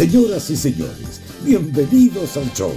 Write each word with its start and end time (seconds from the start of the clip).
Señoras 0.00 0.48
y 0.48 0.56
señores, 0.56 1.20
bienvenidos 1.44 2.34
al 2.38 2.50
show. 2.54 2.72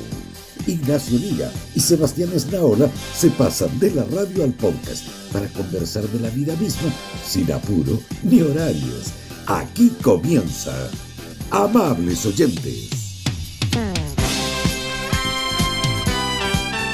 Ignacio 0.67 1.17
Liga 1.17 1.49
y 1.73 1.79
Sebastián 1.79 2.29
Esnaola 2.35 2.89
se 3.15 3.29
pasan 3.29 3.79
de 3.79 3.91
la 3.91 4.03
radio 4.03 4.43
al 4.43 4.51
podcast 4.51 5.07
para 5.31 5.47
conversar 5.47 6.03
de 6.09 6.19
la 6.19 6.29
vida 6.31 6.53
misma 6.57 6.91
sin 7.25 7.49
apuro 7.53 7.97
ni 8.23 8.41
horarios. 8.41 9.13
Aquí 9.47 9.89
comienza. 10.01 10.73
Amables 11.49 12.25
oyentes. 12.25 12.89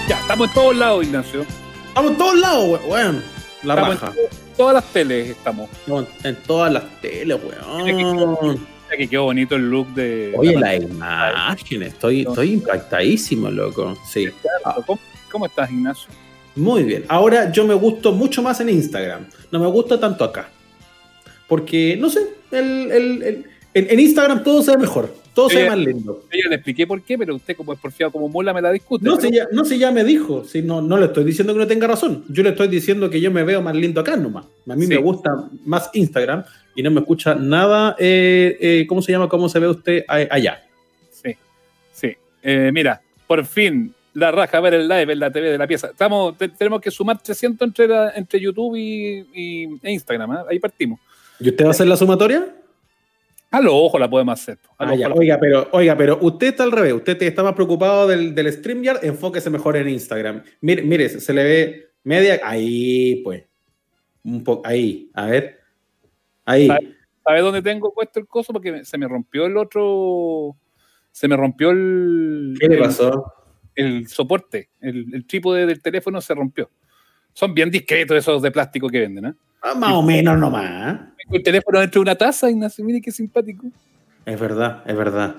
Ya, 0.07 0.19
estamos 0.21 0.47
en 0.49 0.53
todos 0.53 0.75
lados, 0.77 1.05
Ignacio. 1.05 1.43
Estamos 1.87 2.11
en 2.11 2.17
todos 2.19 2.39
lados, 2.39 2.79
weón. 2.87 3.23
La 3.63 3.73
Estamos 3.73 3.99
raja. 3.99 4.07
en 4.09 4.13
to- 4.29 4.35
todas 4.57 4.73
las 4.75 4.93
teles 4.93 5.29
estamos. 5.31 5.69
Estamos 5.71 6.05
en 6.23 6.35
todas 6.43 6.71
las 6.71 7.01
teles, 7.01 7.39
weón. 7.43 8.78
Que 8.97 9.07
quedó 9.07 9.23
bonito 9.25 9.55
el 9.55 9.69
look 9.69 9.87
de. 9.93 10.33
Oye, 10.37 10.53
la 10.55 10.59
la 10.61 10.75
imagen, 10.75 11.83
estoy, 11.83 12.21
estoy 12.21 12.51
impactadísimo, 12.53 13.49
loco. 13.49 13.97
Sí. 14.07 14.27
Ah, 14.65 14.75
¿Cómo, 14.85 14.99
cómo 15.31 15.45
estás, 15.45 15.69
Ignacio? 15.71 16.09
muy 16.55 16.83
bien. 16.83 17.05
Ahora 17.07 17.51
yo 17.51 17.65
me 17.65 17.73
gusto 17.75 18.11
mucho 18.11 18.41
más 18.41 18.59
en 18.59 18.69
Instagram. 18.69 19.25
No 19.51 19.59
me 19.59 19.67
gusta 19.67 19.99
tanto 19.99 20.23
acá. 20.25 20.49
Porque, 21.47 21.95
no 21.99 22.09
sé, 22.09 22.19
el, 22.51 22.91
el- 22.91 23.23
el- 23.23 23.45
en, 23.73 23.87
en 23.91 23.99
Instagram 23.99 24.43
todo 24.43 24.61
se 24.61 24.71
ve 24.71 24.77
mejor. 24.77 25.13
Todo 25.39 25.49
se 25.49 25.63
ve 25.63 25.69
más 25.69 25.77
lindo. 25.77 26.23
Yo 26.31 26.49
le 26.49 26.55
expliqué 26.55 26.85
por 26.87 27.01
qué, 27.01 27.17
pero 27.17 27.35
usted, 27.35 27.55
como 27.55 27.73
es 27.73 27.79
porfiado 27.79 28.11
como 28.11 28.27
mula, 28.29 28.53
me 28.53 28.61
la 28.61 28.71
discute. 28.71 29.05
No, 29.05 29.15
pero- 29.17 29.29
si 29.29 29.35
ya, 29.35 29.47
no, 29.51 29.65
si 29.65 29.77
ya 29.79 29.91
me 29.91 30.03
dijo. 30.03 30.43
Si 30.43 30.61
no, 30.61 30.81
no 30.81 30.97
le 30.97 31.05
estoy 31.07 31.23
diciendo 31.23 31.53
que 31.53 31.59
no 31.59 31.67
tenga 31.67 31.87
razón. 31.87 32.23
Yo 32.29 32.43
le 32.43 32.49
estoy 32.49 32.67
diciendo 32.67 33.09
que 33.09 33.19
yo 33.21 33.31
me 33.31 33.43
veo 33.43 33.61
más 33.61 33.75
lindo 33.75 34.01
acá 34.01 34.15
nomás. 34.15 34.45
A 34.67 34.75
mí 34.75 34.83
Sí. 34.83 34.87
me 34.89 34.97
gusta 34.97 35.31
más 35.65 35.89
Instagram 35.93 36.43
y 36.75 36.83
no 36.83 36.91
me 36.91 36.99
escucha 37.01 37.35
nada. 37.35 37.95
eh, 37.99 38.57
eh, 38.59 38.85
¿Cómo 38.87 39.01
se 39.01 39.11
llama? 39.11 39.27
¿Cómo 39.29 39.49
se 39.49 39.59
ve 39.59 39.67
usted 39.69 40.03
allá? 40.07 40.61
Sí, 41.11 41.35
sí. 41.91 42.13
Eh, 42.43 42.71
mira, 42.73 43.01
por 43.27 43.45
fin, 43.45 43.93
la 44.13 44.31
raja 44.31 44.57
a 44.57 44.61
ver 44.61 44.73
el 44.73 44.87
live 44.87 45.13
en 45.13 45.19
la 45.19 45.31
TV 45.31 45.51
de 45.51 45.57
la 45.57 45.67
pieza. 45.67 45.87
Estamos, 45.87 46.37
te- 46.37 46.49
tenemos 46.49 46.81
que 46.81 46.91
sumar 46.91 47.21
300 47.21 47.67
entre, 47.67 47.87
la- 47.87 48.11
entre 48.15 48.39
YouTube 48.39 48.75
y, 48.75 49.25
y- 49.33 49.79
e 49.83 49.91
Instagram. 49.91 50.31
¿ah? 50.31 50.45
Ahí 50.49 50.59
partimos. 50.59 50.99
¿Y 51.39 51.49
usted 51.49 51.63
va 51.63 51.69
a 51.69 51.71
hacer 51.71 51.87
la 51.87 51.95
sumatoria? 51.95 52.45
A 53.51 53.61
los 53.61 53.73
ojos 53.73 53.99
la 53.99 54.09
podemos 54.09 54.39
hacer. 54.39 54.59
Ah, 54.77 54.93
ya. 54.95 55.09
Oiga, 55.11 55.39
pero, 55.39 55.67
oiga, 55.71 55.97
pero 55.97 56.19
usted 56.21 56.47
está 56.47 56.63
al 56.63 56.71
revés. 56.71 56.93
Usted 56.93 57.17
te- 57.17 57.27
está 57.27 57.41
más 57.41 57.53
preocupado 57.53 58.07
del, 58.07 58.35
del 58.35 58.51
StreamYard. 58.53 59.03
Enfóquese 59.03 59.49
mejor 59.49 59.75
en 59.77 59.89
Instagram. 59.89 60.43
Mire, 60.61 60.83
mire, 60.83 61.09
se 61.09 61.33
le 61.33 61.43
ve 61.43 61.91
media. 62.03 62.39
Ahí, 62.43 63.21
pues. 63.23 63.43
Un 64.23 64.43
poco. 64.43 64.67
Ahí. 64.67 65.09
A 65.15 65.25
ver. 65.25 65.59
Ahí. 66.45 66.67
¿Sabe? 66.67 66.95
¿Sabes 67.25 67.41
dónde 67.43 67.61
tengo 67.63 67.91
puesto 67.93 68.19
el 68.19 68.27
coso? 68.27 68.53
Porque 68.53 68.85
se 68.85 68.97
me 68.99 69.07
rompió 69.07 69.45
el 69.47 69.57
otro. 69.57 70.55
Se 71.11 71.27
me 71.27 71.35
rompió 71.35 71.71
el. 71.71 72.55
¿Qué 72.59 72.67
le 72.67 72.75
el- 72.75 72.81
pasó? 72.81 73.33
El, 73.73 74.07
soporte. 74.07 74.69
El, 74.79 75.07
el 75.13 75.25
trípode 75.25 75.65
del 75.65 75.81
teléfono 75.81 76.21
se 76.21 76.35
rompió. 76.35 76.69
Son 77.33 77.53
bien 77.53 77.71
discretos 77.71 78.17
esos 78.17 78.41
de 78.41 78.51
plástico 78.51 78.89
que 78.89 78.99
venden, 78.99 79.25
¿eh? 79.25 79.33
Ah, 79.61 79.75
más 79.75 79.91
o 79.93 80.01
menos 80.01 80.37
nomás. 80.37 80.99
El 81.29 81.43
teléfono 81.43 81.79
dentro 81.79 81.99
de 81.99 82.03
una 82.03 82.15
taza, 82.15 82.49
Ignacio. 82.49 82.83
Mire 82.83 83.01
qué 83.01 83.11
simpático. 83.11 83.67
Es 84.25 84.39
verdad, 84.39 84.83
es 84.85 84.95
verdad. 84.95 85.35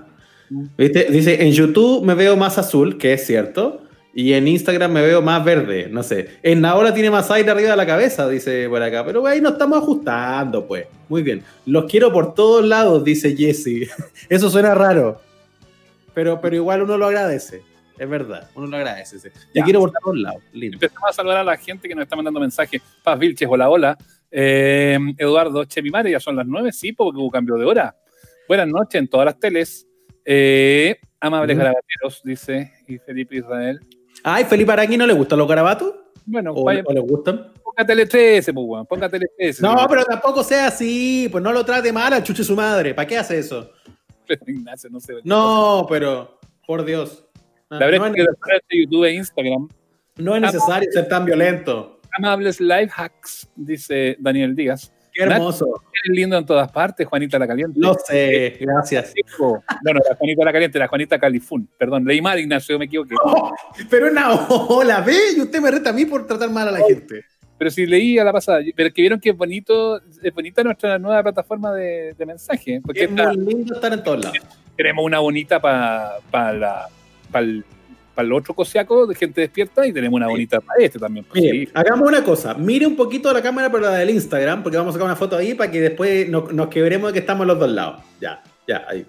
¿Viste? 0.77 1.07
Dice, 1.11 1.43
en 1.43 1.53
YouTube 1.53 2.05
me 2.05 2.15
veo 2.15 2.37
más 2.37 2.59
azul, 2.59 2.99
que 2.99 3.13
es 3.13 3.25
cierto, 3.25 3.85
y 4.13 4.33
en 4.33 4.49
Instagram 4.49 4.93
me 4.93 5.03
veo 5.03 5.23
más 5.23 5.45
verde, 5.45 5.89
no 5.91 6.03
sé. 6.03 6.29
En 6.43 6.65
ahora 6.65 6.93
tiene 6.93 7.11
más 7.11 7.31
aire 7.31 7.51
arriba 7.51 7.71
de 7.71 7.77
la 7.77 7.87
cabeza, 7.87 8.29
dice 8.29 8.69
por 8.69 8.83
acá, 8.83 9.05
pero 9.05 9.25
ahí 9.27 9.41
nos 9.41 9.53
estamos 9.53 9.79
ajustando, 9.79 10.67
pues. 10.67 10.87
Muy 11.09 11.23
bien. 11.23 11.43
Los 11.67 11.85
quiero 11.85 12.13
por 12.13 12.35
todos 12.35 12.65
lados, 12.65 13.05
dice 13.05 13.37
Jesse. 13.37 13.89
Eso 14.29 14.51
suena 14.51 14.75
raro, 14.75 15.21
pero, 16.15 16.41
pero 16.41 16.57
igual 16.57 16.83
uno 16.83 16.99
lo 16.99 17.07
agradece. 17.07 17.63
Es 18.01 18.09
verdad, 18.09 18.49
uno 18.55 18.67
lo 18.67 18.77
agradece. 18.79 19.19
sí. 19.19 19.29
Ya. 19.55 19.63
quiero 19.63 19.81
por 19.81 19.93
todos 19.93 20.17
lados. 20.17 20.43
Lindo. 20.55 20.77
Empezamos 20.77 21.11
a 21.11 21.13
saludar 21.13 21.37
a 21.37 21.45
la 21.45 21.59
gente 21.59 21.87
que 21.87 21.95
nos 21.95 22.05
está 22.05 22.17
mandando 22.17 22.41
mensajes. 22.41 22.81
Paz 23.05 23.19
Vilches, 23.19 23.47
hola, 23.47 23.69
hola. 23.69 23.99
Eh, 24.31 24.99
Eduardo 25.19 25.67
Chemimare, 25.67 26.11
ya 26.11 26.19
son 26.19 26.35
las 26.35 26.47
nueve, 26.47 26.73
sí, 26.73 26.93
porque 26.95 27.19
hubo 27.21 27.31
cambio 27.31 27.57
de 27.57 27.67
hora. 27.67 27.95
Buenas 28.49 28.69
noches 28.69 28.99
en 28.99 29.07
todas 29.07 29.27
las 29.27 29.39
teles. 29.39 29.87
Eh, 30.25 30.99
amables 31.21 31.55
Ujú. 31.55 31.59
garabateros, 31.63 32.23
dice 32.25 32.73
y 32.89 32.97
Felipe 32.97 33.37
Israel. 33.37 33.79
Ay, 34.25 34.45
Felipe 34.45 34.73
Arangui 34.73 34.97
no 34.97 35.07
le 35.07 35.13
gustan 35.13 35.39
los 35.39 35.47
garabatos? 35.47 35.95
Bueno, 36.25 36.53
¿O, 36.55 36.65
vaya, 36.65 36.83
o 36.87 36.93
le 36.95 37.01
gustan? 37.01 37.53
ponga 37.63 37.87
Tele 37.87 38.07
13, 38.07 38.55
pues, 38.55 38.67
weón, 38.67 38.87
ponga 38.87 39.11
Tele 39.11 39.27
13. 39.37 39.61
No, 39.63 39.77
pero 39.91 40.07
tampoco 40.07 40.43
sea 40.43 40.69
así, 40.69 41.29
pues 41.31 41.45
no 41.45 41.53
lo 41.53 41.67
trate 41.67 41.93
mal 41.93 42.15
al 42.15 42.23
chuche 42.23 42.45
su 42.45 42.57
madre. 42.57 42.95
¿Para 42.95 43.07
qué 43.07 43.19
hace 43.19 43.39
eso? 43.39 43.71
Ignacio, 44.47 44.89
no 44.89 45.01
sé. 45.01 45.17
No, 45.23 45.85
pero, 45.87 46.39
por 46.67 46.83
Dios. 46.83 47.27
La 47.71 47.87
verdad 47.87 47.99
no, 48.01 48.07
es 48.07 48.13
que 48.15 48.21
es, 48.23 48.29
través 48.45 48.63
de 48.69 48.79
YouTube 48.85 49.05
e 49.05 49.15
Instagram, 49.15 49.69
no 50.17 50.35
es 50.35 50.43
necesario 50.43 50.91
ser 50.93 51.09
tan 51.09 51.25
violento. 51.25 52.01
amables 52.19 52.61
live 52.61 52.91
hacks, 52.97 53.49
dice 53.55 54.17
Daniel 54.19 54.55
Díaz. 54.57 54.93
Qué 55.13 55.23
hermoso. 55.25 55.67
Eres 56.05 56.17
lindo 56.17 56.37
en 56.39 56.47
todas 56.47 56.71
partes, 56.71 57.07
Juanita 57.07 57.39
la 57.39 57.47
Caliente. 57.49 57.79
Lo 57.81 57.95
sé, 57.95 58.57
gracias. 58.61 59.13
Hijo. 59.17 59.63
Bueno, 59.83 60.01
la 60.09 60.15
Juanita 60.17 60.45
la 60.45 60.53
Caliente, 60.53 60.79
la 60.79 60.87
Juanita 60.89 61.19
Califún. 61.19 61.69
Perdón, 61.79 62.05
leí 62.05 62.21
mal, 62.23 62.39
Ignacio, 62.39 62.79
me 62.79 62.85
equivoqué. 62.85 63.15
Oh, 63.25 63.53
pero 63.89 64.09
una 64.09 64.33
ola, 64.49 65.01
¿ve? 65.01 65.17
Y 65.37 65.41
usted 65.41 65.61
me 65.61 65.71
reta 65.71 65.91
a 65.91 65.93
mí 65.93 66.05
por 66.07 66.27
tratar 66.27 66.51
mal 66.51 66.69
a 66.69 66.71
la 66.73 66.81
gente. 66.87 67.25
Pero 67.59 67.71
sí 67.71 67.87
leí 67.87 68.19
a 68.19 68.25
la 68.25 68.33
pasada. 68.33 68.61
Pero 68.75 68.89
es 68.89 68.95
que 68.95 69.03
vieron 69.03 69.21
que 69.21 69.31
es 69.31 69.37
bonito, 69.37 70.01
es 70.23 70.33
bonita 70.33 70.63
nuestra 70.65 70.99
nueva 70.99 71.23
plataforma 71.25 71.73
de, 71.75 72.15
de 72.15 72.27
mensaje. 72.27 72.81
Porque 72.81 73.05
Es 73.05 73.11
esta- 73.11 73.33
muy 73.33 73.55
lindo 73.55 73.75
estar 73.75 73.93
en 73.93 74.03
todos 74.03 74.25
lados. 74.25 74.39
tenemos 74.77 75.05
una 75.05 75.19
bonita 75.19 75.61
para 75.61 76.53
la 76.53 76.89
para 77.31 77.45
el, 77.45 77.65
el 78.17 78.33
otro 78.33 78.53
cosiaco 78.55 79.07
de 79.07 79.15
gente 79.15 79.41
despierta 79.41 79.87
y 79.87 79.93
tenemos 79.93 80.17
una 80.17 80.27
bonita 80.29 80.61
para 80.61 80.83
este 80.85 80.99
también. 80.99 81.25
pues, 81.25 81.43
hagamos 81.75 82.07
una 82.09 82.23
cosa. 82.23 82.55
Mire 82.55 82.87
un 82.87 82.97
poquito 82.97 83.33
la 83.33 83.41
cámara, 83.41 83.71
pero 83.71 83.85
la 83.85 83.93
del 83.97 84.11
Instagram, 84.11 84.63
porque 84.63 84.77
vamos 84.77 84.91
a 84.91 84.95
sacar 84.95 85.07
una 85.07 85.17
foto 85.17 85.37
ahí 85.37 85.55
para 85.55 85.71
que 85.71 85.81
después 85.81 86.29
nos, 86.29 86.53
nos 86.53 86.69
quebremos 86.69 87.09
de 87.09 87.13
que 87.15 87.19
estamos 87.21 87.43
en 87.43 87.49
los 87.49 87.59
dos 87.59 87.71
lados. 87.71 88.03
Ya, 88.21 88.43
ya, 88.69 88.85
ahí. 88.89 89.07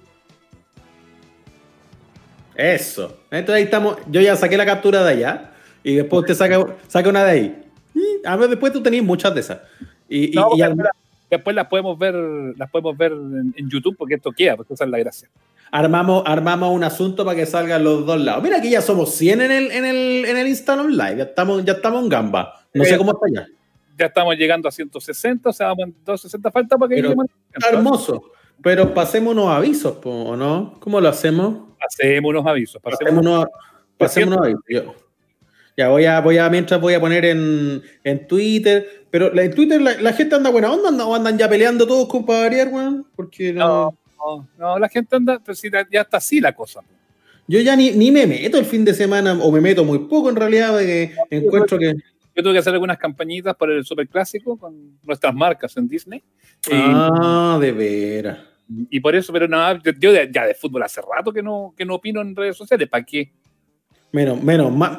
Eso. 2.55 3.17
Entonces 3.31 3.55
ahí 3.55 3.63
estamos. 3.63 3.97
Yo 4.09 4.21
ya 4.21 4.35
saqué 4.35 4.57
la 4.57 4.65
captura 4.65 5.03
de 5.03 5.11
allá. 5.13 5.51
Y 5.83 5.95
después 5.95 6.21
usted 6.21 6.35
saca, 6.35 6.63
saca 6.88 7.09
una 7.09 7.23
de 7.23 7.31
ahí. 7.31 7.63
Y 7.95 8.25
a 8.25 8.35
ver, 8.35 8.49
después 8.49 8.71
tú 8.71 8.81
tenías 8.83 9.03
muchas 9.03 9.33
de 9.33 9.39
esas. 9.41 9.59
Y, 10.07 10.31
y- 10.31 10.35
No, 10.35 10.49
y 10.55 10.59
pero 10.59 10.71
al- 10.71 10.89
después 11.29 11.55
las 11.55 11.67
podemos 11.67 11.97
ver, 11.97 12.13
las 12.57 12.69
podemos 12.69 12.95
ver 12.97 13.13
en, 13.13 13.53
en 13.57 13.69
YouTube 13.69 13.95
porque 13.97 14.15
esto 14.15 14.31
queda, 14.31 14.55
porque 14.57 14.73
esa 14.73 14.83
es 14.83 14.89
la 14.89 14.99
gracia. 14.99 15.27
Armamos, 15.71 16.23
armamos 16.25 16.71
un 16.73 16.83
asunto 16.83 17.23
para 17.25 17.35
que 17.35 17.45
salgan 17.45 17.83
los 17.83 18.05
dos 18.05 18.19
lados. 18.19 18.43
Mira, 18.43 18.57
aquí 18.57 18.69
ya 18.69 18.81
somos 18.81 19.13
100 19.15 19.41
en 19.41 19.51
el, 19.51 19.71
en 19.71 19.85
el, 19.85 20.25
en 20.25 20.37
el 20.37 20.47
Instagram 20.47 20.87
Live. 20.89 21.17
Ya 21.17 21.23
estamos, 21.23 21.63
ya 21.65 21.73
estamos 21.73 22.03
en 22.03 22.09
gamba. 22.09 22.53
No 22.73 22.83
sé 22.83 22.95
Eh, 22.95 22.97
cómo 22.97 23.11
está 23.11 23.25
ya. 23.41 23.47
Ya 23.97 24.05
estamos 24.07 24.35
llegando 24.35 24.67
a 24.67 24.71
160, 24.71 25.49
o 25.49 25.53
sea, 25.53 25.67
vamos 25.67 25.85
en 25.85 25.91
260 26.05 26.51
falta 26.51 26.77
para 26.77 26.89
que 26.89 26.95
Pero- 26.95 27.09
lleguemos 27.09 27.25
a 27.27 27.33
Está 27.57 27.67
100. 27.69 27.77
hermoso. 27.77 28.23
Pero 28.63 28.93
pasemos 28.93 29.33
unos 29.33 29.47
avisos, 29.49 29.97
¿o 30.03 30.35
no? 30.35 30.75
¿Cómo 30.79 31.01
lo 31.01 31.09
hacemos? 31.09 31.69
Pasemos 31.79 32.29
unos 32.29 32.45
avisos. 32.45 32.81
Pasemos 32.81 33.19
unos, 33.25 33.45
pasemos 33.97 34.35
unos 34.35 34.45
avisos. 34.45 34.63
Yo- 34.69 34.95
Ya 35.77 35.88
voy 35.89 36.05
a, 36.05 36.19
voy 36.21 36.38
a, 36.38 36.49
mientras 36.49 36.79
voy 36.81 36.93
a 36.93 36.99
poner 36.99 37.25
en, 37.25 37.81
en 38.03 38.27
Twitter. 38.27 39.05
Pero 39.09 39.35
en 39.39 39.53
Twitter 39.55 39.81
la, 39.81 39.99
la 40.01 40.13
gente 40.13 40.35
anda 40.35 40.49
buena 40.51 40.71
onda, 40.71 41.05
o 41.05 41.15
andan 41.15 41.38
ya 41.38 41.49
peleando 41.49 41.88
todos 41.88 42.07
con 42.07 42.25
variar, 42.25 42.67
weón. 42.67 43.07
Porque 43.15 43.51
no. 43.53 43.67
No, 43.67 43.97
no, 44.25 44.47
no, 44.57 44.79
la 44.79 44.89
gente 44.89 45.15
anda, 45.15 45.39
pero 45.43 45.55
sí, 45.55 45.69
ya 45.91 46.01
está 46.01 46.17
así 46.17 46.39
la 46.39 46.53
cosa. 46.53 46.81
Yo 47.47 47.59
ya 47.59 47.75
ni, 47.75 47.91
ni 47.91 48.11
me 48.11 48.25
meto 48.27 48.57
el 48.57 48.65
fin 48.65 48.85
de 48.85 48.93
semana, 48.93 49.33
o 49.33 49.51
me 49.51 49.61
meto 49.61 49.83
muy 49.83 49.99
poco 49.99 50.29
en 50.29 50.35
realidad, 50.35 50.71
porque 50.71 51.13
encuentro 51.29 51.77
que. 51.77 51.93
Yo 52.33 52.43
tuve 52.43 52.53
que 52.53 52.59
hacer 52.59 52.73
algunas 52.73 52.97
campañitas 52.97 53.55
para 53.57 53.73
el 53.73 53.83
Superclásico 53.83 54.57
con 54.57 54.97
nuestras 55.03 55.35
marcas 55.35 55.75
en 55.75 55.87
Disney. 55.87 56.23
Ah, 56.71 57.57
de 57.59 57.71
veras. 57.73 58.39
Y 58.89 59.01
por 59.01 59.13
eso, 59.15 59.33
pero 59.33 59.49
nada, 59.49 59.81
yo, 59.99 60.13
ya 60.13 60.45
de 60.45 60.53
fútbol 60.53 60.83
hace 60.83 61.01
rato 61.01 61.33
que 61.33 61.44
no, 61.44 61.74
que 61.75 61.83
no 61.83 61.95
opino 61.95 62.21
en 62.21 62.33
redes 62.33 62.56
sociales. 62.56 62.88
¿Para 62.88 63.03
qué? 63.03 63.33
Menos, 64.13 64.41
menos 64.41 64.71
mal, 64.74 64.97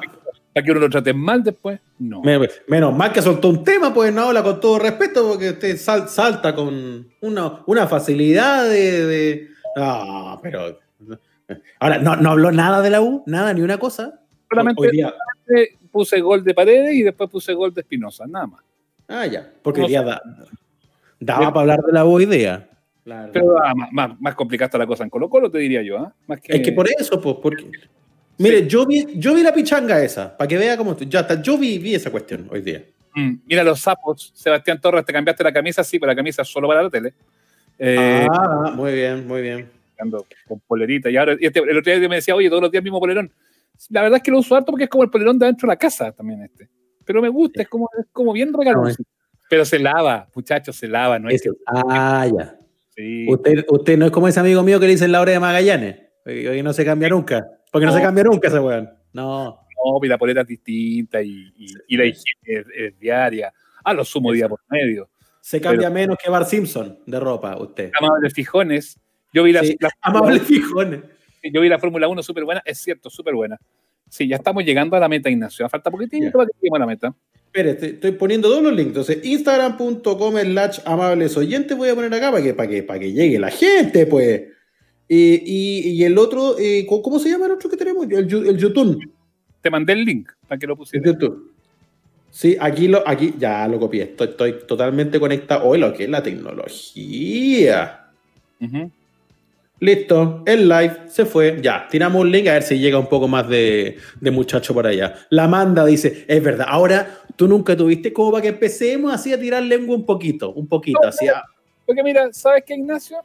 ¿Para 0.54 0.64
que 0.64 0.70
uno 0.70 0.80
lo 0.80 0.90
trate 0.90 1.14
mal 1.14 1.42
después? 1.42 1.80
No. 1.98 2.20
menos, 2.22 2.48
menos 2.68 2.94
mal 2.96 3.12
que 3.12 3.22
soltó 3.22 3.48
un 3.48 3.64
tema, 3.64 3.92
pues 3.94 4.12
no 4.12 4.22
habla 4.22 4.42
con 4.42 4.60
todo 4.60 4.78
respeto, 4.78 5.26
porque 5.28 5.50
usted 5.50 5.76
sal- 5.76 6.08
salta 6.08 6.54
con 6.54 7.06
una, 7.20 7.60
una 7.66 7.86
facilidad 7.86 8.68
de, 8.68 9.06
de- 9.06 9.48
Ah, 9.76 10.38
pero. 10.42 10.78
Ahora, 11.80 11.98
no, 11.98 12.16
no 12.16 12.30
habló 12.32 12.52
nada 12.52 12.82
de 12.82 12.90
la 12.90 13.00
U, 13.00 13.22
nada, 13.26 13.52
ni 13.54 13.62
una 13.62 13.78
cosa. 13.78 14.20
Solamente 14.50 14.90
puse 15.90 16.20
gol 16.20 16.42
de 16.44 16.54
Paredes 16.54 16.94
y 16.94 17.02
después 17.02 17.28
puse 17.30 17.52
gol 17.54 17.72
de 17.74 17.80
Espinosa, 17.82 18.26
nada 18.26 18.46
más. 18.46 18.62
Ah, 19.08 19.26
ya. 19.26 19.50
Porque 19.62 19.80
No 19.82 19.88
da- 19.88 20.22
daba 21.20 21.48
para 21.52 21.60
hablar 21.60 21.80
de 21.82 21.92
la 21.92 22.04
U 22.04 22.18
día. 22.18 22.68
Claro. 23.04 23.32
Pero 23.32 23.56
ah, 23.62 23.74
más, 23.74 23.92
más, 23.92 24.20
más 24.20 24.34
complicada 24.34 24.66
está 24.66 24.78
la 24.78 24.86
cosa 24.86 25.04
en 25.04 25.10
Colo 25.10 25.28
Colo, 25.28 25.50
te 25.50 25.58
diría 25.58 25.82
yo. 25.82 25.98
¿ah? 25.98 26.14
Más 26.26 26.40
que, 26.40 26.54
es 26.56 26.62
que 26.62 26.72
por 26.72 26.88
eso, 26.88 27.20
pues, 27.20 27.36
porque. 27.42 27.70
Mire, 28.38 28.66
yo, 28.66 28.86
vi, 28.86 29.06
yo 29.14 29.34
vi 29.34 29.42
la 29.42 29.52
pichanga 29.52 30.02
esa, 30.02 30.36
para 30.36 30.48
que 30.48 30.58
vea 30.58 30.76
cómo. 30.76 30.96
Ya 30.98 31.20
hasta 31.20 31.40
yo 31.42 31.58
vi, 31.58 31.78
vi 31.78 31.94
esa 31.94 32.10
cuestión 32.10 32.48
hoy 32.50 32.60
día. 32.60 32.82
Mm, 33.14 33.34
mira 33.46 33.62
los 33.62 33.80
sapos. 33.80 34.32
Sebastián 34.34 34.80
Torres, 34.80 35.04
te 35.04 35.12
cambiaste 35.12 35.44
la 35.44 35.52
camisa, 35.52 35.84
sí, 35.84 35.98
pero 35.98 36.10
la 36.12 36.16
camisa 36.16 36.44
solo 36.44 36.66
para 36.68 36.82
la 36.82 36.90
tele. 36.90 37.14
Eh, 37.78 38.26
ah, 38.30 38.72
muy 38.74 38.92
bien, 38.92 39.26
muy 39.26 39.42
bien. 39.42 39.70
con 40.48 40.58
polerita. 40.66 41.08
Y 41.10 41.16
ahora, 41.16 41.36
este- 41.38 41.60
el 41.60 41.78
otro 41.78 41.96
día 41.96 42.08
me 42.08 42.16
decía, 42.16 42.34
oye, 42.34 42.48
todos 42.48 42.62
los 42.62 42.72
días 42.72 42.82
mismo 42.82 42.98
polerón. 42.98 43.30
La 43.90 44.02
verdad 44.02 44.16
es 44.16 44.22
que 44.24 44.32
lo 44.32 44.38
uso 44.38 44.56
harto 44.56 44.72
porque 44.72 44.84
es 44.84 44.90
como 44.90 45.04
el 45.04 45.10
polerón 45.10 45.38
de 45.38 45.46
adentro 45.46 45.66
de 45.68 45.72
la 45.72 45.76
casa 45.78 46.10
también 46.10 46.42
este. 46.42 46.68
Pero 47.04 47.22
me 47.22 47.28
gusta, 47.28 47.62
es 47.62 47.68
como, 47.68 47.88
es 47.98 48.06
como 48.12 48.32
bien 48.32 48.52
regalo. 48.52 48.84
No, 48.84 48.90
Pero 49.48 49.64
se 49.64 49.78
lava, 49.78 50.28
muchachos, 50.34 50.74
se 50.74 50.88
lava, 50.88 51.18
no 51.20 51.28
es 51.28 51.40
que. 51.42 51.50
ah, 51.66 52.26
ya. 52.36 52.56
Sí. 52.96 53.26
Usted, 53.28 53.64
usted 53.68 53.96
no 53.96 54.06
es 54.06 54.10
como 54.12 54.26
ese 54.26 54.40
amigo 54.40 54.62
mío 54.62 54.80
que 54.80 54.86
le 54.86 54.92
dicen 54.92 55.12
la 55.12 55.20
hora 55.20 55.32
de 55.32 55.38
Magallanes. 55.40 55.96
Hoy 56.26 56.62
no 56.62 56.72
se 56.72 56.84
cambia 56.84 57.08
nunca. 57.08 57.46
Porque 57.72 57.86
no, 57.86 57.90
No. 57.92 57.98
se 57.98 58.04
cambia 58.04 58.22
nunca 58.24 58.46
ese 58.48 58.60
weón. 58.60 58.88
No. 59.12 59.58
No, 59.84 59.98
y 60.00 60.06
la 60.06 60.16
polera 60.18 60.42
es 60.42 60.46
distinta 60.46 61.20
y, 61.20 61.52
y- 61.56 61.74
y 61.88 61.96
la 61.96 62.04
higiene 62.04 62.24
es, 62.44 62.66
es 62.76 62.98
diaria. 63.00 63.52
A 63.82 63.92
lo 63.92 64.04
sumo 64.04 64.30
día 64.30 64.48
por 64.48 64.60
medio. 64.70 65.08
Se 65.40 65.60
cambia 65.60 65.90
menos 65.90 66.16
que 66.22 66.30
Bar 66.30 66.44
Simpson 66.44 67.00
de 67.04 67.18
ropa, 67.18 67.56
usted. 67.56 67.90
Amables 67.98 68.32
fijones. 68.32 68.96
Yo 69.32 69.42
vi 69.42 69.50
la, 69.52 69.64
Sí, 69.64 69.76
la- 69.80 69.90
Amables 70.02 70.42
fijones. 70.42 71.00
yo 71.42 71.60
vi 71.60 71.68
la 71.68 71.80
Fórmula 71.80 72.06
1 72.06 72.22
súper 72.22 72.44
buena, 72.44 72.62
es 72.64 72.78
cierto, 72.78 73.10
súper 73.10 73.34
buena. 73.34 73.58
Sí, 74.08 74.28
ya 74.28 74.36
estamos 74.36 74.62
llegando 74.64 74.94
a 74.96 75.00
la 75.00 75.08
meta, 75.08 75.28
Ignacio. 75.30 75.68
Falta 75.68 75.90
poquitito 75.90 76.26
Ya. 76.26 76.30
para 76.30 76.46
que 76.46 76.52
lleguemos 76.60 76.76
a 76.76 76.80
la 76.80 76.86
meta. 76.86 77.14
Espere, 77.46 77.70
estoy, 77.70 77.88
estoy 77.88 78.12
poniendo 78.12 78.48
todos 78.48 78.62
los 78.62 78.72
links. 78.72 78.88
Entonces, 78.90 79.24
instagram.com 79.24 80.36
slash 80.38 80.78
amables 80.84 81.36
oyentes 81.36 81.76
voy 81.76 81.88
a 81.88 81.94
poner 81.94 82.12
acá 82.14 82.30
para 82.30 82.42
que, 82.42 82.54
para 82.54 82.68
que, 82.68 82.82
para 82.82 83.00
que 83.00 83.12
llegue 83.12 83.38
la 83.38 83.50
gente, 83.50 84.06
pues. 84.06 84.42
Y, 85.14 85.42
y- 85.44 85.88
y 85.90 86.04
el 86.04 86.16
otro, 86.16 86.56
eh, 86.58 86.86
¿cómo 86.86 87.18
se 87.18 87.28
llama 87.28 87.44
el 87.44 87.52
otro 87.52 87.68
que 87.68 87.76
tenemos? 87.76 88.06
El, 88.10 88.32
el 88.46 88.56
YouTube. 88.56 88.98
Te 89.60 89.68
mandé 89.68 89.92
el 89.92 90.06
link 90.06 90.30
para 90.48 90.58
que 90.58 90.66
lo 90.66 90.72
El 90.72 90.78
pusieras. 90.78 91.04
YouTube. 91.06 91.52
Sí, 92.30 92.56
aquí 92.58 92.88
lo, 92.88 93.06
aquí 93.06 93.34
ya 93.38 93.68
lo 93.68 93.78
copié. 93.78 94.04
Estoy, 94.04 94.28
estoy 94.28 94.54
totalmente 94.66 95.20
conectado. 95.20 95.64
Hoy 95.68 95.78
lo 95.78 95.92
que 95.92 96.04
es 96.04 96.08
la 96.08 96.22
tecnología. 96.22 98.06
Listo, 99.80 100.42
el 100.46 100.66
live 100.68 100.96
se 101.08 101.26
fue. 101.26 101.58
Ya, 101.60 101.86
tiramos 101.90 102.22
un 102.22 102.30
link 102.30 102.46
a 102.46 102.54
ver 102.54 102.62
si 102.62 102.78
llega 102.78 102.98
un 102.98 103.08
poco 103.08 103.28
más 103.28 103.46
de, 103.48 103.98
de 104.18 104.30
muchacho 104.30 104.72
por 104.72 104.86
allá. 104.86 105.14
La 105.28 105.46
manda 105.46 105.84
dice, 105.84 106.24
es 106.26 106.42
verdad, 106.42 106.66
ahora 106.70 107.18
tú 107.36 107.46
nunca 107.48 107.76
tuviste 107.76 108.14
como 108.14 108.30
para 108.32 108.40
que 108.42 108.48
empecemos 108.48 109.12
así 109.12 109.30
a 109.30 109.38
tirar 109.38 109.62
lengua 109.62 109.94
un 109.94 110.06
poquito, 110.06 110.52
un 110.54 110.66
poquito, 110.68 111.00
No, 111.02 111.08
así 111.08 111.28
a- 111.28 111.42
Porque 111.84 112.02
mira, 112.02 112.32
¿sabes 112.32 112.62
qué, 112.66 112.76
Ignacio? 112.76 113.18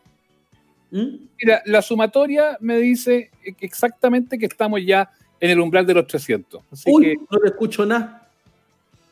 ¿Mm? 0.91 1.15
Mira, 1.41 1.61
la 1.65 1.81
sumatoria 1.81 2.57
me 2.61 2.77
dice 2.77 3.29
exactamente 3.59 4.37
que 4.37 4.45
estamos 4.45 4.79
ya 4.85 5.09
en 5.39 5.49
el 5.51 5.59
umbral 5.59 5.85
de 5.85 5.93
los 5.93 6.07
300. 6.07 6.63
Así 6.71 6.89
Uy, 6.91 7.03
que 7.03 7.15
no 7.29 7.37
te 7.39 7.47
escucho 7.47 7.85
nada. 7.85 8.27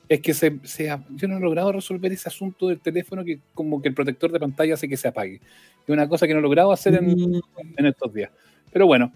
es 0.07 0.21
que 0.21 0.33
se, 0.33 0.59
se- 0.63 0.97
yo 1.15 1.27
no 1.27 1.37
he 1.37 1.39
logrado 1.39 1.71
resolver 1.71 2.11
ese 2.11 2.29
asunto 2.29 2.67
del 2.67 2.79
teléfono 2.79 3.23
que 3.23 3.39
como 3.53 3.81
que 3.81 3.89
el 3.89 3.93
protector 3.93 4.31
de 4.31 4.39
pantalla 4.39 4.73
hace 4.75 4.87
que 4.87 4.97
se 4.97 5.07
apague. 5.07 5.35
Es 5.35 5.89
una 5.89 6.07
cosa 6.07 6.25
que 6.27 6.33
no 6.33 6.39
he 6.39 6.43
logrado 6.43 6.71
hacer 6.71 6.95
en, 6.95 7.05
Mm, 7.07 7.41
en 7.77 7.85
estos 7.85 8.13
días. 8.13 8.31
Pero 8.71 8.87
bueno, 8.87 9.11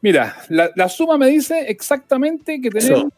mira, 0.00 0.36
la, 0.48 0.70
la 0.76 0.88
suma 0.88 1.18
me 1.18 1.26
dice 1.28 1.60
exactamente 1.68 2.60
que 2.60 2.70
tenemos 2.70 3.00
Eso. 3.04 3.12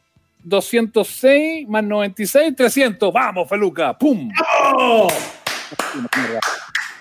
206 0.44 1.68
más 1.68 1.82
96, 1.84 2.54
300. 2.56 3.12
¡Vamos, 3.12 3.48
Feluca! 3.48 3.96
¡Pum! 3.98 4.30
¡Oh! 4.74 5.08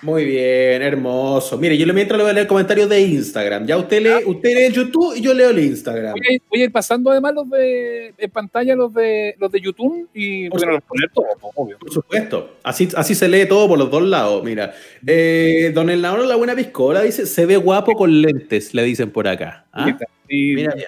Muy 0.06 0.24
bien, 0.24 0.82
hermoso. 0.82 1.58
Mire, 1.58 1.76
yo 1.76 1.84
le- 1.84 1.92
mientras 1.92 2.16
le 2.16 2.22
voy 2.22 2.30
a 2.30 2.34
leer 2.34 2.46
comentarios 2.46 2.88
de 2.88 3.00
Instagram. 3.00 3.66
Ya 3.66 3.76
usted 3.76 4.00
lee, 4.00 4.24
usted 4.24 4.54
lee 4.54 4.62
el 4.66 4.72
YouTube 4.72 5.16
y 5.16 5.20
yo 5.20 5.34
leo 5.34 5.50
el 5.50 5.58
Instagram. 5.58 6.12
Voy 6.12 6.20
a, 6.28 6.32
ir, 6.34 6.42
voy 6.48 6.60
a 6.60 6.64
ir 6.66 6.72
pasando 6.72 7.10
además 7.10 7.34
los 7.34 7.50
de 7.50 8.14
en 8.16 8.30
pantalla, 8.30 8.76
los 8.76 8.94
de 8.94 9.34
los 9.40 9.50
de 9.50 9.60
YouTube 9.60 10.08
y 10.14 10.48
Por 10.48 10.60
bueno, 10.60 10.74
los 10.74 10.82
poner 10.84 11.10
todos, 11.12 11.28
pues, 11.40 11.52
obvio. 11.56 11.78
Por 11.80 11.92
supuesto. 11.92 12.56
Así, 12.62 12.88
así 12.94 13.16
se 13.16 13.28
lee 13.28 13.46
todo 13.48 13.66
por 13.68 13.78
los 13.78 13.90
dos 13.90 14.02
lados. 14.02 14.44
Mira, 14.44 14.72
eh, 15.04 15.72
don 15.74 15.90
Elnauro, 15.90 16.24
la 16.24 16.36
buena 16.36 16.54
piscola, 16.54 17.02
dice, 17.02 17.26
se 17.26 17.44
ve 17.44 17.56
guapo 17.56 17.94
con 17.94 18.22
lentes, 18.22 18.74
le 18.74 18.84
dicen 18.84 19.10
por 19.10 19.26
acá. 19.26 19.66
¿Ah? 19.72 19.98
Y 20.28 20.54
Mira, 20.54 20.72
bien. 20.74 20.86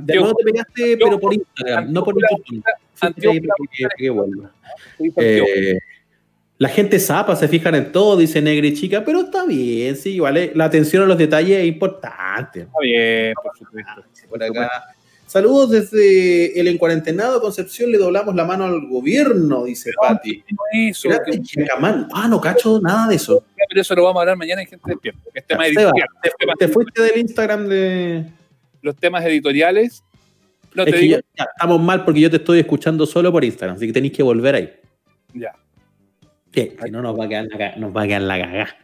De 0.00 0.14
nuevo 0.16 0.34
te 0.34 0.44
pegaste, 0.44 0.96
pero 0.96 1.20
por 1.20 1.34
Instagram, 1.34 1.92
no 1.92 2.02
por 2.02 2.14
YouTube. 2.14 2.62
Sí, 2.94 3.00
para 3.00 3.12
que- 3.14 3.40
para 3.82 3.94
que 3.98 4.10
vuelva. 4.10 4.50
Antioquia. 4.98 5.44
Eh, 5.54 5.78
la 6.64 6.70
gente 6.70 6.98
zapa, 6.98 7.36
se 7.36 7.46
fijan 7.46 7.74
en 7.74 7.92
todo, 7.92 8.16
dice 8.16 8.40
Negri 8.40 8.72
Chica, 8.72 9.04
pero 9.04 9.20
está 9.20 9.44
bien, 9.44 9.94
sí, 9.96 10.18
vale. 10.18 10.50
La 10.54 10.64
atención 10.64 11.02
a 11.02 11.06
los 11.06 11.18
detalles 11.18 11.58
es 11.58 11.66
importante. 11.66 12.60
Está 12.60 12.78
bien, 12.80 13.34
por 13.34 13.54
supuesto. 13.58 14.02
Por 14.30 14.42
acá. 14.42 14.70
Saludos 15.26 15.70
desde 15.72 16.58
el 16.58 16.68
encuarentenado 16.68 17.42
Concepción, 17.42 17.92
le 17.92 17.98
doblamos 17.98 18.34
la 18.34 18.46
mano 18.46 18.64
al 18.64 18.86
gobierno, 18.88 19.64
dice 19.64 19.90
Pati. 20.00 20.42
No 20.50 20.56
Eso, 20.72 21.10
que-. 21.10 21.66
Ah, 22.14 22.28
no 22.30 22.40
cacho 22.40 22.80
nada 22.80 23.08
de 23.08 23.16
eso. 23.16 23.44
pero 23.68 23.82
eso 23.82 23.94
lo 23.94 24.04
vamos 24.04 24.20
a 24.20 24.22
hablar 24.22 24.36
mañana 24.38 24.62
en 24.62 24.68
gente 24.68 24.84
despierta. 24.88 25.20
que 25.34 25.40
es 25.40 25.46
tema 25.46 25.64
Seba, 25.66 25.82
editorial. 25.82 26.08
te, 26.58 26.68
fuiste 26.68 27.02
del 27.02 27.18
Instagram 27.18 27.68
de. 27.68 28.24
Los 28.80 28.96
temas 28.96 29.22
editoriales. 29.26 30.02
No 30.72 30.82
Es 30.84 30.86
te 30.86 30.92
que 30.92 30.98
digo. 30.98 31.18
ya, 31.36 31.44
estamos 31.44 31.78
mal 31.78 32.06
porque 32.06 32.20
yo 32.20 32.30
te 32.30 32.36
estoy 32.36 32.60
escuchando 32.60 33.04
solo 33.04 33.30
por 33.30 33.44
Instagram, 33.44 33.76
así 33.76 33.86
que 33.86 33.92
tenéis 33.92 34.14
que 34.14 34.22
volver 34.22 34.54
ahí. 34.54 34.72
Ya, 35.34 35.52
Si 36.54 36.90
no 36.90 37.02
nos 37.02 37.18
va 37.18 37.24
a 37.24 37.28
quedar 37.28 37.46
la, 37.46 37.76
nos 37.76 37.96
va 37.96 38.02
a 38.02 38.06
quedar 38.06 38.22
la 38.22 38.38
cagá. 38.38 38.76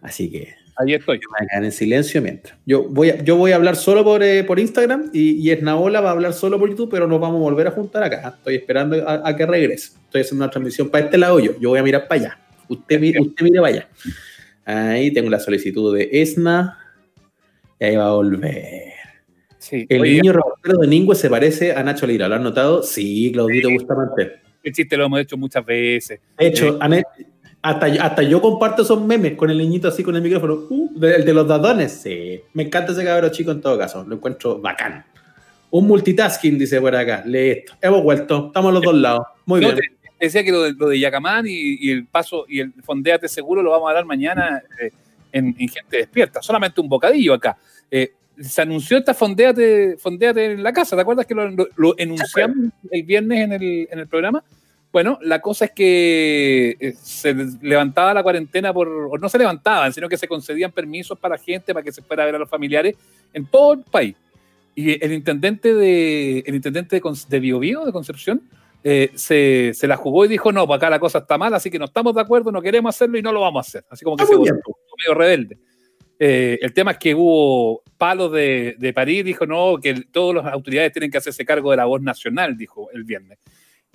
Así 0.00 0.30
que 0.30 0.54
ahí 0.76 0.94
estoy. 0.94 1.16
a 1.16 1.46
quedar 1.46 1.64
en 1.64 1.72
silencio 1.72 2.22
mientras. 2.22 2.56
Yo 2.66 2.84
voy 2.84 3.10
a, 3.10 3.22
yo 3.22 3.36
voy 3.36 3.52
a 3.52 3.56
hablar 3.56 3.76
solo 3.76 4.04
por, 4.04 4.22
eh, 4.22 4.44
por 4.44 4.58
Instagram 4.58 5.10
y, 5.12 5.32
y 5.32 5.50
Esnaola 5.50 6.00
va 6.00 6.10
a 6.10 6.12
hablar 6.12 6.32
solo 6.32 6.58
por 6.58 6.68
YouTube, 6.68 6.90
pero 6.90 7.06
nos 7.06 7.20
vamos 7.20 7.38
a 7.38 7.42
volver 7.42 7.66
a 7.66 7.70
juntar 7.70 8.02
acá. 8.02 8.34
Estoy 8.36 8.56
esperando 8.56 9.08
a, 9.08 9.28
a 9.28 9.36
que 9.36 9.46
regrese. 9.46 9.92
Estoy 10.04 10.22
haciendo 10.22 10.44
una 10.44 10.50
transmisión 10.50 10.88
para 10.88 11.04
este 11.04 11.18
lado 11.18 11.40
yo. 11.40 11.58
Yo 11.60 11.70
voy 11.70 11.78
a 11.78 11.82
mirar 11.82 12.06
para 12.08 12.20
allá. 12.20 12.38
Usted, 12.68 13.00
mire, 13.00 13.20
usted 13.20 13.44
mire 13.44 13.60
para 13.60 13.74
allá. 13.74 13.88
Ahí 14.64 15.12
tengo 15.12 15.30
la 15.30 15.40
solicitud 15.40 15.96
de 15.96 16.08
Esna. 16.12 16.78
Y 17.78 17.84
ahí 17.84 17.96
va 17.96 18.08
a 18.08 18.12
volver. 18.12 18.92
Sí. 19.58 19.86
El 19.88 20.02
Oye, 20.02 20.12
niño 20.12 20.32
reportero 20.32 20.78
de 20.78 20.86
Ningüe 20.86 21.14
se 21.14 21.30
parece 21.30 21.72
a 21.72 21.82
Nacho 21.82 22.06
Lira. 22.06 22.28
¿Lo 22.28 22.34
has 22.34 22.40
notado? 22.42 22.82
Sí, 22.82 23.30
Claudito 23.32 23.70
Bustamante. 23.70 24.43
El 24.64 24.72
chiste 24.72 24.96
lo 24.96 25.04
hemos 25.06 25.20
hecho 25.20 25.36
muchas 25.36 25.64
veces. 25.64 26.20
De 26.38 26.46
hecho, 26.46 26.76
han- 26.80 27.02
hasta, 27.62 27.86
hasta 27.86 28.22
yo 28.22 28.42
comparto 28.42 28.82
esos 28.82 29.00
memes 29.02 29.34
con 29.36 29.48
el 29.50 29.56
niñito 29.58 29.88
así 29.88 30.02
con 30.02 30.14
el 30.16 30.22
micrófono. 30.22 30.66
Uh, 30.68 30.98
de- 30.98 31.16
el 31.16 31.24
de 31.24 31.32
los 31.32 31.46
dadones. 31.48 31.92
Sí. 31.92 32.40
Me 32.52 32.64
encanta 32.64 32.92
ese 32.92 33.04
cabrón 33.04 33.30
chico 33.30 33.50
en 33.52 33.60
todo 33.60 33.78
caso. 33.78 34.04
Lo 34.06 34.16
encuentro 34.16 34.60
bacán. 34.60 35.04
Un 35.70 35.86
multitasking, 35.86 36.58
dice 36.58 36.80
por 36.80 36.94
acá. 36.94 37.22
Lee 37.26 37.50
esto. 37.50 37.72
Hemos 37.80 38.02
vuelto. 38.02 38.46
Estamos 38.48 38.70
a 38.70 38.74
los 38.74 38.82
dos 38.82 38.94
lados. 38.94 39.26
Muy 39.46 39.60
No, 39.60 39.68
bien. 39.68 39.78
te- 39.80 40.08
te 40.18 40.26
decía 40.26 40.44
que 40.44 40.52
lo 40.52 40.62
de, 40.62 40.72
lo 40.74 40.88
de 40.88 40.98
Yacamán 41.00 41.46
y, 41.46 41.78
y 41.80 41.90
el 41.90 42.06
paso 42.06 42.44
y 42.48 42.60
el 42.60 42.72
fondeate 42.82 43.28
seguro 43.28 43.62
lo 43.62 43.70
vamos 43.70 43.86
a 43.86 43.90
hablar 43.90 44.04
mañana 44.04 44.62
eh, 44.80 44.90
en, 45.32 45.46
en 45.58 45.68
Gente 45.68 45.96
Despierta. 45.96 46.42
Solamente 46.42 46.80
un 46.80 46.88
bocadillo 46.88 47.34
acá. 47.34 47.56
Eh, 47.90 48.12
se 48.40 48.62
anunció 48.62 48.98
esta 48.98 49.14
fondeate, 49.14 49.96
fondeate 49.98 50.52
en 50.52 50.62
la 50.62 50.72
casa. 50.72 50.96
¿Te 50.96 51.02
acuerdas 51.02 51.26
que 51.26 51.34
lo, 51.34 51.48
lo- 51.50 51.68
lo 51.76 51.94
enunciamos 51.98 52.70
el 52.90 53.02
viernes 53.02 53.40
en 53.40 53.52
el, 53.52 53.88
en 53.90 53.98
el 53.98 54.06
programa? 54.08 54.42
Bueno, 54.92 55.18
la 55.22 55.40
cosa 55.40 55.64
es 55.64 55.70
que 55.72 56.76
eh, 56.78 56.94
se 57.02 57.34
levantaba 57.62 58.14
la 58.14 58.22
cuarentena 58.22 58.72
por, 58.72 58.88
o 58.88 59.18
no 59.18 59.28
se 59.28 59.38
levantaban, 59.38 59.92
sino 59.92 60.08
que 60.08 60.16
se 60.16 60.28
concedían 60.28 60.70
permisos 60.70 61.18
para 61.18 61.36
gente, 61.36 61.74
para 61.74 61.82
que 61.82 61.90
se 61.92 62.00
fuera 62.02 62.22
a 62.22 62.26
ver 62.26 62.36
a 62.36 62.38
los 62.38 62.48
familiares 62.48 62.96
en 63.32 63.46
todo 63.46 63.72
el 63.72 63.82
país. 63.82 64.14
Y 64.76 65.04
el 65.04 65.12
intendente 65.12 65.74
de, 65.74 66.40
el 66.46 66.54
intendente 66.54 67.00
de, 67.00 67.02
de 67.28 67.40
Bio 67.40 67.58
Bio, 67.58 67.84
de 67.84 67.92
Concepción, 67.92 68.42
eh, 68.84 69.10
se, 69.14 69.72
se 69.74 69.86
la 69.88 69.96
jugó 69.96 70.24
y 70.26 70.28
dijo, 70.28 70.52
no, 70.52 70.66
pues 70.66 70.76
acá 70.76 70.90
la 70.90 70.98
cosa 71.00 71.18
está 71.18 71.38
mal, 71.38 71.54
así 71.54 71.70
que 71.70 71.78
no 71.78 71.86
estamos 71.86 72.14
de 72.14 72.20
acuerdo, 72.20 72.52
no 72.52 72.60
queremos 72.62 72.94
hacerlo 72.94 73.16
y 73.18 73.22
no 73.22 73.32
lo 73.32 73.40
vamos 73.40 73.66
a 73.66 73.68
hacer. 73.68 73.84
Así 73.90 74.04
como 74.04 74.16
que 74.16 74.24
Ah, 74.24 74.26
se 74.26 74.36
volvió 74.36 74.54
medio 74.54 75.14
rebelde. 75.18 75.58
Eh, 76.18 76.58
el 76.60 76.72
tema 76.72 76.92
es 76.92 76.98
que 76.98 77.14
hubo 77.14 77.82
palos 78.04 78.30
de, 78.32 78.74
de 78.78 78.92
París, 78.92 79.24
dijo, 79.24 79.46
no, 79.46 79.78
que 79.80 79.88
el- 79.90 80.06
todas 80.10 80.44
las 80.44 80.52
autoridades 80.52 80.92
tienen 80.92 81.10
que 81.10 81.16
hacerse 81.18 81.44
cargo 81.46 81.70
de 81.70 81.78
la 81.78 81.86
voz 81.86 82.02
nacional, 82.02 82.54
dijo 82.56 82.90
el 82.92 83.04
viernes. 83.04 83.38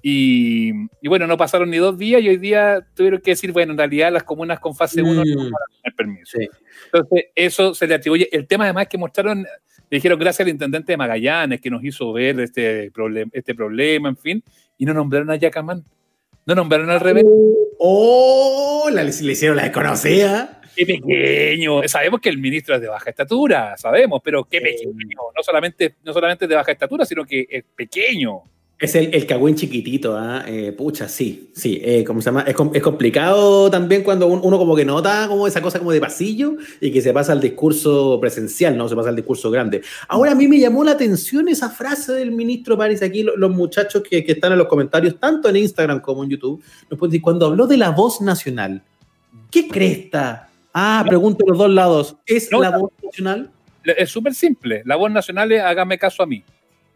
Y, 0.01 0.69
y 1.01 1.07
bueno, 1.09 1.27
no 1.27 1.35
pasaron 1.37 1.69
ni 1.69 1.77
dos 1.77 1.95
días 1.97 2.21
y 2.23 2.29
hoy 2.29 2.37
día 2.37 2.83
tuvieron 2.95 3.19
que 3.21 3.31
decir, 3.31 3.51
bueno, 3.51 3.73
en 3.73 3.77
realidad 3.77 4.11
las 4.11 4.23
comunas 4.23 4.59
con 4.59 4.73
fase 4.73 5.03
1 5.03 5.13
no 5.13 5.21
Mm, 5.21 5.51
van 5.51 5.53
a 5.53 5.81
tener 5.83 5.95
permiso. 5.95 6.37
sí. 6.39 6.47
Entonces, 6.85 7.25
eso 7.35 7.73
se 7.75 7.85
le 7.85 7.93
atribuye. 7.95 8.27
El 8.31 8.47
tema 8.47 8.63
además 8.63 8.87
que 8.87 8.97
mostraron, 8.97 9.39
le 9.43 9.95
dijeron 9.97 10.17
gracias 10.17 10.39
al 10.45 10.49
intendente 10.49 10.93
de 10.93 10.97
Magallanes 10.97 11.61
que 11.61 11.69
nos 11.69 11.83
hizo 11.83 12.11
ver 12.13 12.39
este, 12.39 12.91
problem- 12.93 13.29
este 13.33 13.53
problema, 13.53 14.09
en 14.09 14.17
fin, 14.17 14.43
y 14.77 14.85
no 14.85 14.93
nombraron 14.93 15.29
a 15.31 15.35
Yacamán. 15.35 15.83
No 16.45 16.55
nombraron 16.55 16.89
al 16.89 16.99
revés. 17.01 17.25
¡Oh! 17.77 18.89
La, 18.91 19.03
le 19.03 19.09
hicieron 19.09 19.57
la 19.57 19.63
desconocida. 19.63 20.58
¡Qué 20.75 20.85
pequeño! 20.85 21.87
Sabemos 21.87 22.19
que 22.21 22.29
el 22.29 22.37
ministro 22.37 22.75
es 22.75 22.81
de 22.81 22.87
baja 22.87 23.09
estatura, 23.09 23.75
sabemos, 23.77 24.21
pero 24.23 24.43
qué 24.45 24.61
pequeño. 24.61 24.91
No 25.35 25.43
solamente, 25.43 25.95
no 26.03 26.13
solamente 26.13 26.47
de 26.47 26.55
baja 26.55 26.71
estatura, 26.71 27.05
sino 27.05 27.25
que 27.25 27.47
es 27.49 27.63
pequeño. 27.75 28.41
Es 28.81 28.95
el, 28.95 29.13
el 29.13 29.25
cagüín 29.25 29.55
chiquitito, 29.55 30.15
¿ah? 30.17 30.45
Eh, 30.47 30.71
pucha, 30.71 31.09
sí, 31.09 31.49
sí, 31.53 31.81
eh, 31.83 32.01
¿cómo 32.05 32.21
se 32.21 32.27
llama? 32.27 32.43
Es, 32.43 32.55
es 32.73 32.81
complicado 32.81 33.69
también 33.69 34.03
cuando 34.03 34.27
un- 34.27 34.39
uno 34.41 34.57
como 34.57 34.73
que 34.73 34.85
nota 34.85 35.25
como 35.27 35.45
esa 35.47 35.61
cosa 35.61 35.79
como 35.79 35.91
de 35.91 35.99
pasillo 35.99 36.53
y 36.79 36.89
que 36.89 37.01
se 37.01 37.11
pasa 37.11 37.33
al 37.33 37.41
discurso 37.41 38.17
presencial, 38.21 38.77
¿no? 38.77 38.87
Se 38.87 38.95
pasa 38.95 39.09
al 39.09 39.17
discurso 39.17 39.51
grande. 39.51 39.81
Ahora 40.07 40.31
a 40.31 40.35
mí 40.35 40.47
me 40.47 40.59
llamó 40.59 40.85
la 40.85 40.91
atención 40.91 41.49
esa 41.49 41.69
frase 41.69 42.13
del 42.13 42.31
ministro 42.31 42.77
París, 42.77 43.01
aquí 43.03 43.21
lo- 43.21 43.35
los, 43.35 43.51
muchachos 43.51 44.01
que, 44.09 44.23
que 44.23 44.31
están 44.31 44.53
en 44.53 44.57
los 44.59 44.67
comentarios, 44.67 45.19
tanto 45.19 45.49
en 45.49 45.57
Instagram 45.57 45.99
como 45.99 46.23
en 46.23 46.29
YouTube, 46.29 46.63
nos 46.89 46.97
pueden 46.97 47.11
decir, 47.11 47.21
cuando 47.21 47.47
habló 47.47 47.67
de 47.67 47.75
la 47.75 47.89
voz 47.89 48.21
nacional, 48.21 48.81
¿qué 49.51 49.67
cresta 49.67 50.48
Ah, 50.73 51.03
pregunto 51.07 51.45
los 51.47 51.57
dos 51.57 51.69
lados. 51.69 52.17
¿Es 52.25 52.51
No, 52.51 52.61
la 52.61 52.77
voz 52.77 52.91
nacional? 53.03 53.51
Es 53.83 54.09
súper 54.09 54.33
simple. 54.33 54.83
La 54.85 54.95
voz 54.95 55.11
nacional 55.11 55.51
es 55.51 55.61
hágame 55.61 55.97
caso 55.97 56.23
a 56.23 56.25
mí. 56.25 56.43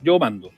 Yo 0.01 0.19
mando. 0.19 0.51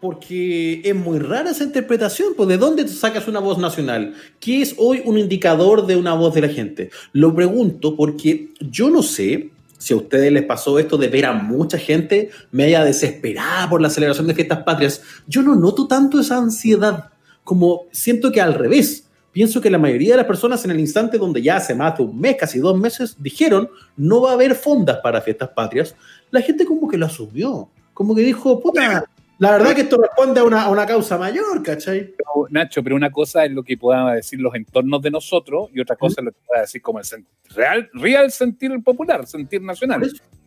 Porque 0.00 0.80
es 0.84 0.94
muy 0.94 1.18
rara 1.18 1.50
esa 1.50 1.64
interpretación. 1.64 2.34
Pues, 2.36 2.48
¿De 2.48 2.56
dónde 2.56 2.86
sacas 2.88 3.28
una 3.28 3.40
voz 3.40 3.58
nacional? 3.58 4.14
¿Qué 4.40 4.62
es 4.62 4.74
hoy 4.78 5.02
un 5.04 5.18
indicador 5.18 5.86
de 5.86 5.96
una 5.96 6.14
voz 6.14 6.34
de 6.34 6.42
la 6.42 6.48
gente? 6.48 6.90
Lo 7.12 7.34
pregunto 7.34 7.96
porque 7.96 8.50
yo 8.60 8.90
no 8.90 9.02
sé 9.02 9.50
si 9.78 9.94
a 9.94 9.96
ustedes 9.96 10.32
les 10.32 10.44
pasó 10.44 10.78
esto 10.78 10.96
de 10.96 11.08
ver 11.08 11.26
a 11.26 11.32
mucha 11.32 11.78
gente 11.78 12.30
media 12.50 12.84
desesperada 12.84 13.70
por 13.70 13.80
la 13.80 13.90
celebración 13.90 14.26
de 14.26 14.34
fiestas 14.34 14.62
patrias. 14.64 15.02
Yo 15.26 15.42
no 15.42 15.54
noto 15.54 15.86
tanto 15.86 16.20
esa 16.20 16.38
ansiedad. 16.38 17.10
Como 17.44 17.86
siento 17.92 18.30
que 18.30 18.40
al 18.40 18.54
revés. 18.54 19.07
Pienso 19.38 19.60
que 19.60 19.70
la 19.70 19.78
mayoría 19.78 20.14
de 20.14 20.16
las 20.16 20.26
personas 20.26 20.64
en 20.64 20.72
el 20.72 20.80
instante 20.80 21.16
donde 21.16 21.40
ya 21.40 21.58
hace 21.58 21.72
más 21.72 21.96
de 21.96 22.02
un 22.02 22.20
mes, 22.20 22.34
casi 22.34 22.58
dos 22.58 22.76
meses, 22.76 23.14
dijeron 23.22 23.70
no 23.96 24.20
va 24.20 24.30
a 24.30 24.32
haber 24.34 24.56
fondas 24.56 24.96
para 25.00 25.20
fiestas 25.20 25.50
patrias, 25.50 25.94
la 26.32 26.40
gente 26.40 26.64
como 26.64 26.88
que 26.88 26.96
lo 26.98 27.06
asumió. 27.06 27.70
Como 27.94 28.16
que 28.16 28.22
dijo, 28.22 28.58
puta, 28.58 29.04
la 29.38 29.52
verdad 29.52 29.76
que 29.76 29.82
esto 29.82 29.96
responde 30.02 30.40
a 30.40 30.42
una, 30.44 30.62
a 30.62 30.70
una 30.70 30.84
causa 30.86 31.16
mayor, 31.18 31.62
¿cachai? 31.62 32.00
Pero, 32.16 32.48
Nacho, 32.50 32.82
pero 32.82 32.96
una 32.96 33.12
cosa 33.12 33.44
es 33.44 33.52
lo 33.52 33.62
que 33.62 33.76
puedan 33.78 34.12
decir 34.12 34.40
los 34.40 34.52
entornos 34.56 35.00
de 35.02 35.12
nosotros 35.12 35.68
y 35.72 35.78
otra 35.78 35.94
cosa 35.94 36.20
es 36.20 36.24
lo 36.24 36.32
que 36.32 36.38
pueda 36.44 36.62
decir 36.62 36.82
como 36.82 36.98
el 36.98 37.06
real, 37.54 37.88
real 37.92 38.32
sentir 38.32 38.72
popular, 38.82 39.24
sentir 39.28 39.62
nacional. 39.62 40.02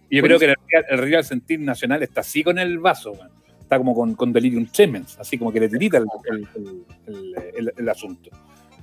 Y 0.09 0.17
yo 0.17 0.21
creo 0.21 0.37
que 0.37 0.47
el 0.47 0.55
real, 0.69 0.85
el 0.89 0.97
real 0.97 1.23
sentir 1.23 1.61
nacional 1.61 2.03
está 2.03 2.19
así 2.19 2.43
con 2.43 2.59
el 2.59 2.77
vaso, 2.77 3.13
weón. 3.13 3.29
está 3.61 3.77
como 3.77 3.95
con, 3.95 4.15
con 4.15 4.33
delirium 4.33 4.65
tremens, 4.65 5.17
así 5.17 5.37
como 5.37 5.53
que 5.53 5.61
le 5.61 5.69
tirita 5.69 5.95
el, 5.97 6.07
el- 6.29 6.47
el- 6.57 6.85
el- 7.07 7.35
el- 7.55 7.73
el 7.77 7.87
asunto. 7.89 8.29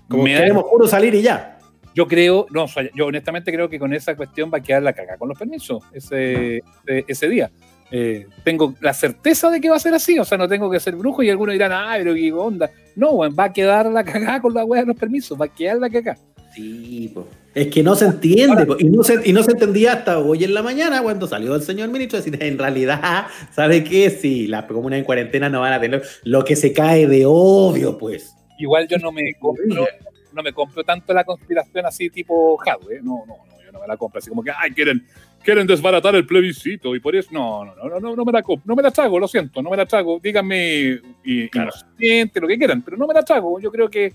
Como 0.09 0.23
Me 0.25 0.33
da- 0.35 0.41
queremos 0.41 0.65
puro 0.71 0.87
salir 0.87 1.15
y 1.15 1.23
ya. 1.23 1.59
yo 1.95 2.07
creo, 2.07 2.47
no, 2.50 2.67
yo 2.95 3.07
honestamente 3.07 3.53
creo 3.53 3.69
que 3.69 3.79
con 3.79 3.93
esa 3.93 4.17
cuestión 4.17 4.50
va 4.53 4.59
a 4.59 4.62
quedar 4.62 4.83
la 4.83 4.93
caga 4.93 5.17
con 5.17 5.29
los 5.29 5.38
permisos 5.38 5.83
ese, 5.93 6.59
ese, 6.87 7.05
ese 7.09 7.29
día. 7.29 7.50
Eh, 7.91 8.27
tengo 8.45 8.75
la 8.83 8.93
certeza 8.93 9.50
de 9.50 9.61
que 9.62 9.71
va 9.71 9.77
a 9.77 9.81
ser 9.81 9.95
así, 9.95 10.19
o 10.19 10.25
sea, 10.25 10.37
no 10.37 10.47
tengo 10.47 10.71
que 10.71 10.79
ser 10.79 10.95
brujo 10.95 11.23
y 11.23 11.31
algunos 11.31 11.55
dirán, 11.55 11.73
ah, 11.73 11.95
pero 11.97 12.15
qué 12.15 12.31
onda. 12.33 12.71
No, 12.97 13.17
va 13.17 13.45
a 13.45 13.53
quedar 13.53 13.87
la 13.87 14.05
cagada 14.05 14.41
con 14.43 14.53
la 14.53 14.65
wea 14.65 14.83
de 14.83 14.88
los 14.88 14.97
permisos, 14.97 15.41
va 15.41 15.47
a 15.47 15.49
quedar 15.55 15.79
la 15.79 15.88
cagada. 15.88 16.19
Sí, 16.55 17.11
po. 17.15 17.27
Es 17.55 17.69
que 17.69 17.83
no 17.83 17.95
se 17.97 18.05
entiende, 18.07 18.67
po. 18.67 18.77
y 18.79 18.85
no 18.85 19.03
se, 19.03 19.21
y 19.25 19.33
no 19.33 19.43
se 19.43 19.53
entendía 19.53 19.95
hasta 19.95 20.19
hoy 20.19 20.45
en 20.45 20.55
la 20.55 20.62
mañana 20.62 21.03
cuando 21.03 21.27
salió 21.27 21.55
el 21.55 21.62
señor 21.62 21.88
ministro 21.88 22.19
a 22.19 22.23
decir, 22.23 22.41
en 22.43 22.59
realidad, 22.59 23.27
¿sabe 23.55 23.83
qué? 23.85 24.11
Sí, 24.11 24.47
las 24.47 24.65
comunas 24.65 24.99
en 24.99 25.05
cuarentena 25.05 25.49
no 25.49 25.61
van 25.62 25.73
a 25.73 25.81
tener 25.81 26.03
lo 26.25 26.45
que 26.45 26.57
se 26.57 26.73
cae 26.73 27.07
de 27.07 27.25
obvio, 27.27 27.97
pues. 27.99 28.35
Igual 28.59 28.88
yo 28.88 28.99
no 28.99 29.12
me 29.12 29.35
compro, 29.35 29.87
no 30.33 30.43
me 30.43 30.53
compro 30.53 30.85
tanto 30.85 31.12
la 31.12 31.25
conspiración 31.25 31.87
así 31.87 32.11
tipo 32.11 32.57
hardware, 32.59 33.03
no, 33.03 33.25
no, 33.27 33.37
no, 33.47 33.65
yo 33.65 33.73
no 33.73 33.81
me 33.81 33.87
la 33.87 33.97
compro 33.97 34.19
así 34.19 34.29
como 34.29 34.43
que, 34.43 34.50
ay, 34.57 34.73
quieren, 34.73 35.07
quieren 35.43 35.67
desbaratar 35.67 36.15
el 36.17 36.27
plebiscito 36.27 36.95
y 36.95 37.00
por 37.00 37.15
eso, 37.17 37.31
no, 37.33 37.65
no, 37.65 37.75
no, 37.75 38.00
no, 38.00 38.17
no, 38.17 38.25
me 38.25 38.33
la 38.33 38.43
compro, 38.43 38.65
no 38.67 38.77
me 38.77 38.83
la 38.83 38.91
trago, 38.91 39.19
lo 39.19 39.29
siento, 39.29 39.62
no 39.62 39.71
me 39.71 39.77
la 39.77 39.87
trago, 39.87 40.21
díganme 40.23 41.00
y, 41.25 41.49
Claro. 41.49 41.71
inocente, 41.99 42.41
lo 42.41 42.49
que 42.49 42.59
quieran, 42.59 42.83
pero 42.83 42.97
no 42.97 43.07
me 43.07 43.15
la 43.15 43.23
trago, 43.23 43.61
yo 43.61 43.71
creo 43.71 43.88
que, 43.88 44.12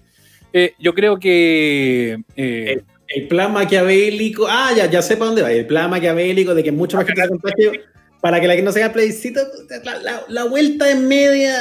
eh, 0.51 0.73
yo 0.77 0.93
creo 0.93 1.17
que, 1.17 2.17
eh, 2.35 2.83
El 3.15 3.27
plan 3.27 3.53
maquiavélico, 3.53 4.47
ah, 4.50 4.71
ya, 4.75 4.89
ya 4.89 5.01
sé 5.01 5.17
para 5.17 5.27
dónde 5.27 5.41
va. 5.43 5.51
El 5.51 5.67
plan 5.67 5.89
maquiavélico 5.89 6.55
de 6.55 6.63
que 6.63 6.71
mucha 6.71 6.97
más 6.97 7.05
gente 7.05 7.21
se 7.21 7.27
contagie 7.27 7.81
para 8.23 8.39
que 8.39 8.47
la 8.47 8.55
que 8.55 8.61
no 8.61 8.71
se 8.71 8.81
haga 8.81 8.93
plebiscito, 8.93 9.41
la, 9.83 9.97
la- 9.99 10.23
la 10.29 10.43
vuelta 10.45 10.89
en 10.89 11.09
media, 11.09 11.53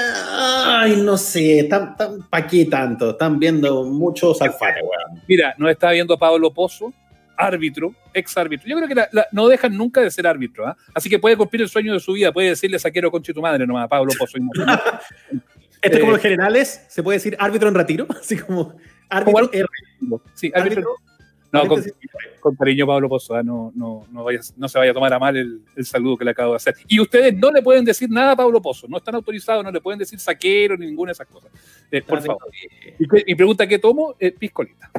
ay, 0.81 0.95
no 1.03 1.17
sé, 1.19 1.67
tan, 1.69 1.97
tan, 1.97 2.23
¿para 2.31 2.47
qué 2.47 2.67
tanto? 2.67 3.11
Están 3.11 3.41
viendo 3.41 3.83
muchos 3.85 4.41
alfares, 4.41 4.81
weón. 4.85 5.21
mira, 5.27 5.55
nos 5.59 5.73
está 5.73 5.91
viendo 5.91 6.17
Pablo 6.17 6.53
Pozo, 6.55 6.93
árbitro, 7.37 7.93
ex 8.15 8.37
árbitro. 8.37 8.69
Yo 8.69 8.77
creo 8.77 8.87
que 8.89 8.95
la- 8.95 9.09
la- 9.11 9.27
no 9.33 9.49
dejan 9.49 9.77
nunca 9.77 10.03
de 10.03 10.11
ser 10.13 10.25
árbitro, 10.25 10.65
¿ah? 10.69 10.77
así 10.95 11.11
que 11.11 11.19
puede 11.19 11.37
cumplir 11.37 11.63
el 11.63 11.69
sueño 11.69 11.95
de 11.95 11.99
su 11.99 12.13
vida, 12.13 12.33
puede 12.33 12.51
decirle 12.51 12.79
saquero 12.79 13.11
conche 13.11 13.35
tu 13.35 13.43
madre 13.43 13.67
nomás 13.67 13.89
Pablo 13.89 14.13
Pozo. 14.17 14.39
Esto 15.83 15.97
es 15.97 15.99
como 15.99 16.13
Eh, 16.13 16.15
los 16.15 16.23
generales, 16.23 16.85
se 16.89 17.03
puede 17.03 17.19
decir 17.19 17.37
árbitro 17.41 17.69
en 17.69 17.75
retiro, 17.75 18.07
así 18.21 18.37
como 18.37 18.77
árbitro 19.09 19.49
Como 19.49 19.53
R. 19.53 19.67
Sí, 20.35 20.53
árbitro. 20.55 20.95
No, 21.53 21.67
con, 21.69 21.83
con 22.41 22.57
cariño, 22.57 22.87
Pablo 22.87 23.11
Pozo, 23.11 23.35
¿ah? 23.35 23.43
no, 23.43 23.71
no, 23.75 24.07
no, 24.11 24.25
vaya- 24.25 24.41
no 24.57 24.69
se 24.69 24.79
vaya 24.79 24.91
a 24.91 24.95
tomar 24.95 25.13
a 25.13 25.19
mal 25.19 25.37
el, 25.37 25.61
el 25.77 25.85
saludo 25.85 26.17
que 26.17 26.25
le 26.25 26.31
acabo 26.31 26.53
de 26.53 26.57
hacer. 26.57 26.75
Y 26.89 26.99
ustedes 26.99 27.37
no 27.37 27.51
le 27.51 27.61
pueden 27.61 27.85
decir 27.85 28.09
nada 28.11 28.33
a 28.33 28.37
Pablo 28.37 28.63
Pozo, 28.63 28.89
no 28.89 28.97
están 28.97 29.15
autorizados, 29.17 29.63
no 29.63 29.71
le 29.71 29.81
pueden 29.81 29.99
decir 29.99 30.19
saquero 30.19 30.79
ni 30.79 30.87
ninguna 30.87 31.11
de 31.11 31.13
esas 31.13 31.27
cosas. 31.27 31.51
Eh, 31.91 32.01
por 32.01 32.23
favor. 32.23 32.43
Y, 32.99 33.35
pregunta 33.35 33.67
qué 33.67 33.79
tomo, 33.79 34.15
eh, 34.19 34.33
piscolita. 34.33 34.91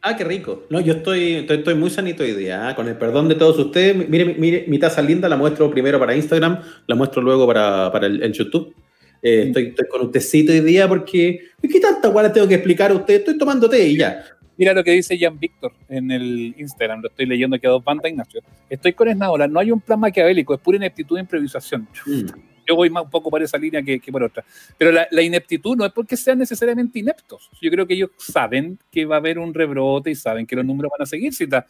Ah, 0.00 0.16
qué 0.16 0.22
rico. 0.22 0.62
No, 0.70 0.78
yo 0.80 0.92
estoy, 0.92 1.34
estoy, 1.34 1.56
estoy 1.58 1.74
muy 1.74 1.90
sanito 1.90 2.22
hoy 2.22 2.32
día. 2.32 2.68
¿ah? 2.68 2.76
Con 2.76 2.86
el 2.86 2.96
perdón 2.96 3.28
de 3.28 3.34
todos 3.34 3.58
ustedes. 3.58 4.08
Mire, 4.08 4.36
mire, 4.38 4.64
mi 4.68 4.78
taza 4.78 5.02
linda 5.02 5.28
la 5.28 5.36
muestro 5.36 5.68
primero 5.68 5.98
para 5.98 6.14
Instagram, 6.14 6.62
la 6.86 6.94
muestro 6.94 7.20
luego 7.20 7.44
para, 7.48 7.90
para 7.90 8.06
el, 8.06 8.22
el 8.22 8.32
YouTube. 8.32 8.72
Eh, 9.20 9.46
estoy, 9.48 9.68
estoy 9.68 9.88
con 9.88 10.02
un 10.02 10.12
tecito 10.12 10.52
hoy 10.52 10.60
día 10.60 10.86
porque. 10.86 11.40
¿Qué 11.60 11.80
tanta 11.80 12.06
guay 12.06 12.30
tengo 12.32 12.46
que 12.46 12.54
explicar 12.54 12.92
a 12.92 12.94
usted? 12.94 13.14
Estoy 13.14 13.36
tomando 13.36 13.68
té 13.68 13.88
y 13.88 13.96
ya. 13.96 14.24
Mira 14.56 14.72
lo 14.72 14.82
que 14.82 14.92
dice 14.92 15.18
Jan 15.18 15.38
Víctor 15.38 15.72
en 15.88 16.10
el 16.10 16.54
Instagram, 16.58 17.02
lo 17.02 17.08
estoy 17.08 17.26
leyendo 17.26 17.56
aquí 17.56 17.66
a 17.66 17.70
dos 17.70 17.84
bandas, 17.84 18.10
Ignacio. 18.10 18.40
Estoy 18.70 18.92
con 18.94 19.08
Esnaola, 19.08 19.46
no 19.46 19.60
hay 19.60 19.70
un 19.70 19.80
plan 19.80 20.00
maquiavélico, 20.00 20.54
es 20.54 20.60
pura 20.60 20.76
ineptitud 20.76 21.18
e 21.18 21.20
improvisación. 21.20 21.86
Mm. 22.06 22.26
Yo 22.68 22.74
voy 22.74 22.90
más 22.90 23.04
un 23.04 23.10
poco 23.10 23.30
por 23.30 23.40
esa 23.42 23.58
línea 23.58 23.80
que, 23.82 24.00
que 24.00 24.10
por 24.10 24.22
otra. 24.24 24.44
Pero 24.76 24.90
la, 24.90 25.06
la 25.10 25.22
ineptitud 25.22 25.76
no 25.76 25.84
es 25.84 25.92
porque 25.92 26.16
sean 26.16 26.38
necesariamente 26.38 26.98
ineptos. 26.98 27.48
Yo 27.60 27.70
creo 27.70 27.86
que 27.86 27.94
ellos 27.94 28.10
saben 28.18 28.78
que 28.90 29.04
va 29.04 29.16
a 29.16 29.18
haber 29.18 29.38
un 29.38 29.54
rebrote 29.54 30.10
y 30.10 30.14
saben 30.16 30.46
que 30.46 30.56
los 30.56 30.64
números 30.64 30.90
van 30.90 31.04
a 31.04 31.06
seguir. 31.06 31.32
Si 31.32 31.46
ta- 31.46 31.64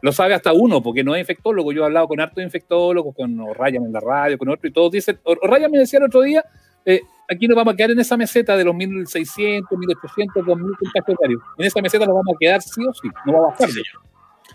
lo 0.00 0.12
sabe 0.12 0.32
hasta 0.32 0.54
uno, 0.54 0.82
porque 0.82 1.04
no 1.04 1.14
es 1.14 1.20
infectólogo. 1.20 1.72
Yo 1.72 1.82
he 1.82 1.84
hablado 1.84 2.08
con 2.08 2.20
hartos 2.20 2.42
infectólogos, 2.42 3.14
con 3.14 3.38
O'Ryan 3.38 3.84
en 3.84 3.92
la 3.92 4.00
radio, 4.00 4.38
con 4.38 4.48
otro, 4.48 4.66
y 4.66 4.72
todos 4.72 4.90
dicen. 4.92 5.18
O'Ryan 5.24 5.70
me 5.70 5.78
decía 5.78 5.98
el 5.98 6.06
otro 6.06 6.22
día: 6.22 6.42
eh, 6.84 7.00
aquí 7.28 7.46
nos 7.46 7.56
vamos 7.56 7.74
a 7.74 7.76
quedar 7.76 7.92
en 7.92 8.00
esa 8.00 8.16
meseta 8.16 8.56
de 8.56 8.64
los 8.64 8.74
1600, 8.74 9.78
1800, 9.78 10.44
2000 10.46 10.76
contagios 10.76 11.18
diarios. 11.20 11.42
En 11.58 11.66
esa 11.66 11.80
meseta 11.80 12.06
nos 12.06 12.14
vamos 12.14 12.34
a 12.34 12.38
quedar 12.38 12.62
sí 12.62 12.84
o 12.86 12.92
sí, 12.92 13.08
no 13.26 13.32
va 13.32 13.38
a 13.38 13.50
bajar. 13.50 13.68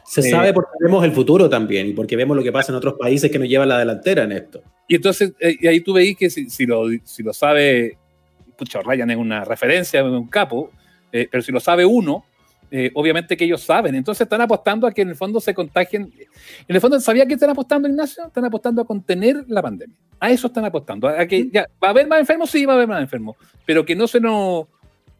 Se 0.03 0.21
Eh, 0.21 0.29
sabe 0.29 0.53
porque 0.53 0.71
vemos 0.81 1.03
el 1.03 1.11
futuro 1.11 1.49
también 1.49 1.87
y 1.87 1.93
porque 1.93 2.15
vemos 2.15 2.37
lo 2.37 2.43
que 2.43 2.51
pasa 2.51 2.71
en 2.71 2.75
otros 2.75 2.95
países 2.99 3.31
que 3.31 3.39
nos 3.39 3.47
llevan 3.47 3.69
la 3.69 3.79
delantera 3.79 4.23
en 4.23 4.33
esto. 4.33 4.61
Y 4.87 4.95
entonces, 4.95 5.33
eh, 5.39 5.55
y 5.59 5.67
ahí 5.67 5.79
tú 5.79 5.93
veis 5.93 6.15
que 6.15 6.29
si, 6.29 6.49
si 6.49 6.65
lo, 6.65 6.83
si 7.03 7.23
lo 7.23 7.33
sabe, 7.33 7.97
pucha, 8.57 8.81
Ryan 8.81 9.11
es 9.11 9.17
una 9.17 9.43
referencia, 9.43 10.01
es 10.01 10.05
un 10.05 10.27
capo, 10.27 10.71
eh, 11.11 11.27
pero 11.31 11.41
si 11.41 11.51
lo 11.51 11.59
sabe 11.59 11.85
uno, 11.85 12.25
eh, 12.77 12.91
obviamente 12.93 13.37
que 13.37 13.45
ellos 13.45 13.61
saben. 13.61 13.95
Entonces 13.95 14.21
están 14.25 14.41
apostando 14.41 14.85
a 14.85 14.91
que 14.91 15.01
en 15.03 15.09
el 15.09 15.15
fondo 15.15 15.39
se 15.39 15.53
contagien. 15.53 16.11
En 16.67 16.75
el 16.75 16.81
fondo, 16.81 16.99
¿sabía 16.99 17.25
que 17.25 17.35
están 17.35 17.49
apostando, 17.51 17.87
Ignacio? 17.87 18.25
Están 18.27 18.43
apostando 18.43 18.81
a 18.81 18.85
contener 18.85 19.45
la 19.47 19.61
pandemia. 19.61 19.95
A 20.19 20.29
eso 20.31 20.47
están 20.47 20.65
apostando. 20.65 21.07
A 21.07 21.25
que 21.25 21.49
ya, 21.51 21.67
¿va 21.81 21.87
a 21.87 21.91
haber 21.91 22.07
más 22.07 22.19
enfermos? 22.19 22.49
Sí, 22.49 22.65
va 22.65 22.73
a 22.73 22.75
haber 22.75 22.87
más 22.89 23.01
enfermos. 23.01 23.37
Pero 23.65 23.85
que 23.85 23.95
no 23.95 24.07
se 24.07 24.19
nos. 24.19 24.65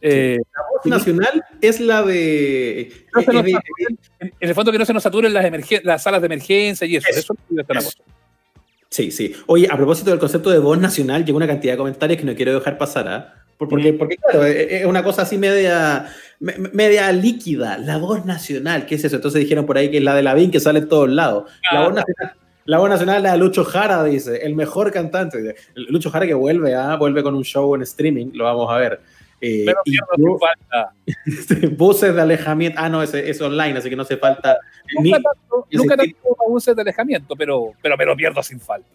eh, 0.01 0.37
La 0.53 0.61
voz 0.69 0.85
nacional 0.99 1.43
es 1.61 1.79
la 1.79 2.03
de. 2.03 2.91
no 3.13 3.21
se 3.21 3.29
es 3.29 3.33
nos 3.33 3.43
de- 3.45 3.51
saturen- 3.51 3.97
en 4.19 4.33
en 4.39 4.49
el 4.49 4.55
fondo, 4.55 4.71
que 4.71 4.77
no 4.79 4.85
se 4.85 4.93
nos 4.93 5.03
saturen 5.03 5.33
las, 5.33 5.45
las 5.83 6.03
salas 6.03 6.21
de 6.21 6.25
emergencia 6.25 6.85
y 6.85 6.97
eso. 6.97 7.07
Eso. 7.09 7.19
Eso 7.19 7.33
es 7.33 7.39
lo 7.49 7.55
que 7.55 7.61
están 7.61 7.77
apostando. 7.77 8.13
Sí, 8.89 9.11
sí. 9.11 9.33
Oye, 9.47 9.67
a 9.69 9.75
propósito 9.75 10.09
del 10.09 10.19
concepto 10.19 10.49
de 10.49 10.59
voz 10.59 10.77
nacional, 10.79 11.23
llegó 11.25 11.37
una 11.37 11.47
cantidad 11.47 11.73
de 11.73 11.77
comentarios 11.77 12.19
que 12.19 12.25
no 12.25 12.35
quiero 12.35 12.53
dejar 12.53 12.77
pasar, 12.77 13.07
¿ah? 13.07 13.44
Porque, 13.57 13.93
porque, 13.93 14.17
claro, 14.17 14.43
es 14.45 14.67
es 14.81 14.85
una 14.85 15.03
cosa 15.03 15.21
así 15.21 15.37
media, 15.37 16.07
me- 16.39 16.57
media 16.73 17.11
líquida, 17.11 17.77
la 17.77 17.97
voz 17.97 18.25
nacional, 18.25 18.85
¿qué 18.85 18.95
es 18.95 19.03
eso? 19.05 19.15
Entonces 19.15 19.39
dijeron 19.41 19.65
por 19.65 19.77
ahí 19.77 19.89
que 19.89 19.97
es 19.97 20.03
la 20.03 20.13
de 20.13 20.23
Lavín 20.23 20.51
que 20.51 20.59
sale 20.59 20.79
en 20.79 20.89
todos 20.89 21.09
lados. 21.09 21.49
La 21.71 21.83
voz 21.85 21.93
nacional, 21.93 22.33
la 22.65 22.77
voz 22.79 22.89
nacional 22.89 23.23
la 23.23 23.31
de 23.33 23.37
Lucho 23.37 23.63
Jara, 23.63 24.03
dice, 24.03 24.45
el 24.45 24.55
mejor 24.55 24.91
cantante. 24.91 25.55
Lucho 25.75 26.09
Jara 26.11 26.27
que 26.27 26.33
vuelve, 26.33 26.75
¿ah? 26.75 26.95
Vuelve 26.97 27.23
con 27.23 27.33
un 27.35 27.43
show 27.43 27.73
en 27.75 27.83
streaming, 27.83 28.31
lo 28.33 28.43
vamos 28.43 28.69
a 28.71 28.77
ver. 28.77 28.99
Eh, 29.41 29.63
Pero 29.65 29.79
y 29.85 29.91
pierdo 29.91 30.07
yo- 30.17 30.25
sin 30.25 30.39
falta. 30.39 31.75
voces 31.77 32.15
de 32.15 32.21
alejamiento, 32.21 32.79
ah, 32.81 32.89
no, 32.89 33.03
es, 33.03 33.13
es 33.13 33.39
online, 33.41 33.77
así 33.77 33.89
que 33.89 33.95
no 33.95 34.01
hace 34.03 34.17
falta 34.17 34.57
ni, 34.99 35.11
Nunca 35.11 35.23
tanto, 35.23 35.67
ni 35.71 35.77
nunca 35.77 35.95
tanto 35.97 36.17
abusos 36.45 36.75
de 36.75 36.81
alejamiento, 36.81 37.35
pero, 37.37 37.71
pero 37.81 37.95
me 37.97 38.05
lo 38.05 38.15
pierdo 38.15 38.41
sin 38.43 38.59
falta. 38.59 38.89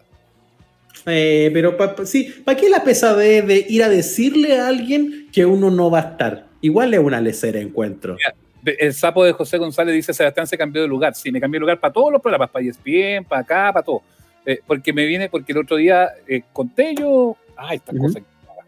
Eh, 1.07 1.50
pero 1.52 1.76
pa- 1.76 1.95
pa- 1.97 2.04
sí, 2.07 2.33
¿para 2.45 2.59
qué 2.59 2.69
la 2.69 2.85
pesadez 2.85 3.47
de 3.47 3.64
ir 3.69 3.83
a 3.83 3.88
decirle 3.88 4.59
a 4.59 4.69
alguien 4.69 5.28
que 5.33 5.47
uno 5.47 5.71
no 5.71 5.90
va 5.90 5.99
a 5.99 6.11
estar? 6.12 6.47
Igual 6.61 6.92
es 6.95 7.00
una 7.00 7.21
lecera 7.21 7.59
encuentro. 7.61 8.16
El 8.64 8.92
sapo 8.92 9.25
de 9.25 9.33
José 9.33 9.57
González 9.57 9.95
dice, 9.95 10.12
Sebastián 10.12 10.47
se 10.47 10.59
cambió 10.59 10.83
de 10.83 10.88
lugar. 10.88 11.14
Sí, 11.14 11.33
me 11.33 11.40
cambié 11.40 11.57
de 11.57 11.61
lugar 11.61 11.80
para 11.80 11.92
todos 11.95 12.12
los 12.12 12.21
programas, 12.21 12.50
para 12.50 12.64
ESPN, 12.66 13.25
para 13.25 13.40
acá, 13.40 13.73
para 13.73 13.83
todo. 13.85 14.02
Eh, 14.45 14.61
porque 14.66 14.92
me 14.92 15.07
viene, 15.07 15.30
porque 15.30 15.52
el 15.52 15.59
otro 15.59 15.76
día 15.76 16.11
eh, 16.28 16.42
conté 16.52 16.95
yo... 16.95 17.37
Ah, 17.57 17.75
esta 17.75 17.92
cosa 17.92 18.21
que 18.21 18.25
se 18.25 18.50
apaga. 18.50 18.66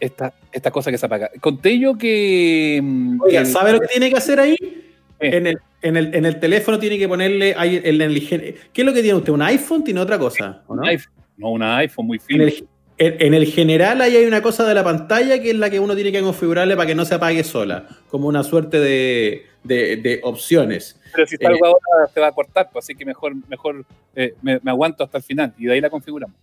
Esta, 0.00 0.34
esta 0.52 0.70
cosa 0.70 0.90
que 0.90 0.98
se 0.98 1.06
apaga. 1.06 1.30
Conté 1.40 1.78
yo 1.78 1.96
que... 1.98 2.80
mm, 2.82 3.20
Oiga, 3.20 3.40
que- 3.40 3.46
¿sabe 3.46 3.72
lo 3.72 3.80
que 3.80 3.88
tiene 3.88 4.08
que 4.10 4.16
hacer 4.16 4.40
ahí? 4.40 4.56
En 5.22 5.46
el, 5.46 5.58
en, 5.82 5.96
el, 5.96 6.14
en 6.14 6.24
el 6.24 6.38
teléfono 6.40 6.78
tiene 6.78 6.98
que 6.98 7.08
ponerle 7.08 7.50
el, 7.52 8.28
¿Qué 8.30 8.80
es 8.82 8.84
lo 8.84 8.92
que 8.92 9.02
tiene 9.02 9.18
usted? 9.18 9.32
¿Un 9.32 9.42
iPhone? 9.42 9.84
¿Tiene 9.84 10.00
otra 10.00 10.18
cosa? 10.18 10.62
¿o 10.66 10.74
no? 10.74 10.82
un 10.82 10.88
iPhone, 10.88 11.12
no, 11.36 11.50
un 11.50 11.62
iPhone 11.62 12.06
muy 12.06 12.18
fino. 12.18 12.44
en- 12.44 12.52
en 12.98 13.34
el 13.34 13.46
general 13.46 14.00
ahí 14.00 14.16
hay 14.16 14.26
una 14.26 14.42
cosa 14.42 14.66
de 14.66 14.74
la 14.74 14.84
pantalla 14.84 15.40
que 15.40 15.50
es 15.50 15.56
la 15.56 15.70
que 15.70 15.80
uno 15.80 15.94
tiene 15.94 16.12
que 16.12 16.20
configurarle 16.20 16.76
para 16.76 16.86
que 16.86 16.94
no 16.94 17.04
se 17.04 17.14
apague 17.14 17.42
sola, 17.42 17.86
como 18.08 18.28
una 18.28 18.44
suerte 18.44 18.78
de, 18.78 19.46
de, 19.64 19.96
de 19.96 20.20
opciones. 20.22 21.00
Pero 21.14 21.26
si 21.26 21.34
está 21.34 21.48
Eh, 21.50 21.54
el 21.58 21.64
ahora 21.64 22.10
se 22.12 22.20
va 22.20 22.28
a 22.28 22.32
cortar, 22.32 22.68
pues, 22.72 22.84
así 22.84 22.94
que 22.94 23.04
mejor, 23.04 23.34
mejor 23.48 23.84
eh, 24.14 24.34
me, 24.42 24.60
me 24.62 24.70
aguanto 24.70 25.02
hasta 25.04 25.18
el 25.18 25.24
final 25.24 25.52
y 25.58 25.66
de 25.66 25.72
ahí 25.72 25.80
la 25.80 25.90
configuramos. 25.90 26.36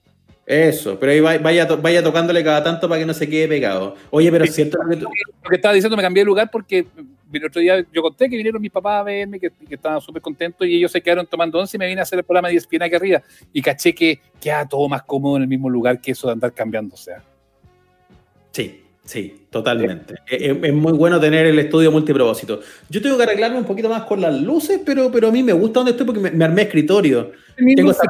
Eso, 0.51 0.98
pero 1.00 1.12
ahí 1.12 1.20
va- 1.20 1.38
vaya, 1.38 1.65
vaya 1.75 2.01
tocándole 2.03 2.44
cada 2.44 2.63
tanto 2.63 2.89
para 2.89 3.00
que 3.00 3.06
no 3.06 3.13
se 3.13 3.29
quede 3.29 3.48
pegado. 3.48 3.96
Oye, 4.10 4.32
pero 4.32 4.46
es 4.46 4.56
cierto 4.56 4.79
lo 4.82 4.89
que 4.89 4.96
tú- 4.96 5.03
Lo 5.44 5.50
que 5.50 5.56
estaba 5.56 5.75
diciendo, 5.75 5.96
me 5.96 6.01
cambié 6.01 6.22
de 6.22 6.25
lugar 6.25 6.50
porque 6.51 6.88
el 7.32 7.46
otro 7.46 7.62
día 7.62 7.86
yo 7.94 8.01
conté 8.01 8.27
que 8.27 8.36
vinieron 8.36 8.60
mis 8.60 8.72
papás 8.72 9.01
a 9.01 9.03
verme, 9.03 9.39
que, 9.39 9.51
que 9.51 9.75
estaban 9.75 10.01
súper 10.01 10.24
contentos 10.24 10.65
y 10.68 10.75
ellos 10.77 10.91
se 10.91 11.01
quedaron 11.01 11.27
tomando 11.27 11.60
once 11.60 11.77
y 11.77 11.79
me 11.79 11.86
vine 11.86 12.00
a 12.00 12.01
hacer 12.01 12.18
el 12.18 12.25
programa 12.25 12.48
de 12.48 12.56
ESPN 12.56 12.82
aquí 12.82 12.96
arriba 12.96 13.22
y 13.53 13.62
caché 13.62 13.94
que 13.94 14.20
queda 14.41 14.68
todo 14.68 14.89
más 14.89 15.03
cómodo 15.03 15.36
en 15.36 15.44
el 15.44 15.48
mismo 15.48 15.70
lugar 15.70 16.01
que 16.01 16.13
eso 16.13 16.25
de 16.25 16.34
andar 16.34 16.51
cambiando. 16.51 16.96
O 16.96 16.98
sea, 16.98 17.22
Sí, 18.51 18.82
sí, 19.10 19.48
totalmente. 19.50 20.13
Es, 20.28 20.42
es- 20.42 20.58
es 20.63 20.74
muy 20.74 20.94
bueno 20.94 21.20
tener 21.20 21.46
el 21.48 21.58
estudio 21.60 21.92
multipropósito. 21.92 22.60
Yo 22.89 23.01
tengo 23.01 23.18
que 23.18 23.24
arreglarme 23.24 23.58
un 23.58 23.66
poquito 23.66 23.89
más 23.89 24.04
con 24.04 24.22
las 24.22 24.39
luces, 24.39 24.80
pero, 24.86 25.12
pero 25.12 25.28
a 25.30 25.32
mí 25.32 25.42
me 25.44 25.54
gusta 25.54 25.80
donde 25.80 25.92
estoy 25.92 26.06
porque 26.06 26.22
me, 26.22 26.32
me 26.32 26.46
armé 26.46 26.62
escritorio. 26.63 27.32
Tengo 27.75 27.92
esa 27.92 28.04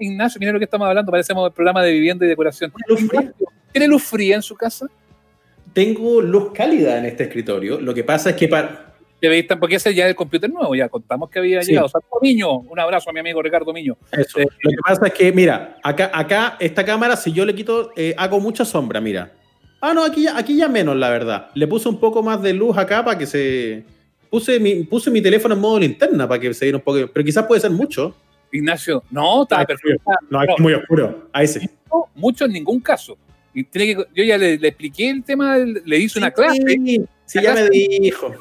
Ignacio, 0.00 0.38
mira 0.40 0.52
lo 0.52 0.58
que 0.58 0.64
estamos 0.64 0.86
hablando, 0.88 1.10
parecemos 1.10 1.46
el 1.46 1.52
programa 1.52 1.82
de 1.82 1.92
vivienda 1.92 2.26
y 2.26 2.28
decoración. 2.28 2.72
luz 2.88 3.00
fría. 3.08 3.32
¿Tiene 3.72 3.86
luz 3.88 4.02
fría 4.02 4.34
en 4.36 4.42
su 4.42 4.54
casa? 4.56 4.86
Tengo 5.72 6.20
luz 6.20 6.50
cálida 6.52 6.98
en 6.98 7.06
este 7.06 7.24
escritorio. 7.24 7.80
Lo 7.80 7.94
que 7.94 8.02
pasa 8.04 8.30
es 8.30 8.36
que 8.36 8.48
para, 8.48 8.92
Porque 9.60 9.76
ese 9.76 9.94
ya 9.94 10.04
es 10.06 10.10
el 10.10 10.16
computer 10.16 10.50
nuevo, 10.50 10.74
ya 10.74 10.88
contamos 10.88 11.30
que 11.30 11.38
había 11.38 11.62
Sí. 11.62 11.70
llegado. 11.70 11.88
Saludos, 11.88 12.18
Miño, 12.20 12.56
un 12.58 12.80
abrazo 12.80 13.10
a 13.10 13.12
mi 13.12 13.20
amigo 13.20 13.40
Ricardo 13.40 13.72
Miño. 13.72 13.96
Eso. 14.10 14.40
Eh, 14.40 14.46
Lo 14.62 14.70
que 14.70 14.76
pasa 14.84 15.06
es 15.06 15.12
que, 15.14 15.32
mira, 15.32 15.76
acá, 15.82 16.10
acá 16.12 16.56
esta 16.58 16.84
cámara, 16.84 17.16
si 17.16 17.32
yo 17.32 17.44
le 17.44 17.54
quito, 17.54 17.92
eh, 17.96 18.14
hago 18.18 18.40
mucha 18.40 18.64
sombra, 18.64 19.00
mira. 19.00 19.30
Ah, 19.80 19.94
no, 19.94 20.04
aquí 20.04 20.24
ya, 20.24 20.36
aquí 20.36 20.56
ya 20.56 20.68
menos, 20.68 20.96
la 20.96 21.08
verdad. 21.10 21.50
Le 21.54 21.66
puse 21.66 21.88
un 21.88 21.98
poco 21.98 22.22
más 22.22 22.42
de 22.42 22.52
luz 22.52 22.76
acá 22.76 23.04
para 23.04 23.16
que 23.18 23.26
se... 23.26 23.84
Puse 24.28 24.60
mi, 24.60 24.84
puse 24.84 25.10
mi 25.10 25.20
teléfono 25.20 25.54
en 25.54 25.60
modo 25.60 25.78
linterna 25.80 26.28
para 26.28 26.40
que 26.40 26.52
se 26.54 26.66
diera 26.66 26.78
un 26.78 26.84
poco... 26.84 26.98
Pero 27.12 27.24
quizás 27.24 27.44
puede 27.46 27.60
ser 27.60 27.70
mucho. 27.70 28.14
Ignacio, 28.52 29.02
no, 29.10 29.42
está 29.42 29.64
perfecto. 29.64 30.02
No, 30.28 30.40
aquí 30.40 30.52
es 30.56 30.60
muy 30.60 30.74
oscuro. 30.74 31.28
Ahí 31.32 31.46
sí. 31.46 31.68
Mucho 32.14 32.44
en 32.44 32.52
ningún 32.52 32.80
caso. 32.80 33.16
Y 33.54 33.64
tiene 33.64 33.96
que, 33.96 34.06
yo 34.14 34.24
ya 34.24 34.38
le, 34.38 34.58
le 34.58 34.68
expliqué 34.68 35.10
el 35.10 35.24
tema, 35.24 35.56
le 35.56 35.98
hice 35.98 36.18
una 36.18 36.30
clase. 36.30 36.60
Sí, 36.64 37.04
sí, 37.26 37.42
ya 37.42 37.54
me 37.54 37.68
dijo. 37.70 38.32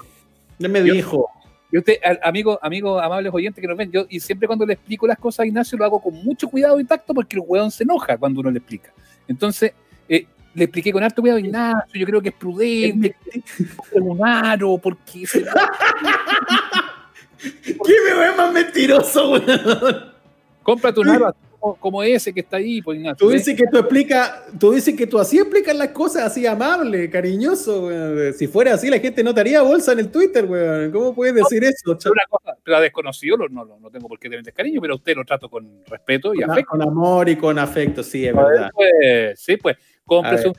Ya 0.59 0.67
me 0.67 0.85
Yo- 0.85 0.93
dijo. 0.93 1.29
Y 1.71 1.77
usted, 1.77 1.97
amigo, 2.23 2.59
amigos 2.63 3.01
amables 3.03 3.31
oyentes 3.31 3.61
que 3.61 3.67
nos 3.67 3.77
ven, 3.77 3.91
yo 3.91 4.07
y 4.09 4.19
siempre 4.19 4.47
cuando 4.47 4.65
le 4.65 4.73
explico 4.73 5.05
las 5.05 5.19
cosas 5.19 5.41
a 5.41 5.45
Ignacio 5.45 5.77
lo 5.77 5.85
hago 5.85 6.01
con 6.01 6.15
mucho 6.15 6.49
cuidado 6.49 6.79
y 6.79 6.83
tacto 6.83 7.13
porque 7.13 7.35
el 7.35 7.43
weón 7.45 7.69
se 7.69 7.83
enoja 7.83 8.17
cuando 8.17 8.39
uno 8.39 8.49
le 8.49 8.57
explica. 8.57 8.91
Entonces, 9.27 9.73
le 10.53 10.63
expliqué 10.63 10.91
con 10.91 11.03
harto 11.03 11.21
cuidado, 11.21 11.39
Ignacio, 11.39 11.99
yo 11.99 12.05
creo 12.05 12.21
que 12.21 12.29
es 12.29 12.35
prudente, 12.35 13.15
que 13.31 13.41
compre 13.75 14.01
un 14.01 14.25
aro, 14.25 14.77
porque 14.77 15.25
se- 15.27 15.45
¿Qué 17.41 17.93
me 18.05 18.19
ve 18.19 18.35
más 18.35 18.51
mentiroso, 18.53 19.31
weón? 19.31 20.09
cómprate 20.63 20.99
un 20.99 21.09
aro 21.09 21.27
así 21.27 21.37
como, 21.59 21.75
como 21.75 22.03
ese 22.03 22.33
que 22.33 22.39
está 22.41 22.57
ahí, 22.57 22.81
pues 22.81 22.97
Ignacio. 22.99 23.17
Tú 23.27 23.31
dices 23.33 23.55
que 23.55 23.65
tú 23.69 23.77
explicas, 23.79 24.43
tú 24.59 24.71
dices 24.71 24.95
que 24.95 25.07
tú 25.07 25.19
así 25.19 25.39
explicas 25.39 25.75
las 25.75 25.89
cosas, 25.89 26.23
así 26.23 26.45
amable, 26.45 27.09
cariñoso, 27.09 27.87
weón. 27.87 28.33
Si 28.33 28.47
fuera 28.47 28.73
así, 28.75 28.89
la 28.89 28.99
gente 28.99 29.23
no 29.23 29.33
te 29.33 29.41
haría 29.41 29.61
bolsa 29.61 29.91
en 29.93 29.99
el 29.99 30.09
Twitter, 30.09 30.45
weón. 30.45 30.91
¿Cómo 30.91 31.13
puedes 31.15 31.33
decir 31.35 31.63
eso? 31.63 31.91
Una 31.91 32.23
cosa, 32.29 32.55
pero 32.63 32.77
a 32.77 32.81
desconocido 32.81 33.35
no, 33.37 33.47
no, 33.49 33.77
no 33.79 33.89
tengo 33.89 34.07
por 34.07 34.19
qué 34.19 34.29
tener 34.29 34.43
descariño, 34.43 34.79
pero 34.81 34.93
a 34.93 34.97
usted 34.97 35.15
lo 35.15 35.25
trato 35.25 35.49
con 35.49 35.83
respeto 35.87 36.33
y 36.33 36.41
Con, 36.41 36.51
afecto. 36.51 36.69
con 36.71 36.81
amor 36.81 37.27
y 37.29 37.35
con 37.35 37.57
afecto, 37.59 38.03
sí, 38.03 38.25
es 38.27 38.33
verdad. 38.35 38.69
Pues, 38.73 39.39
sí, 39.39 39.57
pues, 39.57 39.75
cómprese 40.09 40.47
un. 40.49 40.55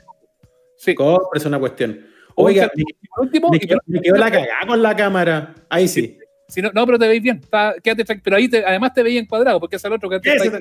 Sí, 0.77 0.95
Compre 0.95 1.37
es 1.37 1.45
una 1.45 1.59
cuestión. 1.59 1.99
Oiga, 2.35 2.71
me, 2.75 2.81
y 2.81 3.07
por 3.07 3.25
último, 3.25 3.49
me 3.49 3.59
quedó, 3.59 3.77
me 3.85 4.01
quedó 4.01 4.15
la 4.15 4.31
cagada 4.31 4.65
con 4.67 4.81
la 4.81 4.95
cámara. 4.95 5.53
Ahí 5.69 5.87
sí. 5.87 6.17
si 6.47 6.61
no, 6.61 6.71
no, 6.73 6.85
pero 6.85 6.97
te 6.97 7.07
veis 7.07 7.21
bien, 7.21 7.37
está- 7.37 7.75
quédate 7.83 8.15
pero 8.23 8.35
ahí 8.37 8.47
te- 8.49 8.65
además 8.65 8.93
te 8.93 9.03
veis 9.03 9.21
encuadrado, 9.21 9.59
porque 9.59 9.75
es 9.75 9.85
el 9.85 9.93
otro 9.93 10.09
que 10.09 10.19
te 10.19 10.33
está 10.33 10.59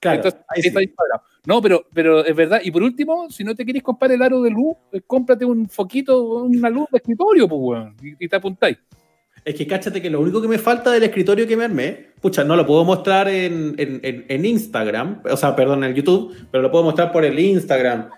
Claro, 0.00 0.16
Entonces, 0.16 0.40
ahí 0.48 0.60
está 0.64 0.80
sí. 0.80 0.86
encuadrado. 0.86 1.22
No, 1.46 1.62
pero, 1.62 1.86
pero 1.94 2.24
es 2.24 2.34
verdad. 2.34 2.60
Y 2.64 2.72
por 2.72 2.82
último, 2.82 3.30
si 3.30 3.44
no 3.44 3.54
te 3.54 3.64
quieres 3.64 3.84
comprar 3.84 4.10
el 4.10 4.20
aro 4.22 4.42
de 4.42 4.50
luz, 4.50 4.76
eh, 4.90 5.00
cómprate 5.06 5.44
un 5.44 5.68
foquito, 5.68 6.20
una 6.42 6.68
luz 6.68 6.88
de 6.90 6.98
escritorio, 6.98 7.46
pues, 7.48 7.60
weón, 7.62 7.96
y, 8.02 8.24
y 8.24 8.28
te 8.28 8.34
apuntáis. 8.34 8.78
Es 9.44 9.54
que 9.56 9.66
cáchate 9.66 10.00
que 10.00 10.08
lo 10.08 10.20
único 10.20 10.40
que 10.40 10.46
me 10.48 10.58
falta 10.58 10.92
del 10.92 11.02
escritorio 11.02 11.46
que 11.48 11.56
me 11.56 11.64
armé, 11.64 12.10
pucha, 12.20 12.44
no 12.44 12.54
lo 12.54 12.64
puedo 12.64 12.84
mostrar 12.84 13.28
en, 13.28 13.74
en- 13.76 14.00
en- 14.04 14.24
en 14.28 14.44
Instagram, 14.44 15.20
o 15.28 15.36
sea, 15.36 15.56
perdón, 15.56 15.82
en 15.82 15.94
YouTube, 15.94 16.32
pero 16.50 16.62
lo 16.62 16.70
puedo 16.70 16.84
mostrar 16.84 17.10
por 17.10 17.24
el 17.24 17.36
Instagram. 17.38 18.08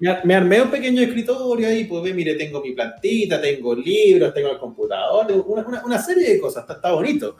Me 0.00 0.08
armé, 0.08 0.40
me 0.40 0.62
un 0.62 0.68
pequeño 0.70 1.00
escritorio 1.00 1.68
ahí, 1.68 1.84
pues 1.84 2.02
ve, 2.02 2.12
mire, 2.12 2.34
tengo 2.34 2.60
mi 2.60 2.72
plantita, 2.72 3.40
tengo 3.40 3.72
libros, 3.76 4.34
tengo 4.34 4.50
el 4.50 4.58
computador, 4.58 5.26
una, 5.46 5.62
una- 5.62 5.84
una 5.84 5.98
serie 6.02 6.28
de 6.34 6.40
cosas, 6.40 6.62
está, 6.62 6.72
está 6.74 6.90
bonito. 6.90 7.36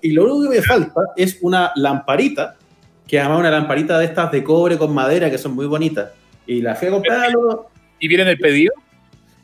Y 0.00 0.12
lo 0.12 0.24
único 0.24 0.50
que 0.50 0.56
me 0.56 0.62
falta 0.62 1.00
es 1.14 1.38
una 1.42 1.72
lamparita, 1.76 2.56
que 3.06 3.20
además 3.20 3.40
una 3.40 3.50
lamparita 3.50 3.98
de 3.98 4.06
estas 4.06 4.32
de 4.32 4.42
cobre 4.42 4.78
con 4.78 4.94
madera, 4.94 5.30
que 5.30 5.36
son 5.36 5.54
muy 5.54 5.66
bonitas. 5.66 6.10
Y 6.46 6.62
la 6.62 6.74
fui 6.74 6.88
a 6.88 6.92
comprar, 6.92 7.30
¿Y 8.00 8.08
viene 8.08 8.22
en 8.22 8.30
el 8.30 8.38
pedido? 8.38 8.72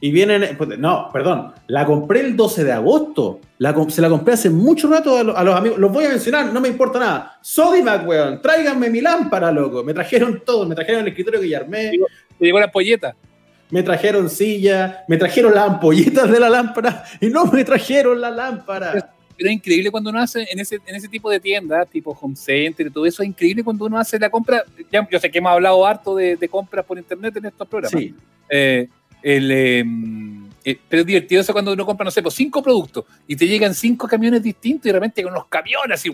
Y 0.05 0.11
vienen, 0.11 0.57
pues, 0.59 0.77
no, 0.81 1.09
perdón, 1.13 1.53
la 1.69 1.87
compré 1.87 2.21
el 2.21 2.37
12 2.37 2.65
de 2.65 2.73
agosto. 2.73 3.39
La, 3.59 3.73
se 3.89 4.03
la 4.03 4.09
compré 4.09 4.35
hace 4.35 4.51
mucho 4.51 4.89
rato 4.91 5.17
a, 5.17 5.23
lo- 5.23 5.37
a 5.37 5.45
los 5.45 5.55
amigos. 5.55 5.79
Los 5.79 5.93
voy 5.93 6.05
a 6.07 6.09
mencionar, 6.09 6.53
no 6.53 6.61
me 6.61 6.67
importa 6.69 6.99
nada. 6.99 7.39
Sodimac, 7.41 8.07
weón, 8.07 8.43
tráiganme 8.43 8.91
mi 8.91 9.01
lámpara, 9.01 9.53
loco. 9.53 9.85
Me 9.85 9.95
trajeron 9.95 10.43
todo, 10.45 10.67
me 10.67 10.75
trajeron 10.75 11.03
el 11.03 11.09
escritorio 11.09 11.41
que 11.41 11.49
ya 11.49 11.59
armé, 11.59 11.93
Te 12.37 12.45
llegó 12.45 12.59
la 12.59 12.71
polleta. 12.73 13.15
me 13.71 13.85
trajeron 13.85 14.29
silla, 14.29 15.05
me 15.07 15.17
trajeron 15.17 15.55
las 15.55 15.71
ampolletas 15.71 16.29
de 16.29 16.41
la 16.41 16.51
lámpara 16.51 17.05
y 17.21 17.29
no 17.29 17.45
me 17.47 17.65
trajeron 17.65 18.21
la 18.21 18.31
lámpara. 18.31 19.09
Pero 19.37 19.49
es 19.51 19.55
increíble 19.55 19.91
cuando 19.93 20.11
uno 20.11 20.19
hace 20.21 20.47
en 20.51 20.59
ese, 20.59 20.81
en 20.85 20.97
ese 20.97 21.07
tipo 21.09 21.31
de 21.31 21.39
tiendas, 21.39 21.89
tipo 21.89 22.11
Home 22.21 22.35
Center 22.37 22.89
y 22.89 22.91
todo 22.91 23.07
eso, 23.07 23.23
es 23.23 23.29
increíble 23.29 23.63
cuando 23.63 23.85
uno 23.87 23.99
hace 23.99 24.19
la 24.19 24.29
compra. 24.29 24.65
Ya, 24.91 25.09
yo 25.09 25.19
sé 25.21 25.31
que 25.31 25.39
hemos 25.39 25.53
hablado 25.53 25.87
harto 25.87 26.17
de, 26.17 26.37
de 26.37 26.49
compras 26.49 26.85
por 26.85 26.99
internet 26.99 27.37
en 27.37 27.47
estos 27.47 27.69
programas. 27.69 28.01
Sí, 28.01 28.15
Eh, 28.51 28.89
el, 29.23 29.51
eh, 29.51 29.85
eh, 30.65 30.79
pero 30.89 31.01
es 31.01 31.07
divertido 31.07 31.41
eso 31.41 31.53
cuando 31.53 31.73
uno 31.73 31.85
compra, 31.85 32.05
no 32.05 32.11
sé, 32.11 32.23
pues 32.23 32.35
cinco 32.35 32.63
productos 32.63 33.05
y 33.27 33.35
te 33.37 33.47
llegan 33.47 33.75
cinco 33.75 34.07
camiones 34.07 34.43
distintos 34.43 34.87
y 34.87 34.89
de 34.91 34.95
repente 34.95 35.23
con 35.23 35.33
unos 35.33 35.47
camiones 35.47 35.99
así. 36.01 36.11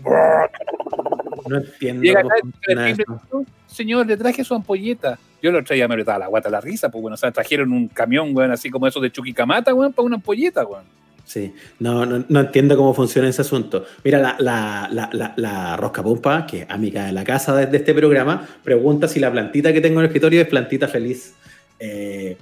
no 1.48 1.56
entiendo 1.58 2.02
Llega 2.02 2.20
acá, 2.20 2.34
el 2.68 2.78
eso. 2.78 3.20
señor, 3.66 4.06
le 4.06 4.16
traje 4.16 4.44
su 4.44 4.54
ampolleta. 4.54 5.18
Yo 5.42 5.52
lo 5.52 5.62
traía, 5.62 5.86
me 5.86 5.94
apretaba 5.94 6.18
la 6.18 6.26
guata 6.26 6.50
la 6.50 6.60
risa, 6.60 6.90
pues 6.90 7.00
bueno, 7.02 7.14
o 7.14 7.18
sea, 7.18 7.30
trajeron 7.30 7.72
un 7.72 7.88
camión, 7.88 8.34
weón, 8.34 8.50
así 8.50 8.70
como 8.70 8.86
eso 8.86 9.00
de 9.00 9.12
Chuquicamata, 9.12 9.72
weón, 9.74 9.92
para 9.92 10.06
una 10.06 10.16
ampolleta, 10.16 10.64
weón. 10.64 10.84
Sí, 11.24 11.52
no, 11.78 12.06
no, 12.06 12.24
no 12.26 12.40
entiendo 12.40 12.74
cómo 12.74 12.94
funciona 12.94 13.28
ese 13.28 13.42
asunto. 13.42 13.84
Mira, 14.02 14.18
la, 14.18 14.36
la, 14.38 14.88
la, 14.90 15.10
la, 15.12 15.34
la 15.36 15.76
Rosca 15.76 16.02
Pumpa, 16.02 16.46
que 16.46 16.62
es 16.62 16.70
amiga 16.70 17.04
de 17.04 17.12
la 17.12 17.22
casa 17.22 17.54
de, 17.54 17.66
de 17.66 17.76
este 17.76 17.92
programa, 17.92 18.48
pregunta 18.64 19.06
si 19.06 19.20
la 19.20 19.30
plantita 19.30 19.70
que 19.72 19.82
tengo 19.82 20.00
en 20.00 20.04
el 20.04 20.06
escritorio 20.06 20.40
es 20.40 20.48
plantita 20.48 20.88
feliz. 20.88 21.34
Eh, 21.78 22.38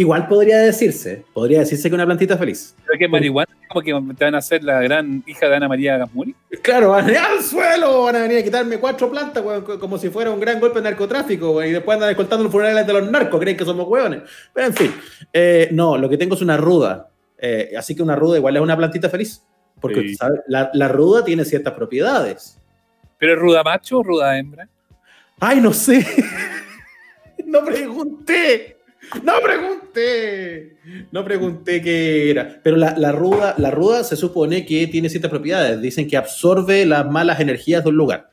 igual 0.00 0.26
podría 0.28 0.58
decirse, 0.58 1.24
podría 1.32 1.60
decirse 1.60 1.88
que 1.88 1.94
una 1.94 2.06
plantita 2.06 2.36
feliz. 2.36 2.74
Creo 2.84 2.98
que 2.98 3.04
es 3.04 3.10
marihuana, 3.10 3.54
como 3.68 3.82
que 3.82 4.14
te 4.16 4.24
van 4.24 4.34
a 4.34 4.38
hacer 4.38 4.64
la 4.64 4.80
gran 4.80 5.22
hija 5.26 5.48
de 5.48 5.56
Ana 5.56 5.68
María 5.68 5.98
Gasmuri. 5.98 6.34
Claro, 6.62 6.90
van 6.90 7.04
a 7.04 7.06
venir 7.06 7.20
al 7.20 7.42
suelo, 7.42 8.02
van 8.04 8.16
a 8.16 8.22
venir 8.22 8.38
a 8.38 8.42
quitarme 8.42 8.78
cuatro 8.78 9.10
plantas, 9.10 9.42
como 9.78 9.98
si 9.98 10.08
fuera 10.08 10.30
un 10.30 10.40
gran 10.40 10.58
golpe 10.58 10.78
de 10.78 10.84
narcotráfico, 10.84 11.52
weón, 11.52 11.68
y 11.68 11.72
después 11.72 11.94
andan 11.96 12.10
escoltando 12.10 12.44
los 12.44 12.52
funerales 12.52 12.86
de 12.86 12.92
los 12.92 13.10
narcos, 13.10 13.40
creen 13.40 13.56
que 13.56 13.64
somos 13.64 13.86
hueones. 13.86 14.22
Pero 14.54 14.66
en 14.66 14.74
fin, 14.74 14.94
eh, 15.32 15.68
no, 15.72 15.96
lo 15.98 16.08
que 16.08 16.16
tengo 16.16 16.34
es 16.34 16.42
una 16.42 16.56
ruda. 16.56 17.10
Eh, 17.38 17.72
así 17.76 17.94
que 17.94 18.02
una 18.02 18.16
ruda 18.16 18.36
igual 18.38 18.56
es 18.56 18.62
una 18.62 18.76
plantita 18.76 19.08
feliz. 19.08 19.42
Porque 19.80 20.00
Sí. 20.00 20.14
¿sabe? 20.16 20.40
La, 20.46 20.70
la 20.74 20.88
ruda 20.88 21.24
tiene 21.24 21.44
ciertas 21.44 21.72
propiedades. 21.72 22.58
¿Pero 23.18 23.32
es 23.32 23.38
ruda 23.38 23.62
macho 23.62 23.98
o 23.98 24.02
ruda 24.02 24.38
hembra? 24.38 24.68
¡Ay, 25.38 25.60
no 25.60 25.72
sé! 25.72 26.06
no 27.46 27.64
pregunté. 27.64 28.76
No 29.22 29.32
pregunté. 29.42 30.76
No 31.10 31.24
pregunté 31.24 31.82
qué 31.82 32.30
era. 32.30 32.60
Pero 32.62 32.76
la, 32.76 32.96
la 32.96 33.12
ruda, 33.12 33.54
la 33.58 33.70
ruda 33.70 34.04
se 34.04 34.16
supone 34.16 34.64
que 34.64 34.86
tiene 34.86 35.08
ciertas 35.08 35.30
propiedades. 35.30 35.80
Dicen 35.80 36.06
que 36.08 36.16
absorbe 36.16 36.86
las 36.86 37.08
malas 37.10 37.40
energías 37.40 37.82
de 37.84 37.90
un 37.90 37.96
lugar. 37.96 38.30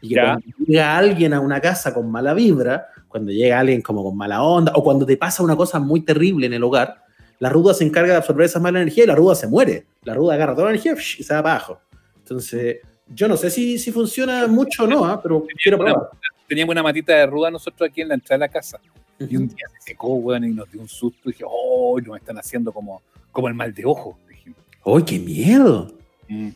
Y 0.00 0.08
que 0.10 0.14
Ya. 0.16 0.24
cuando 0.34 0.46
llega 0.66 0.96
alguien 0.98 1.32
a 1.34 1.40
una 1.40 1.60
casa 1.60 1.92
con 1.94 2.10
mala 2.10 2.34
vibra, 2.34 2.86
cuando 3.08 3.32
llega 3.32 3.58
alguien 3.58 3.80
como 3.82 4.04
con 4.04 4.16
mala 4.16 4.42
onda, 4.42 4.72
o 4.74 4.82
cuando 4.84 5.06
te 5.06 5.16
pasa 5.16 5.42
una 5.42 5.56
cosa 5.56 5.78
muy 5.78 6.00
terrible 6.02 6.46
en 6.46 6.52
el 6.52 6.62
hogar, 6.62 7.02
la 7.40 7.48
ruda 7.48 7.72
se 7.74 7.84
encarga 7.84 8.12
de 8.12 8.18
absorber 8.18 8.46
esa 8.46 8.60
mala 8.60 8.80
energía 8.80 9.04
y 9.04 9.06
la 9.06 9.14
ruda 9.14 9.34
se 9.34 9.46
muere. 9.46 9.86
La 10.04 10.14
ruda 10.14 10.34
agarra 10.34 10.54
toda 10.54 10.66
la 10.66 10.70
energía 10.72 10.92
y 10.94 11.22
se 11.22 11.34
va 11.34 11.42
para 11.42 11.54
abajo. 11.56 11.80
Entonces, 12.18 12.78
yo 13.08 13.26
no 13.28 13.36
sé 13.36 13.48
si, 13.50 13.78
si 13.78 13.90
funciona 13.92 14.46
mucho 14.46 14.84
o 14.84 14.86
no, 14.86 15.04
¿ah? 15.04 15.20
pero 15.22 15.46
quiero 15.62 15.78
una- 15.78 15.92
probar. 15.94 16.10
Teníamos 16.46 16.72
una 16.72 16.82
matita 16.82 17.14
de 17.14 17.26
ruda 17.26 17.50
nosotros 17.50 17.88
aquí 17.90 18.00
en 18.02 18.08
la 18.08 18.14
entrada 18.14 18.38
de 18.38 18.46
la 18.46 18.48
casa. 18.52 18.78
Y 19.20 19.36
un 19.36 19.48
día 19.48 19.66
se 19.80 19.90
secó, 19.92 20.14
weón, 20.14 20.44
y 20.44 20.48
nos 20.50 20.70
dio 20.70 20.80
un 20.80 20.88
susto. 20.88 21.28
Y 21.28 21.32
dije, 21.32 21.44
oh, 21.46 21.98
nos 22.00 22.16
están 22.16 22.38
haciendo 22.38 22.72
como, 22.72 23.02
como 23.32 23.48
el 23.48 23.54
mal 23.54 23.72
de 23.74 23.84
ojo. 23.84 24.18
Dijimos. 24.28 24.58
¡Ay, 24.84 25.02
qué 25.04 25.18
miedo! 25.18 25.92
Mm. 26.28 26.48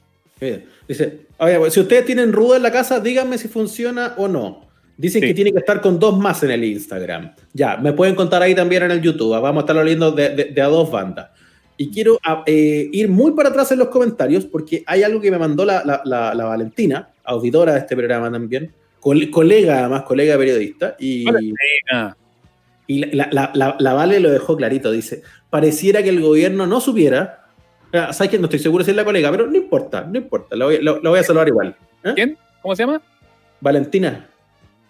Dice, 0.88 1.20
oye, 1.38 1.59
pues, 1.59 1.72
si 1.75 1.81
ustedes 1.81 2.05
tienen 2.05 2.33
ruda 2.33 2.57
en 2.57 2.62
la 2.64 2.72
casa, 2.72 2.98
díganme 2.98 3.38
si 3.38 3.46
funciona 3.48 4.14
o 4.16 4.27
no. 4.27 4.66
Dicen 4.96 5.20
Sí. 5.22 5.29
que 5.29 5.35
tiene 5.35 5.53
que 5.53 5.59
estar 5.59 5.81
con 5.81 5.98
dos 5.98 6.18
más 6.18 6.42
en 6.42 6.51
el 6.51 6.64
Instagram. 6.64 7.33
Ya, 7.53 7.77
me 7.77 7.92
pueden 7.92 8.14
contar 8.14 8.42
ahí 8.42 8.55
también 8.55 8.83
en 8.83 8.90
el 8.90 9.01
YouTube. 9.01 9.31
Vamos 9.40 9.57
a 9.57 9.61
estarlo 9.61 9.83
leyendo 9.85 10.11
de, 10.12 10.31
de- 10.31 10.44
de 10.46 10.61
a 10.61 10.66
dos 10.66 10.90
bandas. 10.90 11.31
Y 11.77 11.90
quiero 11.90 12.18
ah, 12.25 12.42
eh, 12.46 12.88
ir 12.92 13.09
muy 13.09 13.33
para 13.33 13.48
atrás 13.48 13.72
en 13.72 13.79
los 13.79 13.88
comentarios 13.88 14.44
porque 14.44 14.83
hay 14.87 15.03
algo 15.03 15.20
que 15.20 15.31
me 15.31 15.38
mandó 15.38 15.64
la, 15.64 15.85
la- 15.85 16.03
la- 16.05 16.35
la 16.35 16.44
Valentina, 16.44 17.09
auditora 17.25 17.72
de 17.72 17.79
este 17.79 17.96
programa 17.96 18.31
también, 18.31 18.72
col- 19.01 19.31
colega 19.31 19.79
además, 19.81 20.03
colega 20.03 20.37
periodista, 20.37 20.96
y, 20.98 21.25
Ah, 21.92 22.14
y 22.94 23.14
la, 23.14 23.28
la- 23.33 23.50
la- 23.55 23.76
la 23.78 23.92
Vale 23.94 24.20
lo 24.20 24.31
dejó 24.31 24.57
clarito, 24.57 24.90
dice, 24.90 25.22
pareciera 25.50 26.02
que 26.02 26.09
el 26.11 26.20
gobierno 26.20 26.66
no 26.66 26.81
supiera, 26.81 27.46
ah, 27.92 28.12
sabes 28.12 28.31
que 28.31 28.38
no 28.38 28.44
estoy 28.44 28.59
seguro 28.59 28.85
si 28.85 28.90
es 28.90 28.96
la 28.96 29.05
colega, 29.05 29.31
pero 29.31 29.46
no 29.46 29.57
importa, 29.57 30.02
no 30.11 30.18
importa, 30.18 30.57
la 30.57 30.64
voy, 30.66 30.78
lo- 30.83 31.00
la 31.00 31.11
voy 31.11 31.18
a 31.18 31.22
saludar 31.22 31.48
igual. 31.48 31.76
¿eh? 32.05 32.12
¿Quién? 32.14 32.38
¿Cómo 32.61 32.74
se 32.76 32.83
llama? 32.85 33.00
Valentina. 33.61 34.26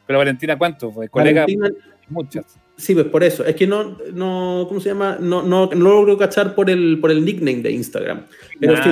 Pero 0.07 0.19
Valentina, 0.19 0.57
¿cuánto? 0.59 0.91
Pues, 0.93 1.11
colega, 1.11 1.43
Valentina, 1.43 1.71
muchas. 2.09 2.45
Sí, 2.77 2.95
pues 2.95 3.07
por 3.07 3.23
eso. 3.23 3.45
Es 3.45 3.55
que 3.55 3.67
no, 3.67 3.99
no 4.13 4.65
¿cómo 4.67 4.81
se 4.81 4.89
llama? 4.89 5.17
No, 5.21 5.43
no, 5.43 5.67
no 5.67 5.91
logro 5.93 6.17
cachar 6.19 6.55
por 6.55 6.71
el, 6.71 6.99
por 7.01 7.11
el 7.11 7.25
nickname 7.25 7.63
de 7.63 7.71
Instagram. 7.71 8.23
Pero 8.59 8.73
Nah. 8.75 8.83
sí, 8.83 8.91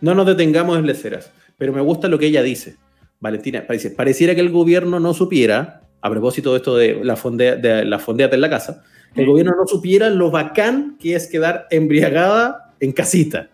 no 0.00 0.14
nos 0.14 0.26
detengamos 0.26 0.78
en 0.78 0.86
leceras. 0.86 1.30
Pero 1.58 1.72
me 1.72 1.80
gusta 1.80 2.08
lo 2.08 2.18
que 2.18 2.26
ella 2.26 2.42
dice. 2.42 2.76
Valentina, 3.20 3.64
parece, 3.66 3.90
pareciera 3.90 4.34
que 4.34 4.40
el 4.40 4.50
gobierno 4.50 4.98
no 5.00 5.12
supiera, 5.14 5.82
a 6.00 6.10
propósito 6.10 6.52
de 6.52 6.56
esto 6.58 6.76
de 6.76 7.04
la, 7.04 7.16
fondea, 7.16 7.56
de 7.56 7.84
la 7.84 7.98
fondeate 7.98 8.34
en 8.34 8.40
la 8.40 8.50
casa, 8.50 8.84
el 9.14 9.26
gobierno 9.26 9.52
no 9.56 9.66
supiera 9.66 10.10
lo 10.10 10.30
bacán 10.30 10.96
que 11.00 11.14
es 11.14 11.26
quedar 11.26 11.66
embriagada 11.70 12.74
en 12.80 12.92
casita. 12.92 13.48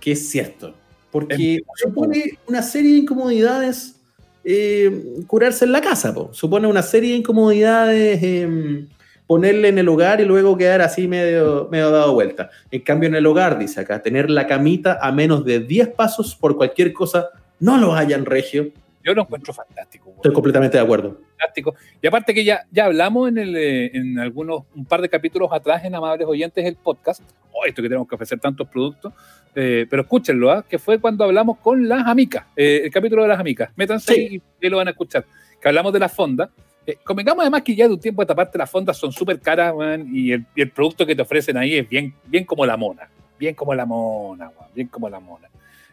Que 0.00 0.12
es 0.12 0.28
cierto. 0.28 0.74
Porque 1.10 1.60
supone 1.76 2.38
una 2.46 2.62
serie 2.62 2.92
de 2.92 2.98
incomodidades 2.98 3.96
eh, 4.44 5.22
curarse 5.26 5.64
en 5.64 5.72
la 5.72 5.80
casa, 5.80 6.14
po. 6.14 6.30
supone 6.32 6.68
una 6.68 6.82
serie 6.82 7.10
de 7.10 7.16
incomodidades 7.16 8.20
eh, 8.22 8.86
ponerle 9.26 9.68
en 9.68 9.78
el 9.78 9.88
hogar 9.88 10.20
y 10.20 10.24
luego 10.24 10.56
quedar 10.56 10.82
así 10.82 11.08
medio, 11.08 11.68
medio 11.70 11.90
dado 11.90 12.14
vuelta. 12.14 12.50
En 12.70 12.82
cambio, 12.82 13.08
en 13.08 13.16
el 13.16 13.26
hogar, 13.26 13.58
dice 13.58 13.80
acá, 13.80 14.02
tener 14.02 14.30
la 14.30 14.46
camita 14.46 14.98
a 15.00 15.10
menos 15.10 15.44
de 15.44 15.60
10 15.60 15.88
pasos 15.88 16.36
por 16.36 16.56
cualquier 16.56 16.92
cosa, 16.92 17.30
no 17.58 17.76
lo 17.78 17.94
hayan 17.94 18.24
regio. 18.24 18.70
Yo 19.06 19.14
lo 19.14 19.22
encuentro 19.22 19.54
fantástico. 19.54 20.12
Estoy 20.16 20.32
completamente 20.32 20.76
de 20.76 20.82
acuerdo. 20.82 21.20
fantástico. 21.38 21.76
Y 22.02 22.06
aparte 22.08 22.34
que 22.34 22.42
ya, 22.44 22.66
ya 22.72 22.86
hablamos 22.86 23.28
en, 23.28 23.38
el, 23.38 23.56
eh, 23.56 23.90
en 23.94 24.18
algunos, 24.18 24.64
un 24.74 24.84
par 24.84 25.00
de 25.00 25.08
capítulos 25.08 25.48
atrás 25.52 25.84
en 25.84 25.94
Amables 25.94 26.26
Oyentes 26.26 26.64
el 26.64 26.74
podcast, 26.74 27.22
oh, 27.52 27.64
esto 27.64 27.82
que 27.82 27.88
tenemos 27.88 28.08
que 28.08 28.16
ofrecer 28.16 28.40
tantos 28.40 28.66
productos, 28.68 29.12
eh, 29.54 29.86
pero 29.88 30.02
escúchenlo, 30.02 30.50
¿ah? 30.50 30.64
que 30.68 30.78
fue 30.80 30.98
cuando 30.98 31.22
hablamos 31.24 31.58
con 31.58 31.88
las 31.88 32.04
amicas, 32.06 32.46
eh, 32.56 32.82
el 32.84 32.90
capítulo 32.90 33.22
de 33.22 33.28
las 33.28 33.38
amicas. 33.38 33.70
Métanse 33.76 34.12
Sí. 34.12 34.42
y, 34.60 34.66
y 34.66 34.68
lo 34.68 34.78
van 34.78 34.88
a 34.88 34.90
escuchar. 34.90 35.24
Que 35.60 35.68
hablamos 35.68 35.92
de 35.92 36.00
las 36.00 36.12
fondas. 36.12 36.50
Eh, 36.84 36.98
convengamos 37.04 37.42
además 37.42 37.62
que 37.62 37.74
ya 37.76 37.86
de 37.86 37.94
un 37.94 38.00
tiempo 38.00 38.22
a 38.22 38.24
esta 38.24 38.34
parte 38.34 38.58
las 38.58 38.68
fondas 38.70 38.96
son 38.96 39.12
súper 39.12 39.40
caras, 39.40 39.72
weón, 39.72 40.08
y 40.12 40.32
el, 40.32 40.44
y 40.54 40.62
el 40.62 40.70
producto 40.72 41.06
que 41.06 41.14
te 41.14 41.22
ofrecen 41.22 41.56
ahí 41.56 41.74
es 41.76 41.88
bien, 41.88 42.12
bien 42.26 42.44
como 42.44 42.66
la 42.66 42.76
mona. 42.76 43.08
Bien 43.38 43.54
como 43.54 43.72
la 43.74 43.86
mona, 43.86 44.48
weón, 44.48 44.70
bien 44.74 44.88
como 44.88 45.08
la 45.08 45.20
mona. 45.20 45.48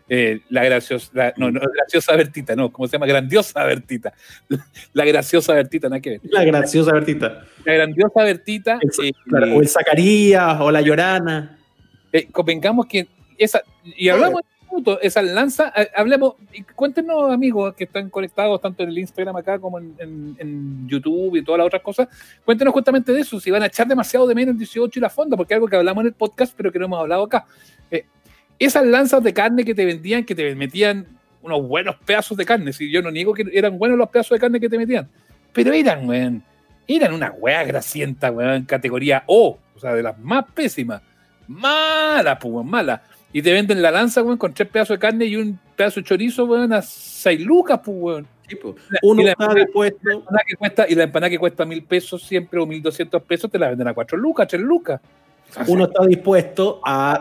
Eh, 0.10 0.42
la 0.50 0.64
graciosa, 0.66 1.10
la- 1.14 1.34
no, 1.38 1.50
no, 1.50 1.62
graciosa 1.62 2.16
Bertita, 2.16 2.56
no, 2.56 2.72
¿cómo 2.72 2.88
se 2.88 2.94
llama? 2.94 3.06
Grandiosa 3.06 3.64
Bertita. 3.64 4.14
La 4.94 5.06
graciosa 5.06 5.54
Bertita, 5.54 5.88
nada 5.90 6.02
que 6.02 6.10
ver. 6.12 6.22
La 6.26 6.44
graciosa 6.44 6.92
Bertita. 6.94 7.46
La 7.66 7.74
grandiosa 7.74 8.24
Bertita, 8.24 8.80
El- 8.82 9.06
eh, 9.08 9.14
Claro, 9.26 9.56
o 9.56 9.62
el 9.62 9.68
Zacarías, 9.70 10.60
o 10.60 10.70
la 10.72 10.82
Llorana. 10.82 11.58
eh, 12.12 12.28
convengamos 12.32 12.86
que 12.86 13.08
esa, 13.38 13.62
y 13.84 14.10
hablamos 14.10 14.42
de 14.42 14.48
minuto, 14.76 15.00
esa 15.02 15.22
lanza, 15.22 15.72
eh, 15.76 15.88
hablemos, 15.96 16.36
y 16.54 16.62
cuéntenos 16.64 17.32
amigos 17.32 17.74
que 17.74 17.86
están 17.86 18.10
conectados 18.10 18.60
tanto 18.62 18.84
en 18.84 18.90
el 18.90 18.98
Instagram 19.00 19.36
acá 19.38 19.58
como 19.58 19.80
en, 19.80 19.96
en- 20.00 20.36
en 20.38 20.88
YouTube 20.88 21.38
y 21.38 21.44
todas 21.44 21.58
las 21.60 21.68
otras 21.68 21.82
cosas, 21.82 22.08
cuéntenos 22.46 22.74
justamente 22.74 23.12
de 23.14 23.22
eso, 23.22 23.40
si 23.40 23.50
van 23.52 23.64
a 23.64 23.68
echar 23.68 23.88
demasiado 23.88 24.28
de 24.28 24.36
menos 24.36 24.52
el 24.54 24.60
18 24.60 25.00
y 25.00 25.02
la 25.02 25.10
fonda, 25.10 25.38
porque 25.38 25.54
es 25.54 25.56
algo 25.56 25.68
que 25.68 25.76
hablamos 25.78 26.02
en 26.02 26.08
el 26.10 26.14
podcast, 26.14 26.54
pero 26.58 26.72
que 26.72 26.78
no 26.78 26.86
hemos 26.86 27.00
hablado 27.00 27.24
acá. 27.24 27.46
Esas 28.60 28.86
lanzas 28.86 29.24
de 29.24 29.34
carne 29.34 29.66
que 29.66 29.76
te 29.76 29.86
vendían, 29.86 30.24
que 30.24 30.36
te 30.36 30.54
metían 30.56 31.08
unos 31.42 31.68
buenos 31.68 31.96
pedazos 32.06 32.38
de 32.38 32.46
carne, 32.46 32.72
si 32.72 32.90
yo 32.90 33.02
no 33.02 33.12
niego 33.12 33.34
que 33.34 33.46
eran 33.52 33.78
buenos 33.78 33.98
los 33.98 34.10
pedazos 34.10 34.36
de 34.36 34.40
carne 34.40 34.60
que 34.60 34.70
te 34.70 34.78
metían, 34.78 35.10
pero 35.52 35.74
eran, 35.74 36.08
weón, 36.08 36.44
eran 36.88 37.14
una 37.14 37.32
weá 37.32 37.64
grasienta, 37.64 38.32
weón, 38.32 38.64
categoría 38.64 39.24
O, 39.28 39.58
o 39.76 39.80
sea, 39.80 39.94
de 39.94 40.04
las 40.04 40.18
más 40.20 40.46
pésimas. 40.54 41.02
Mala, 41.48 42.40
pues, 42.40 42.54
weón, 42.54 42.70
mala. 42.70 43.02
Y 43.34 43.42
te 43.42 43.52
venden 43.52 43.82
la 43.82 43.92
lanza, 43.92 44.24
weón, 44.24 44.38
con 44.38 44.54
tres 44.54 44.70
pedazos 44.70 44.96
de 44.96 45.00
carne 45.00 45.26
y 45.26 45.36
un 45.36 45.60
pedazo 45.76 46.00
de 46.00 46.06
chorizo, 46.06 46.46
weón, 46.46 46.72
a 46.72 46.82
seis 46.82 47.42
lucas, 47.42 47.80
pues, 47.84 47.98
weón. 48.00 48.28
Sí. 48.48 48.58
La- 48.90 49.00
Uno 49.02 49.22
y 49.22 49.26
la 49.26 49.32
está 49.32 49.44
empanada 49.46 49.66
que 50.46 50.56
cuesta, 50.56 50.86
y 50.90 50.96
la 50.96 51.04
empanada 51.04 51.30
que 51.30 51.40
cuesta 51.40 51.66
mil 51.66 51.84
pesos 51.84 52.24
siempre 52.24 52.60
o 52.60 52.66
mil 52.66 52.82
doscientos 52.82 53.22
pesos 53.24 53.50
te 53.50 53.58
la 53.58 53.70
venden 53.70 53.88
a 53.88 53.94
cuatro 53.94 54.18
lucas, 54.18 54.48
tres 54.48 54.62
lucas. 54.62 55.02
uno 55.68 55.86
está 55.86 56.06
dispuesto 56.06 56.82
a 56.86 57.20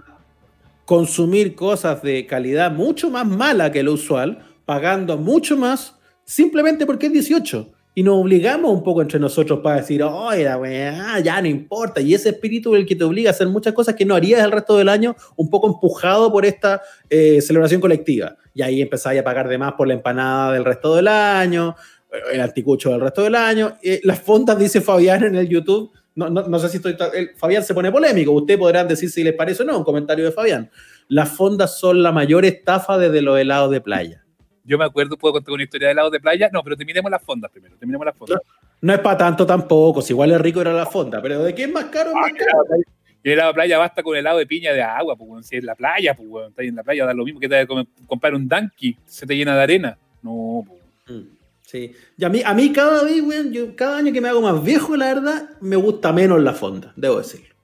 consumir 0.84 1.54
cosas 1.54 2.02
de 2.02 2.26
calidad 2.26 2.72
mucho 2.72 3.10
más 3.10 3.26
mala 3.26 3.70
que 3.72 3.82
lo 3.82 3.92
usual, 3.92 4.44
pagando 4.64 5.16
mucho 5.16 5.56
más, 5.56 5.96
simplemente 6.24 6.86
porque 6.86 7.06
es 7.06 7.12
18. 7.12 7.72
Y 7.94 8.02
nos 8.02 8.14
obligamos 8.16 8.72
un 8.72 8.82
poco 8.82 9.02
entre 9.02 9.20
nosotros 9.20 9.60
para 9.60 9.76
decir, 9.76 10.02
oye, 10.02 10.44
la 10.44 10.56
weá, 10.56 11.20
ya 11.20 11.42
no 11.42 11.48
importa. 11.48 12.00
Y 12.00 12.14
ese 12.14 12.30
espíritu 12.30 12.74
es 12.74 12.80
el 12.80 12.86
que 12.86 12.96
te 12.96 13.04
obliga 13.04 13.28
a 13.28 13.32
hacer 13.32 13.48
muchas 13.48 13.74
cosas 13.74 13.94
que 13.94 14.06
no 14.06 14.14
harías 14.14 14.42
el 14.42 14.50
resto 14.50 14.78
del 14.78 14.88
año, 14.88 15.14
un 15.36 15.50
poco 15.50 15.66
empujado 15.66 16.32
por 16.32 16.46
esta 16.46 16.80
eh, 17.10 17.42
celebración 17.42 17.82
colectiva. 17.82 18.36
Y 18.54 18.62
ahí 18.62 18.80
empezáis 18.80 19.20
a 19.20 19.24
pagar 19.24 19.46
de 19.46 19.58
más 19.58 19.74
por 19.74 19.88
la 19.88 19.94
empanada 19.94 20.54
del 20.54 20.64
resto 20.64 20.96
del 20.96 21.06
año, 21.06 21.76
el 22.32 22.40
anticucho 22.40 22.90
del 22.90 23.02
resto 23.02 23.24
del 23.24 23.34
año. 23.34 23.76
Eh, 23.82 24.00
las 24.04 24.20
fondas, 24.20 24.58
dice 24.58 24.80
Fabián 24.80 25.24
en 25.24 25.36
el 25.36 25.48
YouTube, 25.48 25.92
no, 26.14 26.28
no, 26.30 26.42
no 26.48 26.58
sé 26.58 26.68
si 26.68 26.76
estoy. 26.78 26.96
el- 27.14 27.30
Fabián 27.36 27.62
se 27.62 27.74
pone 27.74 27.90
polémico. 27.90 28.32
Ustedes 28.32 28.58
podrán 28.58 28.86
decir 28.88 29.10
si 29.10 29.22
les 29.24 29.34
parece 29.34 29.62
o 29.62 29.66
no. 29.66 29.78
Un 29.78 29.84
comentario 29.84 30.24
de 30.24 30.32
Fabián. 30.32 30.70
Las 31.08 31.30
fondas 31.30 31.78
son 31.78 32.02
la 32.02 32.12
mayor 32.12 32.44
estafa 32.44 32.98
desde 32.98 33.22
los 33.22 33.38
helados 33.38 33.70
de 33.70 33.80
playa. 33.80 34.24
Yo 34.64 34.78
me 34.78 34.84
acuerdo, 34.84 35.16
puedo 35.16 35.32
contar 35.34 35.52
una 35.54 35.64
historia 35.64 35.88
de 35.88 35.92
helado 35.92 36.10
de 36.10 36.20
playa. 36.20 36.48
No, 36.52 36.62
pero 36.62 36.76
terminemos 36.76 37.10
las 37.10 37.22
fondas 37.22 37.50
primero. 37.50 37.76
Terminemos 37.76 38.06
las 38.06 38.16
fondas. 38.16 38.40
No 38.80 38.92
es 38.92 39.00
para 39.00 39.16
tanto 39.18 39.44
tampoco. 39.46 40.00
Si 40.02 40.12
igual 40.12 40.30
es 40.32 40.40
rico 40.40 40.60
era 40.60 40.72
la 40.72 40.86
fonda. 40.86 41.20
Pero 41.22 41.42
¿de 41.42 41.54
qué 41.54 41.64
es 41.64 41.72
más 41.72 41.84
caro? 41.86 42.10
Es 42.10 42.14
más 42.16 42.32
caro. 42.32 42.64
Y 43.24 43.28
el 43.28 43.34
helado 43.34 43.50
de 43.50 43.54
playa 43.54 43.78
basta 43.78 44.02
con 44.02 44.16
helado 44.16 44.38
de 44.38 44.46
piña 44.46 44.72
de 44.72 44.82
agua, 44.82 45.14
pues, 45.14 45.46
si 45.46 45.56
es 45.56 45.62
la 45.62 45.76
playa, 45.76 46.14
pues, 46.14 46.28
ahí 46.58 46.66
en 46.68 46.74
la 46.76 46.82
playa, 46.82 47.06
da 47.06 47.14
lo 47.14 47.24
mismo 47.24 47.38
que 47.38 47.48
te 47.48 47.64
comprar 48.06 48.34
un 48.34 48.48
Danky, 48.48 48.96
se 49.06 49.24
te 49.26 49.36
llena 49.36 49.54
de 49.56 49.62
arena. 49.62 49.98
No, 50.22 50.64
pues. 50.66 50.81
Sí. 51.72 51.90
Y 52.18 52.24
a 52.24 52.28
mí, 52.28 52.42
a 52.44 52.52
mí 52.52 52.70
cada 52.70 53.02
vez, 53.02 53.22
weón, 53.22 53.50
yo, 53.50 53.74
cada 53.74 53.96
año 53.96 54.12
que 54.12 54.20
me 54.20 54.28
hago 54.28 54.42
más 54.42 54.62
viejo, 54.62 54.94
la 54.94 55.06
verdad, 55.14 55.50
me 55.62 55.76
gusta 55.76 56.12
menos 56.12 56.38
la 56.42 56.52
fonda, 56.52 56.92
debo 56.96 57.16
decirlo. 57.16 57.54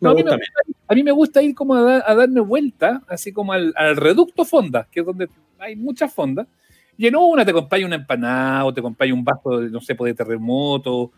Me 0.00 0.06
No, 0.06 0.10
a, 0.10 0.14
mí 0.14 0.20
gusta 0.20 0.36
me, 0.36 0.42
menos. 0.42 0.82
a 0.86 0.94
mí 0.94 1.02
me 1.02 1.12
gusta 1.12 1.42
ir 1.42 1.54
como 1.54 1.74
a, 1.74 1.80
dar- 1.82 2.04
a 2.06 2.14
darme 2.14 2.40
vuelta, 2.42 3.02
así 3.08 3.32
como 3.32 3.54
al, 3.54 3.72
al 3.74 3.96
reducto 3.96 4.44
fonda, 4.44 4.86
que 4.92 5.00
es 5.00 5.06
donde 5.06 5.30
hay 5.58 5.76
muchas 5.76 6.12
fondas. 6.12 6.46
Y 6.98 7.06
en 7.06 7.16
una 7.16 7.42
te 7.44 7.52
acompaña 7.52 7.86
una 7.86 7.96
empanada 7.96 8.66
o 8.66 8.74
te 8.74 8.80
acompaña 8.80 9.14
un 9.14 9.24
vaso, 9.24 9.60
de, 9.60 9.70
no 9.70 9.80
sé, 9.80 9.94
pues, 9.94 10.10
de 10.10 10.14
terremoto. 10.24 11.10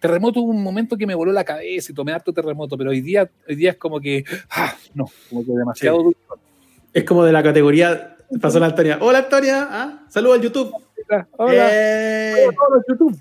Terremoto 0.00 0.40
hubo 0.40 0.52
un 0.52 0.62
momento 0.62 0.96
que 0.96 1.06
me 1.06 1.14
voló 1.14 1.32
la 1.32 1.44
cabeza 1.44 1.92
y 1.92 1.94
tomé 1.94 2.12
harto 2.12 2.32
terremoto, 2.32 2.78
pero 2.78 2.90
hoy 2.90 3.02
día, 3.02 3.30
hoy 3.46 3.56
día 3.56 3.72
es 3.72 3.76
como 3.76 4.00
que, 4.00 4.24
ah, 4.50 4.74
no, 4.94 5.04
como 5.28 5.44
que 5.44 5.52
demasiado 5.52 5.98
Sí. 5.98 6.04
dulce. 6.04 6.18
Es 6.94 7.04
como 7.04 7.24
de 7.24 7.32
la 7.32 7.42
categoría. 7.42 8.16
Pasó 8.40 8.58
la 8.58 8.66
Antonia. 8.66 8.98
Hola, 9.02 9.18
Antonia. 9.18 9.68
¿Ah? 9.70 10.04
Saludos 10.08 10.36
al 10.38 10.42
YouTube. 10.44 10.72
Hola, 11.36 11.68
Eh, 11.72 12.34
hola 12.46 12.48
a 12.48 12.54
todos 12.54 12.70
los 12.70 12.84
YouTube. 12.88 13.20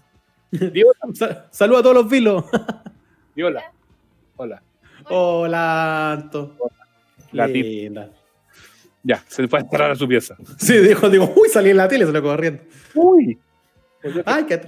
Diola, 0.74 0.94
sa- 1.14 1.48
Saludos 1.52 1.80
a 1.80 1.84
todos 1.84 1.96
los 1.96 2.10
vilos. 2.10 2.46
Diola. 3.36 3.64
Hola. 4.36 4.62
Hola, 5.10 6.12
Anto. 6.14 6.56
La. 7.32 7.48
Linda. 7.48 8.10
Ya, 9.02 9.22
se 9.28 9.48
fue 9.48 9.60
a 9.60 9.62
entrar 9.64 9.92
a 9.92 9.96
su 9.96 10.08
pieza. 10.08 10.36
Sí, 10.58 10.78
dijo, 10.78 11.10
digo, 11.10 11.32
uy, 11.36 11.50
salí 11.50 11.72
en 11.72 11.78
la 11.78 11.88
tele, 11.88 12.06
se 12.06 12.12
lo 12.12 12.22
corriendo. 12.22 12.64
Uy. 12.96 13.38
Pues 14.02 14.16
Ay, 14.26 14.46
qué. 14.46 14.62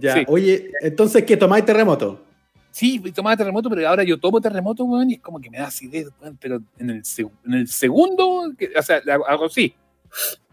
Ya, 0.00 0.14
Sí. 0.14 0.24
oye, 0.26 0.70
entonces, 0.80 1.22
¿qué 1.24 1.36
tomáis 1.36 1.64
terremoto? 1.64 2.24
Sí, 2.70 2.98
tomaba 3.12 3.36
terremoto, 3.36 3.68
pero 3.68 3.86
ahora 3.86 4.02
yo 4.02 4.18
tomo 4.18 4.40
terremoto, 4.40 4.84
weón, 4.84 5.10
y 5.10 5.14
es 5.14 5.20
como 5.20 5.38
que 5.38 5.50
me 5.50 5.58
da 5.58 5.66
acidez, 5.66 6.08
weón, 6.20 6.38
pero 6.40 6.62
en 6.78 6.88
el, 6.88 7.02
seg- 7.02 7.30
en 7.44 7.52
el 7.54 7.68
segundo, 7.68 8.50
que- 8.56 8.70
o 8.74 8.82
sea, 8.82 9.00
le 9.04 9.12
hago- 9.12 9.26
hago 9.28 9.44
así, 9.44 9.74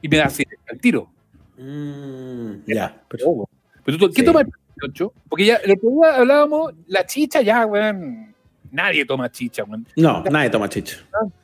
y 0.01 0.09
me 0.09 0.17
da 0.17 0.25
acidez 0.25 0.59
al 0.69 0.77
tiro. 0.81 1.09
Mm, 1.59 2.63
ya, 2.67 3.01
pero- 3.09 3.47
Pero 3.83 3.97
tú, 3.97 4.07
¿qué 4.11 4.21
Sí. 4.21 4.25
tomas 4.25 4.43
el 4.43 4.51
18? 4.81 5.13
Porque 5.27 5.45
ya 5.45 5.55
el 5.57 5.71
otro 5.71 5.89
día 5.89 6.15
hablábamos, 6.15 6.73
la 6.87 7.05
chicha 7.05 7.41
ya, 7.41 7.65
weón, 7.65 8.33
nadie 8.71 9.03
toma 9.05 9.29
chicha, 9.31 9.63
weón. 9.63 9.85
No, 9.95 10.23
nadie 10.23 10.49
toma 10.49 10.69
chicha. 10.69 10.97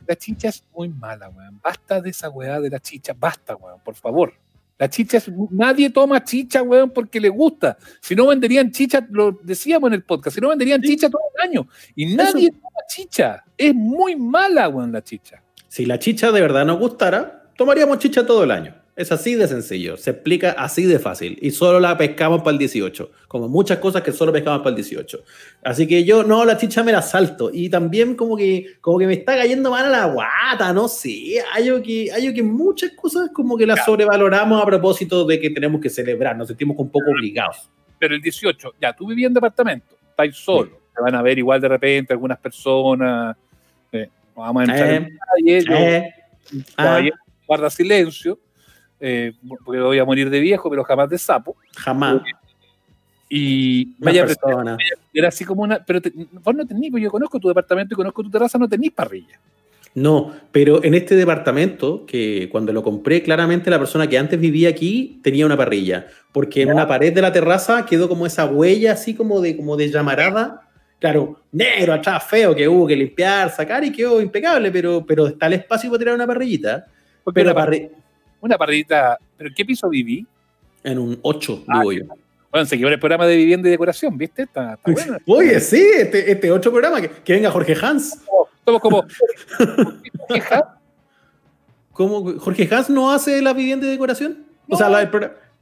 La 0.07 0.15
chicha 0.15 0.49
es 0.49 0.63
muy 0.75 0.89
mala, 0.89 1.29
weón. 1.29 1.59
Basta 1.61 1.99
de 2.01 2.09
esa 2.11 2.29
weá 2.29 2.59
de 2.61 2.69
la 2.69 2.79
chicha, 2.79 3.13
basta, 3.17 3.55
weón, 3.55 3.79
por 3.83 3.95
favor. 3.95 4.33
La 4.77 4.89
chicha 4.89 5.17
es. 5.17 5.31
Nadie 5.51 5.89
toma 5.89 6.23
chicha, 6.23 6.61
weón, 6.61 6.89
porque 6.91 7.19
le 7.19 7.29
gusta. 7.29 7.77
Si 8.01 8.13
no 8.15 8.27
venderían 8.27 8.71
chicha, 8.71 9.05
lo 9.09 9.31
decíamos 9.41 9.87
en 9.87 9.93
el 9.95 10.03
podcast, 10.03 10.35
si 10.35 10.41
no 10.41 10.49
venderían 10.49 10.81
Sí. 10.81 10.89
chicha 10.89 11.09
todo 11.09 11.21
el 11.41 11.49
año. 11.49 11.67
Y 11.95 12.13
nadie 12.15 12.51
toma 12.51 12.79
chicha. 12.89 13.43
Es 13.57 13.73
muy 13.73 14.15
mala, 14.17 14.67
weón, 14.69 14.91
la 14.91 15.01
chicha. 15.01 15.41
Si 15.67 15.85
la 15.85 15.97
chicha 15.97 16.31
de 16.31 16.41
verdad 16.41 16.65
nos 16.65 16.77
gustara, 16.79 17.49
tomaríamos 17.57 17.99
chicha 17.99 18.25
todo 18.25 18.43
el 18.43 18.51
año. 18.51 18.75
Es 18.95 19.11
así 19.11 19.35
de 19.35 19.45
sencillo, 19.45 19.97
se 19.97 20.11
explica 20.11 20.51
así 20.51 20.85
de 20.85 20.99
fácil 20.99 21.37
y 21.41 21.51
solo 21.51 21.81
la 21.81 21.97
pescamos 21.97 22.39
para 22.39 22.51
el 22.51 22.57
18, 22.59 23.11
como 23.27 23.49
muchas 23.49 23.79
cosas 23.79 24.01
que 24.01 24.13
solo 24.13 24.31
pescamos 24.31 24.59
para 24.59 24.69
el 24.69 24.75
18. 24.77 25.21
Así 25.63 25.85
que 25.85 26.05
yo, 26.05 26.23
no, 26.23 26.45
la 26.45 26.57
chicha 26.57 26.81
me 26.81 26.93
la 26.93 27.01
salto 27.01 27.49
y 27.51 27.69
también 27.69 28.15
como 28.15 28.37
que, 28.37 28.77
como 28.79 28.97
que 28.97 29.05
me 29.05 29.15
está 29.15 29.35
cayendo 29.35 29.69
mal 29.69 29.87
a 29.87 29.89
la 29.89 30.05
guata, 30.05 30.71
no 30.71 30.87
sé, 30.87 31.43
hay 31.53 31.81
que, 31.81 32.09
hay 32.09 32.33
que 32.33 32.41
muchas 32.41 32.91
cosas 32.91 33.31
como 33.33 33.57
que 33.57 33.65
las 33.65 33.83
sobrevaloramos 33.83 34.63
a 34.63 34.65
propósito 34.65 35.25
de 35.25 35.41
que 35.41 35.49
tenemos 35.49 35.81
que 35.81 35.89
celebrar, 35.89 36.37
nos 36.37 36.47
sentimos 36.47 36.77
un 36.79 36.89
poco 36.89 37.11
obligados. 37.11 37.69
Pero 37.99 38.15
el 38.15 38.21
18, 38.21 38.75
ya, 38.81 38.93
tú 38.93 39.07
vivías 39.07 39.27
en 39.27 39.33
departamento, 39.33 39.97
estás 40.09 40.37
solo, 40.37 40.79
te 40.95 41.01
van 41.01 41.15
a 41.15 41.21
ver 41.21 41.37
igual 41.37 41.59
de 41.59 41.67
repente 41.67 42.13
algunas 42.13 42.37
personas, 42.37 43.35
eh, 43.91 44.07
vamos 44.33 44.61
a 44.61 44.63
entrar 44.63 44.89
en 44.93 45.19
Eh, 45.47 46.13
ah. 46.77 47.01
guarda 47.45 47.69
silencio 47.69 48.39
eh, 49.07 49.33
porque 49.65 49.79
voy 49.81 49.99
a 49.99 50.05
morir 50.05 50.29
de 50.29 50.39
viejo, 50.39 50.69
pero 50.69 50.83
jamás 50.83 51.09
de 51.09 51.17
sapo. 51.17 51.55
Jamás. 51.75 52.21
Y 53.29 53.95
Una 53.99 54.11
vaya, 54.11 54.25
persona. 54.25 54.77
era 55.13 55.27
así 55.29 55.45
como 55.45 55.63
una. 55.63 55.83
Pero 55.83 56.01
te- 56.01 56.11
vos 56.43 56.55
no 56.55 56.65
tenés, 56.65 56.91
pues 56.91 57.03
yo 57.03 57.09
conozco 57.09 57.39
tu 57.39 57.47
departamento 57.47 57.93
y 57.93 57.97
conozco 57.97 58.21
tu 58.23 58.29
terraza, 58.29 58.57
no 58.57 58.67
tenés 58.69 58.91
parrilla. 58.91 59.39
No, 59.95 60.33
pero 60.51 60.83
en 60.83 60.93
este 60.93 61.15
departamento, 61.15 62.05
que 62.05 62.49
cuando 62.51 62.73
lo 62.73 62.83
compré, 62.83 63.23
claramente 63.23 63.69
la 63.69 63.79
persona 63.79 64.07
que 64.07 64.17
antes 64.17 64.39
vivía 64.39 64.69
aquí 64.69 65.19
tenía 65.23 65.45
una 65.45 65.55
parrilla, 65.55 66.07
porque 66.33 66.63
en 66.63 66.67
Ya. 66.67 66.73
una 66.73 66.87
pared 66.87 67.13
de 67.13 67.21
la 67.21 67.31
terraza 67.31 67.85
quedó 67.85 68.09
como 68.09 68.25
esa 68.25 68.45
huella 68.45 68.91
así 68.91 69.15
como 69.15 69.39
de, 69.39 69.55
como 69.55 69.77
de 69.77 69.89
llamarada. 69.89 70.61
Claro, 70.99 71.39
negro, 71.51 71.93
atrás, 71.93 72.23
feo, 72.25 72.53
que 72.55 72.67
hubo 72.67 72.85
que 72.87 72.95
limpiar, 72.95 73.49
sacar 73.51 73.83
y 73.85 73.91
quedó 73.91 74.21
impecable, 74.21 74.69
pero, 74.71 75.05
pero 75.05 75.27
está 75.27 75.47
el 75.47 75.53
espacio 75.53 75.89
para 75.89 75.99
tirar 75.99 76.15
una 76.15 76.27
parrillita. 76.27 76.85
Porque 77.23 77.39
Pero 77.41 77.51
una, 77.51 77.55
par- 77.55 77.69
parri- 77.73 77.89
una 78.45 78.57
parrillita. 78.57 79.17
¿Pero 79.37 79.49
en 79.49 79.55
qué 79.55 79.65
piso 79.65 79.89
viví? 79.89 80.25
en 80.83 80.99
un 80.99 81.17
8, 81.23 81.63
Ah, 81.67 81.79
digo 81.79 81.91
yo. 81.93 82.03
Bueno, 82.51 82.65
se 82.67 82.77
quedó 82.77 82.89
el 82.89 82.99
programa 82.99 83.25
de 83.25 83.35
vivienda 83.37 83.67
y 83.67 83.71
decoración, 83.71 84.15
¿viste? 84.17 84.43
Está, 84.43 84.75
está 84.75 84.91
bueno. 84.91 85.17
Oye, 85.25 85.59
sí, 85.59 85.83
este, 85.97 86.31
este 86.31 86.51
otro 86.51 86.71
programa, 86.71 87.01
que, 87.01 87.09
que 87.09 87.33
venga 87.33 87.49
Jorge 87.49 87.75
Hans. 87.81 88.21
Somos 88.63 88.81
como. 88.81 89.03
Hija, 90.33 90.77
¿Cómo? 91.91 92.37
¿Jorge 92.39 92.67
Hans 92.71 92.89
no 92.89 93.11
hace 93.11 93.41
la 93.41 93.53
vivienda 93.53 93.85
de 93.85 93.93
decoración? 93.93 94.45
O 94.69 94.77
sea, 94.77 94.89
la, 94.89 95.01
el. 95.01 95.09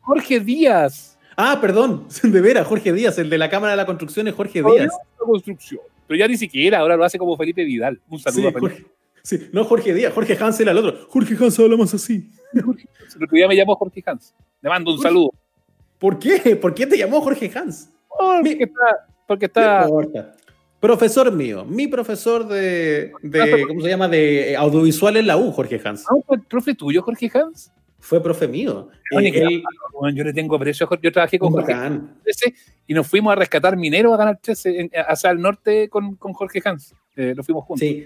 Jorge 0.02 0.40
Díaz. 0.40 1.18
Ah, 1.38 1.58
perdón, 1.62 2.06
de 2.24 2.42
veras, 2.42 2.68
Jorge 2.68 2.92
Díaz, 2.92 3.18
el 3.18 3.30
de 3.30 3.38
la 3.38 3.50
Cámara 3.50 3.72
de 3.72 3.78
la 3.78 3.86
Construcción 3.86 4.28
es 4.28 4.36
Jorge 4.36 4.62
Díaz. 4.62 4.92
no 5.20 5.26
construcción. 5.26 5.82
Pero 6.06 6.18
ya 6.20 6.28
ni 6.28 6.36
siquiera, 6.38 6.80
ahora 6.80 6.98
lo 6.98 7.06
hace 7.06 7.18
como 7.18 7.38
Felipe 7.38 7.64
Vidal. 7.64 8.00
Un 8.10 8.20
saludo 8.20 8.42
Sí, 8.42 8.48
a 8.48 8.52
Felipe. 8.52 8.60
Jorge, 8.76 8.86
sí, 9.24 9.50
no 9.52 9.64
Jorge 9.66 9.94
Díaz, 9.94 10.14
Jorge 10.14 10.38
Hans 10.40 10.60
era 10.60 10.72
el 10.72 10.78
otro. 10.78 11.08
Jorge 11.10 11.36
Hans 11.40 11.60
habla 11.60 11.78
más 11.78 11.94
así. 11.94 12.30
El 12.54 12.64
otro 12.66 13.28
día 13.32 13.48
me 13.48 13.56
llamó 13.56 13.76
Jorge 13.76 14.04
Hans. 14.06 14.34
Le 14.62 14.70
mando 14.70 14.92
un 14.92 14.98
Jorge. 14.98 15.10
saludo. 15.10 15.32
¿Por 16.00 16.20
qué? 16.20 16.56
¿Por 16.56 16.74
qué 16.74 16.86
te 16.86 16.98
llamó 16.98 17.22
Jorge 17.22 17.52
Hans? 17.56 17.90
Porque 19.28 19.46
está. 19.46 19.88
Porque. 19.88 20.24
Profesor 20.80 21.32
mío, 21.32 21.64
mi 21.64 21.88
profesor 21.88 22.46
de, 22.46 23.14
de- 23.22 23.66
¿cómo 23.68 23.80
se 23.82 23.88
llama? 23.88 24.10
De 24.10 24.52
eh, 24.52 24.56
audiovisual 24.58 25.16
en 25.16 25.28
la 25.28 25.38
U, 25.38 25.50
Jorge 25.54 25.80
Hans. 25.84 26.04
¿No 26.12 26.22
fue 26.22 26.36
el 26.36 26.42
profe 26.44 26.76
tuyo, 26.76 27.02
Jorge 27.02 27.32
Hans? 27.34 27.72
Fue 28.00 28.22
profe 28.22 28.50
mío. 28.50 28.90
Eh, 29.18 29.30
él- 29.34 29.64
yo 30.14 30.24
le 30.26 30.34
tengo 30.34 30.58
aprecio 30.58 30.86
a 30.86 30.90
Jorge. 30.90 31.06
Yo 31.06 31.12
trabajé 31.14 31.40
con 31.40 31.54
Jorge. 31.54 31.74
13 32.24 32.54
y 32.86 32.94
nos 32.94 33.08
fuimos 33.08 33.32
a 33.32 33.36
rescatar 33.38 33.78
mineros 33.78 34.14
a 34.14 34.18
Canal 34.18 34.38
13 34.42 34.82
en- 34.82 34.92
hacia 35.08 35.30
el 35.32 35.40
norte 35.40 35.88
con, 35.88 36.16
con 36.18 36.34
Jorge 36.34 36.62
Hans. 36.66 36.94
Eh, 37.16 37.34
lo 37.34 37.44
fuimos 37.46 37.64
juntos. 37.64 37.80
Sí, 37.88 38.06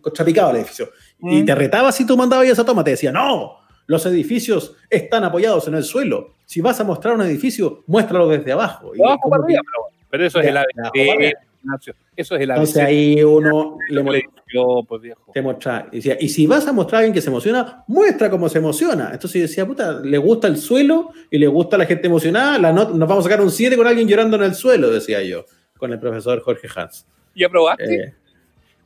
contrapicado 0.00 0.50
el 0.50 0.56
edificio. 0.56 0.90
Y 1.20 1.42
Mm. 1.42 1.46
te 1.46 1.54
retaba 1.54 1.92
si 1.92 2.06
tú 2.06 2.16
mandabas 2.16 2.46
esa 2.48 2.64
toma, 2.64 2.82
te 2.84 2.90
decía, 2.90 3.12
no, 3.12 3.58
los 3.86 4.04
edificios 4.06 4.74
están 4.90 5.24
apoyados 5.24 5.68
en 5.68 5.74
el 5.74 5.84
suelo. 5.84 6.34
Si 6.44 6.60
vas 6.60 6.78
a 6.80 6.84
mostrar 6.84 7.14
un 7.14 7.22
edificio, 7.22 7.84
muéstralo 7.86 8.28
desde 8.28 8.52
abajo. 8.52 8.92
Y 8.94 9.02
abajo 9.02 9.28
para 9.30 9.44
arriba, 9.44 9.60
pero, 9.64 10.06
pero 10.10 10.26
eso 10.26 10.40
es 10.40 10.46
el 10.48 10.56
ABC. 10.56 11.32
Eso 12.16 12.36
es 12.36 12.40
el 12.42 12.50
ABC. 12.50 12.58
Entonces 12.60 12.82
ahí 12.82 13.22
uno 13.22 13.78
le 13.88 14.02
pues 14.04 15.02
viejo. 15.02 15.30
te 15.32 15.42
muestra. 15.42 15.88
Y, 15.92 15.96
decía, 15.96 16.16
y 16.20 16.28
si 16.28 16.46
vas 16.46 16.66
a 16.68 16.72
mostrar 16.72 16.96
a 16.96 16.98
alguien 17.00 17.14
que 17.14 17.20
se 17.20 17.28
emociona, 17.28 17.84
muestra 17.88 18.30
cómo 18.30 18.48
se 18.48 18.58
emociona. 18.58 19.10
Entonces 19.12 19.34
yo 19.34 19.42
decía, 19.48 19.66
puta, 19.66 20.00
le 20.00 20.18
gusta 20.18 20.46
el 20.46 20.56
suelo 20.58 21.10
y 21.30 21.38
le 21.38 21.46
gusta 21.48 21.76
la 21.76 21.86
gente 21.86 22.06
emocionada, 22.06 22.58
la 22.58 22.72
not- 22.72 22.90
nos 22.94 23.08
vamos 23.08 23.24
a 23.26 23.28
sacar 23.28 23.40
un 23.44 23.50
7 23.50 23.76
con 23.76 23.86
alguien 23.86 24.06
llorando 24.08 24.36
en 24.36 24.44
el 24.44 24.54
suelo, 24.54 24.90
decía 24.90 25.22
yo, 25.22 25.44
con 25.76 25.92
el 25.92 25.98
profesor 25.98 26.40
Jorge 26.40 26.68
Hans. 26.74 27.06
¿Y 27.34 27.42
aprobaste? 27.44 27.94
Eh, 27.94 28.14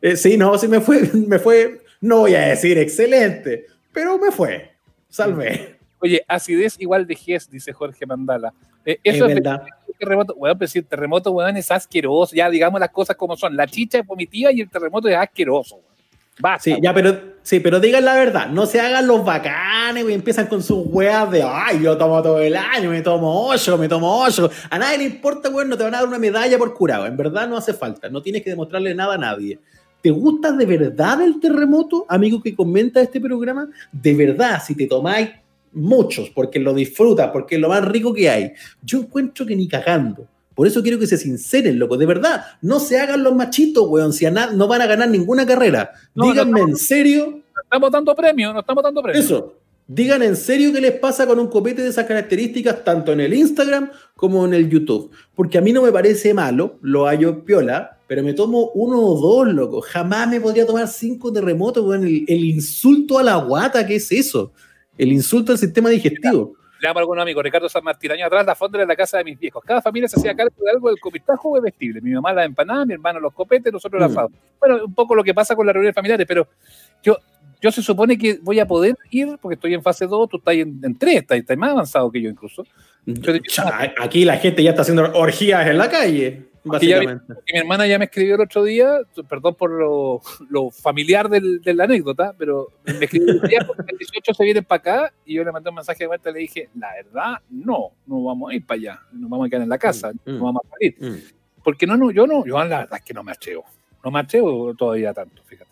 eh, 0.03 0.17
sí, 0.17 0.37
no, 0.37 0.57
sí 0.59 0.69
me 0.69 0.81
fue, 0.81 1.09
me 1.27 1.39
fue, 1.39 1.83
no 2.01 2.19
voy 2.21 2.35
a 2.35 2.41
decir 2.49 2.79
excelente, 2.79 3.67
pero 3.93 4.19
me 4.19 4.31
fue, 4.31 4.73
salvé. 5.09 5.79
Oye, 6.01 6.25
acidez 6.27 6.77
igual 6.79 7.07
de 7.07 7.15
GES, 7.15 7.51
dice 7.51 7.73
Jorge 7.73 8.07
Mandala. 8.07 8.55
Eh, 8.87 8.99
Es 9.05 9.17
eso 9.17 9.27
es, 9.27 9.35
verdad. 9.35 9.63
terremoto. 9.99 10.35
Weón, 10.35 10.57
pero 10.59 10.69
si 10.69 10.79
el 10.79 10.87
terremoto, 10.87 11.31
weón, 11.31 11.57
es 11.59 11.71
asqueroso. 11.71 12.35
Ya 12.35 12.49
digamos 12.49 12.81
las 12.81 12.89
cosas 12.89 13.17
como 13.17 13.37
son. 13.37 13.55
La 13.55 13.67
chicha 13.67 13.99
es 13.99 14.07
vomitiva 14.07 14.51
y 14.51 14.63
el 14.63 14.71
terremoto 14.71 15.09
es 15.09 15.17
asqueroso. 15.17 15.77
weón. 15.77 15.91
Basta. 16.39 16.63
Sí, 16.65 16.79
ya, 16.81 16.95
pero, 16.95 17.35
sí, 17.43 17.61
pero 17.61 17.81
digan 17.81 18.03
la 18.03 18.15
verdad, 18.15 18.49
no 18.49 18.65
se 18.65 18.81
hagan 18.81 19.07
los 19.07 19.23
bacanes, 19.23 20.03
güey, 20.05 20.15
empiezan 20.15 20.47
con 20.47 20.63
sus 20.63 20.87
weas 20.87 21.31
de, 21.31 21.43
ay, 21.43 21.83
yo 21.83 21.99
tomo 21.99 22.23
todo 22.23 22.41
el 22.41 22.57
año, 22.57 22.89
me 22.89 23.03
tomo 23.03 23.47
ocho, 23.49 23.77
me 23.77 23.89
tomo 23.89 24.23
ocho. 24.23 24.51
A 24.71 24.79
nadie 24.79 24.97
le 24.99 25.05
importa, 25.05 25.51
güey, 25.51 25.69
no 25.69 25.77
te 25.77 25.85
van 25.85 25.95
a 25.95 25.99
dar 25.99 26.09
una 26.09 26.19
medalla 26.19 26.57
por 26.57 26.73
curado. 26.73 27.05
En 27.05 27.15
verdad 27.19 27.47
no 27.47 27.59
hace 27.59 27.75
falta, 27.75 28.09
no 28.09 28.23
tienes 28.23 28.43
que 28.43 28.49
demostrarle 28.49 28.95
nada 28.95 29.17
a 29.17 29.19
nadie. 29.19 29.59
¿Te 30.03 30.11
gusta 30.11 30.53
de 30.53 30.65
verdad 30.67 31.21
el 31.23 31.39
terremoto, 31.41 32.07
amigo 32.09 32.43
que 32.43 32.55
comenta 32.55 33.01
este 33.01 33.21
programa? 33.21 33.69
De 33.93 34.15
verdad, 34.15 34.63
si 34.67 34.75
te 34.75 34.87
tomáis 34.87 35.29
muchos, 35.73 36.31
porque 36.31 36.59
lo 36.59 36.73
disfrutas, 36.75 37.31
porque 37.33 37.55
es 37.57 37.61
lo 37.61 37.69
más 37.69 37.85
rico 37.87 38.13
que 38.15 38.29
hay. 38.31 38.53
Yo 38.83 39.01
encuentro 39.01 39.45
que 39.47 39.55
ni 39.57 39.69
cagando. 39.69 40.27
Por 40.55 40.67
eso 40.67 40.83
quiero 40.83 40.99
que 40.99 41.07
se 41.07 41.17
sinceren, 41.17 41.79
loco. 41.79 41.97
De 41.97 42.07
verdad, 42.07 42.45
no 42.61 42.81
se 42.81 42.99
hagan 42.99 43.23
los 43.23 43.35
machitos, 43.35 43.87
weón. 43.89 44.13
Si 44.13 44.27
a 44.27 44.31
no 44.31 44.67
van 44.69 44.83
a 44.83 44.87
ganar 44.87 45.09
ninguna 45.09 45.47
carrera. 45.47 45.93
No, 46.15 46.25
no 46.25 46.31
Díganme 46.33 46.51
estamos- 46.61 46.71
en 46.71 46.77
serio 46.77 47.27
No 47.55 47.63
estamos 47.63 47.91
dando 47.91 48.15
premios, 48.15 48.53
no 48.55 48.61
estamos 48.61 48.83
dando 48.83 49.03
premios. 49.03 49.25
eso. 49.25 49.55
Digan 49.87 50.23
en 50.23 50.37
serio 50.37 50.73
qué 50.73 50.81
les 50.81 50.93
pasa 50.93 51.27
con 51.27 51.39
un 51.41 51.49
copete 51.49 51.83
de 51.83 51.89
esas 51.89 52.07
características, 52.07 52.85
tanto 52.85 53.13
en 53.13 53.21
el 53.21 53.35
Instagram 53.35 53.91
como 54.21 54.45
en 54.45 54.53
el 54.53 54.69
YouTube. 54.69 55.11
Porque 55.35 55.57
a 55.57 55.63
mí 55.63 55.73
no 55.73 55.81
me 55.81 55.91
parece 55.91 56.35
malo, 56.35 56.77
lo 56.83 57.07
hallo 57.07 57.43
piola, 57.43 57.97
pero 58.07 58.23
me 58.23 58.35
tomo 58.35 58.71
uno 58.75 59.01
o 59.01 59.19
dos, 59.19 59.49
loco. 59.55 59.81
Jamás 59.81 60.29
me 60.29 60.43
podría 60.43 60.67
tomar 60.67 60.87
cinco 60.89 61.33
terremotos, 61.33 61.83
weón. 61.87 62.07
El, 62.07 62.27
el 62.29 62.45
insulto 62.45 63.19
a 63.19 63.23
la 63.23 63.37
guata, 63.37 63.87
¿qué 63.87 63.97
es 63.97 64.13
eso? 64.13 64.53
El 64.99 65.11
insulto 65.11 65.53
al 65.53 65.59
sistema 65.59 65.89
digestivo. 65.89 66.53
Le 66.83 66.89
llamo 66.89 66.99
a 66.99 67.03
algún 67.03 67.19
amigo, 67.19 67.41
Ricardo 67.43 67.69
San 67.71 67.83
Martín, 67.83 68.11
año 68.13 68.27
atrás, 68.27 68.45
la 68.45 68.55
fonda 68.55 68.79
de 68.79 68.85
la 68.87 68.95
casa 68.95 69.17
de 69.17 69.25
mis 69.25 69.39
viejos. 69.39 69.63
Cada 69.65 69.81
familia 69.81 70.07
se 70.07 70.21
hacía 70.21 70.35
cargo 70.35 70.55
de 70.63 70.71
algo 70.71 70.91
del 70.91 71.01
copitajo 71.01 71.57
o 71.57 71.61
vestible. 71.63 72.03
Mi 72.03 72.11
mamá 72.11 72.35
la 72.35 72.45
empanada, 72.45 72.85
mi 72.85 72.93
hermano 72.93 73.21
los 73.21 73.33
copetes, 73.33 73.73
nosotros 73.73 74.01
Mm. 74.03 74.05
asado. 74.05 74.31
Bueno, 74.59 74.85
un 74.85 74.95
poco 74.95 75.15
lo 75.15 75.25
que 75.25 75.33
pasa 75.33 75.57
con 75.57 75.65
las 75.67 75.73
reuniones 75.73 75.95
familiares, 75.95 76.27
pero 76.27 76.47
yo, 77.03 77.17
yo 77.61 77.71
se 77.73 77.83
supone 77.83 78.17
que 78.19 78.39
voy 78.43 78.59
a 78.61 78.67
poder 78.67 78.97
ir, 79.11 79.39
porque 79.41 79.55
estoy 79.55 79.75
en 79.75 79.83
fase 79.83 80.07
2, 80.07 80.29
tú 80.29 80.37
estás 80.39 80.55
en, 80.55 80.81
en 80.83 80.97
3, 80.97 81.17
estás, 81.17 81.39
estás 81.39 81.57
más 81.57 81.71
avanzado 81.71 82.11
que 82.11 82.21
yo 82.21 82.31
incluso. 82.31 82.65
Yo 83.07 83.39
Cha, 83.49 83.93
Aquí 84.01 84.25
la 84.25 84.37
gente 84.37 84.63
ya 84.63 84.71
está 84.71 84.83
haciendo 84.83 85.11
orgías 85.15 85.67
en 85.67 85.79
la 85.79 85.89
calle, 85.91 86.45
ya 86.65 86.71
básicamente. 86.71 87.25
Y 87.47 87.53
mi 87.55 87.59
hermana 87.61 87.87
ya 87.87 87.99
me 87.99 88.05
escribió 88.05 88.35
el 88.35 88.43
otro 88.43 88.63
día, 88.65 88.99
perdón 89.29 89.55
por 89.55 89.71
lo, 89.71 90.21
lo 90.51 90.71
familiar 90.71 91.29
del- 91.29 91.61
de 91.63 91.75
la 91.75 91.85
anécdota, 91.85 92.35
pero 92.39 92.69
me 92.85 93.05
escribió 93.05 93.33
el 93.33 93.41
día 93.43 93.61
porque 93.67 93.85
el 93.93 93.99
18 93.99 94.35
se 94.35 94.45
vienen 94.45 94.65
para 94.65 94.79
acá 94.79 95.13
y 95.25 95.35
yo 95.35 95.45
le 95.45 95.53
mandé 95.53 95.71
un 95.71 95.77
mensaje 95.77 96.01
de 96.05 96.09
vuelta 96.09 96.31
y 96.31 96.33
le 96.35 96.39
dije, 96.41 96.69
la 96.79 96.89
verdad, 96.95 97.39
no, 97.51 97.93
no 98.07 98.23
vamos 98.25 98.53
a 98.53 98.55
ir 98.55 98.67
para 98.67 98.79
allá, 98.81 99.01
nos 99.13 99.31
vamos 99.31 99.47
a 99.47 99.51
quedar 99.51 99.63
en 99.63 99.69
la 99.71 99.79
casa, 99.79 100.13
Mm, 100.13 100.31
mm. 100.33 100.39
no 100.39 100.45
vamos 100.45 100.63
a 100.67 100.71
salir. 100.71 100.95
Mm. 101.01 101.17
Porque 101.65 101.87
no, 101.87 101.97
no, 101.97 102.11
yo 102.11 102.27
no, 102.27 102.45
yo 102.47 102.59
la 102.59 102.81
verdad 102.81 102.99
es 102.99 103.03
que 103.05 103.15
no 103.15 103.23
me 103.23 103.33
acheo, 103.33 103.65
no 104.05 104.11
me 104.11 104.21
acheo 104.21 104.75
todavía 104.75 105.13
tanto, 105.15 105.43
fíjate. 105.45 105.70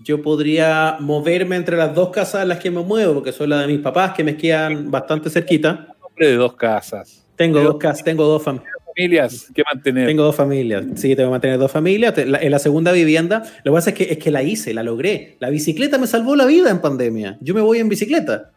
Yo 0.00 0.22
podría 0.22 0.96
moverme 1.00 1.56
entre 1.56 1.76
las 1.76 1.94
dos 1.94 2.10
casas 2.10 2.42
en 2.42 2.48
las 2.48 2.58
que 2.58 2.70
me 2.70 2.82
muevo, 2.82 3.14
porque 3.14 3.32
son 3.32 3.50
las 3.50 3.62
de 3.66 3.66
mis 3.72 3.80
papás, 3.80 4.12
que 4.14 4.22
me 4.24 4.36
quedan 4.36 4.90
bastante 4.90 5.28
cerquita. 5.30 5.88
Hombre 6.00 6.28
de 6.28 6.36
dos 6.36 6.54
casas, 6.54 7.24
Tengo 7.36 7.60
dos 7.60 7.76
casas, 7.78 8.04
tengo 8.04 8.24
dos 8.24 8.42
familias. 8.42 8.68
familias 8.94 9.50
que 9.54 9.62
mantener. 9.72 10.06
Tengo 10.06 10.22
dos 10.24 10.34
familias. 10.36 10.84
Sí, 10.96 11.14
tengo 11.16 11.28
que 11.28 11.32
mantener 11.32 11.58
dos 11.58 11.70
familias. 11.72 12.14
La- 12.26 12.38
En 12.38 12.50
la 12.50 12.58
segunda 12.58 12.92
vivienda, 12.92 13.42
lo 13.64 13.72
que 13.72 13.76
pasa 13.76 13.90
es 13.90 13.96
que, 13.96 14.04
es 14.04 14.18
que 14.18 14.30
la 14.30 14.42
hice, 14.42 14.72
la 14.74 14.82
logré. 14.82 15.36
La 15.40 15.50
bicicleta 15.50 15.98
me 15.98 16.06
salvó 16.06 16.34
la 16.36 16.46
vida 16.46 16.70
en 16.70 16.80
pandemia. 16.80 17.36
Yo 17.40 17.54
me 17.54 17.60
voy 17.60 17.78
en 17.78 17.88
bicicleta 17.88 18.50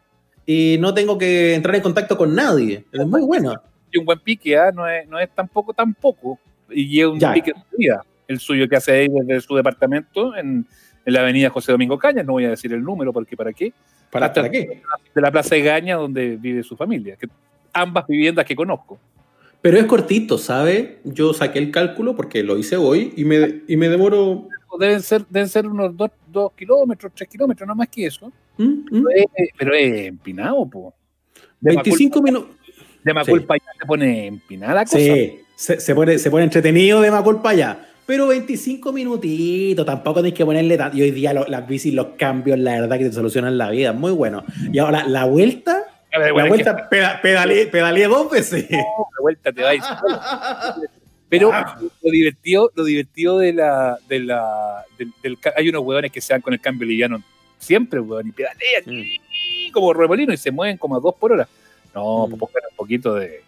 y 0.46 0.76
no 0.80 0.94
tengo 0.94 1.18
que 1.18 1.54
entrar 1.54 1.74
en 1.76 1.82
contacto 1.82 2.16
con 2.16 2.34
nadie. 2.34 2.84
Es 2.92 3.06
muy 3.06 3.22
bueno. 3.22 3.54
Y 3.92 3.98
un 3.98 4.04
buen 4.04 4.18
pique, 4.20 4.56
¿ah? 4.56 4.70
no, 4.72 4.88
es, 4.88 5.06
no 5.08 5.18
es 5.18 5.28
tampoco 5.34 5.74
tampoco, 5.74 6.38
y 6.70 7.00
es 7.00 7.06
un 7.06 7.20
Ya. 7.20 7.32
pique 7.34 7.52
de 7.52 7.76
vida, 7.76 8.02
el 8.26 8.40
suyo 8.40 8.66
que 8.68 8.76
hace 8.76 8.90
ahí 8.92 9.08
desde 9.08 9.42
su 9.42 9.54
departamento 9.54 10.34
en, 10.34 10.66
en 11.04 11.12
la 11.12 11.20
avenida 11.20 11.50
José 11.50 11.72
Domingo 11.72 11.98
Cañas, 11.98 12.24
no 12.24 12.32
voy 12.32 12.44
a 12.44 12.50
decir 12.50 12.72
el 12.72 12.82
número 12.82 13.12
porque 13.12 13.36
para 13.36 13.52
qué, 13.52 13.72
¿Para, 14.10 14.26
Hasta- 14.26 14.42
¿para 14.42 14.50
qué? 14.52 14.82
de 15.14 15.20
la 15.20 15.30
Plaza 15.30 15.54
de 15.54 15.62
Gaña 15.62 15.96
donde 15.96 16.36
vive 16.36 16.62
su 16.62 16.76
familia, 16.76 17.16
que 17.16 17.28
ambas 17.72 18.06
viviendas 18.06 18.44
que 18.44 18.54
conozco. 18.54 18.98
Pero 19.62 19.78
es 19.78 19.84
cortito, 19.86 20.38
¿sabe? 20.38 20.98
Yo 21.04 21.32
saqué 21.32 21.58
el 21.60 21.70
cálculo 21.70 22.16
porque 22.16 22.42
lo 22.42 22.58
hice 22.58 22.76
hoy 22.76 23.14
y 23.16 23.24
me, 23.24 23.62
y 23.68 23.76
me 23.76 23.88
demoro. 23.88 24.48
Deben 24.78 25.00
ser, 25.02 25.24
deben 25.30 25.48
ser 25.48 25.66
unos 25.66 25.94
2 25.96 26.52
kilómetros, 26.56 27.12
3 27.14 27.30
kilómetros, 27.30 27.66
no 27.68 27.74
más 27.74 27.88
que 27.88 28.06
eso. 28.06 28.32
¿Mm? 28.58 28.64
¿Mm? 28.64 28.84
Pero 28.90 29.10
es, 29.36 29.48
pero 29.56 29.74
es 29.74 30.06
empinado, 30.08 30.66
po. 30.68 30.92
De 31.60 31.70
25 31.76 32.20
minutos. 32.20 32.50
De 33.04 33.14
Maculpa 33.14 33.56
ya 33.56 33.72
se 33.78 33.86
pone 33.86 34.26
empinada 34.26 34.74
la 34.74 34.84
cosa. 34.84 34.98
Sí, 34.98 35.38
se, 35.54 35.80
se 35.80 35.94
pone, 35.94 36.18
se 36.18 36.30
pone 36.30 36.44
entretenido 36.44 37.00
de 37.00 37.10
Maculpa 37.10 37.54
ya. 37.54 37.88
Pero 38.12 38.26
25 38.26 38.92
minutitos, 38.92 39.86
tampoco 39.86 40.16
tenéis 40.20 40.34
que 40.34 40.44
ponerle 40.44 40.76
tanto. 40.76 40.98
Y 40.98 41.00
hoy 41.02 41.12
día 41.12 41.32
lo- 41.32 41.46
las 41.46 41.66
bicis, 41.66 41.94
los 41.94 42.08
cambios, 42.18 42.58
la 42.58 42.78
verdad 42.78 42.98
que 42.98 43.06
te 43.06 43.12
solucionan 43.12 43.56
la 43.56 43.70
vida. 43.70 43.94
Muy 43.94 44.12
bueno. 44.12 44.44
Y 44.70 44.78
ahora, 44.80 45.04
la 45.08 45.24
vuelta, 45.24 45.78
A 46.12 46.18
ver, 46.18 46.32
la 46.34 46.40
es 46.40 46.42
que 46.44 46.48
vuelta 46.50 46.88
peda- 46.90 47.20
pedaleé, 47.22 47.68
pedaleé 47.68 48.06
dos 48.08 48.30
veces. 48.30 48.68
de 48.68 48.84
vuelta 49.18 49.50
te 49.50 49.62
vais. 49.62 49.82
Pero 51.30 51.52
lo 52.02 52.10
divertido, 52.10 52.70
lo 52.74 52.84
divertido 52.84 53.38
de 53.38 53.54
la, 53.54 53.96
de 54.10 54.20
la, 54.20 54.84
del, 54.98 55.38
hay 55.56 55.68
unos 55.70 55.82
hueones 55.82 56.12
que 56.12 56.20
se 56.20 56.34
dan 56.34 56.42
con 56.42 56.52
el 56.52 56.60
cambio 56.60 56.86
liviano 56.86 57.22
siempre, 57.56 57.98
hueón, 57.98 58.28
y 58.28 58.32
pedalean 58.32 58.84
y 58.86 59.70
como 59.70 59.94
remolino 59.94 60.34
y 60.34 60.36
se 60.36 60.50
mueven 60.50 60.76
como 60.76 60.96
a 60.96 61.00
dos 61.00 61.14
por 61.14 61.32
hora. 61.32 61.48
No, 61.94 62.26
Mm. 62.26 62.30
pues 62.36 62.40
pongan 62.52 62.62
un 62.72 62.76
poquito 62.76 63.14
de, 63.14 63.42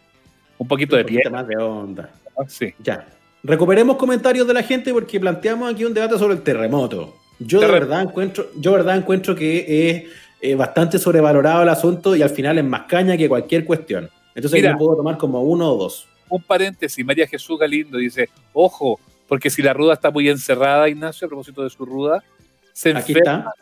un 0.57 0.66
poquito 0.66 0.96
de 0.96 1.03
Un 1.03 1.07
poquito 1.07 1.20
pie. 1.24 1.31
más 1.31 1.46
de 1.46 1.57
onda. 1.59 2.11
Sí. 2.48 2.72
Ya. 2.83 3.07
Recuperemos 3.44 3.98
comentarios 3.98 4.46
de 4.46 4.54
la 4.54 4.62
gente 4.62 4.90
porque 4.90 5.20
planteamos 5.20 5.70
aquí 5.70 5.85
un 5.85 5.92
debate 5.92 6.18
sobre 6.18 6.35
el 6.35 6.42
terremoto. 6.42 7.14
Yo 7.38 7.61
de 7.61 7.66
verdad 7.66 8.00
encuentro, 8.00 8.46
yo 8.57 8.70
de 8.70 8.76
verdad 8.78 8.96
encuentro 8.96 9.37
que 9.37 9.90
es 9.90 10.04
eh, 10.40 10.54
bastante 10.54 10.98
sobrevalorado 10.98 11.62
el 11.62 11.68
asunto 11.68 12.16
y 12.16 12.22
al 12.22 12.30
final 12.30 12.57
es 12.57 12.64
más 12.64 12.85
caña 12.88 13.18
que 13.18 13.28
cualquier 13.28 13.66
cuestión. 13.66 14.09
Entonces 14.35 14.61
Mira. 14.61 14.72
yo 14.72 14.78
puedo 14.78 14.96
tomar 14.96 15.18
como 15.18 15.42
uno 15.42 15.72
o 15.72 15.76
dos. 15.76 16.09
Un 16.30 16.42
paréntesis, 16.42 17.04
María 17.04 17.26
Jesús 17.26 17.59
Galindo 17.59 17.98
dice, 17.98 18.30
ojo, 18.54 18.98
porque 19.28 19.50
si 19.50 19.61
la 19.61 19.74
ruda 19.74 19.92
está 19.92 20.11
muy 20.11 20.26
encerrada, 20.30 20.88
Ignacio, 20.88 21.26
a 21.26 21.28
propósito 21.28 21.62
de 21.62 21.68
su 21.68 21.85
ruda, 21.85 22.24
se 22.72 22.90
enferma 22.90 23.52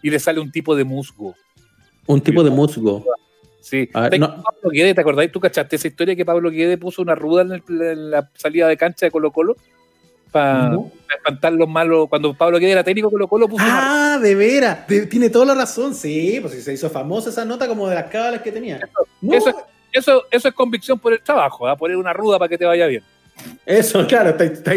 y 0.00 0.10
le 0.10 0.20
sale 0.20 0.38
un 0.38 0.52
tipo 0.52 0.76
de 0.76 0.84
musgo. 0.84 1.34
Un 2.06 2.20
tipo 2.20 2.44
de 2.44 2.50
musgo. 2.50 3.04
Sí. 3.64 3.88
Ver, 3.94 4.10
¿Te- 4.10 4.18
no. 4.18 4.28
Pablo 4.42 4.70
Guede, 4.70 4.92
¿te 4.94 5.00
acordáis? 5.00 5.32
¿Tú 5.32 5.40
cachaste 5.40 5.76
esa 5.76 5.88
historia 5.88 6.14
que 6.14 6.24
Pablo 6.24 6.50
Guede 6.50 6.76
puso 6.76 7.00
una 7.00 7.14
ruda 7.14 7.42
en, 7.42 7.52
el- 7.52 7.62
en 7.82 8.10
la 8.10 8.28
salida 8.34 8.68
de 8.68 8.76
cancha 8.76 9.06
de 9.06 9.10
Colo 9.10 9.30
Colo? 9.32 9.56
Para 10.30 10.68
No. 10.68 10.90
espantar 11.16 11.52
los 11.54 11.68
malos. 11.68 12.08
Cuando 12.08 12.34
Pablo 12.34 12.58
Guede 12.58 12.72
era 12.72 12.84
técnico 12.84 13.10
Colo 13.10 13.26
Colo 13.26 13.48
puso 13.48 13.64
una 13.64 14.14
Ah, 14.14 14.18
de 14.18 14.34
veras. 14.34 14.86
De- 14.86 15.06
tiene 15.06 15.30
toda 15.30 15.46
la 15.46 15.54
razón. 15.54 15.94
Sí, 15.94 16.38
pues 16.42 16.62
se 16.62 16.72
hizo 16.74 16.90
famosa 16.90 17.30
esa 17.30 17.44
nota 17.44 17.66
como 17.66 17.88
de 17.88 17.94
las 17.94 18.10
cábalas 18.10 18.42
que 18.42 18.52
tenía. 18.52 18.80
No, 19.22 19.32
Eso, 19.34 19.54
eso, 19.92 20.24
eso 20.30 20.48
es 20.48 20.54
convicción 20.54 20.98
por 20.98 21.12
el 21.14 21.22
trabajo, 21.22 21.66
¿ah? 21.66 21.76
poner 21.76 21.96
una 21.96 22.12
ruda 22.12 22.38
para 22.38 22.48
que 22.50 22.58
te 22.58 22.64
vaya 22.66 22.86
bien. 22.86 23.02
Eso, 23.66 24.06
claro, 24.06 24.30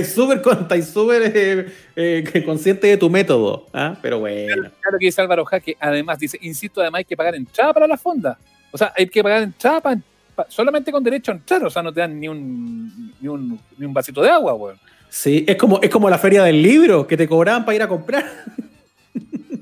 súper 0.08 0.40
estáis 0.62 0.88
súper 0.88 1.32
eh, 1.36 1.72
eh, 1.96 2.44
consciente 2.46 2.88
de 2.88 2.98
tu 2.98 3.10
método. 3.10 3.68
¿ah? 3.74 3.96
Pero 4.02 4.20
bueno. 4.20 4.56
Claro 4.82 4.98
que 5.00 5.06
dice 5.08 5.22
Álvaro 5.22 5.44
Jaque, 5.46 5.76
además, 5.80 6.18
dice, 6.20 6.38
insisto, 6.42 6.82
además 6.82 7.00
hay 7.00 7.06
que 7.06 7.18
pagar 7.18 7.36
entrada 7.36 7.74
para 7.74 7.86
la 7.88 7.98
fonda. 7.98 8.38
O 8.72 8.78
sea, 8.78 8.94
hay 8.96 9.08
que 9.08 9.24
pagar 9.24 9.44
entrada 9.44 9.82
pa- 9.82 9.98
pa- 10.36 10.46
solamente 10.50 10.92
con 10.92 11.04
derecho 11.04 11.32
a 11.32 11.36
entrar, 11.36 11.64
o 11.66 11.70
sea, 11.70 11.82
no 11.84 11.92
te 11.94 12.02
dan 12.02 12.20
ni 12.20 12.28
un, 12.28 13.14
ni 13.20 13.28
un, 13.28 13.60
ni 13.78 13.86
un 13.86 13.94
vasito 13.94 14.22
de 14.22 14.30
agua, 14.30 14.54
weón. 14.54 14.78
Sí, 15.10 15.46
es 15.48 15.56
como, 15.56 15.80
es 15.82 15.90
como 15.90 16.10
la 16.10 16.18
feria 16.18 16.44
del 16.44 16.62
libro 16.62 17.08
que 17.08 17.16
te 17.16 17.28
cobraban 17.28 17.64
para 17.64 17.76
ir 17.76 17.82
a 17.84 17.88
comprar. 17.88 18.26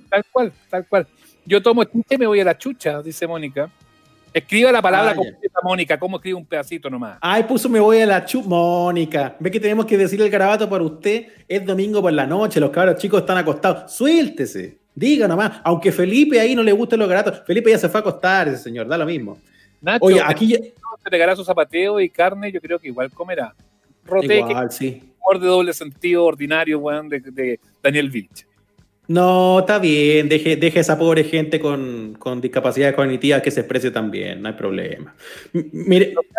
Tal 0.10 0.24
cual, 0.32 0.52
tal 0.70 0.88
cual. 0.88 1.08
Yo 1.46 1.62
tomo 1.62 1.84
chicha 1.84 2.16
y 2.16 2.18
me 2.18 2.28
voy 2.28 2.40
a 2.40 2.46
la 2.46 2.58
chucha, 2.58 3.02
dice 3.02 3.28
Mónica. 3.28 3.70
Escriba 4.34 4.70
la 4.72 4.82
palabra 4.82 5.12
Ah, 5.12 5.16
completa, 5.16 5.60
Mónica, 5.64 5.98
¿cómo 6.00 6.18
escribe 6.18 6.36
un 6.36 6.46
pedacito 6.46 6.90
nomás? 6.90 7.18
Ay, 7.22 7.44
puso 7.44 7.70
me 7.70 7.80
voy 7.80 8.02
a 8.02 8.06
la 8.06 8.26
chu. 8.26 8.42
Mónica, 8.42 9.36
ve 9.40 9.50
que 9.50 9.60
tenemos 9.62 9.86
que 9.86 9.98
decir 9.98 10.22
el 10.22 10.30
garabato 10.30 10.70
para 10.70 10.84
usted. 10.84 11.28
Es 11.48 11.66
domingo 11.66 12.02
por 12.02 12.12
la 12.12 12.26
noche, 12.26 12.60
los 12.60 12.70
cabros 12.72 12.98
chicos 12.98 13.22
están 13.22 13.38
acostados. 13.38 13.94
Suéltese, 13.94 14.78
diga 14.96 15.28
nomás. 15.28 15.60
Aunque 15.64 15.92
Felipe 15.92 16.40
ahí 16.40 16.56
no 16.56 16.64
le 16.64 16.72
gusten 16.72 17.00
los 17.00 17.10
garabatos, 17.10 17.44
Felipe 17.46 17.70
ya 17.70 17.78
se 17.78 17.90
fue 17.90 18.00
a 18.00 18.02
acostar, 18.02 18.48
ese 18.48 18.64
señor, 18.64 18.88
da 18.88 18.98
lo 18.98 19.06
mismo. 19.06 19.38
Nacho, 19.82 20.06
Oye, 20.06 20.22
aquí 20.26 20.48
ya- 20.48 20.58
se 20.60 21.10
pegará 21.12 21.36
su 21.36 21.44
zapateo 21.44 22.00
y 22.00 22.10
carne, 22.10 22.52
yo 22.52 22.62
creo 22.62 22.80
que 22.80 22.88
igual 22.88 23.12
comerá. 23.12 23.54
Roteque, 24.06 24.52
igual, 24.52 24.72
sí. 24.72 25.04
humor 25.20 25.40
de 25.42 25.48
doble 25.48 25.74
sentido 25.74 26.24
ordinario, 26.26 26.80
weón, 26.80 27.10
de, 27.10 27.20
de 27.20 27.60
Daniel 27.84 28.10
Vilch. 28.10 28.46
No, 29.08 29.60
está 29.60 29.78
bien, 29.78 30.28
deje, 30.28 30.56
deje 30.56 30.80
a 30.80 30.82
esa 30.82 30.98
pobre 30.98 31.24
gente 31.24 31.60
con, 31.60 32.16
con 32.18 32.42
discapacidad 32.42 32.96
cognitiva 32.96 33.40
que 33.40 33.52
se 33.52 33.60
exprese 33.60 33.92
también, 33.92 34.42
no 34.42 34.48
hay 34.48 34.56
problema. 34.56 35.14
M- 35.54 35.66
mire, 35.72 36.16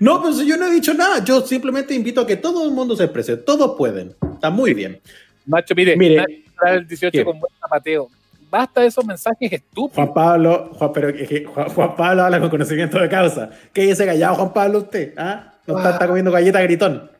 no, 0.00 0.22
pues 0.22 0.38
yo 0.44 0.56
no 0.56 0.66
he 0.66 0.70
dicho 0.72 0.92
nada, 0.94 1.22
yo 1.24 1.40
simplemente 1.46 1.94
invito 1.94 2.20
a 2.22 2.26
que 2.26 2.34
todo 2.36 2.64
el 2.66 2.72
mundo 2.72 2.96
se 2.96 3.04
exprese, 3.04 3.36
todos 3.36 3.76
pueden, 3.76 4.14
está 4.34 4.50
muy 4.50 4.74
bien. 4.74 5.00
Nacho, 5.48 5.74
mire, 5.74 5.96
Mire, 5.96 6.44
el 6.66 6.86
18 6.86 7.10
¿qué? 7.10 7.24
con 7.24 7.40
buen 7.40 7.52
zapateo. 7.60 8.08
Basta 8.50 8.80
de 8.80 8.86
esos 8.86 9.04
mensajes 9.04 9.52
estúpidos. 9.52 9.94
Juan 9.94 10.14
Pablo, 10.14 10.70
Juan, 10.74 10.92
pero 10.92 11.12
Juan, 11.52 11.68
Juan 11.68 11.96
Pablo 11.96 12.22
habla 12.24 12.40
con 12.40 12.50
conocimiento 12.50 12.98
de 12.98 13.08
causa. 13.08 13.50
¿Qué 13.72 13.82
dice 13.82 14.06
callado 14.06 14.36
Juan 14.36 14.52
Pablo 14.52 14.78
usted? 14.78 15.14
¿Ah? 15.16 15.54
No 15.66 15.76
está, 15.76 15.90
está 15.90 16.06
comiendo 16.06 16.30
galleta 16.30 16.62
gritón. 16.62 17.10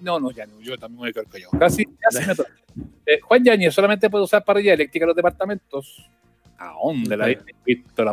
No, 0.00 0.20
no, 0.20 0.30
ya 0.30 0.46
no, 0.46 0.60
yo 0.60 0.76
también 0.78 0.98
voy 0.98 1.08
a 1.08 1.12
quedar 1.12 1.26
callado. 1.26 1.50
Casi, 1.58 1.84
casi 1.98 2.26
me 2.26 2.34
toca. 2.34 2.50
Eh, 3.06 3.20
Juan 3.22 3.42
Yañez 3.42 3.72
solamente 3.72 4.10
puede 4.10 4.24
usar 4.24 4.44
parrilla 4.44 4.74
eléctrica 4.74 5.04
en 5.04 5.08
los 5.08 5.16
departamentos. 5.16 6.04
¿A 6.58 6.74
dónde 6.82 7.16
la 7.16 7.30
he 7.30 7.38
visto? 7.64 8.04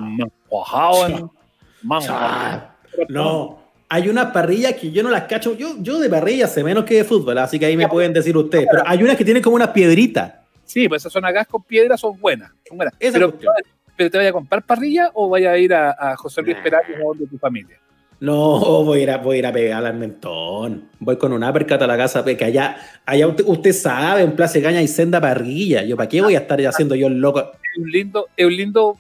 Más 1.82 2.08
Ah, 2.10 2.76
No, 3.10 3.63
hay 3.94 4.10
unas 4.10 4.28
parrillas 4.32 4.74
que 4.74 4.92
yo 4.92 5.04
no 5.04 5.10
las 5.12 5.24
cacho. 5.24 5.56
Yo, 5.56 5.76
yo 5.80 6.00
de 6.00 6.10
parrillas 6.10 6.52
sé 6.52 6.64
menos 6.64 6.84
que 6.84 6.96
de 6.96 7.04
fútbol, 7.04 7.38
así 7.38 7.60
que 7.60 7.66
ahí 7.68 7.78
me 7.78 7.88
pueden 7.88 8.12
decir 8.14 8.36
ustedes. 8.36 8.68
Pero 8.72 8.84
hay 8.86 9.04
unas 9.04 9.16
que 9.16 9.24
tienen 9.24 9.44
como 9.44 9.56
unas 9.56 9.70
piedritas. 9.70 10.34
Sí, 10.66 10.88
pues 10.90 11.04
esas 11.04 11.14
son 11.14 11.22
gas 11.24 11.46
con 11.48 11.62
piedra, 11.64 11.96
son 11.98 12.20
buenas. 12.20 12.52
Son 12.68 12.78
buenas. 12.78 12.96
Esa 13.00 13.14
Pero, 13.20 13.38
pero 13.96 14.10
te 14.10 14.18
vaya 14.18 14.30
a 14.30 14.34
comprar 14.34 14.64
parrilla 14.64 15.12
o 15.14 15.30
vaya 15.30 15.52
a 15.52 15.58
ir 15.58 15.74
a, 15.74 15.92
a 15.92 16.16
José 16.16 16.42
Luis 16.42 16.56
Nah. 16.58 16.64
Perales 16.64 16.98
o 17.04 17.14
de 17.14 17.28
tu 17.28 17.38
familia. 17.38 17.78
No, 18.20 18.60
voy 18.84 19.02
a 19.02 19.04
ir 19.04 19.12
a, 19.12 19.18
voy 19.18 19.36
a, 19.44 19.60
ir 19.60 19.74
a 19.74 19.78
al 19.78 19.94
mentón. 19.96 20.90
Voy 21.00 21.18
con 21.18 21.32
un 21.34 21.44
uppercut 21.44 21.82
a 21.82 21.86
la 21.88 21.96
casa, 21.98 22.24
que 22.24 22.44
allá, 22.44 22.78
allá 23.06 23.28
usted, 23.28 23.44
usted 23.46 23.74
sabe, 23.74 24.22
en 24.24 24.32
Plaza 24.36 24.60
Caña 24.62 24.80
hay 24.80 24.88
senda 24.88 25.22
parrilla. 25.22 25.84
Yo, 25.84 25.96
¿para 25.98 26.10
qué 26.10 26.22
voy 26.22 26.34
a 26.36 26.40
estar 26.40 26.60
haciendo 26.66 26.96
yo 26.96 27.08
el 27.08 27.20
loco? 27.20 27.42
Es 27.42 27.78
un 27.78 27.92
lindo, 27.92 28.28
es 28.36 28.46
un 28.48 28.56
lindo, 28.56 28.98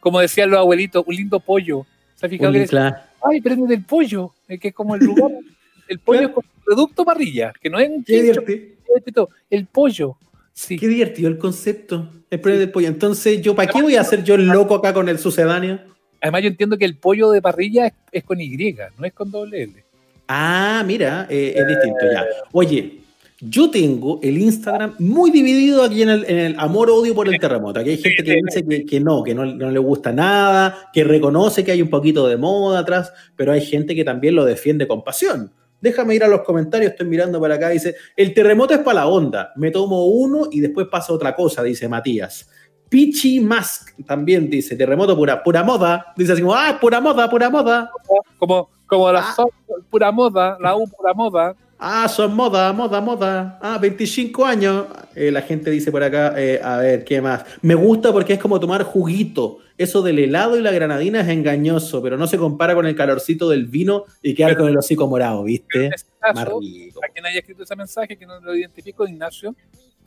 como 0.00 0.20
decían 0.20 0.50
los 0.50 0.60
abuelitos, 0.60 1.02
un 1.06 1.14
lindo 1.16 1.40
pollo. 1.40 1.86
¿Se 2.14 2.26
ha 2.26 2.28
fijado 2.28 2.50
Un 2.50 2.54
que 2.56 2.62
es- 2.64 2.70
cla- 2.72 3.02
Ay, 3.22 3.40
prende 3.40 3.66
del 3.66 3.84
pollo, 3.84 4.32
que 4.46 4.68
es 4.68 4.74
como 4.74 4.94
el 4.94 5.04
lugar. 5.04 5.30
El 5.88 6.00
pollo 6.00 6.20
es 6.20 6.28
como 6.28 6.46
producto 6.62 7.02
parrilla, 7.02 7.50
que 7.62 7.70
no 7.70 7.78
es 7.78 7.88
un 7.88 8.04
Qué 8.04 8.20
divertido. 8.20 9.30
el 9.48 9.64
pollo. 9.64 10.18
Sí. 10.52 10.78
Qué 10.78 10.86
divertido 10.86 11.30
el 11.30 11.38
concepto. 11.38 12.10
El 12.28 12.40
premio 12.40 12.60
del 12.60 12.70
pollo. 12.70 12.88
Entonces, 12.88 13.40
yo, 13.40 13.54
¿para 13.54 13.72
qué 13.72 13.80
voy 13.80 13.94
a 13.96 14.02
hacer 14.02 14.22
yo 14.22 14.34
el 14.34 14.48
loco 14.48 14.74
acá 14.74 14.92
con 14.92 15.08
el 15.08 15.18
sucedáneo? 15.18 15.80
Además, 16.20 16.42
yo 16.42 16.48
entiendo 16.48 16.76
que 16.76 16.84
el 16.84 16.96
pollo 16.96 17.30
de 17.30 17.40
parrilla 17.40 17.86
es, 17.86 17.94
es 18.12 18.24
con 18.24 18.38
Y, 18.38 18.74
no 18.98 19.06
es 19.06 19.14
con 19.14 19.30
doble 19.30 19.62
L. 19.62 19.82
Ah, 20.28 20.82
mira, 20.86 21.26
eh, 21.30 21.54
es 21.56 21.66
distinto 21.66 22.00
ya. 22.12 22.26
Oye, 22.52 23.00
yo 23.40 23.70
tengo 23.70 24.18
el 24.22 24.36
Instagram 24.38 24.94
muy 24.98 25.30
dividido 25.30 25.84
aquí 25.84 26.02
en 26.02 26.08
el, 26.08 26.56
amor-odio 26.58 27.14
por 27.14 27.28
el 27.28 27.38
terremoto. 27.38 27.78
Aquí 27.80 27.90
hay 27.90 27.98
gente 27.98 28.24
que 28.24 28.40
dice 28.44 28.66
que, 28.66 28.84
que 28.84 29.00
no, 29.00 29.22
que 29.22 29.34
no, 29.34 29.44
no 29.46 29.70
le 29.70 29.78
gusta 29.78 30.12
nada, 30.12 30.90
que 30.92 31.04
reconoce 31.04 31.64
que 31.64 31.70
hay 31.70 31.80
un 31.82 31.88
poquito 31.90 32.26
de 32.26 32.36
moda 32.36 32.80
atrás, 32.80 33.12
pero 33.36 33.52
hay 33.52 33.60
gente 33.60 33.94
que 33.94 34.04
también 34.04 34.34
lo 34.34 34.44
defiende 34.44 34.88
con 34.88 35.04
pasión. 35.04 35.52
Déjame 35.80 36.16
ir 36.16 36.24
a 36.24 36.28
los 36.28 36.40
comentarios, 36.40 36.90
estoy 36.90 37.06
mirando 37.06 37.40
para 37.40 37.54
acá, 37.54 37.68
dice, 37.68 37.94
el 38.16 38.34
terremoto 38.34 38.74
es 38.74 38.80
para 38.80 39.00
la 39.00 39.06
onda, 39.06 39.52
me 39.54 39.70
tomo 39.70 40.06
uno 40.06 40.48
y 40.50 40.58
después 40.58 40.88
pasa 40.88 41.12
otra 41.12 41.36
cosa, 41.36 41.62
dice 41.62 41.88
Matías. 41.88 42.50
Pichi 42.88 43.38
Mask 43.38 43.90
también 44.04 44.50
dice, 44.50 44.74
terremoto 44.74 45.14
pura, 45.14 45.40
pura 45.44 45.62
moda, 45.62 46.12
dice 46.16 46.32
así 46.32 46.42
como, 46.42 46.54
ah, 46.54 46.76
pura 46.80 47.00
moda, 47.00 47.30
pura 47.30 47.48
moda. 47.50 47.92
Como, 48.38 48.68
como 48.88 49.12
la 49.12 49.20
Ah. 49.20 49.32
so- 49.36 49.50
pura 49.90 50.10
moda, 50.10 50.56
la 50.60 50.74
U 50.74 50.88
pura 50.88 51.14
moda. 51.14 51.54
Ah, 51.80 52.08
son 52.08 52.34
moda, 52.34 52.72
moda, 52.72 53.00
moda. 53.00 53.58
Ah, 53.62 53.78
25 53.78 54.44
años. 54.44 54.86
Eh, 55.14 55.30
la 55.30 55.42
gente 55.42 55.70
dice 55.70 55.92
por 55.92 56.02
acá, 56.02 56.34
eh, 56.36 56.60
a 56.62 56.78
ver, 56.78 57.04
¿qué 57.04 57.20
más? 57.20 57.44
Me 57.62 57.76
gusta 57.76 58.12
porque 58.12 58.32
es 58.32 58.38
como 58.40 58.58
tomar 58.58 58.82
juguito. 58.82 59.58
Eso 59.76 60.02
del 60.02 60.18
helado 60.18 60.58
y 60.58 60.60
la 60.60 60.72
granadina 60.72 61.20
es 61.20 61.28
engañoso, 61.28 62.02
pero 62.02 62.16
no 62.16 62.26
se 62.26 62.36
compara 62.36 62.74
con 62.74 62.84
el 62.84 62.96
calorcito 62.96 63.48
del 63.48 63.66
vino 63.66 64.06
y 64.22 64.34
quedar 64.34 64.56
con 64.56 64.66
el 64.68 64.76
hocico 64.76 65.06
morado, 65.06 65.44
¿viste? 65.44 65.86
En 65.86 65.92
este 65.92 66.10
Más 66.20 66.32
caso, 66.34 66.58
rico. 66.58 67.00
a 67.04 67.12
quien 67.12 67.24
haya 67.26 67.38
escrito 67.38 67.62
ese 67.62 67.76
mensaje, 67.76 68.16
que 68.16 68.26
no 68.26 68.40
lo 68.40 68.56
identifico, 68.56 69.06
Ignacio, 69.06 69.54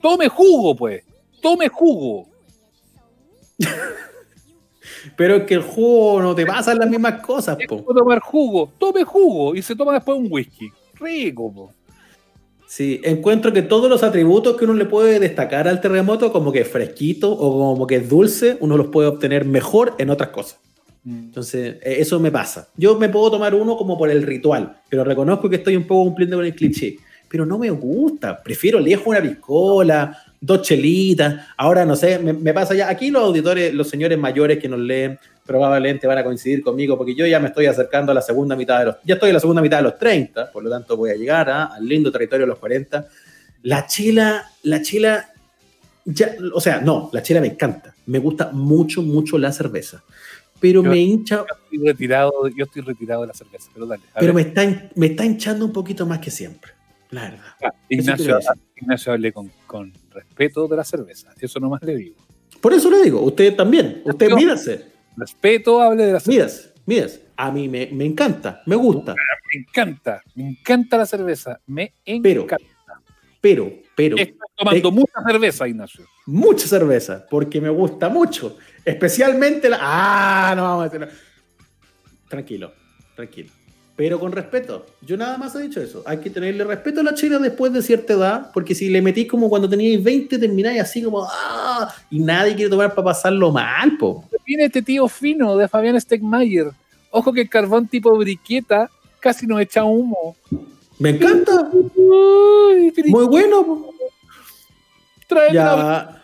tome 0.02 0.28
jugo, 0.28 0.76
pues. 0.76 1.06
Tome 1.42 1.70
jugo. 1.70 2.28
Pero 5.16 5.38
es 5.38 5.44
que 5.46 5.54
el 5.54 5.62
jugo 5.62 6.22
no 6.22 6.36
te 6.36 6.46
pasan 6.46 6.78
las 6.78 6.90
mismas 6.90 7.22
cosas, 7.22 7.58
po. 7.66 7.82
tomar 7.82 8.20
jugo. 8.20 8.74
Tome 8.78 9.06
jugo 9.06 9.56
y 9.56 9.62
se 9.62 9.74
toma 9.74 9.94
después 9.94 10.18
un 10.18 10.28
whisky. 10.30 10.70
Rico, 11.02 11.54
po. 11.54 11.74
Sí, 12.68 13.02
encuentro 13.04 13.52
que 13.52 13.64
todos 13.64 13.90
los 13.90 14.02
atributos 14.02 14.56
que 14.56 14.64
uno 14.64 14.74
le 14.74 14.86
puede 14.86 15.20
destacar 15.20 15.68
al 15.68 15.82
terremoto, 15.82 16.32
como 16.32 16.54
que 16.54 16.62
es 16.62 16.68
fresquito 16.70 17.30
o 17.30 17.74
como 17.74 17.86
que 17.86 17.98
es 17.98 18.08
dulce, 18.08 18.56
uno 18.62 18.78
los 18.78 18.88
puede 18.88 19.10
obtener 19.10 19.44
mejor 19.44 19.96
en 19.98 20.10
otras 20.10 20.30
cosas. 20.30 20.62
Entonces, 21.06 21.78
eh, 21.82 21.96
eso 22.00 22.18
me 22.20 22.32
pasa. 22.32 22.70
Yo 22.78 22.98
me 22.98 23.10
puedo 23.10 23.32
tomar 23.32 23.56
uno 23.56 23.76
como 23.76 23.98
por 23.98 24.10
el 24.10 24.24
ritual, 24.24 24.78
pero 24.90 25.04
reconozco 25.04 25.50
que 25.50 25.58
estoy 25.58 25.76
un 25.76 25.86
poco 25.86 26.06
cumpliendo 26.06 26.38
con 26.38 26.46
el 26.46 26.56
cliché. 26.56 26.96
Pero 27.28 27.46
no 27.46 27.58
me 27.58 27.70
gusta. 27.72 28.42
Prefiero 28.42 28.80
lejos 28.80 29.08
una 29.08 29.22
piscola, 29.22 30.18
dos 30.40 30.62
chelitas. 30.62 31.48
Ahora 31.58 31.86
no 31.86 31.98
sé, 31.98 32.20
me, 32.20 32.32
me 32.32 32.54
pasa 32.54 32.74
ya. 32.74 32.90
Aquí 32.90 33.10
los 33.10 33.24
auditores, 33.24 33.74
los 33.74 33.90
señores 33.90 34.18
mayores 34.18 34.60
que 34.60 34.70
nos 34.70 34.80
leen, 34.80 35.20
probablemente 35.52 36.08
van 36.08 36.18
a 36.18 36.24
coincidir 36.24 36.64
conmigo 36.64 36.98
porque 36.98 37.14
yo 37.14 37.26
ya 37.28 37.40
me 37.40 37.48
estoy 37.50 37.66
acercando 37.66 38.12
a 38.12 38.16
la 38.16 38.22
segunda 38.22 38.56
mitad 38.56 38.80
de 38.80 38.86
los, 38.86 38.96
ya 39.04 39.16
estoy 39.16 39.30
en 39.30 39.34
la 39.34 39.40
segunda 39.42 39.62
mitad 39.62 39.78
de 39.78 39.84
los 39.84 39.98
30, 40.00 40.50
por 40.52 40.64
lo 40.64 40.70
tanto 40.70 40.96
voy 40.96 41.10
a 41.10 41.16
llegar 41.16 41.50
a- 41.50 41.66
al 41.66 41.86
lindo 41.86 42.12
territorio 42.12 42.46
de 42.46 42.50
los 42.50 42.60
40. 42.60 43.08
La 43.64 43.86
chela, 43.86 44.46
la 44.64 44.82
chela, 44.82 45.30
ya, 46.06 46.36
o 46.54 46.62
sea, 46.62 46.80
no, 46.82 47.10
la 47.12 47.22
chela 47.22 47.42
me 47.42 47.48
encanta, 47.48 47.94
me 48.06 48.20
gusta 48.20 48.52
mucho, 48.54 49.02
mucho 49.02 49.38
la 49.38 49.52
cerveza, 49.52 50.02
pero 50.60 50.82
Yo- 50.84 50.90
me 50.90 50.98
hincha, 51.00 51.38
Yo 51.38 51.46
estoy 51.64 51.88
retirado, 51.88 52.48
yo 52.56 52.64
estoy 52.66 52.82
retirado 52.84 53.22
de 53.22 53.28
la 53.28 53.34
cerveza, 53.34 53.70
pero 53.74 53.86
dale. 53.86 54.04
pero 54.16 54.34
ver. 54.34 54.44
me 54.46 54.50
está, 54.50 54.90
me 54.96 55.06
está 55.08 55.26
hinchando 55.26 55.66
un 55.66 55.74
poquito 55.74 56.06
más 56.06 56.20
que 56.20 56.32
siempre, 56.32 56.72
la 57.10 57.24
verdad. 57.24 57.46
Ah, 57.64 57.74
Ignacio. 57.90 58.40
Ignacio 58.78 59.12
hablé 59.14 59.32
con, 59.34 59.52
con 59.68 59.92
respeto 60.12 60.68
de 60.68 60.78
la 60.78 60.84
cerveza, 60.84 61.34
eso 61.40 61.60
nomás 61.60 61.82
le 61.84 61.96
digo. 61.98 62.16
Por 62.60 62.74
eso 62.74 62.90
le 62.92 63.02
digo, 63.04 63.22
usted 63.22 63.56
también, 63.56 64.02
usted 64.06 64.32
mídase, 64.34 64.91
Respeto, 65.22 65.82
hable 65.82 66.06
de 66.06 66.14
la 66.14 66.20
cerveza. 66.20 66.46
mídase, 66.48 66.74
mídase. 66.86 67.26
A 67.38 67.52
mí 67.52 67.70
me, 67.70 67.88
me 67.92 68.06
encanta, 68.06 68.62
me 68.66 68.76
gusta, 68.76 69.14
Me 69.14 69.62
encanta, 69.62 70.22
me 70.36 70.50
encanta 70.50 70.98
la 70.98 71.06
cerveza, 71.06 71.60
me 71.68 71.94
Pero, 72.22 72.44
encanta. 72.44 72.66
pero, 73.40 73.72
pero, 73.96 74.18
Estoy 74.18 74.38
tomando 74.56 74.92
mucha 74.92 75.14
cerveza, 75.28 75.68
Ignacio. 75.68 76.06
mucha 76.26 76.68
cerveza, 76.68 77.26
porque 77.30 77.62
me 77.62 77.70
gusta 77.70 78.10
mucho. 78.10 78.58
Especialmente 78.84 79.70
la. 79.70 79.78
¡Ah! 79.80 80.54
No 80.56 80.64
vamos 80.64 80.86
a 80.86 80.90
decir. 80.90 81.10
Tranquilo, 82.30 82.74
tranquilo. 83.16 83.52
Pero 84.02 84.20
con 84.20 84.32
respeto. 84.32 84.84
Yo 85.04 85.16
nada 85.16 85.38
más 85.38 85.54
he 85.54 85.62
dicho 85.62 85.80
eso. 85.80 86.02
Hay 86.08 86.18
que 86.18 86.32
tenerle 86.32 86.64
respeto 86.64 87.02
a 87.02 87.04
la 87.04 87.14
chela 87.14 87.38
después 87.38 87.72
de 87.72 87.84
cierta 87.84 88.14
edad, 88.14 88.50
porque 88.52 88.74
si 88.74 88.90
le 88.90 89.00
metís 89.00 89.28
como 89.28 89.48
cuando 89.48 89.70
teníais 89.70 90.04
20, 90.04 90.40
termináis 90.40 90.82
así 90.82 91.04
como. 91.04 91.24
¡Ah! 91.30 91.88
Y 92.10 92.18
nadie 92.20 92.56
quiere 92.56 92.72
tomar 92.72 92.96
para 92.96 93.06
pasarlo 93.06 93.52
mal, 93.52 93.96
po. 94.00 94.24
Viene 94.44 94.66
este 94.66 94.82
tío 94.82 95.08
fino 95.08 95.56
de 95.56 95.68
Fabián 95.68 96.02
Stegmayer. 96.02 96.72
Ojo 97.12 97.32
que 97.32 97.42
el 97.42 97.50
carbón 97.50 97.88
tipo 97.88 98.18
briqueta 98.18 98.90
casi 99.20 99.46
nos 99.46 99.62
echa 99.62 99.84
humo. 99.84 100.36
Me 100.98 101.12
encanta. 101.12 101.70
Briqueta, 101.72 103.08
Muy 103.08 103.26
bueno. 103.28 103.64
po. 103.64 103.94
la 105.30 105.54
Ya. 105.54 105.76
briqueta, 105.76 106.22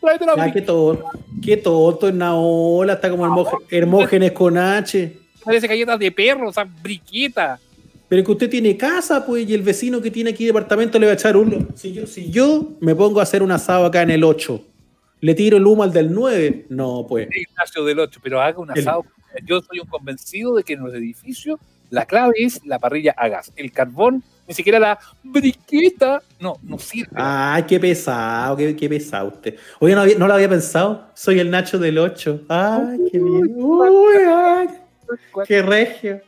tráete 0.00 0.26
la 0.26 0.36
Ya, 0.36 0.52
que 0.52 0.62
todo. 0.62 1.04
Que 1.40 1.56
tonto 1.58 2.08
en 2.08 2.18
la 2.18 2.34
ola. 2.34 2.94
Está 2.94 3.08
como 3.08 3.24
Hermóge- 3.24 3.56
Hermógenes 3.70 4.32
con 4.32 4.58
H. 4.58 5.20
Parece 5.44 5.66
galletas 5.66 5.98
de 5.98 6.10
perro, 6.12 6.48
o 6.48 6.52
sea, 6.52 6.64
briqueta. 6.64 7.58
Pero 8.08 8.22
que 8.24 8.32
usted 8.32 8.50
tiene 8.50 8.76
casa, 8.76 9.24
pues, 9.26 9.48
y 9.48 9.54
el 9.54 9.62
vecino 9.62 10.00
que 10.00 10.10
tiene 10.10 10.30
aquí 10.30 10.44
departamento 10.44 10.98
le 10.98 11.06
va 11.06 11.12
a 11.12 11.14
echar 11.14 11.36
uno. 11.36 11.66
Si 11.74 11.92
yo, 11.92 12.06
si 12.06 12.30
yo 12.30 12.72
me 12.80 12.94
pongo 12.94 13.20
a 13.20 13.22
hacer 13.24 13.42
un 13.42 13.50
asado 13.50 13.86
acá 13.86 14.02
en 14.02 14.10
el 14.10 14.24
8, 14.24 14.62
le 15.20 15.34
tiro 15.34 15.56
el 15.56 15.66
humo 15.66 15.82
al 15.82 15.92
del 15.92 16.12
9, 16.12 16.66
no, 16.68 17.06
pues. 17.08 17.28
Ignacio 17.34 17.84
del 17.84 17.98
8, 18.00 18.20
pero 18.22 18.40
haga 18.40 18.58
un 18.58 18.70
El- 18.74 18.80
asado. 18.80 19.04
Yo 19.44 19.60
soy 19.62 19.80
un 19.80 19.86
convencido 19.88 20.54
de 20.54 20.62
que 20.62 20.74
en 20.74 20.80
los 20.84 20.94
edificios 20.94 21.58
la 21.90 22.06
clave 22.06 22.34
es 22.38 22.64
la 22.64 22.78
parrilla 22.78 23.14
a 23.16 23.28
gas. 23.28 23.52
El 23.56 23.72
carbón, 23.72 24.22
ni 24.46 24.54
siquiera 24.54 24.78
la 24.78 24.98
briqueta, 25.24 26.22
no, 26.40 26.54
no 26.62 26.78
sirve. 26.78 27.10
Ay, 27.14 27.64
qué 27.64 27.80
pesado, 27.80 28.56
qué, 28.56 28.76
qué 28.76 28.88
pesado 28.88 29.28
usted. 29.28 29.56
Oye, 29.80 29.94
no, 29.94 30.02
había- 30.02 30.18
no 30.18 30.28
lo 30.28 30.34
había 30.34 30.48
pensado. 30.48 31.08
Soy 31.14 31.40
el 31.40 31.50
Nacho 31.50 31.78
del 31.78 31.98
8. 31.98 32.42
Ay, 32.48 32.98
qué 33.10 33.18
bien. 33.18 33.54
Uy, 33.56 34.14
ay, 34.28 34.68
qué 35.46 35.62
regio. 35.62 36.20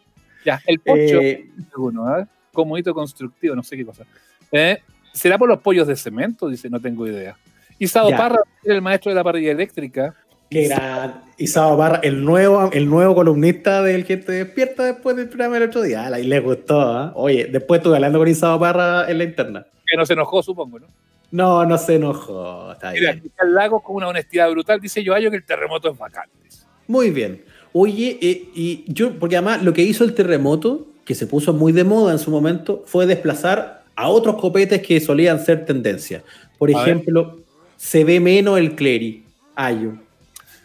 Ya, 0.45 0.61
el 0.67 0.79
pocho, 0.81 1.21
Eh, 1.21 1.49
uno, 1.77 2.07
¿ah? 2.07 2.27
como 2.53 2.79
hito 2.79 2.95
constructivo, 2.95 3.55
no 3.55 3.63
sé 3.63 3.77
qué 3.77 3.85
cosa. 3.85 4.05
Eh, 4.53 4.79
¿Será 5.13 5.39
por 5.39 5.49
los 5.49 5.61
pollos 5.61 5.87
de 5.87 5.97
cemento? 5.97 6.49
Dice, 6.49 6.71
no 6.71 6.81
tengo 6.81 7.07
idea. 7.07 7.37
Isado 7.79 8.11
Ya. 8.11 8.17
Parra, 8.17 8.39
el 8.65 8.81
maestro 8.81 9.11
de 9.11 9.17
la 9.17 9.25
parrilla 9.25 9.53
eléctrica. 9.53 10.15
qué 10.51 10.69
gran. 10.69 11.23
Isao 11.37 11.77
Barra, 11.77 12.01
el 12.03 12.25
nuevo, 12.25 12.71
el 12.73 12.89
nuevo 12.89 13.15
columnista 13.15 13.83
del 13.83 14.05
Gente 14.05 14.33
Despierta 14.33 14.85
después 14.85 15.17
del 15.17 15.29
programa 15.29 15.59
del 15.59 15.69
otro 15.69 15.83
día. 15.83 16.07
Ay, 16.07 16.25
le 16.25 16.41
gustó, 16.41 16.81
¿ah? 16.81 17.13
Oye, 17.15 17.47
después 17.47 17.81
estuve 17.81 17.97
hablando 17.97 18.19
con 18.19 18.29
Isao 18.29 18.59
Barra 18.59 19.11
en 19.11 19.19
la 19.19 19.25
interna. 19.25 19.67
Que 19.85 19.97
no 19.97 20.07
se 20.07 20.15
enojó, 20.15 20.43
supongo, 20.43 20.79
¿no? 20.79 20.87
No, 21.31 21.67
no 21.67 21.77
se 21.77 21.97
enojó. 21.97 22.73
Está 22.73 22.93
Mira, 22.93 23.13
bien. 23.13 23.31
al 23.39 23.55
lago 23.55 23.83
con 23.83 23.97
una 23.97 24.09
honestidad 24.09 24.51
brutal. 24.51 24.81
Dice 24.81 25.03
Yoayo 25.03 25.31
que 25.31 25.37
el 25.37 25.45
terremoto 25.45 25.91
es 25.91 25.99
dice. 26.43 26.65
Muy 26.87 27.11
bien. 27.11 27.45
Oye, 27.79 28.19
eh, 28.23 28.45
y 28.55 28.85
yo, 28.87 29.19
porque 29.19 29.37
además 29.37 29.63
lo 29.63 29.75
que 29.75 29.83
hizo 29.83 30.03
el 30.03 30.15
terremoto, 30.15 30.87
que 31.05 31.15
se 31.15 31.27
puso 31.27 31.53
muy 31.53 31.73
de 31.73 31.85
moda 31.85 32.11
en 32.13 32.19
su 32.19 32.31
momento, 32.31 32.83
fue 32.87 33.05
desplazar 33.05 33.85
a 33.95 34.09
otros 34.09 34.37
copetes 34.37 34.81
que 34.81 34.99
solían 34.99 35.45
ser 35.45 35.67
tendencia. 35.67 36.23
Por 36.57 36.75
A 36.75 36.79
ver. 36.81 36.89
ejemplo, 36.89 37.39
se 37.77 38.03
ve 38.05 38.19
menos 38.19 38.59
el 38.59 38.75
Clery. 38.75 39.25
Ayo. 39.55 39.93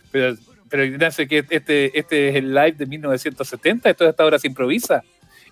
Pero, 0.10 0.38
pero 0.70 0.86
Ignacio, 0.86 1.28
que 1.28 1.44
este, 1.50 2.00
este 2.00 2.30
es 2.30 2.36
el 2.38 2.54
live 2.54 2.76
de 2.78 2.86
1970, 2.86 3.90
esto 3.90 4.08
hasta 4.08 4.24
ahora 4.24 4.40
se 4.40 4.48
improvisa. 4.48 5.04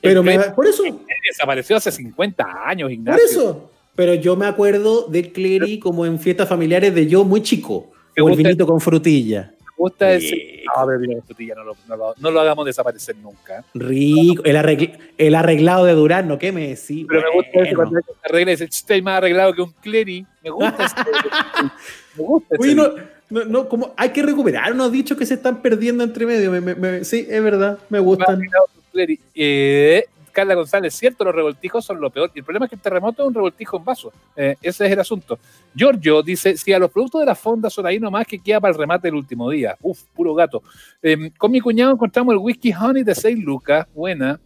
Pero 0.01 0.23
me- 0.23 0.37
Clery 0.37 0.53
por 0.55 0.65
eso, 0.65 0.83
desapareció 1.29 1.75
hace 1.75 1.91
50 1.91 2.45
años, 2.65 2.85
por 2.87 2.93
Ignacio. 2.93 3.25
eso. 3.25 3.71
Pero 3.95 4.13
yo 4.13 4.37
me 4.37 4.45
acuerdo 4.45 5.07
del 5.09 5.33
Clery 5.33 5.77
como 5.79 6.05
en 6.05 6.19
fiestas 6.19 6.47
familiares 6.47 6.95
de 6.95 7.05
yo 7.05 7.25
muy 7.25 7.41
chico. 7.43 7.91
¿Te 8.15 8.21
O 8.21 8.29
el 8.29 8.37
vinito 8.37 8.65
con 8.65 8.79
frutilla. 8.79 9.51
Me 9.59 9.67
gusta 9.77 10.13
ese. 10.13 10.58
No, 10.77 10.85
pero 10.87 11.17
esto 11.17 11.35
ya 11.39 11.55
no 11.55 11.63
lo, 11.63 11.75
no 11.87 11.95
lo- 11.97 12.13
no 12.17 12.31
lo 12.31 12.39
hagamos 12.41 12.65
desaparecer 12.65 13.15
nunca. 13.17 13.63
Rico. 13.73 14.43
El, 14.45 14.55
arregl- 14.57 14.97
el 15.17 15.35
arreglado 15.35 15.85
de 15.85 15.93
Durano, 15.93 16.37
¿qué 16.37 16.51
me 16.51 16.61
decís? 16.69 17.05
Pero 17.07 17.21
me 17.21 17.31
gusta 17.35 17.59
ese 17.61 17.75
cuando 17.75 17.99
se 17.99 18.05
arregla 18.23 18.51
y 18.51 18.55
dice, 18.55 18.67
"Ch, 18.67 18.75
estoy 18.77 19.01
más 19.01 19.17
arreglado 19.17 19.53
que 19.53 19.61
un 19.61 19.71
clery. 19.81 20.25
Me 20.43 20.49
gusta 20.49 20.85
ese. 20.85 20.95
me 22.17 22.23
gusta 22.23 22.55
ese. 22.55 22.63
Oye, 22.63 22.75
no, 22.75 22.89
no, 23.29 23.45
no, 23.45 23.69
como 23.69 23.93
hay 23.97 24.09
que 24.09 24.23
recuperar 24.23 24.71
unos 24.73 24.91
dichos 24.91 25.17
que 25.17 25.25
se 25.25 25.35
están 25.35 25.61
perdiendo 25.61 26.03
entre 26.03 26.25
medio. 26.25 26.51
Me- 26.51 26.61
me- 26.61 26.75
me- 26.75 27.03
sí, 27.05 27.25
es 27.29 27.43
verdad, 27.43 27.77
me 27.89 27.99
gustan. 27.99 28.35
arreglado 28.37 28.65
que 28.73 28.79
un 28.79 28.85
clery. 28.91 29.19
Eh, 29.35 30.05
Carla 30.31 30.55
González, 30.55 30.93
cierto, 30.95 31.23
los 31.23 31.35
revoltijos 31.35 31.83
son 31.85 31.99
lo 31.99 32.09
peor. 32.09 32.31
Y 32.33 32.39
el 32.39 32.45
problema 32.45 32.65
es 32.65 32.69
que 32.69 32.75
el 32.75 32.81
terremoto 32.81 33.23
es 33.23 33.27
un 33.27 33.33
revoltijo 33.33 33.77
en 33.77 33.85
vaso. 33.85 34.11
Eh, 34.35 34.55
ese 34.61 34.85
es 34.85 34.91
el 34.91 34.99
asunto. 34.99 35.39
Giorgio 35.75 36.21
dice: 36.23 36.55
si 36.57 36.71
a 36.73 36.79
los 36.79 36.91
productos 36.91 37.21
de 37.21 37.25
la 37.25 37.35
fonda 37.35 37.69
son 37.69 37.85
ahí 37.85 37.99
nomás 37.99 38.25
que 38.27 38.39
queda 38.39 38.59
para 38.59 38.71
el 38.73 38.79
remate 38.79 39.07
del 39.07 39.15
último 39.15 39.49
día. 39.49 39.75
Uf, 39.81 40.03
puro 40.13 40.33
gato. 40.33 40.63
Eh, 41.01 41.31
con 41.37 41.51
mi 41.51 41.59
cuñado 41.59 41.91
encontramos 41.93 42.33
el 42.33 42.39
whisky 42.39 42.71
Honey 42.73 43.03
de 43.03 43.15
6 43.15 43.39
lucas. 43.43 43.87
Buena. 43.93 44.39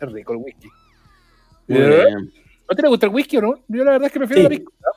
Es 0.00 0.12
rico 0.12 0.32
el 0.32 0.38
whisky. 0.38 0.68
Eh. 1.68 2.04
¿No 2.68 2.76
te 2.76 2.82
le 2.82 2.88
gusta 2.88 3.06
el 3.06 3.12
whisky 3.14 3.36
o 3.38 3.42
no? 3.42 3.54
Yo 3.68 3.84
la 3.84 3.92
verdad 3.92 4.06
es 4.06 4.12
que 4.12 4.18
prefiero 4.18 4.42
Sí. 4.42 4.44
la 4.44 4.50
piscola. 4.58 4.92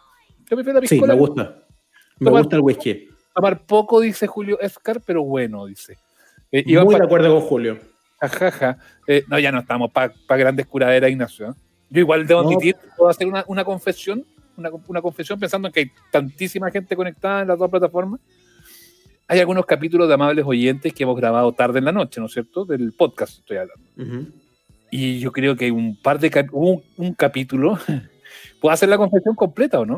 Yo 0.50 0.56
prefiero 0.58 0.74
la 0.80 0.88
Sí, 0.88 0.96
piscola. 0.96 1.14
me 1.14 1.20
gusta. 1.20 1.64
Me 2.20 2.26
Tomar- 2.30 2.42
gusta 2.44 2.56
el 2.56 2.62
whisky. 2.62 3.10
Tomar 3.36 3.66
poco, 3.66 4.00
dice 4.00 4.28
Julio 4.28 4.60
Escar, 4.60 5.02
pero 5.06 5.24
bueno, 5.24 5.66
dice. 5.66 5.98
Eh, 6.52 6.64
Muy 6.84 6.96
de 6.96 7.04
acuerdo 7.04 7.34
con 7.34 7.42
Julio. 7.42 7.80
Jajaja. 8.28 8.78
Eh, 9.08 9.24
no, 9.28 9.38
ya 9.40 9.52
no 9.52 9.60
estamos 9.60 9.92
para 9.92 10.14
grandes 10.30 10.66
curaderas, 10.66 11.10
Ignacio. 11.12 11.50
¿eh? 11.50 11.54
Yo 11.90 12.00
igual 12.02 12.26
debo 12.26 12.42
No. 12.44 12.50
admitir, 12.50 12.76
puedo 12.98 13.10
hacer 13.10 13.28
una, 13.28 13.44
una 13.48 13.64
confesión, 13.64 14.26
una, 14.58 14.70
una 14.88 15.02
confesión 15.02 15.40
pensando 15.40 15.68
en 15.68 15.74
que 15.74 15.80
hay 15.82 15.92
tantísima 16.12 16.72
gente 16.72 16.96
conectada 16.96 17.42
en 17.42 17.48
las 17.48 17.60
dos 17.60 17.70
plataformas. 17.70 18.20
Hay 19.28 19.40
algunos 19.40 19.66
capítulos 19.66 20.08
de 20.08 20.14
amables 20.16 20.46
oyentes 20.46 20.94
que 20.94 21.04
hemos 21.04 21.16
grabado 21.16 21.52
tarde 21.54 21.80
en 21.80 21.86
la 21.86 21.92
noche, 21.92 22.20
¿no 22.20 22.28
es 22.28 22.34
cierto? 22.34 22.66
Del 22.66 22.92
podcast 22.94 23.40
estoy 23.40 23.58
hablando. 23.58 24.32
Y 24.92 25.20
yo 25.20 25.32
creo 25.32 25.56
que 25.56 25.66
hay 25.66 25.72
un 25.72 25.96
par 25.96 26.20
de 26.20 26.48
un, 26.52 26.84
un 26.98 27.14
capítulo. 27.14 27.80
¿Puedo 28.62 28.74
hacer 28.74 28.90
la 28.90 28.98
confesión 28.98 29.34
completa 29.36 29.80
o 29.80 29.86
no? 29.86 29.98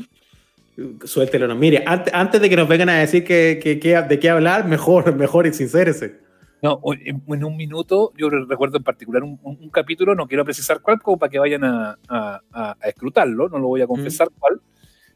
Suéltelo, 1.05 1.47
no. 1.47 1.55
Mire, 1.55 1.84
antes, 1.86 2.13
antes 2.13 2.41
de 2.41 2.49
que 2.49 2.55
nos 2.57 2.67
vengan 2.67 2.89
a 2.89 2.99
decir 2.99 3.23
que, 3.23 3.59
que- 3.61 3.80
que- 3.80 4.01
de 4.01 4.19
qué 4.19 4.30
hablar, 4.30 4.67
mejor, 4.67 5.15
mejor 5.15 5.47
y 5.47 5.53
sincérese. 5.53 6.17
No, 6.62 6.80
en 7.06 7.22
en 7.28 7.43
un 7.43 7.56
minuto, 7.58 8.12
yo 8.18 8.30
re- 8.30 8.45
recuerdo 8.47 8.78
en 8.78 8.84
particular 8.84 9.24
un, 9.24 9.39
un- 9.43 9.58
un 9.62 9.70
capítulo, 9.70 10.16
no 10.16 10.28
quiero 10.28 10.43
precisar 10.45 10.82
cuál, 10.82 10.99
como 11.01 11.18
para 11.18 11.30
que 11.30 11.38
vayan 11.39 11.64
a, 11.64 11.97
a- 12.08 12.41
a- 12.51 12.76
a 12.82 12.88
escrutarlo, 12.89 13.49
no 13.49 13.60
lo 13.60 13.68
voy 13.68 13.82
a 13.82 13.88
confesar 13.88 14.30
cuál, 14.39 14.62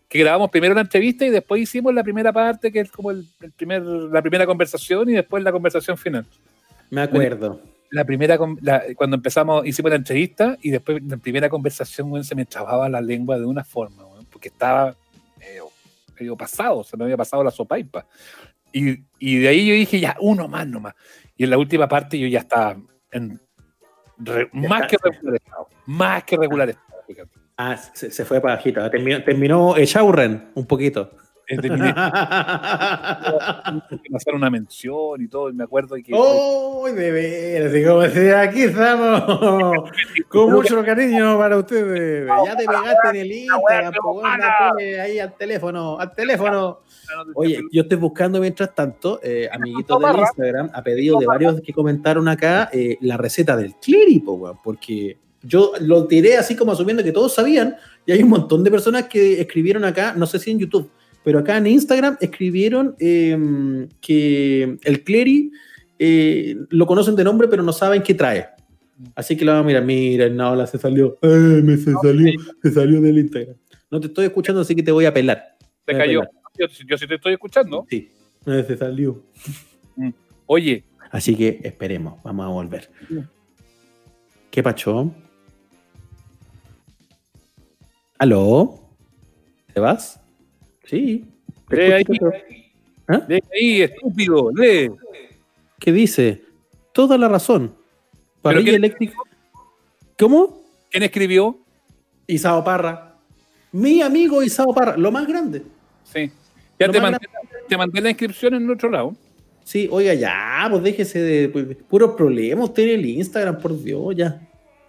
que 0.07 0.19
grabamos 0.19 0.49
primero 0.51 0.73
la 0.75 0.81
entrevista 0.81 1.25
y 1.25 1.29
después 1.29 1.61
hicimos 1.61 1.93
la 1.93 2.03
primera 2.03 2.31
parte, 2.33 2.71
que 2.71 2.81
es 2.81 2.91
como 2.91 3.11
el, 3.11 3.25
el 3.41 3.51
primer, 3.51 3.81
la 3.83 4.21
primera 4.21 4.45
conversación 4.45 5.09
y 5.09 5.13
después 5.13 5.43
la 5.43 5.51
conversación 5.51 5.97
final. 5.97 6.25
Me 6.91 7.01
acuerdo. 7.01 7.61
La 7.91 8.03
primera, 8.05 8.37
con- 8.37 8.59
la- 8.61 8.83
cuando 8.95 9.15
empezamos, 9.15 9.65
hicimos 9.65 9.89
la 9.89 9.95
entrevista 9.97 10.55
y 10.61 10.69
después 10.69 11.01
la 11.03 11.17
primera 11.17 11.49
conversación, 11.49 12.11
weón, 12.11 12.23
se 12.23 12.35
me 12.35 12.45
trababa 12.45 12.87
la 12.89 13.01
lengua 13.01 13.39
de 13.39 13.45
una 13.45 13.63
forma, 13.63 14.05
weón, 14.05 14.25
porque 14.25 14.49
estaba 14.49 14.95
medio, 15.39 15.65
medio 16.19 16.35
pasado, 16.35 16.83
se 16.83 16.95
me 16.97 17.05
había 17.05 17.17
pasado 17.17 17.43
la 17.43 17.49
sopaipa. 17.49 18.05
Y, 18.71 18.99
y 19.17 19.37
de 19.39 19.47
ahí 19.47 19.67
yo 19.67 19.73
dije, 19.73 19.99
ya, 19.99 20.15
uno 20.19 20.47
más 20.47 20.67
nomás. 20.67 20.93
Y 21.39 21.45
en 21.45 21.49
la 21.51 21.57
última 21.57 21.87
parte 21.87 22.19
yo 22.19 22.27
ya 22.27 22.39
estaba 22.39 22.75
en 23.11 23.39
re- 24.17 24.49
Ya 24.53 24.67
más 24.69 24.81
está. 24.81 24.87
que 24.87 24.97
regular 25.09 25.35
estado. 25.35 25.67
Más 25.85 26.23
que 26.25 26.37
regular 26.37 26.69
estado, 26.69 27.01
fíjate. 27.07 27.31
Ah, 27.55 27.77
se, 27.77 28.11
se 28.11 28.25
fue 28.25 28.41
para 28.41 28.55
bajito. 28.55 28.89
Terminó, 28.91 29.23
terminó 29.23 29.77
Echaurren 29.77 30.51
un 30.53 30.65
poquito. 30.67 31.11
Es 31.49 31.61
de 31.63 31.69
que 31.69 31.75
pasar 34.11 34.35
una 34.35 34.51
mención 34.51 35.19
y 35.19 35.27
todo, 35.27 35.49
y 35.49 35.53
me 35.53 35.63
acuerdo 35.63 35.95
que... 35.95 36.11
¡Oh, 36.13 36.87
de 36.87 37.11
veras! 37.11 37.73
Como 37.87 38.01
decía, 38.01 38.41
aquí 38.41 38.61
estamos, 38.61 39.89
con 40.29 40.51
mucho 40.51 40.85
cariño 40.85 41.39
para 41.39 41.57
ustedes. 41.57 42.29
Ya 42.45 42.55
te 42.55 42.65
pegaste 42.65 43.09
en 43.09 43.15
el 43.15 43.31
Instagram, 43.31 43.93
dale 44.39 45.01
ahí 45.01 45.17
al 45.17 45.35
teléfono, 45.35 45.99
al 45.99 46.13
teléfono. 46.13 46.81
Oye, 47.33 47.61
yo 47.71 47.81
estoy 47.81 47.97
buscando 47.97 48.39
mientras 48.39 48.75
tanto, 48.75 49.19
eh, 49.23 49.49
amiguitos 49.51 49.99
del 49.99 50.19
Instagram, 50.19 50.69
a 50.71 50.83
pedido 50.83 51.17
de 51.17 51.25
varios 51.25 51.59
que 51.61 51.73
comentaron 51.73 52.27
acá, 52.27 52.69
eh, 52.71 52.99
la 53.01 53.17
receta 53.17 53.57
del 53.57 53.73
cléripo, 53.77 54.55
porque 54.63 55.17
yo 55.41 55.71
lo 55.79 56.05
tiré 56.05 56.37
así 56.37 56.55
como 56.55 56.73
asumiendo 56.73 57.03
que 57.03 57.11
todos 57.11 57.33
sabían, 57.33 57.75
y 58.05 58.11
hay 58.11 58.21
un 58.21 58.29
montón 58.29 58.63
de 58.63 58.69
personas 58.69 59.07
que 59.07 59.41
escribieron 59.41 59.83
acá, 59.83 60.13
no 60.15 60.27
sé 60.27 60.37
si 60.37 60.51
en 60.51 60.59
YouTube, 60.59 60.91
pero 61.23 61.39
acá 61.39 61.57
en 61.57 61.67
Instagram 61.67 62.17
escribieron 62.21 62.95
eh, 62.99 63.87
que 64.01 64.77
el 64.83 65.03
cleri 65.03 65.51
eh, 65.97 66.55
lo 66.69 66.85
conocen 66.85 67.15
de 67.15 67.23
nombre, 67.23 67.47
pero 67.47 67.63
no 67.63 67.73
saben 67.73 68.03
qué 68.03 68.13
trae. 68.13 68.47
Así 69.15 69.37
que 69.37 69.45
la 69.45 69.53
vamos 69.53 69.65
a 69.65 69.67
mirar, 69.67 69.85
mira, 69.85 70.29
Naola 70.29 70.67
se 70.67 70.77
salió, 70.77 71.17
eh, 71.21 71.61
me 71.63 71.77
se 71.77 71.93
salió, 71.93 72.33
se 72.61 72.71
salió 72.71 73.01
del 73.01 73.19
Instagram. 73.19 73.55
No 73.89 73.99
te 73.99 74.07
estoy 74.07 74.25
escuchando, 74.25 74.61
así 74.61 74.75
que 74.75 74.83
te 74.83 74.91
voy 74.91 75.05
a 75.05 75.13
pelar. 75.13 75.57
Te 75.85 75.97
cayó. 75.97 76.23
Yo, 76.57 76.67
yo 76.87 76.97
sí 76.97 77.07
te 77.07 77.15
estoy 77.15 77.33
escuchando. 77.33 77.85
Sí, 77.89 78.09
se 78.45 78.77
salió. 78.77 79.23
Oye, 80.45 80.83
Así 81.11 81.35
que 81.35 81.59
esperemos, 81.63 82.21
vamos 82.23 82.45
a 82.45 82.49
volver. 82.49 82.89
Mm. 83.09 83.19
¿Qué 84.51 84.63
pacho? 84.63 85.11
¿Aló? 88.17 88.79
¿Te 89.73 89.79
vas? 89.79 90.21
Sí. 90.89 91.23
Lee 91.69 91.91
ahí, 91.91 92.03
¿Ah? 93.07 93.23
lee 93.27 93.43
ahí, 93.53 93.81
estúpido, 93.83 94.49
lee. 94.55 94.89
¿Qué 95.79 95.91
dice? 95.91 96.41
Toda 96.91 97.15
la 97.15 97.27
razón. 97.27 97.75
Parrilla 98.41 98.75
eléctrica. 98.75 99.13
¿Cómo? 100.17 100.63
¿Quién 100.89 101.03
escribió? 101.03 101.59
Isao 102.25 102.63
Parra. 102.63 103.17
Mi 103.71 104.01
amigo 104.01 104.41
Isao 104.41 104.73
Parra, 104.73 104.97
lo 104.97 105.11
más 105.11 105.27
grande. 105.27 105.61
Sí. 106.05 106.31
Ya 106.79 106.87
Lo 106.87 106.93
te 106.93 107.01
mandé, 107.01 107.19
te 107.67 107.77
mandé 107.77 108.01
la 108.01 108.09
inscripción 108.09 108.55
en 108.55 108.63
el 108.63 108.71
otro 108.71 108.89
lado. 108.89 109.15
Sí, 109.63 109.87
oiga, 109.91 110.15
ya, 110.15 110.65
pues 110.71 110.81
déjese 110.81 111.19
de 111.19 111.49
pues, 111.49 111.77
puros 111.87 112.15
problemas. 112.15 112.69
Usted 112.69 112.83
en 112.83 112.99
el 112.99 113.05
Instagram, 113.05 113.59
por 113.59 113.79
Dios, 113.79 114.15
ya. 114.15 114.41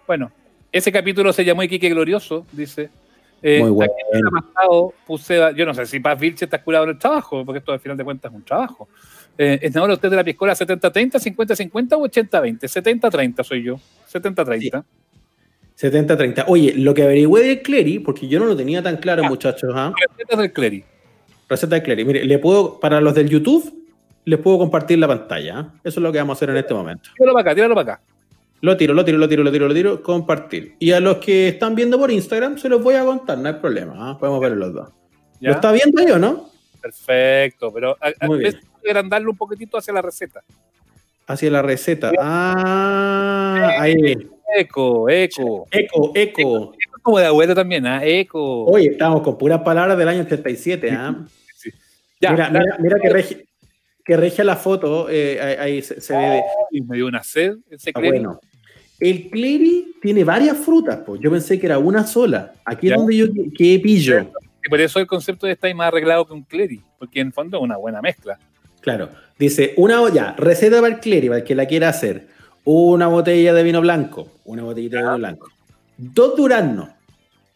Bueno, 0.07 0.31
ese 0.71 0.91
capítulo 0.91 1.31
se 1.31 1.45
llamó 1.45 1.61
Iquique 1.61 1.89
Glorioso, 1.89 2.47
dice. 2.51 2.89
Eh, 3.43 3.59
Muy 3.59 3.71
bueno. 3.71 3.93
pasado 4.53 4.93
puse, 5.05 5.39
yo 5.55 5.65
no 5.65 5.73
sé 5.73 5.85
si 5.85 5.99
Paz 5.99 6.19
Vilche 6.19 6.45
está 6.45 6.61
curado 6.61 6.83
en 6.83 6.91
el 6.91 6.97
trabajo, 6.99 7.43
porque 7.43 7.59
esto 7.59 7.71
al 7.71 7.79
final 7.79 7.97
de 7.97 8.03
cuentas 8.03 8.31
es 8.31 8.35
un 8.35 8.43
trabajo. 8.43 8.87
Eh, 9.37 9.59
¿Es 9.61 9.75
ahora 9.75 9.93
usted 9.93 10.09
de 10.09 10.15
la 10.15 10.23
piscola 10.23 10.53
70-30, 10.53 11.13
50-50 11.13 11.93
o 11.93 12.07
80-20? 12.07 12.59
70-30 12.59 13.43
soy 13.43 13.63
yo. 13.63 13.79
70-30. 14.11 14.83
70-30. 15.79 16.43
Oye, 16.47 16.73
lo 16.75 16.93
que 16.93 17.03
averigüé 17.03 17.43
de 17.43 17.61
Clery, 17.61 17.99
porque 17.99 18.27
yo 18.27 18.39
no 18.39 18.45
lo 18.45 18.55
tenía 18.55 18.83
tan 18.83 18.97
claro, 18.97 19.23
muchachos, 19.23 19.71
¿ah? 19.75 19.91
Recetas 20.09 20.37
del 20.37 20.53
Clery. 20.53 20.83
Receta 21.49 21.75
de 21.75 21.83
Clery. 21.83 22.05
Mire, 22.05 22.25
le 22.25 22.37
puedo, 22.37 22.79
para 22.79 23.01
los 23.01 23.15
del 23.15 23.29
YouTube, 23.29 23.81
les 24.25 24.39
puedo 24.39 24.59
compartir 24.59 24.99
la 24.99 25.07
pantalla. 25.07 25.57
¿ah? 25.57 25.73
Eso 25.83 25.99
es 25.99 26.03
lo 26.03 26.11
que 26.11 26.19
vamos 26.19 26.35
a 26.35 26.37
hacer 26.37 26.49
en 26.51 26.57
este 26.57 26.73
momento. 26.73 27.09
Tíralo 27.17 27.33
para 27.33 27.41
acá, 27.41 27.55
tíralo 27.55 27.75
para 27.75 27.93
acá. 27.93 28.01
Lo 28.61 28.77
tiro, 28.77 28.93
lo 28.93 29.03
tiro, 29.03 29.17
lo 29.17 29.27
tiro, 29.27 29.43
lo 29.43 29.51
tiro, 29.51 29.67
lo 29.67 29.73
tiro, 29.73 30.03
compartir. 30.03 30.75
Y 30.79 30.91
a 30.91 30.99
los 30.99 31.17
que 31.17 31.47
están 31.47 31.73
viendo 31.75 31.97
por 31.97 32.11
Instagram, 32.11 32.57
se 32.57 32.69
los 32.69 32.81
voy 32.83 32.95
a 32.95 33.03
contar, 33.03 33.37
no 33.39 33.47
hay 33.47 33.55
problema. 33.55 33.93
¿ah? 34.11 34.17
Podemos 34.19 34.39
ver 34.39 34.51
los 34.51 34.73
dos. 34.73 34.89
¿ya? 35.39 35.49
¿Lo 35.49 35.55
está 35.55 35.71
viendo 35.71 36.03
yo, 36.05 36.19
no? 36.19 36.49
Perfecto, 36.79 37.71
pero 37.73 37.97
a, 37.99 38.11
a 38.19 38.27
veces 38.27 38.61
agrandarlo 38.87 39.31
un 39.31 39.37
poquitito 39.37 39.77
hacia 39.77 39.93
la 39.93 40.01
receta. 40.01 40.43
Hacia 41.27 41.49
la 41.51 41.61
receta. 41.61 42.11
Ah, 42.19 43.75
ahí. 43.79 43.95
Eco, 44.57 45.09
eco. 45.09 45.65
Eco, 45.71 46.11
eco. 46.13 46.73
Como 47.01 47.17
de 47.19 47.25
abuelo 47.25 47.55
también, 47.55 47.85
¿ah? 47.87 48.01
Eco. 48.03 48.65
Oye, 48.65 48.89
estamos 48.91 49.21
con 49.21 49.37
puras 49.37 49.61
palabras 49.61 49.97
del 49.97 50.07
año 50.07 50.21
87, 50.21 50.91
¿ah? 50.91 51.25
Ya, 52.19 52.31
mira, 52.31 52.49
la- 52.51 52.59
mira, 52.59 52.77
mira 52.79 52.97
que 52.99 53.09
regia, 53.09 53.37
que 54.05 54.17
regia 54.17 54.43
la 54.43 54.55
foto, 54.55 55.07
eh, 55.09 55.39
ahí, 55.41 55.55
ahí 55.75 55.81
se, 55.81 55.99
se 55.99 56.15
ve. 56.15 56.43
de- 56.71 56.81
me 56.83 56.95
dio 56.97 57.07
una 57.07 57.23
sed 57.23 57.55
ese 57.71 57.91
Ah, 57.95 57.99
bueno. 57.99 58.39
El 59.01 59.29
Clery 59.29 59.95
tiene 60.01 60.23
varias 60.23 60.55
frutas, 60.57 60.99
pues. 61.05 61.19
Yo 61.19 61.31
pensé 61.31 61.59
que 61.59 61.65
era 61.65 61.79
una 61.79 62.05
sola. 62.05 62.53
Aquí 62.63 62.87
Ya. 62.87 62.93
es 62.93 62.99
donde 62.99 63.17
yo 63.17 63.33
que, 63.33 63.51
que 63.51 63.79
pillo. 63.79 64.31
Y 64.63 64.69
por 64.69 64.79
eso 64.79 64.99
el 64.99 65.07
concepto 65.07 65.47
de 65.47 65.53
estar 65.53 65.73
más 65.73 65.87
arreglado 65.87 66.25
que 66.25 66.33
un 66.33 66.43
Clery, 66.43 66.81
porque 66.99 67.19
en 67.19 67.33
fondo 67.33 67.57
es 67.57 67.63
una 67.63 67.77
buena 67.77 67.99
mezcla. 68.01 68.37
Claro. 68.79 69.09
Dice, 69.39 69.73
una 69.77 70.07
ya, 70.13 70.35
receta 70.37 70.79
para 70.81 70.93
el 70.93 70.99
Clery, 70.99 71.27
para 71.27 71.39
el 71.39 71.43
que 71.43 71.55
la 71.55 71.65
quiera 71.65 71.89
hacer. 71.89 72.27
Una 72.63 73.07
botella 73.07 73.53
de 73.53 73.63
vino 73.63 73.81
blanco. 73.81 74.27
Una 74.45 74.63
botellita 74.63 74.97
de 74.97 75.03
vino 75.03 75.17
blanco. 75.17 75.49
Dos 75.97 76.37
duraznos. 76.37 76.89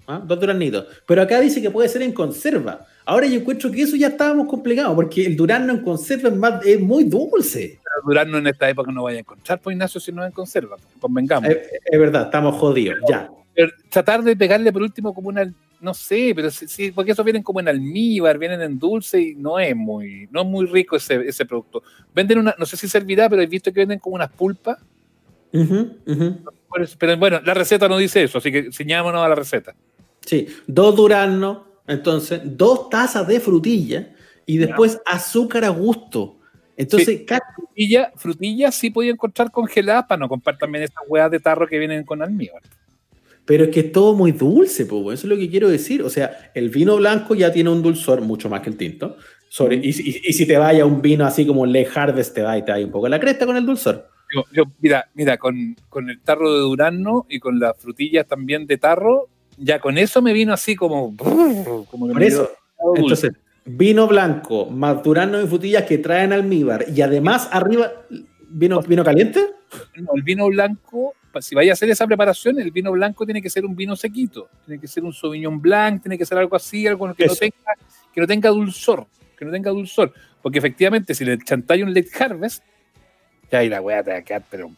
¿ah? 0.07 0.19
Dos 0.25 0.39
duraznitos. 0.39 0.87
Pero 1.05 1.21
acá 1.21 1.39
dice 1.39 1.61
que 1.61 1.69
puede 1.69 1.89
ser 1.89 2.01
en 2.01 2.11
conserva. 2.11 2.87
Ahora 3.05 3.27
yo 3.27 3.39
encuentro 3.39 3.71
que 3.71 3.83
eso 3.83 3.95
ya 3.95 4.07
estábamos 4.07 4.47
complicados, 4.47 4.95
porque 4.95 5.25
el 5.25 5.35
durazno 5.35 5.73
en 5.73 5.83
conserva 5.83 6.29
es, 6.29 6.35
más, 6.35 6.65
es 6.65 6.79
muy 6.79 7.03
dulce. 7.03 7.79
Durazno 8.05 8.37
en 8.37 8.47
esta 8.47 8.69
época 8.69 8.91
no 8.91 9.03
vaya 9.03 9.17
a 9.17 9.21
encontrar, 9.21 9.59
pues 9.61 9.73
Ignacio, 9.75 9.99
si 10.01 10.11
no 10.11 10.23
es 10.23 10.27
en 10.27 10.33
conserva. 10.33 10.75
pues, 10.77 10.87
Convengamos. 10.99 11.49
Es, 11.49 11.57
es 11.85 11.99
verdad, 11.99 12.23
estamos 12.23 12.55
jodidos. 12.55 12.99
Ya. 13.09 13.29
Pero 13.53 13.71
tratar 13.89 14.21
de 14.23 14.35
pegarle 14.35 14.71
por 14.73 14.81
último 14.81 15.13
como 15.13 15.29
una, 15.29 15.49
no 15.79 15.93
sé, 15.93 16.33
pero 16.35 16.51
sí, 16.51 16.67
sí, 16.67 16.91
porque 16.91 17.11
esos 17.11 17.23
vienen 17.23 17.41
como 17.43 17.59
en 17.61 17.69
almíbar, 17.69 18.37
vienen 18.37 18.61
en 18.61 18.77
dulce 18.77 19.21
y 19.21 19.35
no 19.35 19.57
es 19.59 19.73
muy, 19.75 20.27
no 20.31 20.41
es 20.41 20.47
muy 20.47 20.65
rico 20.65 20.95
ese, 20.97 21.15
ese 21.27 21.45
producto. 21.45 21.81
Venden 22.13 22.39
una, 22.39 22.53
no 22.57 22.65
sé 22.65 22.75
si 22.75 22.87
servirá, 22.89 23.29
pero 23.29 23.41
he 23.41 23.47
visto 23.47 23.71
que 23.71 23.79
venden 23.81 23.99
como 23.99 24.15
unas 24.15 24.29
pulpas. 24.31 24.77
Ujú, 25.53 25.89
ujú. 26.05 26.37
Pero- 26.73 26.85
Pero 26.99 27.17
bueno, 27.17 27.39
la 27.45 27.53
receta 27.53 27.87
no 27.87 27.97
dice 27.97 28.23
eso, 28.23 28.39
así 28.39 28.51
que 28.51 28.71
ciñámonos 28.73 29.23
a 29.23 29.29
la 29.29 29.35
receta. 29.35 29.73
Sí, 30.25 30.47
dos 30.67 30.93
duraznos, 30.95 31.59
entonces, 31.87 32.41
dos 32.43 32.89
tazas 32.89 33.25
de 33.27 33.39
frutilla 33.39 34.13
y 34.45 34.57
después 34.57 34.99
azúcar 35.05 35.63
a 35.63 35.69
gusto. 35.69 36.34
Entonces, 36.77 37.21
ca- 37.25 37.41
Frutilla, 37.55 38.11
frutillas 38.15 38.75
sí 38.75 38.89
podía 38.89 39.11
encontrar 39.11 39.51
congeladas 39.51 40.05
para 40.07 40.19
no 40.19 40.27
comprar 40.29 40.57
también 40.57 40.83
esas 40.83 41.03
hueás 41.07 41.31
de 41.31 41.39
tarro 41.39 41.67
que 41.67 41.77
vienen 41.79 42.03
con 42.03 42.21
almíbar. 42.21 42.61
pero 43.45 43.65
es 43.65 43.69
que 43.69 43.79
es 43.81 43.91
todo 43.91 44.15
muy 44.15 44.31
dulce, 44.31 44.85
po, 44.87 45.11
eso 45.13 45.27
es 45.27 45.29
lo 45.29 45.37
que 45.37 45.49
quiero 45.49 45.69
decir. 45.69 46.01
O 46.01 46.09
sea, 46.09 46.51
el 46.55 46.69
vino 46.69 46.95
blanco 46.97 47.35
ya 47.35 47.51
tiene 47.53 47.69
un 47.69 47.81
dulzor 47.83 48.21
mucho 48.21 48.49
más 48.49 48.61
que 48.61 48.69
el 48.71 48.77
tinto. 48.77 49.17
Sobre, 49.47 49.75
y, 49.77 49.89
y- 49.89 50.21
y 50.25 50.33
si 50.33 50.45
te 50.47 50.57
vaya 50.57 50.85
un 50.85 51.01
vino 51.01 51.25
así 51.25 51.45
como 51.45 51.65
Le 51.65 51.87
Harvest, 51.93 52.33
te 52.33 52.41
da 52.41 52.57
y 52.57 52.65
te 52.65 52.71
da 52.71 52.79
un 52.79 52.91
poco 52.91 53.07
la 53.07 53.19
cresta 53.19 53.45
con 53.45 53.55
el 53.55 53.65
dulzor. 53.65 54.09
Yo, 54.33 54.43
yo, 54.51 54.63
mira, 54.81 55.07
mira, 55.13 55.37
con, 55.37 55.75
con 55.87 56.09
el 56.09 56.19
tarro 56.21 56.51
de 56.51 56.59
durazno 56.59 57.25
y 57.29 57.39
con 57.39 57.59
las 57.59 57.77
frutillas 57.77 58.25
también 58.27 58.65
de 58.65 58.77
tarro, 58.79 59.29
ya 59.57 59.79
con 59.79 59.97
eso 59.99 60.21
me 60.23 60.33
vino 60.33 60.51
así 60.51 60.75
como. 60.75 61.15
como 61.89 62.07
que 62.07 62.13
Por 62.13 62.19
me 62.19 62.25
eso, 62.27 62.49
entonces, 62.95 63.31
vino 63.65 64.07
blanco, 64.07 64.67
más 64.67 65.01
durazno 65.03 65.41
y 65.41 65.47
frutillas 65.47 65.83
que 65.83 65.97
traen 65.97 66.31
almíbar 66.31 66.85
y 66.87 67.01
además 67.01 67.49
arriba, 67.51 67.91
vino, 68.47 68.81
vino 68.81 69.03
caliente. 69.03 69.43
No, 69.95 70.11
el 70.15 70.21
vino 70.21 70.47
blanco, 70.47 71.15
si 71.41 71.55
vaya 71.55 71.71
a 71.71 71.73
hacer 71.73 71.89
esa 71.89 72.05
preparación, 72.05 72.59
el 72.59 72.71
vino 72.71 72.91
blanco 72.91 73.25
tiene 73.25 73.41
que 73.41 73.49
ser 73.49 73.65
un 73.65 73.75
vino 73.75 73.95
sequito, 73.95 74.49
tiene 74.65 74.79
que 74.79 74.87
ser 74.87 75.03
un 75.03 75.11
Sauvignon 75.11 75.59
Blanc, 75.59 76.01
tiene 76.01 76.17
que 76.17 76.25
ser 76.25 76.37
algo 76.37 76.55
así, 76.55 76.87
algo 76.87 77.13
que 77.13 77.25
no 77.25 77.35
tenga, 77.35 77.55
que 78.13 78.21
no 78.21 78.27
tenga 78.27 78.49
dulzor, 78.49 79.07
que 79.37 79.43
no 79.43 79.51
tenga 79.51 79.71
dulzor, 79.71 80.13
porque 80.41 80.59
efectivamente 80.59 81.15
si 81.15 81.25
le 81.25 81.37
chantáis 81.39 81.83
un 81.83 81.93
late 81.93 82.09
harvest, 82.17 82.63
ya 83.51 83.59
ahí 83.59 83.69
la 83.69 83.81
weá 83.81 84.03
te 84.03 84.11
va 84.11 84.17
a 84.17 84.21
quedar, 84.21 84.43
pero 84.49 84.71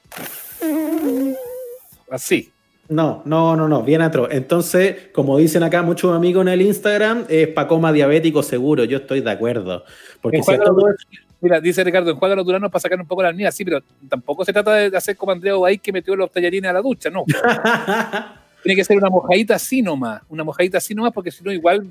así. 2.09 2.51
No, 2.89 3.21
no, 3.25 3.55
no, 3.55 3.67
no, 3.67 3.83
bien 3.83 4.01
atroz. 4.01 4.29
Entonces, 4.31 5.09
como 5.13 5.37
dicen 5.37 5.61
acá 5.63 5.81
muchos 5.83 6.15
amigos 6.15 6.43
en 6.43 6.47
el 6.53 6.61
Instagram, 6.61 7.25
es 7.27 7.49
pa' 7.49 7.67
coma 7.67 7.91
diabético 7.91 8.41
seguro. 8.41 8.85
Yo 8.85 8.97
estoy 8.97 9.21
de 9.21 9.31
acuerdo. 9.31 9.83
Porque 10.21 10.41
si 10.41 10.55
los- 10.55 10.95
Mira, 11.39 11.61
dice 11.61 11.83
Ricardo, 11.83 12.09
enjuaga 12.09 12.35
los 12.35 12.45
duranos 12.45 12.71
para 12.71 12.81
sacar 12.81 12.99
un 12.99 13.05
poco 13.05 13.21
la 13.21 13.29
almíbar, 13.29 13.53
sí, 13.53 13.63
pero 13.63 13.79
tampoco 14.09 14.43
se 14.43 14.51
trata 14.51 14.73
de 14.73 14.97
hacer 14.97 15.15
como 15.15 15.31
Andrea 15.31 15.53
ahí 15.65 15.77
que 15.77 15.91
metió 15.91 16.15
los 16.15 16.31
tallarines 16.31 16.69
a 16.69 16.73
la 16.73 16.81
ducha, 16.81 17.11
no. 17.11 17.25
Tiene 18.63 18.75
que 18.75 18.83
ser 18.83 18.97
una 18.97 19.09
mojadita 19.09 19.55
así 19.55 19.83
nomás, 19.83 20.21
una 20.29 20.43
mojadita 20.43 20.79
así 20.79 20.95
nomás, 20.95 21.13
porque 21.13 21.29
si 21.29 21.43
no, 21.43 21.51
igual 21.51 21.85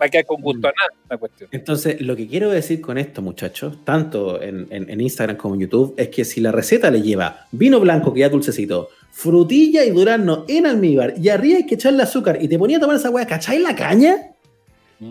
va 0.00 0.06
a 0.06 0.08
quedar 0.08 0.26
con 0.26 0.40
gusto 0.40 0.66
a 0.68 0.70
nada 0.72 1.00
la 1.10 1.16
cuestión. 1.16 1.48
Entonces, 1.52 2.00
lo 2.00 2.14
que 2.16 2.26
quiero 2.26 2.50
decir 2.50 2.80
con 2.80 2.98
esto, 2.98 3.22
muchachos, 3.22 3.78
tanto 3.84 4.40
en, 4.42 4.66
en- 4.70 4.88
en 4.90 5.00
Instagram 5.00 5.36
como 5.36 5.54
en 5.54 5.60
YouTube, 5.62 5.94
es 5.96 6.08
que 6.08 6.24
si 6.24 6.40
la 6.40 6.52
receta 6.52 6.90
le 6.90 7.02
lleva 7.02 7.46
vino 7.52 7.80
blanco 7.80 8.12
que 8.12 8.20
ya 8.20 8.28
dulcecito, 8.28 8.88
frutilla 9.10 9.84
y 9.84 9.90
durazno 9.90 10.44
en 10.48 10.66
almíbar, 10.66 11.14
y 11.16 11.28
arriba 11.28 11.58
hay 11.58 11.66
que 11.66 11.76
echarle 11.76 12.02
azúcar, 12.02 12.38
y 12.40 12.48
te 12.48 12.58
ponía 12.58 12.78
a 12.78 12.80
tomar 12.80 12.96
esa 12.96 13.10
weá, 13.10 13.26
¿cacháis 13.26 13.60
la 13.60 13.74
caña? 13.76 14.16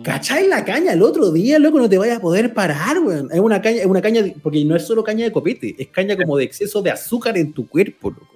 ¿Cacháis 0.02 0.48
la 0.48 0.64
caña? 0.64 0.92
El 0.92 1.02
otro 1.02 1.30
día, 1.30 1.58
loco, 1.58 1.78
no 1.78 1.88
te 1.88 1.98
vayas 1.98 2.16
a 2.18 2.20
poder 2.20 2.52
parar, 2.52 2.98
weón. 2.98 3.30
Es 3.32 3.38
una 3.38 3.60
caña, 3.62 3.80
es 3.80 3.86
una 3.86 4.02
caña, 4.02 4.22
porque 4.42 4.64
no 4.64 4.74
es 4.74 4.82
solo 4.86 5.04
caña 5.04 5.24
de 5.24 5.32
copete, 5.32 5.74
es 5.78 5.88
caña 5.88 6.16
como 6.16 6.36
de 6.36 6.44
exceso 6.44 6.82
de 6.82 6.90
azúcar 6.90 7.36
en 7.38 7.52
tu 7.52 7.68
cuerpo, 7.68 8.10
loco. 8.10 8.26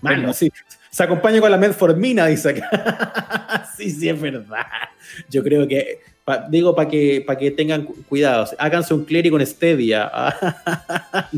Mano, 0.00 0.16
Bueno. 0.18 0.32
sí. 0.32 0.50
Se 0.90 1.02
acompaña 1.02 1.40
con 1.40 1.50
la 1.50 1.56
metformina, 1.58 2.26
dice 2.26 2.50
acá. 2.50 3.68
sí, 3.76 3.90
sí, 3.90 4.08
es 4.08 4.20
verdad. 4.20 4.66
Yo 5.28 5.42
creo 5.42 5.66
que 5.68 6.00
Pa- 6.24 6.46
digo, 6.48 6.74
para 6.76 6.90
que, 6.90 7.22
para 7.26 7.38
que 7.38 7.50
tengan 7.50 7.84
cu- 7.86 8.02
cuidado. 8.06 8.46
Háganse 8.58 8.92
un 8.92 9.04
clérigo 9.06 9.38
en 9.40 9.46
Stevia. 9.46 10.10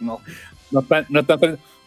No, 0.00 0.20
no 0.70 0.80
están- 0.80 1.06
no 1.08 1.20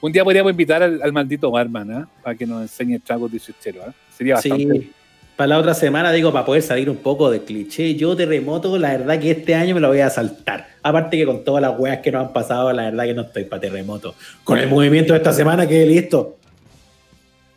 un 0.02 0.12
día 0.12 0.24
podríamos 0.24 0.52
invitar 0.52 0.82
al, 0.82 1.02
al 1.02 1.12
maldito 1.12 1.52
barman, 1.52 1.92
¿ah? 1.92 2.08
Para 2.24 2.36
que 2.36 2.46
nos 2.46 2.62
enseñe 2.62 3.00
tragos 3.00 3.32
de 3.32 3.40
¿ah? 3.86 3.94
Sería 4.16 4.36
bastante. 4.36 4.64
sí. 4.80 4.92
Para 5.36 5.48
la 5.50 5.58
otra 5.60 5.74
semana, 5.74 6.12
digo, 6.12 6.32
para 6.32 6.46
poder 6.46 6.62
salir 6.62 6.90
un 6.90 6.98
poco 6.98 7.30
de 7.30 7.44
cliché, 7.44 7.96
yo 7.96 8.16
terremoto, 8.16 8.78
la 8.78 8.98
verdad 8.98 9.20
que 9.20 9.32
este 9.32 9.54
año 9.54 9.76
me 9.76 9.82
lo 9.82 9.90
voy 9.90 10.00
a 10.00 10.10
saltar. 10.10 10.68
Aparte 10.82 11.18
que 11.18 11.26
con 11.26 11.44
todas 11.44 11.62
las 11.62 11.78
weas 11.78 12.00
que 12.00 12.12
nos 12.12 12.28
han 12.28 12.34
pasado, 12.34 12.72
la 12.72 12.84
verdad 12.84 13.04
que 13.04 13.14
no 13.14 13.22
estoy 13.24 13.44
para 13.44 13.60
terremoto. 13.60 14.16
Con 14.44 14.60
el 14.60 14.70
movimiento 14.70 15.14
de 15.14 15.18
esta 15.18 15.34
semana 15.34 15.68
que 15.68 15.86
listo. 15.86 16.38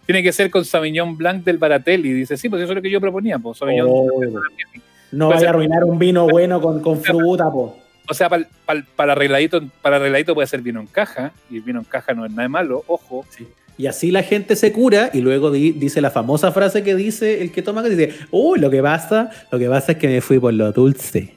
Tiene 0.06 0.22
que 0.22 0.32
ser 0.32 0.50
con 0.50 0.64
Sauvignon 0.64 1.16
Blanc 1.16 1.44
del 1.44 1.58
Baratelli. 1.58 2.12
Dice, 2.12 2.36
sí, 2.36 2.48
pues 2.48 2.62
eso 2.62 2.72
es 2.72 2.76
lo 2.76 2.82
que 2.82 2.90
yo 2.90 3.00
proponía, 3.00 3.38
pues 3.38 3.58
Sauvignon 3.58 3.86
Oh, 3.88 4.06
Blanc 4.18 4.32
del 4.32 4.82
no 5.12 5.28
vaya 5.28 5.46
a 5.46 5.50
arruinar 5.50 5.84
un 5.84 5.98
vino 5.98 6.26
bueno 6.26 6.60
con, 6.60 6.80
con 6.80 7.00
fruta, 7.00 7.50
po. 7.50 7.78
O 8.10 8.14
sea, 8.14 8.28
para, 8.28 8.46
para, 8.96 9.12
arregladito, 9.12 9.60
para 9.82 9.96
arregladito 9.96 10.34
puede 10.34 10.46
ser 10.48 10.62
vino 10.62 10.80
en 10.80 10.86
caja, 10.86 11.32
y 11.50 11.56
el 11.56 11.62
vino 11.62 11.78
en 11.80 11.84
caja 11.84 12.14
no 12.14 12.24
es 12.24 12.30
nada 12.30 12.42
de 12.44 12.48
malo, 12.48 12.84
ojo. 12.86 13.24
Y 13.76 13.86
así 13.86 14.10
la 14.10 14.22
gente 14.22 14.56
se 14.56 14.72
cura 14.72 15.10
y 15.12 15.20
luego 15.20 15.50
di- 15.50 15.72
dice 15.72 16.00
la 16.00 16.10
famosa 16.10 16.50
frase 16.50 16.82
que 16.82 16.94
dice 16.96 17.42
el 17.42 17.52
que 17.52 17.62
toma, 17.62 17.82
que 17.82 17.90
dice, 17.90 18.14
uy, 18.30 18.58
lo 18.58 18.70
que 18.70 18.82
pasa, 18.82 19.30
lo 19.52 19.58
que 19.58 19.68
pasa 19.68 19.92
es 19.92 19.98
que 19.98 20.08
me 20.08 20.20
fui 20.20 20.38
por 20.40 20.52
lo 20.52 20.72
dulce. 20.72 21.34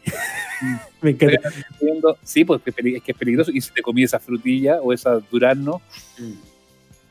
me 1.02 1.12
encanta. 1.12 1.50
Sí, 2.24 2.44
pues 2.46 2.62
que 2.64 2.72
peli- 2.72 2.96
es 2.96 3.04
que 3.04 3.12
es 3.12 3.18
peligroso. 3.18 3.52
Y 3.54 3.62
si 3.62 3.72
te 3.72 3.82
comí 3.82 4.04
esa 4.04 4.20
frutilla 4.20 4.78
o 4.82 4.92
esa 4.94 5.20
durazno, 5.32 5.82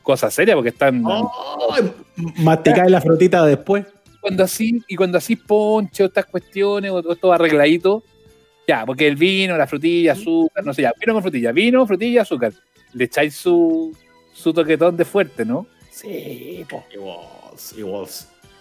cosa 0.01 0.29
seria, 0.31 0.55
porque 0.55 0.69
están 0.69 1.03
Ay, 1.05 1.91
masticar 2.37 2.89
la 2.89 2.99
frutita 2.99 3.45
después. 3.45 3.85
cuando 4.19 4.43
así, 4.43 4.83
y 4.87 4.95
cuando 4.95 5.17
así 5.17 5.35
ponche 5.35 6.03
o 6.03 6.07
estas 6.07 6.25
cuestiones, 6.25 6.91
o, 6.91 6.95
o 6.95 7.15
todo 7.15 7.31
arregladito, 7.33 8.03
ya, 8.71 8.85
porque 8.85 9.05
el 9.07 9.15
vino, 9.17 9.57
la 9.57 9.67
frutilla, 9.67 10.13
azúcar, 10.13 10.63
no 10.65 10.73
sé, 10.73 10.83
ya, 10.83 10.93
vino 10.99 11.13
con 11.13 11.21
frutilla, 11.21 11.51
vino, 11.51 11.85
frutilla, 11.85 12.21
azúcar. 12.21 12.53
Le 12.93 13.03
echáis 13.05 13.35
su, 13.35 13.95
su 14.33 14.53
toquetón 14.53 14.95
de 14.95 15.03
fuerte, 15.03 15.43
¿no? 15.43 15.67
Sí, 15.89 16.65
po. 16.69 16.85
Igual, 16.93 17.19
igual. 17.77 18.07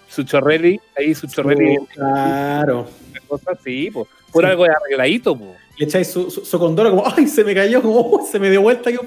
Su 0.08 0.24
chorreli, 0.24 0.80
ahí 0.96 1.14
su 1.14 1.28
chorreli, 1.28 1.76
Claro. 1.94 2.88
cosas 3.28 3.58
así, 3.60 3.90
pues. 3.92 4.08
Por 4.32 4.44
Sí. 4.44 4.50
algo 4.50 4.64
de 4.64 4.70
arregladito, 4.70 5.36
pues. 5.36 5.50
Le 5.78 5.84
echáis 5.86 6.08
su, 6.08 6.28
su, 6.30 6.44
su 6.44 6.58
condoro 6.58 6.90
como, 6.90 7.04
ay, 7.16 7.26
se 7.28 7.44
me 7.44 7.54
cayó, 7.54 7.80
como, 7.80 8.00
"Oh, 8.00 8.26
se 8.30 8.38
me 8.40 8.50
dio 8.50 8.62
vuelta. 8.62 8.90
Yo, 8.90 9.00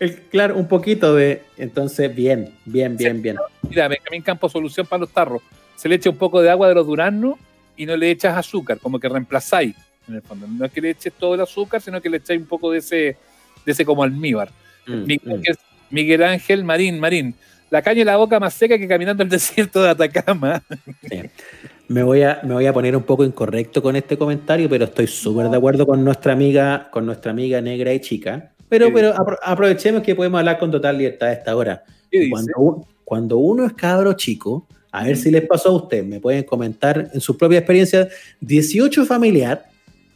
el, 0.00 0.14
claro, 0.30 0.56
un 0.56 0.66
poquito 0.66 1.14
de. 1.14 1.42
Entonces, 1.58 2.14
bien, 2.14 2.54
bien, 2.64 2.96
bien, 2.96 3.20
bien. 3.20 3.36
Mira, 3.68 3.88
Benjamín 3.88 4.22
Campo, 4.22 4.48
solución 4.48 4.86
para 4.86 5.00
los 5.00 5.10
tarros. 5.10 5.42
Se 5.76 5.88
le 5.88 5.96
echa 5.96 6.08
un 6.10 6.16
poco 6.16 6.40
de 6.40 6.50
agua 6.50 6.68
de 6.68 6.74
los 6.74 6.86
duraznos 6.86 7.34
y 7.76 7.84
no 7.86 7.96
le 7.96 8.10
echas 8.10 8.36
azúcar, 8.36 8.78
como 8.78 8.98
que 8.98 9.08
reemplazáis, 9.08 9.76
en 10.08 10.16
el 10.16 10.22
fondo. 10.22 10.46
No 10.46 10.64
es 10.64 10.72
que 10.72 10.80
le 10.80 10.90
eches 10.90 11.12
todo 11.12 11.34
el 11.34 11.40
azúcar, 11.40 11.80
sino 11.80 12.00
que 12.00 12.08
le 12.10 12.18
echáis 12.18 12.40
un 12.40 12.46
poco 12.46 12.70
de 12.70 12.78
ese, 12.78 13.16
de 13.64 13.72
ese 13.72 13.84
como 13.84 14.02
almíbar. 14.02 14.50
Mm, 14.86 15.04
Miguel, 15.04 15.20
mm. 15.24 15.32
Ángel, 15.32 15.56
Miguel 15.90 16.22
Ángel 16.22 16.64
Marín, 16.64 16.98
Marín. 16.98 17.34
La 17.70 17.82
caña 17.82 18.00
y 18.00 18.04
la 18.04 18.16
boca 18.16 18.40
más 18.40 18.54
seca 18.54 18.78
que 18.78 18.88
caminando 18.88 19.22
el 19.22 19.28
desierto 19.28 19.82
de 19.82 19.90
Atacama. 19.90 20.62
Me 21.88 22.02
voy, 22.02 22.22
a, 22.22 22.40
me 22.42 22.54
voy 22.54 22.66
a 22.66 22.72
poner 22.72 22.96
un 22.96 23.02
poco 23.02 23.24
incorrecto 23.24 23.82
con 23.82 23.96
este 23.96 24.16
comentario, 24.16 24.68
pero 24.68 24.84
estoy 24.84 25.06
súper 25.06 25.48
de 25.48 25.56
acuerdo 25.56 25.86
con 25.86 26.04
nuestra 26.04 26.32
amiga, 26.32 26.88
con 26.90 27.06
nuestra 27.06 27.30
amiga 27.32 27.60
negra 27.60 27.92
y 27.92 28.00
chica. 28.00 28.52
Pero, 28.68 28.92
pero 28.92 29.14
apro- 29.14 29.38
aprovechemos 29.42 30.02
que 30.02 30.14
podemos 30.14 30.38
hablar 30.38 30.58
con 30.58 30.70
total 30.70 30.98
libertad 30.98 31.28
a 31.28 31.32
esta 31.32 31.56
hora. 31.56 31.84
Cuando, 32.30 32.86
cuando 33.04 33.38
uno 33.38 33.66
es 33.66 33.72
cabro 33.72 34.12
chico, 34.14 34.66
a 34.92 35.04
ver 35.04 35.16
si 35.16 35.30
les 35.30 35.46
pasó 35.46 35.70
a 35.70 35.76
usted, 35.76 36.04
me 36.04 36.20
pueden 36.20 36.44
comentar 36.44 37.10
en 37.12 37.20
su 37.20 37.36
propia 37.36 37.58
experiencia, 37.58 38.08
18 38.40 39.04
familiar, 39.06 39.64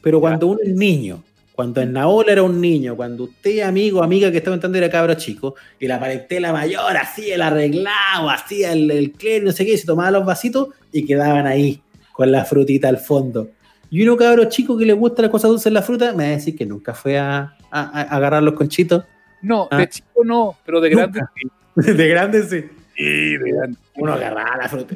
pero 0.02 0.20
cuando 0.20 0.48
uno 0.48 0.60
es 0.62 0.74
niño, 0.74 1.22
cuando 1.54 1.80
en 1.80 1.92
Naola 1.92 2.32
era 2.32 2.42
un 2.42 2.60
niño, 2.60 2.96
cuando 2.96 3.24
usted, 3.24 3.60
amigo, 3.60 4.02
amiga 4.02 4.30
que 4.30 4.38
estaba 4.38 4.54
entrando 4.54 4.78
era 4.78 4.90
cabro 4.90 5.14
chico, 5.14 5.54
y 5.78 5.86
la 5.86 6.00
parentela 6.00 6.52
mayor 6.52 6.96
hacía 6.96 7.34
el 7.36 7.42
arreglado, 7.42 8.28
hacía 8.30 8.72
el, 8.72 8.90
el 8.90 9.12
clero, 9.12 9.46
no 9.46 9.52
sé 9.52 9.64
qué, 9.66 9.74
y 9.74 9.78
se 9.78 9.86
tomaba 9.86 10.10
los 10.10 10.24
vasitos 10.24 10.68
y 10.92 11.04
quedaban 11.06 11.46
ahí, 11.46 11.80
con 12.12 12.32
la 12.32 12.44
frutita 12.44 12.88
al 12.88 12.98
fondo. 12.98 13.48
Y 13.90 14.02
uno 14.02 14.16
cabro 14.16 14.46
chico 14.46 14.76
que 14.78 14.86
le 14.86 14.94
gusta 14.94 15.20
las 15.22 15.30
cosas 15.30 15.50
dulces 15.50 15.66
en 15.66 15.74
la 15.74 15.82
fruta, 15.82 16.12
me 16.12 16.24
va 16.24 16.30
a 16.30 16.32
decir 16.32 16.56
que 16.56 16.64
nunca 16.64 16.94
fue 16.94 17.18
a, 17.18 17.54
a- 17.70 18.00
a 18.00 18.02
agarrar 18.16 18.42
los 18.42 18.54
conchitos. 18.54 19.04
No, 19.42 19.68
Ah. 19.70 19.78
de 19.78 19.88
chico 19.88 20.24
no, 20.24 20.56
pero 20.64 20.80
de 20.80 20.88
grande 20.90 21.20
sí. 21.36 21.48
De 21.92 22.08
grande 22.08 22.42
sí. 22.44 22.64
Sí, 22.96 23.36
de 23.36 23.52
grande. 23.52 23.78
Uno 23.96 24.12
agarraba 24.14 24.56
la 24.56 24.68
fruta. 24.68 24.94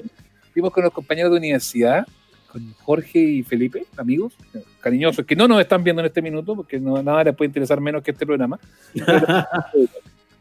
Fuimos 0.53 0.73
con 0.73 0.85
los 0.85 0.93
compañeros 0.93 1.31
de 1.33 1.37
universidad, 1.39 2.07
con 2.57 2.73
Jorge 2.85 3.19
y 3.19 3.43
Felipe, 3.43 3.85
amigos, 3.99 4.33
cariñosos, 4.81 5.27
que 5.27 5.37
no 5.37 5.47
nos 5.47 5.61
están 5.61 5.85
viendo 5.85 6.01
en 6.01 6.07
este 6.07 6.23
minuto, 6.23 6.57
porque 6.57 6.81
no, 6.81 7.03
nada 7.03 7.25
les 7.25 7.37
puede 7.37 7.49
interesar 7.49 7.83
menos 7.83 8.03
que 8.03 8.13
este 8.13 8.27
programa. 8.27 8.59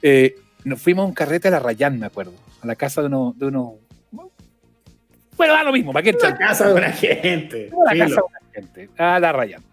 Eh, 0.07 0.35
nos 0.65 0.79
fuimos 0.79 1.03
a 1.03 1.07
un 1.07 1.13
carrete 1.15 1.47
a 1.47 1.51
la 1.51 1.59
Rayán, 1.59 1.97
me 1.97 2.05
acuerdo, 2.05 2.33
a 2.61 2.67
la 2.67 2.75
casa 2.75 3.01
de 3.01 3.07
unos... 3.07 3.39
De 3.39 3.47
unos 3.47 3.71
bueno, 5.35 5.53
da 5.53 5.63
lo 5.63 5.71
mismo, 5.71 5.91
¿para 5.91 6.03
qué 6.03 6.15
la 6.21 6.37
casa 6.37 6.67
de 6.67 6.75
una 6.75 6.91
gente. 6.91 7.71
a 7.87 7.93
la 7.95 8.05
casa 8.05 8.15
de 8.15 8.21
una 8.21 8.51
gente, 8.53 8.89
a 8.97 9.19
la 9.19 9.31
Rayán. 9.31 9.63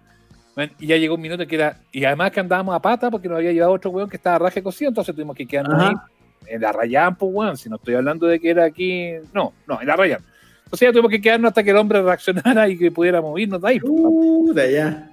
Bueno, 0.54 0.72
y 0.78 0.86
ya 0.86 0.96
llegó 0.96 1.16
un 1.16 1.20
minuto 1.20 1.46
que 1.46 1.56
era... 1.56 1.76
Y 1.90 2.04
además 2.04 2.30
que 2.30 2.40
andábamos 2.40 2.74
a 2.74 2.80
pata 2.80 3.10
porque 3.10 3.28
nos 3.28 3.36
había 3.38 3.52
llevado 3.52 3.72
otro 3.72 3.90
weón 3.90 4.08
que 4.08 4.16
estaba 4.16 4.38
raje 4.38 4.62
cocido, 4.62 4.88
entonces 4.88 5.14
tuvimos 5.14 5.36
que 5.36 5.46
quedarnos 5.46 5.74
Ajá. 5.74 5.88
ahí 5.88 6.54
en 6.54 6.62
la 6.62 6.72
Rayán, 6.72 7.16
pues, 7.16 7.30
weón. 7.34 7.56
Si 7.58 7.68
no 7.68 7.76
estoy 7.76 7.94
hablando 7.94 8.26
de 8.26 8.40
que 8.40 8.48
era 8.48 8.64
aquí... 8.64 9.12
No, 9.34 9.52
no, 9.66 9.82
en 9.82 9.86
la 9.86 9.96
Rayán. 9.96 10.24
Entonces 10.72 10.88
ya 10.88 10.92
tuvimos 10.92 11.10
que 11.10 11.20
quedarnos 11.20 11.50
hasta 11.50 11.62
que 11.62 11.68
el 11.70 11.76
hombre 11.76 12.00
reaccionara 12.00 12.66
y 12.66 12.78
que 12.78 12.90
pudiéramos 12.90 13.38
irnos 13.38 13.60
de 13.60 13.68
ahí. 13.68 13.78
pues. 13.78 13.92
Puta, 13.92 14.66
ya. 14.66 15.10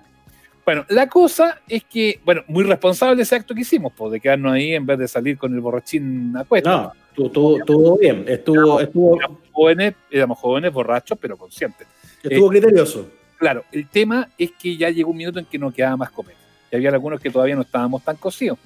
Bueno, 0.63 0.85
la 0.87 1.07
cosa 1.07 1.59
es 1.67 1.83
que, 1.83 2.21
bueno, 2.23 2.43
muy 2.47 2.63
responsable 2.63 3.21
ese 3.23 3.35
acto 3.35 3.53
que 3.53 3.61
hicimos, 3.61 3.91
pues, 3.97 4.13
de 4.13 4.21
quedarnos 4.21 4.53
ahí 4.53 4.73
en 4.73 4.85
vez 4.85 4.97
de 4.99 5.07
salir 5.09 5.37
con 5.37 5.53
el 5.53 5.59
borrachín 5.59 6.31
a 6.37 6.45
cuesta. 6.45 6.93
No, 7.17 7.29
tú- 7.29 7.57
estuvo 7.57 7.97
bien. 7.97 8.23
Estuvo, 8.25 8.79
estuvo, 8.79 9.17
Éramos 9.17 9.37
jóvenes, 9.51 9.95
éramos 10.09 10.37
jóvenes, 10.39 10.71
borrachos, 10.71 11.17
pero 11.19 11.35
conscientes. 11.35 11.85
estuvo 12.23 12.47
criterioso. 12.49 13.09
Claro, 13.37 13.65
el 13.73 13.89
tema 13.89 14.29
es 14.37 14.51
que 14.51 14.77
ya 14.77 14.89
llegó 14.89 15.11
un 15.11 15.17
minuto 15.17 15.39
en 15.39 15.45
que 15.45 15.59
no 15.59 15.71
quedaba 15.73 15.97
más 15.97 16.11
copete. 16.11 16.37
Y 16.71 16.75
había 16.77 16.89
algunos 16.91 17.19
que 17.19 17.29
todavía 17.31 17.55
no 17.55 17.63
estábamos 17.63 18.01
tan 18.03 18.15
cocidos. 18.15 18.57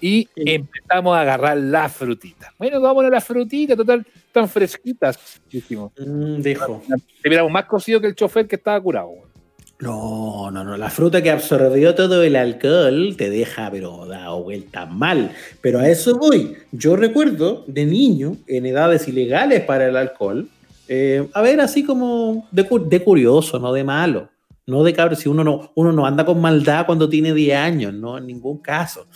Y 0.00 0.28
Sí. 0.34 0.42
empezamos 0.46 1.16
a 1.16 1.20
agarrar 1.20 1.56
las 1.58 1.92
frutitas. 1.94 2.50
Bueno, 2.58 2.80
vamos 2.80 3.04
a 3.04 3.10
las 3.10 3.22
frutitas, 3.24 3.76
total, 3.76 4.04
tan 4.32 4.48
fresquitas, 4.48 5.40
dijimos. 5.50 5.92
Mm, 5.98 6.40
dijo. 6.40 6.82
Te 7.22 7.30
miramos 7.30 7.52
más 7.52 7.66
cocido 7.66 8.00
que 8.00 8.08
el 8.08 8.14
chofer 8.14 8.48
que 8.48 8.56
estaba 8.56 8.80
curado. 8.80 9.10
No, 9.82 10.50
no, 10.50 10.62
no. 10.62 10.76
La 10.76 10.90
fruta 10.90 11.22
que 11.22 11.30
absorbió 11.30 11.94
todo 11.94 12.22
el 12.22 12.36
alcohol 12.36 13.16
te 13.16 13.30
deja, 13.30 13.68
pero 13.70 14.06
dado 14.06 14.42
vuelta 14.44 14.86
mal. 14.86 15.32
Pero 15.60 15.80
a 15.80 15.88
eso 15.88 16.16
voy. 16.16 16.56
Yo 16.70 16.94
recuerdo 16.94 17.64
de 17.66 17.84
niño, 17.84 18.36
en 18.46 18.66
edades 18.66 19.08
ilegales 19.08 19.62
para 19.62 19.88
el 19.88 19.96
alcohol, 19.96 20.48
eh, 20.86 21.28
a 21.34 21.42
ver, 21.42 21.60
así 21.60 21.84
como 21.84 22.46
de 22.52 22.64
curioso, 23.02 23.58
no 23.58 23.72
de 23.72 23.82
malo. 23.82 24.28
No 24.66 24.84
de 24.84 24.92
cabrón, 24.92 25.16
si 25.16 25.28
uno 25.28 25.42
no, 25.42 25.72
uno 25.74 25.90
no 25.90 26.06
anda 26.06 26.24
con 26.24 26.40
maldad 26.40 26.86
cuando 26.86 27.08
tiene 27.08 27.34
10 27.34 27.56
años, 27.58 27.92
no, 27.92 28.16
en 28.16 28.26
ningún 28.28 28.58
caso. 28.58 29.06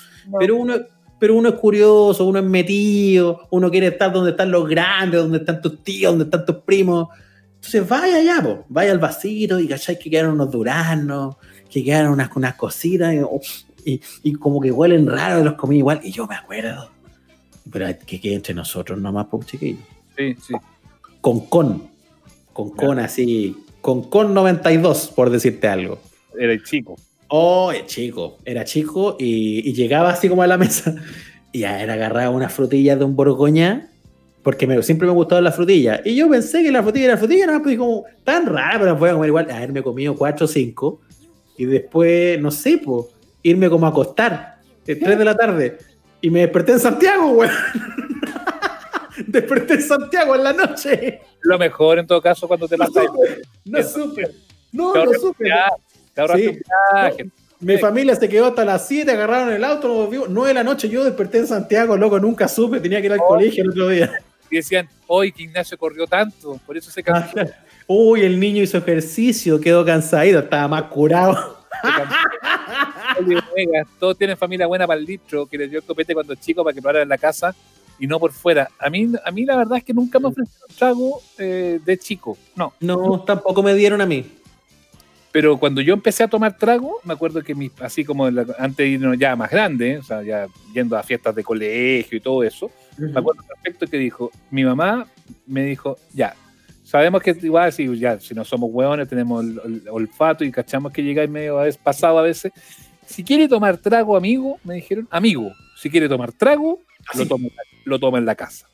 Pero 0.41 0.57
uno, 0.57 0.75
pero 1.19 1.35
uno 1.35 1.49
es 1.51 1.55
curioso, 1.57 2.25
uno 2.27 2.39
es 2.39 2.45
metido, 2.45 3.47
uno 3.51 3.71
quiere 3.71 3.89
estar 3.89 4.13
donde 4.13 4.33
están 4.33 4.51
los 4.51 4.69
grandes, 4.69 5.21
donde 5.21 5.39
están 5.39 5.61
tus 5.63 5.83
tíos, 5.83 6.13
donde 6.13 6.25
están 6.25 6.45
tus 6.45 6.57
primos. 6.57 7.09
Entonces 7.55 7.89
vaya 7.89 8.17
allá, 8.17 8.43
po, 8.43 8.65
vaya 8.69 8.93
al 8.93 8.99
vasito 8.99 9.59
y 9.59 9.67
cachai 9.67 9.99
que 9.99 10.11
quedaron 10.11 10.35
unos 10.35 10.51
duraznos, 10.51 11.37
que 11.71 11.83
quedaron 11.83 12.13
unas, 12.13 12.31
unas 12.37 12.55
cositas 12.55 13.15
y, 13.15 13.19
oh, 13.19 13.41
y- 13.85 14.01
y 14.23 14.33
como 14.35 14.61
que 14.61 14.71
huelen 14.71 15.07
raro, 15.07 15.43
los 15.43 15.55
comí 15.55 15.79
igual. 15.79 16.01
Y 16.05 16.11
yo 16.13 16.27
me 16.27 16.35
acuerdo. 16.37 16.91
Pero 17.71 17.87
que 18.07 18.21
quede 18.21 18.35
entre 18.35 18.55
nosotros 18.55 18.99
nomás, 19.01 19.27
pues 19.31 19.47
chiquillos. 19.47 19.81
Sí, 20.17 20.37
sí. 20.47 20.55
Con 21.21 21.41
con, 21.47 21.89
con 22.53 22.71
con 22.71 22.99
así, 23.01 23.57
con 23.81 24.09
con 24.09 24.33
92, 24.35 25.09
por 25.17 25.31
decirte 25.31 25.67
algo. 25.67 25.99
Era 26.39 26.53
el 26.53 26.63
chico. 26.63 26.97
Oh, 27.29 27.73
es 27.73 27.87
chico, 27.87 28.39
era 28.45 28.65
chico 28.65 29.17
y, 29.19 29.69
y 29.69 29.73
llegaba 29.73 30.11
así 30.11 30.29
como 30.29 30.43
a 30.43 30.47
la 30.47 30.57
mesa 30.59 30.95
y 31.53 31.61
ya 31.61 31.83
era 31.83 31.95
agarraba 31.95 32.31
unas 32.31 32.53
frutillas 32.53 32.99
de 32.99 33.05
un 33.05 33.17
borgoña 33.17 33.89
porque 34.43 34.67
me, 34.67 34.81
siempre 34.83 35.09
me 35.09 35.15
gustaban 35.15 35.43
las 35.43 35.57
frutillas 35.57 36.01
y 36.05 36.15
yo 36.15 36.29
pensé 36.29 36.63
que 36.63 36.71
la 36.71 36.83
frutilla 36.83 37.07
era 37.07 37.17
frutilla, 37.17 37.47
no, 37.47 37.63
pues 37.63 37.77
como 37.77 38.05
tan 38.23 38.47
rara, 38.47 38.75
pero 38.75 38.93
las 38.93 38.99
voy 38.99 39.11
a 39.11 39.15
comer 39.15 39.29
igual, 39.29 39.51
haberme 39.51 39.83
comido 39.83 40.15
cuatro 40.15 40.45
o 40.45 40.49
cinco 40.49 41.01
y 41.57 41.65
después, 41.65 42.41
no 42.41 42.51
sé, 42.51 42.79
pues, 42.79 43.07
irme 43.43 43.69
como 43.71 43.87
a 43.87 43.89
acostar, 43.89 44.57
de 44.85 44.95
3 44.95 45.19
de 45.19 45.25
la 45.25 45.37
tarde 45.37 45.79
y 46.21 46.31
me 46.31 46.41
desperté 46.41 46.73
en 46.73 46.81
Santiago, 46.81 47.35
güey. 47.35 47.51
desperté 49.27 49.75
en 49.75 49.83
Santiago 49.83 50.35
en 50.35 50.45
la 50.45 50.53
noche. 50.53 51.21
Lo 51.41 51.59
mejor 51.59 51.99
en 51.99 52.07
todo 52.07 52.21
caso 52.21 52.47
cuando 52.47 52.69
te 52.69 52.77
No 52.77 52.87
pasa 52.87 53.07
supe, 53.07 53.43
no 53.65 53.83
supe, 53.83 54.31
no, 54.73 54.95
no 54.95 55.11
un 55.11 55.19
supe. 55.19 55.51
Viaje, 56.17 56.19
te 56.19 56.21
ahorraste 56.21 56.43
Sí. 56.43 56.49
un 56.49 57.01
viaje. 57.01 57.31
Mi 57.59 57.79
familia 57.79 58.15
se 58.15 58.29
quedó 58.29 58.47
hasta 58.49 58.65
las 58.67 58.87
7, 58.87 59.11
agarraron 59.11 59.53
el 59.53 59.65
auto, 59.65 59.89
nos 59.89 59.97
volvimos. 59.97 60.29
9 60.29 60.49
de 60.49 60.55
la 60.55 60.63
noche, 60.65 60.89
yo 60.91 61.03
desperté 61.05 61.39
en 61.39 61.47
Santiago, 61.47 61.97
loco, 61.97 62.19
nunca 62.21 62.49
supe, 62.49 62.81
tenía 62.81 63.01
que 63.01 63.07
ir 63.07 63.13
al 63.15 63.21
Oh. 63.21 63.29
colegio 63.29 63.63
el 63.65 63.71
otro 63.71 63.89
día. 63.89 64.13
Y 64.51 64.57
decían, 64.57 64.89
hoy 65.07 65.33
que 65.33 65.45
Ignacio 65.45 65.77
corrió 65.79 66.07
tanto, 66.07 66.61
por 66.67 66.77
eso 66.77 66.91
se 66.91 67.03
cansó. 67.03 67.35
Uy, 67.89 68.23
el 68.23 68.39
niño 68.39 68.63
hizo 68.63 68.79
ejercicio, 68.79 69.59
quedó 69.61 69.85
cansadito, 69.85 70.41
estaba 70.41 70.69
más 70.69 70.83
curado. 70.85 71.57
todos 73.99 74.19
tienen 74.19 74.37
familia 74.37 74.67
buena 74.67 74.87
para 74.87 74.99
el 75.01 75.07
litro, 75.07 75.47
que 75.47 75.59
les 75.59 75.71
dio 75.71 75.79
el 75.79 75.85
copete 75.85 76.15
cuando 76.15 76.35
chico 76.35 76.63
para 76.65 76.75
que 76.75 76.81
lo 76.81 77.01
en 77.01 77.09
la 77.09 77.19
casa 77.19 77.55
y 77.99 78.07
no 78.07 78.19
por 78.21 78.33
fuera. 78.33 78.69
A 78.79 78.91
mí, 78.91 79.11
a 79.25 79.31
mí 79.31 79.45
la 79.45 79.57
verdad 79.57 79.79
es 79.79 79.85
que 79.85 79.95
nunca 79.95 80.19
me 80.19 80.29
ofrecieron 80.29 80.69
trago 80.77 81.21
eh, 81.39 81.81
de 81.85 81.99
chico. 81.99 82.37
No. 82.55 82.75
No, 82.81 83.23
tampoco 83.23 83.63
me 83.63 83.75
dieron 83.75 84.01
a 84.01 84.07
mí. 84.07 84.27
Pero 85.37 85.59
cuando 85.59 85.83
yo 85.83 85.93
empecé 85.93 86.23
a 86.23 86.29
tomar 86.29 86.57
trago, 86.57 86.99
me 87.05 87.13
acuerdo 87.13 87.43
que 87.43 87.55
así 87.81 88.07
como 88.07 88.25
antes 88.25 88.77
de 88.79 88.87
irnos 88.87 89.19
ya 89.19 89.37
más 89.37 89.51
grande, 89.51 89.99
o 89.99 90.03
sea, 90.03 90.23
ya 90.23 90.47
yendo 90.73 90.97
a 90.97 91.03
fiestas 91.03 91.35
de 91.35 91.45
colegio 91.45 92.17
y 92.17 92.23
todo 92.23 92.43
eso, 92.43 92.71
me 92.97 93.21
acuerdo 93.21 93.43
perfecto 93.43 93.87
que 93.87 93.99
dijo, 93.99 94.31
mi 94.51 94.65
mamá 94.65 95.07
me 95.47 95.67
dijo, 95.67 95.99
ya, 96.15 96.35
sabemos 96.83 97.23
que 97.23 97.37
igual 97.43 97.71
si, 97.71 97.99
ya, 97.99 98.19
si 98.19 98.33
no 98.33 98.47
somos 98.47 98.71
hueones, 98.73 99.11
tenemos 99.11 99.45
el, 99.45 99.83
olfato 99.91 100.43
y 100.43 100.51
cachamos 100.51 100.91
que 100.91 101.03
llegáis 101.03 101.29
medio 101.29 101.59
a 101.59 101.65
veces, 101.65 101.79
pasado 101.85 102.19
a 102.19 102.23
veces. 102.23 102.51
Si 103.05 103.23
quiere 103.23 103.47
tomar 103.47 103.77
trago, 103.77 104.17
amigo, 104.17 104.59
me 104.65 104.77
dijeron, 104.77 105.07
amigo, 105.11 105.53
si 105.77 105.91
quiere 105.91 106.09
tomar 106.09 106.33
trago, 106.33 106.81
lo 107.15 107.27
toma, 107.27 107.49
lo 107.85 107.99
toma 107.99 108.17
en 108.17 108.25
la 108.25 108.37
casa. 108.37 108.67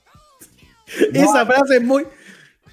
Esa 1.12 1.44
frase 1.44 1.78
es 1.78 1.82
muy, 1.82 2.04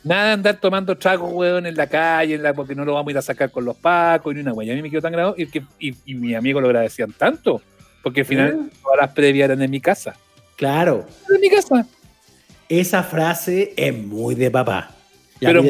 Nada 0.04 0.28
de 0.28 0.32
andar 0.34 0.60
tomando 0.60 0.98
tragos, 0.98 1.32
weón, 1.34 1.66
en 1.66 1.76
la 1.76 1.88
calle, 1.88 2.36
en 2.36 2.44
la, 2.44 2.54
porque 2.54 2.74
no 2.74 2.86
lo 2.86 2.94
vamos 2.94 3.10
a 3.10 3.12
ir 3.12 3.18
a 3.18 3.22
sacar 3.22 3.52
con 3.52 3.66
los 3.66 3.76
pacos, 3.76 4.34
ni 4.34 4.42
una 4.42 4.54
weón. 4.54 4.72
A 4.72 4.76
mí 4.76 4.82
me 4.82 4.90
quedó 4.90 5.02
tan 5.02 5.12
grado 5.12 5.36
y, 5.38 5.46
que, 5.48 5.64
y, 5.78 5.94
y 6.06 6.16
mi 6.16 6.36
amigo 6.36 6.62
lo 6.62 6.68
agradecían 6.68 7.12
tanto, 7.12 7.62
porque 8.02 8.22
al 8.22 8.26
final 8.26 8.60
ah. 8.62 8.78
todas 8.82 9.00
las 9.02 9.12
previas 9.12 9.46
eran 9.46 9.62
en 9.62 9.72
mi 9.72 9.82
casa. 9.82 10.16
Claro. 10.56 11.06
En 11.34 11.42
mi 11.42 11.50
casa. 11.50 11.86
Esa 12.70 13.04
frase 13.04 13.74
es 13.76 13.94
muy 13.94 14.36
de 14.36 14.52
papá. 14.52 14.92
pero, 15.40 15.64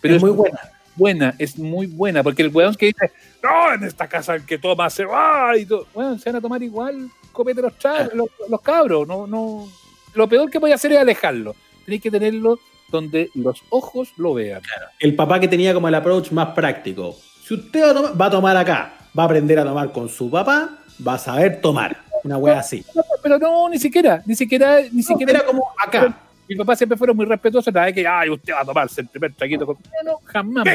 pero 0.00 0.14
es, 0.14 0.20
muy 0.20 0.30
buena. 0.30 0.58
Buena, 0.96 1.34
es 1.38 1.58
muy 1.58 1.86
buena, 1.86 2.22
porque 2.22 2.42
el 2.42 2.48
weón 2.48 2.74
que 2.74 2.86
dice, 2.86 3.12
no, 3.42 3.74
en 3.74 3.84
esta 3.84 4.08
casa 4.08 4.34
el 4.34 4.44
que 4.44 4.58
toma 4.58 4.90
se 4.90 5.04
va 5.04 5.56
y 5.56 5.64
todo. 5.64 5.86
Bueno, 5.94 6.18
se 6.18 6.28
van 6.28 6.36
a 6.36 6.40
tomar 6.40 6.62
igual, 6.62 7.08
copete 7.30 7.62
los, 7.62 7.72
ah. 7.84 8.08
los, 8.14 8.28
los, 8.48 8.60
cabros. 8.62 9.06
No, 9.06 9.26
no. 9.26 9.68
Lo 10.14 10.28
peor 10.28 10.50
que 10.50 10.58
voy 10.58 10.72
a 10.72 10.74
hacer 10.74 10.92
es 10.92 10.98
alejarlo. 10.98 11.54
Tenéis 11.84 12.02
que 12.02 12.10
tenerlo 12.10 12.58
donde 12.90 13.30
los 13.34 13.62
ojos 13.70 14.12
lo 14.16 14.34
vean. 14.34 14.62
El 14.98 15.14
papá 15.14 15.40
que 15.40 15.48
tenía 15.48 15.74
como 15.74 15.88
el 15.88 15.94
approach 15.94 16.30
más 16.32 16.48
práctico. 16.48 17.16
Si 17.44 17.54
usted 17.54 17.82
va 18.20 18.26
a, 18.26 18.30
tomar, 18.30 18.56
acá, 18.56 18.94
va 19.18 19.22
a 19.22 19.26
aprender 19.26 19.58
a 19.58 19.64
tomar 19.64 19.92
con 19.92 20.08
su 20.08 20.30
papá, 20.30 20.78
va 21.06 21.14
a 21.14 21.18
saber 21.18 21.60
tomar. 21.60 21.96
Una 22.24 22.36
wea 22.36 22.58
así. 22.58 22.84
Pero 23.22 23.38
no, 23.38 23.68
ni 23.68 23.78
siquiera, 23.78 24.22
ni 24.26 24.34
siquiera, 24.34 24.80
ni 24.92 25.02
siquiera. 25.02 25.32
Era 25.32 25.44
como 25.44 25.68
acá. 25.78 26.18
Mi 26.48 26.56
papá 26.56 26.74
siempre 26.74 26.96
fueron 26.96 27.16
muy 27.16 27.26
respetuosos, 27.26 27.72
nada 27.72 27.86
de 27.86 27.94
que, 27.94 28.06
ay, 28.06 28.30
usted 28.30 28.54
va 28.54 28.60
a 28.62 28.64
tomarse 28.64 29.02
el 29.02 29.06
primer 29.08 29.34
traguito 29.34 29.66
con. 29.66 29.76
No, 29.76 30.12
no, 30.12 30.18
jamás. 30.24 30.66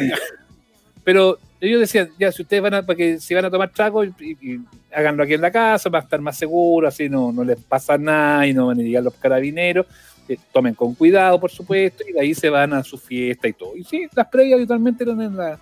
Pero 1.03 1.37
ellos 1.59 1.81
decían, 1.81 2.09
ya, 2.17 2.31
si 2.31 2.43
ustedes 2.43 2.63
van 2.63 2.75
a, 2.75 2.85
porque 2.85 3.19
si 3.19 3.33
van 3.33 3.45
a 3.45 3.51
tomar 3.51 3.69
trago, 3.71 4.05
y, 4.05 4.61
háganlo 4.93 5.23
aquí 5.23 5.33
en 5.33 5.41
la 5.41 5.51
casa, 5.51 5.89
va 5.89 5.99
a 5.99 6.03
estar 6.03 6.21
más 6.21 6.37
seguro, 6.37 6.87
así 6.87 7.09
no, 7.09 7.31
no 7.31 7.43
les 7.43 7.59
pasa 7.59 7.97
nada 7.97 8.47
y 8.47 8.53
no 8.53 8.67
van 8.67 8.79
a 8.79 8.83
llegar 8.83 9.03
los 9.03 9.13
carabineros 9.15 9.85
tomen 10.51 10.73
con 10.73 10.95
cuidado, 10.95 11.39
por 11.39 11.51
supuesto, 11.51 12.03
y 12.07 12.13
de 12.13 12.21
ahí 12.21 12.33
se 12.33 12.49
van 12.49 12.73
a 12.73 12.83
su 12.83 12.97
fiesta 12.97 13.47
y 13.47 13.53
todo. 13.53 13.75
Y 13.75 13.83
sí, 13.83 14.07
las 14.15 14.27
previas 14.27 14.57
habitualmente 14.57 15.03
eran 15.03 15.21
en 15.21 15.37
la, 15.37 15.59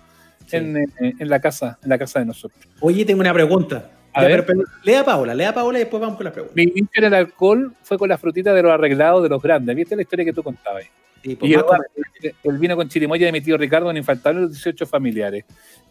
en, 0.50 1.28
la 1.28 1.40
casa, 1.40 1.78
en 1.82 1.88
la 1.88 1.98
casa 1.98 2.20
de 2.20 2.26
nosotros. 2.26 2.64
Oye, 2.80 3.04
tengo 3.04 3.20
una 3.20 3.34
pregunta. 3.34 3.90
A 4.14 4.24
ver, 4.24 4.46
lea 4.84 5.04
Paola, 5.04 5.34
lea 5.34 5.54
Paola 5.54 5.78
y 5.78 5.82
después 5.82 6.00
vamos 6.00 6.16
con 6.16 6.24
la 6.24 6.32
pregunta. 6.32 6.54
Mi 6.54 6.64
inicio 6.64 6.88
en 6.96 7.04
el 7.04 7.14
alcohol 7.14 7.72
fue 7.82 7.96
con 7.96 8.08
la 8.08 8.18
frutita 8.18 8.52
de 8.52 8.62
los 8.62 8.70
arreglados 8.70 9.22
de 9.22 9.30
los 9.30 9.42
grandes. 9.42 9.74
¿Viste 9.74 9.96
la 9.96 10.02
historia 10.02 10.24
que 10.24 10.34
tú 10.34 10.42
contabas? 10.42 10.84
Sí, 11.22 11.36
pues 11.36 11.50
y 11.50 11.54
el, 11.54 12.58
vino 12.58 12.76
con 12.76 12.88
chirimoya 12.88 13.26
de 13.26 13.32
mi 13.32 13.40
tío 13.40 13.56
Ricardo 13.56 13.90
en 13.90 13.96
infaltable 13.96 14.42
los 14.42 14.52
18 14.52 14.86
familiares. 14.86 15.44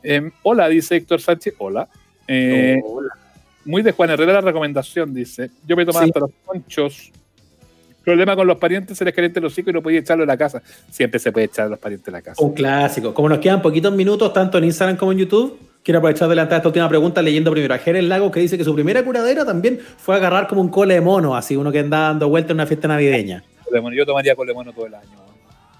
Em, 0.03 0.31
hola, 0.43 0.67
dice 0.67 0.97
Héctor 0.97 1.19
Sánchez. 1.21 1.55
Hola. 1.57 1.87
Eh, 2.27 2.79
hola. 2.83 3.09
Muy 3.65 3.81
de 3.81 3.91
Juan 3.91 4.09
Herrera 4.09 4.33
la 4.33 4.41
recomendación, 4.41 5.13
dice. 5.13 5.49
Yo 5.65 5.75
me 5.75 5.85
tomaba 5.85 6.05
hasta 6.05 6.19
los 6.19 6.31
ponchos 6.45 7.11
Problema 8.03 8.35
con 8.35 8.47
los 8.47 8.57
parientes, 8.57 8.97
se 8.97 9.05
les 9.05 9.13
caliente 9.13 9.39
los 9.39 9.57
hijos 9.57 9.69
y 9.69 9.73
no 9.73 9.81
podía 9.81 9.99
echarlo 9.99 10.23
en 10.23 10.27
la 10.27 10.37
casa. 10.37 10.61
Siempre 10.89 11.19
se 11.19 11.31
puede 11.31 11.45
echar 11.45 11.67
a 11.67 11.69
los 11.69 11.79
parientes 11.79 12.07
en 12.07 12.13
la 12.13 12.21
casa. 12.21 12.43
Un 12.43 12.53
clásico. 12.53 13.13
Como 13.13 13.29
nos 13.29 13.37
quedan 13.39 13.61
poquitos 13.61 13.93
minutos, 13.93 14.33
tanto 14.33 14.57
en 14.57 14.63
Instagram 14.63 14.97
como 14.97 15.11
en 15.11 15.19
YouTube, 15.19 15.59
quiero 15.83 15.99
aprovechar 15.99 16.27
de 16.27 16.33
adelantar 16.33 16.57
esta 16.57 16.69
última 16.69 16.89
pregunta 16.89 17.21
leyendo 17.21 17.51
primero 17.51 17.73
a 17.73 17.77
Jerez 17.77 18.03
Lago, 18.03 18.31
que 18.31 18.39
dice 18.39 18.57
que 18.57 18.63
su 18.63 18.73
primera 18.73 19.03
curadera 19.03 19.45
también 19.45 19.79
fue 19.97 20.15
agarrar 20.15 20.47
como 20.47 20.61
un 20.61 20.69
cole 20.69 20.95
de 20.95 21.01
mono, 21.01 21.35
así 21.35 21.55
uno 21.55 21.71
que 21.71 21.79
anda 21.79 21.99
dando 21.99 22.27
vuelta 22.27 22.53
en 22.53 22.57
una 22.57 22.65
fiesta 22.65 22.87
navideña. 22.87 23.43
Yo 23.95 24.05
tomaría 24.05 24.35
cole 24.35 24.49
de 24.49 24.55
mono 24.55 24.73
todo 24.73 24.87
el 24.87 24.95
año. 24.95 25.09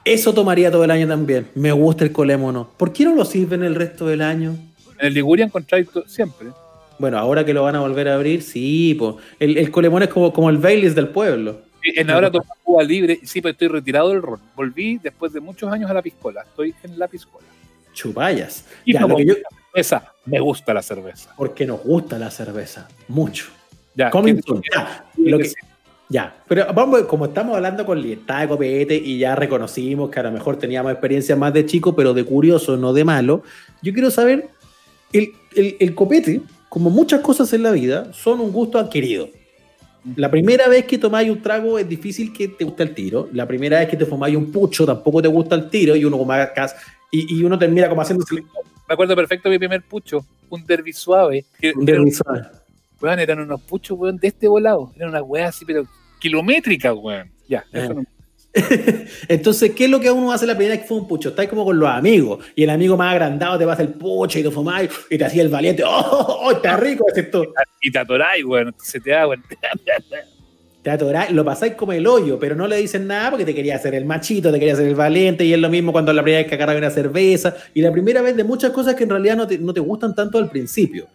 Eso 0.06 0.34
tomaría 0.34 0.72
todo 0.72 0.84
el 0.84 0.92
año 0.92 1.08
también. 1.08 1.48
Me 1.56 1.72
gusta 1.72 2.04
el 2.04 2.12
cole 2.12 2.34
de 2.34 2.38
mono. 2.38 2.70
¿Por 2.78 2.94
qué 2.94 3.04
no 3.04 3.16
lo 3.16 3.26
sirven 3.26 3.64
el 3.64 3.76
resto 3.76 4.08
del 4.08 4.22
año? 4.22 4.56
En 5.00 5.08
el 5.08 5.14
Liguria 5.14 5.46
encontráis 5.46 5.88
siempre. 6.08 6.48
Bueno, 6.98 7.18
ahora 7.18 7.44
que 7.44 7.54
lo 7.54 7.64
van 7.64 7.76
a 7.76 7.80
volver 7.80 8.08
a 8.08 8.16
abrir, 8.16 8.42
sí, 8.44 8.96
pues. 8.98 9.16
El, 9.40 9.58
el 9.58 9.72
colemón 9.72 10.04
es 10.04 10.10
como, 10.10 10.32
como 10.32 10.50
el 10.50 10.58
Baileys 10.58 10.96
del 10.96 11.10
pueblo. 11.10 11.62
En 11.84 12.10
ahora 12.10 12.32
tomo 12.32 12.46
Cuba 12.64 12.84
libre, 12.84 13.20
sí, 13.24 13.42
pero 13.42 13.52
estoy 13.52 13.68
retirado 13.68 14.10
del 14.10 14.22
ron. 14.22 14.40
Volví 14.56 14.98
después 14.98 15.34
de 15.34 15.40
muchos 15.40 15.72
años 15.72 15.90
a 15.90 15.94
la 15.94 16.02
piscola. 16.02 16.42
Estoy 16.42 16.74
en 16.84 16.98
la 16.98 17.08
piscola. 17.08 17.46
Chupayas. 17.94 18.66
Y 18.86 18.94
ya, 18.94 19.02
lo 19.02 19.16
que 19.16 19.26
yo... 19.26 19.34
cerveza, 19.72 20.14
me 20.26 20.40
gusta 20.40 20.74
la 20.74 20.82
cerveza. 20.82 21.34
Porque 21.36 21.66
nos 21.66 21.82
gusta 21.84 22.18
la 22.18 22.32
cerveza. 22.32 22.88
Mucho. 23.08 23.48
Ya, 23.96 24.10
ya, 24.10 25.06
lo 25.18 25.38
que, 25.40 25.52
ya. 26.08 26.36
Pero 26.48 26.74
vamos, 26.74 27.02
como 27.04 27.26
estamos 27.26 27.56
hablando 27.56 27.86
con 27.86 28.02
libertad 28.02 28.42
de 28.42 28.48
copete 28.48 28.96
y 28.96 29.18
ya 29.18 29.36
reconocimos 29.36 30.10
que 30.10 30.20
a 30.20 30.24
lo 30.24 30.32
mejor 30.32 30.58
teníamos 30.58 30.92
experiencia 30.92 31.36
más 31.36 31.54
de 31.54 31.66
chico, 31.66 31.96
pero 31.96 32.14
de 32.14 32.24
curioso, 32.24 32.78
no 32.78 32.94
de 32.94 33.04
malo, 33.04 33.44
yo 33.82 33.94
quiero 33.94 34.10
saber, 34.10 34.50
el, 35.12 35.34
el, 35.56 35.76
el 35.80 35.94
copete, 35.96 36.42
como 36.70 36.90
muchas 36.90 37.20
cosas 37.20 37.52
en 37.52 37.64
la 37.64 37.72
vida, 37.72 38.14
son 38.14 38.40
un 38.40 38.52
gusto 38.54 38.80
adquirido. 38.80 39.30
La 40.16 40.32
primera 40.32 40.68
vez 40.68 40.86
que 40.86 40.98
tomáis 40.98 41.30
un 41.30 41.42
trago 41.42 41.78
es 41.78 41.88
difícil 41.88 42.34
que 42.34 42.48
te 42.48 42.64
guste 42.64 42.84
el 42.84 42.94
tiro. 42.94 43.30
La 43.34 43.48
primera 43.48 43.80
vez 43.80 43.90
que 43.90 43.98
te 43.98 44.06
fumáis 44.06 44.36
un 44.36 44.52
pucho 44.52 44.86
tampoco 44.86 45.22
te 45.22 45.28
gusta 45.28 45.56
el 45.56 45.70
tiro 45.70 45.96
y 45.96 46.04
uno 46.06 46.18
como 46.18 46.34
y, 47.12 47.40
y 47.40 47.44
uno 47.44 47.60
termina 47.60 47.90
como 47.90 48.02
haciendo 48.02 48.26
Me 48.32 48.94
acuerdo 48.94 49.16
perfecto 49.16 49.50
de 49.50 49.56
mi 49.56 49.60
primer 49.60 49.84
pucho, 49.84 50.26
un 50.50 50.66
derby 50.66 50.94
suave. 50.94 51.46
un 51.76 51.86
derby 51.86 52.12
suave. 52.12 52.42
Weón, 53.02 53.20
eran 53.20 53.40
unos 53.40 53.62
puchos, 53.62 53.98
weón, 53.98 54.18
de 54.18 54.28
este 54.28 54.48
volado. 54.48 54.92
Eran 54.96 55.10
unas 55.10 55.24
weas 55.26 55.50
así, 55.56 55.66
pero 55.66 55.86
kilométricas, 56.20 56.96
weón. 56.96 57.32
Ya, 57.48 57.66
eso 57.72 57.92
eh. 57.92 57.96
no 57.96 58.04
Entonces, 59.28 59.72
¿qué 59.72 59.86
es 59.86 59.90
lo 59.90 60.00
que 60.00 60.12
uno 60.12 60.32
hace 60.32 60.46
la 60.46 60.56
primera 60.56 60.76
vez 60.76 60.82
que 60.82 60.88
fue 60.88 60.98
un 60.98 61.08
pucho? 61.08 61.30
Estás 61.30 61.48
como 61.48 61.64
con 61.64 61.80
los 61.80 61.90
amigos 61.90 62.44
y 62.56 62.64
el 62.64 62.70
amigo 62.70 62.98
más 62.98 63.14
agrandado 63.14 63.58
te 63.58 63.66
va 63.66 63.72
a 63.72 63.76
hacer 63.76 63.88
el 63.88 63.94
pucho 63.94 64.40
y 64.40 64.44
te 64.44 64.52
fumáis 64.52 64.90
y 65.10 65.18
te 65.18 65.26
hacía 65.26 65.44
el 65.44 65.50
valiente. 65.50 65.84
¡Oh, 65.86 65.90
oh, 65.90 66.40
oh 66.46 66.52
está 66.52 66.76
rico 66.78 67.06
ese 67.10 67.22
esto! 67.22 67.46
Y 67.82 67.92
te 67.92 68.00
atoráis, 68.00 68.44
bueno, 68.44 68.72
se 68.78 69.00
te 69.00 69.12
da, 69.12 69.26
bueno. 69.26 69.44
Te 70.82 70.90
atoráis, 70.90 71.32
lo 71.32 71.46
pasáis 71.46 71.76
como 71.76 71.94
el 71.94 72.08
hoyo, 72.08 72.40
pero 72.40 72.56
no 72.56 72.68
le 72.68 72.78
dicen 72.78 73.08
nada 73.08 73.30
porque 73.30 73.46
te 73.46 73.54
quería 73.54 73.76
hacer 73.76 73.94
el 73.94 74.06
machito, 74.06 74.52
te 74.52 74.58
quería 74.58 74.74
hacer 74.74 74.88
el 74.88 74.96
valiente 74.96 75.46
y 75.46 75.54
es 75.54 75.60
lo 75.60 75.70
mismo 75.70 75.92
cuando 75.92 76.12
la 76.12 76.24
primera 76.24 76.42
vez 76.42 76.50
que 76.50 76.56
agarras 76.56 76.78
una 76.78 76.90
cerveza 76.90 77.56
y 77.74 77.82
la 77.82 77.92
primera 77.92 78.22
vez 78.22 78.36
de 78.36 78.44
muchas 78.44 78.72
cosas 78.72 78.96
que 78.96 79.04
en 79.04 79.12
realidad 79.12 79.38
no 79.38 79.48
te, 79.48 79.60
no 79.60 79.74
te 79.74 79.80
gustan 79.80 80.16
tanto 80.16 80.40
al 80.40 80.50
principio. 80.50 81.08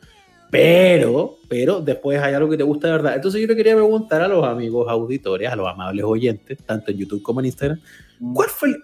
Pero, 0.51 1.37
pero 1.49 1.81
después 1.81 2.21
hay 2.21 2.35
algo 2.35 2.49
que 2.49 2.57
te 2.57 2.63
gusta 2.63 2.89
de 2.89 2.93
verdad. 2.95 3.15
Entonces 3.17 3.41
yo 3.41 3.47
le 3.47 3.57
quería 3.57 3.75
preguntar 3.75 4.23
a 4.23 4.29
los 4.29 4.45
amigos 4.45 4.89
auditores, 4.89 5.51
a 5.51 5.57
los 5.57 5.69
amables 5.69 6.05
oyentes, 6.05 6.59
tanto 6.65 6.91
en 6.91 6.99
YouTube 6.99 7.23
como 7.23 7.41
en 7.41 7.47
Instagram, 7.47 7.81
mm. 8.21 8.35
¿cuál 8.35 8.49
fue 8.49 8.69
el... 8.71 8.77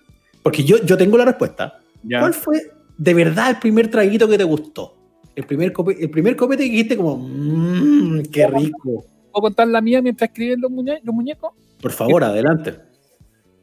Porque 0.43 0.65
yo, 0.65 0.79
yo 0.85 0.97
tengo 0.97 1.17
la 1.17 1.25
respuesta. 1.25 1.79
¿Cuál 2.09 2.35
fue 2.35 2.73
de 2.99 3.15
verdad 3.15 3.51
el 3.51 3.59
primer 3.59 3.89
traguito 3.89 4.29
que 4.29 4.39
te 4.39 4.45
gustó? 4.45 4.97
El 5.37 5.45
primer, 5.45 5.73
el 5.99 6.11
primer 6.11 6.37
copete 6.37 6.65
que 6.65 6.71
dijiste 6.71 6.97
como, 6.97 7.17
mmm, 7.17 8.23
qué 8.31 8.47
rico. 8.49 9.07
¿Puedo 9.31 9.43
contar 9.43 9.69
la 9.69 9.81
mía 9.81 10.03
mientras 10.03 10.29
escriben 10.29 10.61
los, 10.61 10.71
los 10.71 11.15
muñecos? 11.15 11.53
Por 11.81 11.93
favor, 11.93 12.25
adelante. 12.25 12.75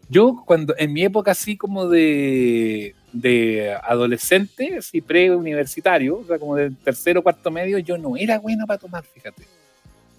Yo 0.10 0.44
cuando, 0.46 0.74
en 0.78 0.92
mi 0.92 1.04
época 1.04 1.32
así 1.32 1.56
como 1.56 1.88
de, 1.88 2.96
de 3.14 3.74
adolescente, 3.84 4.78
así 4.78 5.02
pre-universitario, 5.02 6.18
o 6.18 6.26
sea, 6.26 6.40
como 6.40 6.56
de 6.56 6.72
tercero 6.72 7.22
cuarto 7.22 7.52
medio, 7.52 7.78
yo 7.78 7.98
no 7.98 8.18
era 8.18 8.40
bueno 8.40 8.66
para 8.66 8.80
tomar, 8.80 9.04
fíjate. 9.04 9.44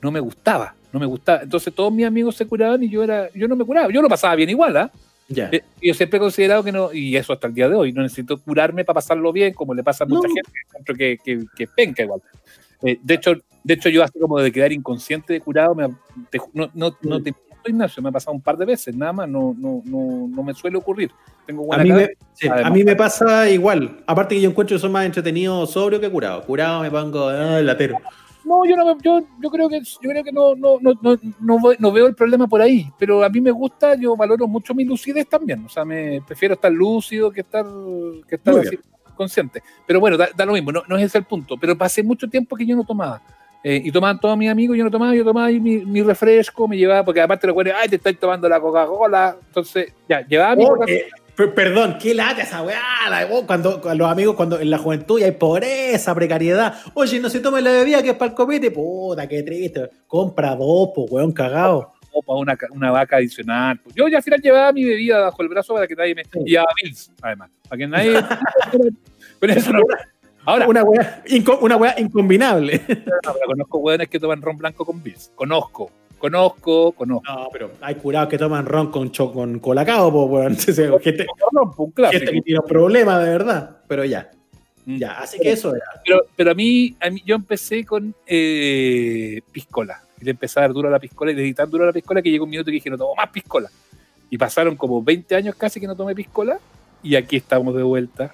No 0.00 0.10
me 0.10 0.20
gustaba, 0.20 0.74
no 0.92 1.00
me 1.00 1.06
gustaba. 1.06 1.42
Entonces 1.42 1.74
todos 1.74 1.92
mis 1.92 2.06
amigos 2.06 2.36
se 2.36 2.46
curaban 2.46 2.82
y 2.84 2.88
yo 2.88 3.02
era, 3.02 3.30
yo 3.34 3.48
no 3.48 3.56
me 3.56 3.64
curaba, 3.64 3.92
yo 3.92 4.00
lo 4.00 4.08
pasaba 4.08 4.36
bien 4.36 4.50
igual, 4.50 4.76
¿ah? 4.76 4.90
¿eh? 5.28 5.62
Yo 5.82 5.94
siempre 5.94 6.18
he 6.18 6.20
considerado 6.20 6.62
que 6.62 6.72
no, 6.72 6.92
y 6.92 7.16
eso 7.16 7.32
hasta 7.32 7.48
el 7.48 7.54
día 7.54 7.68
de 7.68 7.74
hoy, 7.74 7.92
no 7.92 8.02
necesito 8.02 8.38
curarme 8.38 8.84
para 8.84 8.94
pasarlo 8.94 9.32
bien, 9.32 9.52
como 9.54 9.74
le 9.74 9.82
pasa 9.82 10.04
a 10.04 10.06
mucha 10.06 10.28
gente, 10.28 10.94
que, 10.96 11.18
que, 11.22 11.44
que, 11.56 11.66
penca 11.66 12.04
igual. 12.04 12.22
Eh, 12.82 12.98
de 13.02 13.14
hecho, 13.14 13.34
de 13.62 13.74
hecho, 13.74 13.88
yo 13.88 14.02
así 14.02 14.18
como 14.18 14.38
de 14.38 14.52
quedar 14.52 14.72
inconsciente 14.72 15.32
de 15.32 15.40
curado, 15.40 15.74
me, 15.74 15.88
no, 16.54 16.70
no, 16.74 16.96
no 17.02 17.18
mm. 17.18 17.22
te 17.22 17.34
Ignacio, 17.68 18.02
me 18.02 18.08
ha 18.08 18.12
pasado 18.12 18.34
un 18.34 18.40
par 18.40 18.56
de 18.56 18.64
veces, 18.64 18.94
nada 18.96 19.12
más, 19.12 19.28
no, 19.28 19.54
no, 19.58 19.82
no, 19.84 20.28
no 20.28 20.42
me 20.42 20.54
suele 20.54 20.78
ocurrir. 20.78 21.10
Tengo 21.46 21.72
a, 21.72 21.78
mí 21.78 21.92
me, 21.92 22.10
a 22.48 22.70
mí 22.70 22.84
me 22.84 22.96
pasa 22.96 23.48
igual, 23.50 24.02
aparte 24.06 24.34
que 24.34 24.40
yo 24.40 24.50
encuentro 24.50 24.76
que 24.76 24.80
soy 24.80 24.90
más 24.90 25.04
entretenido 25.06 25.66
sobrio 25.66 26.00
que 26.00 26.10
curado. 26.10 26.42
Curado 26.42 26.82
me 26.82 26.90
pongo 26.90 27.28
ah, 27.28 27.60
latero. 27.60 27.96
No, 28.44 28.64
yo 28.64 28.74
no, 28.76 28.96
yo, 29.00 29.20
yo 29.40 29.50
creo 29.50 29.68
que 29.68 29.80
yo 29.80 30.10
creo 30.10 30.24
que 30.24 30.32
no, 30.32 30.54
no, 30.54 30.78
no, 30.80 30.94
no, 31.02 31.18
no, 31.40 31.58
voy- 31.58 31.76
no 31.78 31.92
veo 31.92 32.06
el 32.06 32.14
problema 32.14 32.46
por 32.46 32.62
ahí, 32.62 32.90
pero 32.98 33.22
a 33.22 33.28
mí 33.28 33.40
me 33.40 33.50
gusta, 33.50 33.94
yo 33.96 34.16
valoro 34.16 34.48
mucho 34.48 34.74
mi 34.74 34.84
lucidez 34.84 35.28
también, 35.28 35.64
o 35.64 35.68
sea, 35.68 35.84
me 35.84 36.22
prefiero 36.26 36.54
estar 36.54 36.72
lúcido 36.72 37.30
que 37.30 37.42
estar, 37.42 37.66
que 38.26 38.36
estar 38.36 38.58
así, 38.58 38.78
consciente. 39.14 39.62
Pero 39.86 40.00
bueno, 40.00 40.16
da, 40.16 40.30
da 40.34 40.46
lo 40.46 40.54
mismo, 40.54 40.72
no, 40.72 40.82
no 40.88 40.96
es 40.96 41.04
ese 41.04 41.18
el 41.18 41.24
punto, 41.24 41.56
pero 41.58 41.76
pasé 41.76 42.02
mucho 42.02 42.28
tiempo 42.28 42.56
que 42.56 42.64
yo 42.64 42.74
no 42.74 42.84
tomaba. 42.84 43.20
Eh, 43.62 43.82
y 43.84 43.92
tomaban 43.92 44.18
todos 44.18 44.36
mis 44.38 44.48
amigos, 44.48 44.76
yo 44.76 44.84
no 44.84 44.90
tomaba, 44.90 45.14
yo 45.14 45.22
tomaba 45.24 45.46
ahí 45.46 45.60
mi, 45.60 45.78
mi 45.84 46.02
refresco, 46.02 46.66
me 46.66 46.76
llevaba, 46.78 47.04
porque 47.04 47.20
aparte 47.20 47.46
recuerdo, 47.46 47.72
ay, 47.76 47.88
te 47.90 47.96
estáis 47.96 48.18
tomando 48.18 48.48
la 48.48 48.58
Coca-Cola, 48.58 49.36
entonces, 49.48 49.92
ya, 50.08 50.26
llevaba 50.26 50.56
mi 50.56 50.64
Oh, 50.64 50.68
Coca-Cola. 50.68 50.92
eh, 50.92 51.04
per- 51.36 51.52
perdón, 51.54 51.98
qué 52.00 52.14
lata 52.14 52.42
esa 52.42 52.62
weá. 52.62 52.80
la- 53.10 53.26
cuando, 53.46 53.80
los 53.94 54.10
amigos, 54.10 54.34
cuando 54.34 54.58
en 54.60 54.70
la 54.70 54.78
juventud 54.78 55.22
hay 55.22 55.32
pobreza, 55.32 56.14
precariedad. 56.14 56.74
Oye, 56.94 57.20
no 57.20 57.28
se 57.28 57.40
tome 57.40 57.60
la 57.60 57.72
bebida 57.72 58.02
que 58.02 58.10
es 58.10 58.16
para 58.16 58.30
el 58.30 58.34
copete. 58.36 58.70
Puta, 58.70 59.26
qué 59.28 59.42
triste. 59.42 59.90
Compra 60.06 60.56
dos, 60.56 60.90
po, 60.94 61.04
weón, 61.10 61.32
cagado. 61.32 61.92
o 62.12 62.22
para 62.22 62.38
una, 62.40 62.58
una 62.72 62.90
vaca 62.90 63.16
adicional. 63.18 63.78
Yo 63.94 64.08
ya 64.08 64.16
al 64.16 64.22
final 64.22 64.40
llevaba 64.40 64.72
mi 64.72 64.84
bebida 64.84 65.20
bajo 65.20 65.42
el 65.42 65.48
brazo 65.48 65.74
para 65.74 65.86
que 65.86 65.94
nadie 65.94 66.14
me. 66.14 66.22
Y 66.44 66.50
llevaba 66.50 66.70
Bills, 66.82 67.12
además. 67.22 67.50
Para 67.68 67.78
que 67.78 67.86
nadie. 67.86 68.12
Pero 69.40 69.52
eso 69.52 69.72
no. 69.72 69.80
Ahora, 70.50 70.68
Una 70.68 70.82
weá, 70.82 71.22
inco- 71.26 71.58
una 71.60 71.76
weá 71.76 71.94
incombinable. 71.98 72.80
no, 72.88 73.32
pero 73.32 73.46
conozco 73.46 73.78
hueones 73.78 74.08
que 74.08 74.18
toman 74.20 74.42
ron 74.42 74.56
blanco 74.58 74.84
con 74.84 75.02
Bills. 75.02 75.30
Conozco, 75.34 75.90
conozco, 76.18 76.92
conozco. 76.92 77.32
No, 77.32 77.48
pero 77.52 77.70
hay 77.80 77.94
curados 77.96 78.28
que 78.28 78.38
toman 78.38 78.66
ron 78.66 78.90
con, 78.90 79.10
cho- 79.10 79.32
con 79.32 79.58
colacao, 79.60 80.10
po, 80.12 80.24
weón. 80.24 80.56
Gente, 80.58 82.32
que 82.32 82.42
tiene 82.42 82.60
problemas 82.66 83.22
de 83.24 83.30
verdad. 83.30 83.78
Pero 83.88 84.04
ya, 84.04 84.30
Mm. 84.86 84.96
ya. 84.96 85.18
Así 85.20 85.38
que 85.38 85.52
eso 85.52 85.74
era. 85.74 85.84
Pero, 86.04 86.20
pero 86.34 86.50
a, 86.52 86.54
mí, 86.54 86.96
a 87.00 87.10
mí, 87.10 87.22
yo 87.26 87.34
empecé 87.36 87.84
con 87.84 88.14
eh, 88.26 89.40
piscola. 89.52 90.02
Y 90.20 90.24
le 90.24 90.30
empecé 90.32 90.58
a 90.58 90.62
dar 90.62 90.72
duro 90.72 90.88
a 90.88 90.90
la 90.90 90.98
piscola 90.98 91.30
y 91.32 91.34
le 91.34 91.42
di 91.42 91.52
tan 91.54 91.70
duro 91.70 91.84
a 91.84 91.88
la 91.88 91.92
piscola 91.92 92.22
que 92.22 92.30
llegó 92.30 92.44
un 92.44 92.50
minuto 92.50 92.70
y 92.70 92.74
dije, 92.74 92.88
no 92.90 92.96
tomo 92.96 93.14
más 93.14 93.28
piscola. 93.28 93.68
Y 94.30 94.38
pasaron 94.38 94.76
como 94.76 95.02
20 95.02 95.34
años 95.34 95.54
casi 95.54 95.80
que 95.80 95.86
no 95.86 95.94
tomé 95.96 96.14
piscola 96.14 96.58
y 97.02 97.14
aquí 97.16 97.36
estamos 97.36 97.74
de 97.74 97.82
vuelta. 97.82 98.32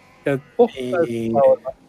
Eh, 0.77 1.33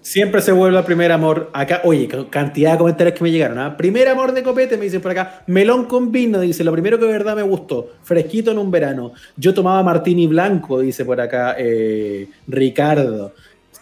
siempre 0.01 0.41
se 0.41 0.51
vuelve 0.51 0.77
al 0.77 0.85
primer 0.85 1.11
amor. 1.11 1.49
Acá, 1.53 1.81
oye, 1.83 2.07
ca- 2.07 2.29
cantidad 2.29 2.73
de 2.73 2.77
comentarios 2.77 3.17
que 3.17 3.23
me 3.23 3.31
llegaron. 3.31 3.57
¿ah? 3.59 3.75
Primer 3.77 4.07
amor 4.07 4.33
de 4.33 4.43
copete, 4.43 4.77
me 4.77 4.83
dicen 4.85 5.01
por 5.01 5.11
acá. 5.11 5.43
Melón 5.47 5.85
con 5.85 6.11
vino, 6.11 6.39
dice. 6.39 6.63
Lo 6.63 6.71
primero 6.71 6.97
que 6.99 7.05
de 7.05 7.11
verdad 7.11 7.35
me 7.35 7.41
gustó. 7.43 7.91
Fresquito 8.03 8.51
en 8.51 8.57
un 8.57 8.71
verano. 8.71 9.13
Yo 9.35 9.53
tomaba 9.53 9.81
martini 9.83 10.27
blanco, 10.27 10.79
dice 10.79 11.03
por 11.05 11.19
acá 11.19 11.55
eh, 11.57 12.27
Ricardo. 12.47 13.33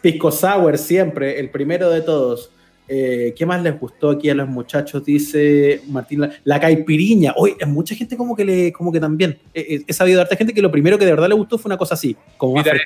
Pisco 0.02 0.32
sour 0.32 0.78
siempre, 0.78 1.40
el 1.40 1.50
primero 1.50 1.90
de 1.90 2.02
todos. 2.02 2.52
Eh, 2.88 3.34
¿Qué 3.36 3.48
más 3.48 3.64
les 3.64 3.80
gustó 3.80 4.12
aquí 4.12 4.30
a 4.30 4.36
los 4.36 4.48
muchachos? 4.48 5.04
Dice 5.04 5.82
Martín, 5.90 6.22
la, 6.22 6.30
la 6.44 6.60
caipiriña. 6.60 7.34
Hoy, 7.36 7.56
mucha 7.66 7.96
gente 7.96 8.16
como 8.16 8.36
que 8.36 8.46
le, 8.46 8.72
como 8.72 8.92
que 8.92 9.00
también. 9.00 9.40
eh, 9.56 9.66
eh, 9.70 9.82
he 9.88 9.94
sabido 9.94 10.18
de 10.18 10.22
harta 10.22 10.36
gente 10.36 10.54
que 10.54 10.62
lo 10.62 10.70
primero 10.72 10.96
que 11.00 11.06
de 11.06 11.12
verdad 11.12 11.28
le 11.28 11.34
gustó 11.34 11.58
fue 11.58 11.70
una 11.70 11.78
cosa 11.78 11.96
así, 11.96 12.16
como 12.38 12.54
más 12.56 12.66
Mira. 12.66 12.78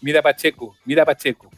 Mira 0.00 0.22
Pacheco, 0.22 0.76
mira 0.84 1.04
Pacheco. 1.04 1.50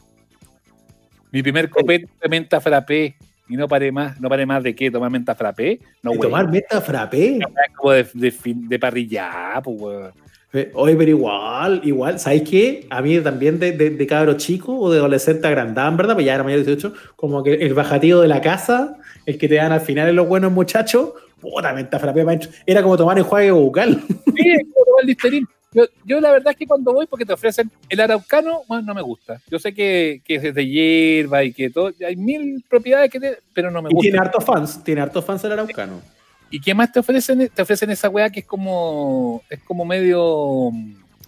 Mi 1.31 1.41
primer 1.41 1.69
copete 1.69 2.07
de 2.21 2.29
menta 2.29 2.59
frappé 2.59 3.15
y 3.47 3.55
no 3.55 3.67
paré 3.67 3.91
más, 3.91 4.19
no 4.19 4.29
paré 4.29 4.45
más 4.45 4.63
de 4.63 4.75
qué, 4.75 4.91
tomar 4.91 5.09
menta 5.11 5.35
frappé. 5.35 5.79
No, 6.03 6.11
¿De 6.11 6.17
güey. 6.17 6.29
tomar 6.29 6.49
meta 6.49 6.81
frappé. 6.81 7.39
Como 7.75 7.91
de, 7.91 8.07
de, 8.13 8.33
de 8.43 8.79
parrilla, 8.79 9.61
pues, 9.63 9.79
weón. 9.79 10.11
Eh, 10.53 10.69
Oye, 10.73 10.95
pero 10.97 11.09
igual, 11.11 11.79
igual, 11.85 12.19
¿sabes 12.19 12.41
qué? 12.41 12.85
A 12.89 13.01
mí 13.01 13.17
también 13.21 13.57
de, 13.57 13.71
de, 13.71 13.91
de 13.91 14.07
cabro 14.07 14.33
chico 14.35 14.77
o 14.77 14.91
de 14.91 14.99
adolescente 14.99 15.47
agrandado, 15.47 15.95
verdad, 15.95 16.13
pues 16.15 16.25
ya 16.25 16.35
era 16.35 16.43
mayor 16.43 16.59
de 16.59 16.65
18, 16.75 16.93
como 17.15 17.41
que 17.41 17.53
el 17.53 17.73
bajativo 17.73 18.19
de 18.19 18.27
la 18.27 18.41
casa, 18.41 18.97
el 19.25 19.37
que 19.37 19.47
te 19.47 19.55
dan 19.55 19.71
al 19.71 19.79
final 19.79 20.09
en 20.09 20.17
los 20.17 20.27
buenos 20.27 20.51
muchachos, 20.51 21.11
puta, 21.39 21.71
menta 21.73 21.99
frappé, 21.99 22.25
maestro. 22.25 22.51
Era 22.65 22.83
como 22.83 22.97
tomar 22.97 23.17
enjuague 23.17 23.51
bucal. 23.51 24.01
Sí, 24.35 24.49
es 24.49 24.63
como 24.73 24.85
tomar 24.85 25.05
Listerine. 25.05 25.47
Yo, 25.73 25.85
yo 26.03 26.19
la 26.19 26.31
verdad 26.31 26.51
es 26.51 26.57
que 26.57 26.67
cuando 26.67 26.91
voy, 26.93 27.07
porque 27.07 27.25
te 27.25 27.31
ofrecen 27.33 27.71
el 27.87 27.99
araucano, 28.01 28.63
bueno, 28.67 28.83
no 28.83 28.93
me 28.93 29.01
gusta. 29.01 29.41
Yo 29.49 29.57
sé 29.57 29.73
que, 29.73 30.21
que 30.25 30.35
es 30.35 30.53
de 30.53 30.67
hierba 30.67 31.43
y 31.45 31.53
que 31.53 31.69
todo, 31.69 31.91
hay 32.05 32.15
mil 32.17 32.63
propiedades 32.69 33.09
que 33.09 33.19
te, 33.19 33.37
pero 33.53 33.71
no 33.71 33.81
me 33.81 33.89
Y 33.89 33.93
gusta. 33.93 34.01
tiene 34.03 34.17
hartos 34.19 34.43
fans, 34.43 34.83
tiene 34.83 35.01
hartos 35.01 35.23
fans 35.23 35.43
el 35.45 35.53
araucano. 35.53 36.01
¿Y 36.49 36.59
qué 36.59 36.73
más 36.73 36.91
te 36.91 36.99
ofrecen? 36.99 37.49
Te 37.53 37.61
ofrecen 37.61 37.89
esa 37.91 38.09
weá 38.09 38.29
que 38.29 38.41
es 38.41 38.45
como, 38.45 39.41
es 39.49 39.59
como 39.63 39.85
medio... 39.85 40.71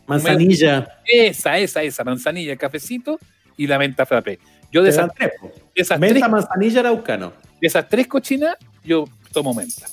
Manzanilla. 0.05 0.99
Esa, 1.05 1.57
esa, 1.57 1.81
esa, 1.81 2.03
manzanilla, 2.03 2.57
cafecito 2.57 3.17
y 3.55 3.67
la 3.67 3.77
menta 3.79 4.05
frappé. 4.05 4.39
Yo 4.69 4.83
de 4.83 4.89
esas, 4.89 5.09
tres, 5.15 5.31
esas 5.73 5.97
Menta, 5.97 6.19
tres, 6.19 6.29
manzanilla, 6.29 6.81
araucano. 6.81 7.31
de 7.61 7.67
esas 7.67 7.87
tres 7.87 8.07
cochinas, 8.07 8.57
yo 8.83 9.05
tomo 9.31 9.53
menta. 9.53 9.85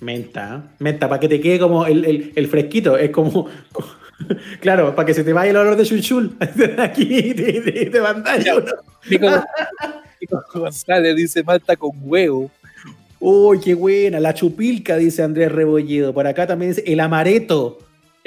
Menta, 0.00 0.70
menta, 0.78 1.08
para 1.08 1.18
que 1.20 1.28
te 1.28 1.40
quede 1.40 1.58
como 1.58 1.84
el, 1.86 2.04
el- 2.04 2.32
el 2.36 2.46
fresquito, 2.48 2.96
es 2.96 3.10
como, 3.10 3.48
claro, 4.60 4.94
para 4.94 5.06
que 5.06 5.14
se 5.14 5.24
te 5.24 5.32
vaya 5.32 5.50
el 5.50 5.56
olor 5.56 5.76
de 5.76 5.84
chulchul. 5.84 6.36
Aquí 6.78 7.34
te, 7.34 7.52
te, 7.60 7.86
te. 7.86 8.00
Nico, 9.10 9.26
González 10.54 11.16
dice 11.16 11.42
malta 11.42 11.76
con 11.76 11.90
huevo. 12.02 12.50
Uy, 13.20 13.58
qué 13.60 13.74
buena. 13.74 14.20
La 14.20 14.34
chupilca, 14.34 14.96
dice 14.96 15.22
Andrés 15.22 15.50
Rebolledo. 15.50 16.12
Por 16.14 16.26
acá 16.26 16.46
también 16.46 16.72
dice 16.72 16.84
el 16.86 17.00
amareto. 17.00 17.78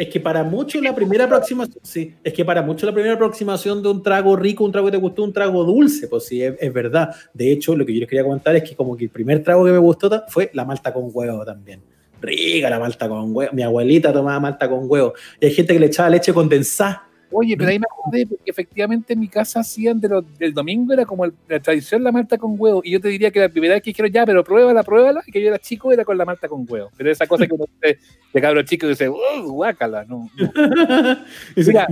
Es 0.01 0.09
que 0.09 0.19
para 0.19 0.43
muchos 0.43 0.81
la 0.81 0.95
primera 0.95 1.25
aproximación, 1.25 1.77
sí, 1.83 2.15
es 2.23 2.33
que 2.33 2.43
para 2.43 2.63
muchos 2.63 2.87
la 2.87 2.91
primera 2.91 3.13
aproximación 3.13 3.83
de 3.83 3.89
un 3.89 4.01
trago 4.01 4.35
rico, 4.35 4.63
un 4.63 4.71
trago 4.71 4.87
que 4.87 4.93
te 4.93 4.97
gustó, 4.97 5.23
un 5.23 5.31
trago 5.31 5.63
dulce, 5.63 6.07
pues 6.07 6.25
sí, 6.25 6.41
es, 6.41 6.73
verdad. 6.73 7.13
De 7.35 7.51
hecho, 7.51 7.75
lo 7.75 7.85
que 7.85 7.93
yo 7.93 7.99
les 7.99 8.09
quería 8.09 8.23
comentar 8.23 8.55
es 8.55 8.63
que 8.63 8.75
como 8.75 8.97
que 8.97 9.03
el 9.03 9.11
primer 9.11 9.43
trago 9.43 9.63
que 9.63 9.71
me 9.71 9.77
gustó 9.77 10.09
fue 10.27 10.49
la 10.55 10.65
malta 10.65 10.91
con 10.91 11.11
huevo 11.13 11.45
también. 11.45 11.83
Rica 12.19 12.67
la 12.71 12.79
malta 12.79 13.07
con 13.07 13.35
huevo. 13.35 13.53
Mi 13.53 13.61
abuelita 13.61 14.11
tomaba 14.11 14.39
malta 14.39 14.67
con 14.67 14.85
huevo. 14.89 15.13
Y 15.39 15.45
hay 15.45 15.53
gente 15.53 15.71
que 15.71 15.79
le 15.79 15.85
echaba 15.85 16.09
leche 16.09 16.33
condensada. 16.33 17.07
Oye, 17.32 17.55
pero 17.57 17.69
ahí 17.69 17.79
me 17.79 17.86
acordé 17.89 18.27
porque 18.27 18.49
efectivamente 18.51 19.13
en 19.13 19.19
mi 19.19 19.27
casa 19.27 19.61
hacían 19.61 19.99
de 20.01 20.21
del 20.38 20.53
domingo, 20.53 20.93
era 20.93 21.05
como 21.05 21.25
el- 21.25 21.34
la 21.47 21.59
tradición 21.59 22.03
la 22.03 22.11
malta 22.11 22.38
con 22.38 22.55
huevo. 22.57 22.82
Y 22.84 22.91
yo 22.91 22.99
te 22.99 23.07
diría 23.07 23.32
que 23.32 23.39
la 23.39 23.49
primera 23.49 23.73
vez 23.75 23.84
que 23.84 23.91
dijeron 23.91 24.11
ya, 24.11 24.25
pero 24.25 24.43
pruébala, 24.43 24.84
pruébala, 24.84 25.21
y 25.25 25.32
que 25.32 25.41
yo 25.41 25.47
era 25.47 25.57
chico, 25.59 25.91
era 25.91 26.03
con 26.03 26.17
la 26.17 26.25
malta 26.25 26.47
con 26.47 26.65
huevo. 26.67 26.91
Pero 26.97 27.11
esa 27.11 27.25
cosa 27.27 27.47
que 27.47 27.53
uno 27.53 27.65
dice 27.82 27.99
de 28.34 28.41
cabro 28.41 28.61
chico 28.63 28.88
dice, 28.88 29.07
uh, 29.09 29.17
guácala, 29.45 30.03
no. 30.05 30.29
no. 30.38 30.51
Dice, 31.55 31.71
Mira. 31.71 31.88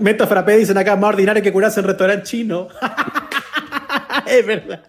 menta 0.00 0.26
frappé, 0.26 0.56
dicen 0.56 0.76
acá, 0.78 0.96
más 0.96 1.10
ordinario 1.10 1.42
que 1.42 1.52
curarse 1.52 1.80
en 1.80 1.86
restaurante 1.86 2.24
chino. 2.24 2.68
es 4.26 4.46
verdad. 4.46 4.82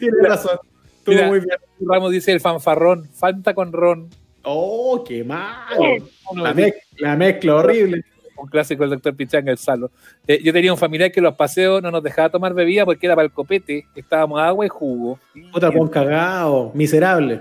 Tienes 0.00 0.22
razón. 0.28 0.58
Estuvo 0.98 1.22
muy 1.28 1.40
bien. 1.40 1.56
Ramos 1.80 2.10
dice 2.10 2.32
el 2.32 2.40
fanfarrón, 2.40 3.08
Fanta 3.12 3.54
con 3.54 3.72
ron. 3.72 4.08
Oh, 4.48 5.02
qué 5.06 5.24
malo. 5.24 5.96
La, 6.34 6.52
dice, 6.52 6.68
mez- 6.68 6.74
la 6.98 7.16
mezcla 7.16 7.56
horrible. 7.56 8.04
un 8.38 8.48
clásico 8.48 8.82
del 8.84 8.90
doctor 8.90 9.14
Pichanga, 9.16 9.50
el 9.50 9.58
salo. 9.58 9.90
Eh, 10.26 10.40
yo 10.42 10.52
tenía 10.52 10.72
un 10.72 10.78
familiar 10.78 11.10
que 11.10 11.18
en 11.20 11.24
los 11.24 11.34
paseos 11.34 11.82
no 11.82 11.90
nos 11.90 12.02
dejaba 12.02 12.28
tomar 12.30 12.54
bebida 12.54 12.84
porque 12.84 13.06
era 13.06 13.16
para 13.16 13.26
el 13.26 13.32
copete. 13.32 13.86
Estábamos 13.94 14.40
agua 14.40 14.64
y 14.64 14.68
jugo. 14.68 15.18
Otra 15.52 15.72
con 15.72 15.88
cagado, 15.88 16.70
miserable. 16.74 17.40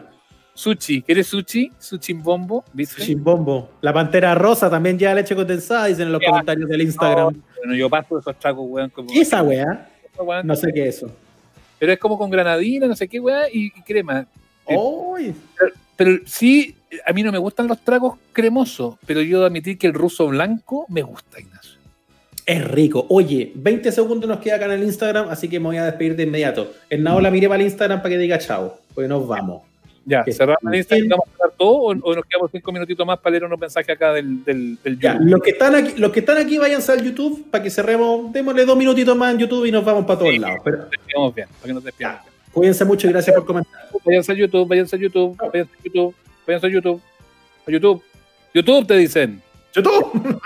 Sushi, 0.55 1.01
¿quieres 1.01 1.27
sushi? 1.27 1.69
Sushi 1.77 2.13
en 2.13 2.23
bombo, 2.23 2.63
¿viste? 2.73 3.01
Chimbombo. 3.03 3.71
La 3.81 3.91
pantera 3.93 4.33
rosa 4.33 4.69
también 4.69 4.97
lleva 4.97 5.13
leche 5.13 5.35
condensada, 5.35 5.87
dicen 5.87 6.07
en 6.07 6.13
los 6.13 6.21
Ya. 6.21 6.29
comentarios 6.29 6.69
del 6.69 6.81
Instagram. 6.81 7.35
Bueno, 7.57 7.75
yo 7.75 7.89
paso 7.89 8.17
esos 8.17 8.39
tragos, 8.39 8.65
weón. 8.67 8.89
Como, 8.89 9.09
¿Qué 9.09 9.19
es 9.19 9.27
esa 9.27 9.43
weá? 9.43 9.89
No 10.45 10.55
sé 10.55 10.71
qué 10.73 10.87
es 10.87 10.95
eso. 10.97 11.11
Pero 11.77 11.91
es 11.91 11.99
como 11.99 12.17
con 12.17 12.29
granadina, 12.29 12.87
no 12.87 12.95
sé 12.95 13.05
qué, 13.07 13.19
weá, 13.19 13.49
y, 13.51 13.65
y 13.65 13.81
crema. 13.83 14.25
Uy. 14.65 15.35
Pero 15.95 16.19
sí, 16.25 16.75
a 17.05 17.13
mí 17.13 17.23
no 17.23 17.31
me 17.31 17.37
gustan 17.37 17.67
los 17.67 17.79
tragos 17.79 18.17
cremosos, 18.33 18.95
pero 19.05 19.21
yo 19.21 19.37
debo 19.37 19.47
admitir 19.47 19.77
que 19.77 19.87
el 19.87 19.93
ruso 19.93 20.27
blanco 20.27 20.85
me 20.89 21.01
gusta, 21.01 21.39
Ignacio. 21.39 21.79
Es 22.45 22.63
rico. 22.67 23.05
Oye, 23.09 23.51
20 23.55 23.91
segundos 23.91 24.29
nos 24.29 24.39
queda 24.39 24.57
acá 24.57 24.65
en 24.65 24.71
el 24.73 24.83
Instagram, 24.83 25.29
así 25.29 25.47
que 25.49 25.59
me 25.59 25.65
voy 25.67 25.77
a 25.77 25.85
despedir 25.85 26.15
de 26.15 26.23
inmediato. 26.23 26.73
En 26.89 27.01
Naola 27.03 27.31
mire 27.31 27.47
para 27.47 27.59
el 27.61 27.65
Instagram 27.67 27.99
para 28.01 28.09
que 28.09 28.17
diga 28.19 28.37
chao, 28.37 28.77
porque 28.93 29.07
nos 29.07 29.27
vamos. 29.27 29.63
Ya, 30.07 30.23
cerramos 30.31 30.59
el 30.71 30.75
Instagram, 30.75 31.07
¿vamos 31.09 31.25
a 31.27 31.31
hablar 31.43 31.55
todo 31.57 31.71
o, 31.71 31.87
o 31.89 32.13
nos 32.15 32.23
quedamos 32.25 32.51
cinco 32.51 32.71
minutitos 32.71 33.07
más 33.07 33.17
para 33.17 33.31
leer 33.31 33.45
unos 33.45 33.57
mensajes 33.59 33.89
acá 33.95 34.13
del, 34.13 34.43
del, 34.43 34.77
del 34.83 34.99
Ya, 34.99 35.13
YouTube? 35.13 35.29
los 35.31 35.41
que 35.41 35.49
están 35.49 35.73
aquí, 35.73 35.93
los 35.97 36.11
que 36.11 36.19
están 36.19 36.37
aquí 36.37 36.57
váyanse 36.59 36.91
al 36.91 37.03
YouTube 37.03 37.49
para 37.49 37.63
que 37.63 37.71
cerremos, 37.71 38.31
démosle 38.31 38.65
dos 38.65 38.77
minutitos 38.77 39.17
más 39.17 39.33
en 39.33 39.39
YouTube 39.39 39.65
y 39.65 39.71
nos 39.71 39.83
vamos 39.83 40.05
para 40.05 40.19
todos 40.19 40.31
Sí. 40.33 40.37
lados. 40.37 40.59
Pero 40.63 40.77
Nos 41.17 41.33
bien, 41.33 41.47
para 41.47 41.65
que 41.67 41.73
nos 41.73 41.83
despidamos 41.83 42.21
bien. 42.21 42.34
Cuídense 42.55 42.85
mucho 42.85 43.07
y 43.07 43.11
gracias 43.11 43.35
por 43.35 43.45
comentar. 43.45 43.87
Váyanse 44.03 44.31
a 44.31 44.35
YouTube, 44.35 44.67
váyanse 44.67 44.95
a 44.95 44.99
YouTube, 44.99 45.37
váyanse 45.37 45.71
a 45.75 45.83
YouTube, 45.83 46.15
váyanse 46.47 46.67
a 46.67 46.69
YouTube, 46.69 47.01
a 47.67 47.71
YouTube. 47.71 48.03
YouTube 48.53 48.87
te 48.87 48.95
dicen. 48.95 49.41
YouTube. 49.73 50.41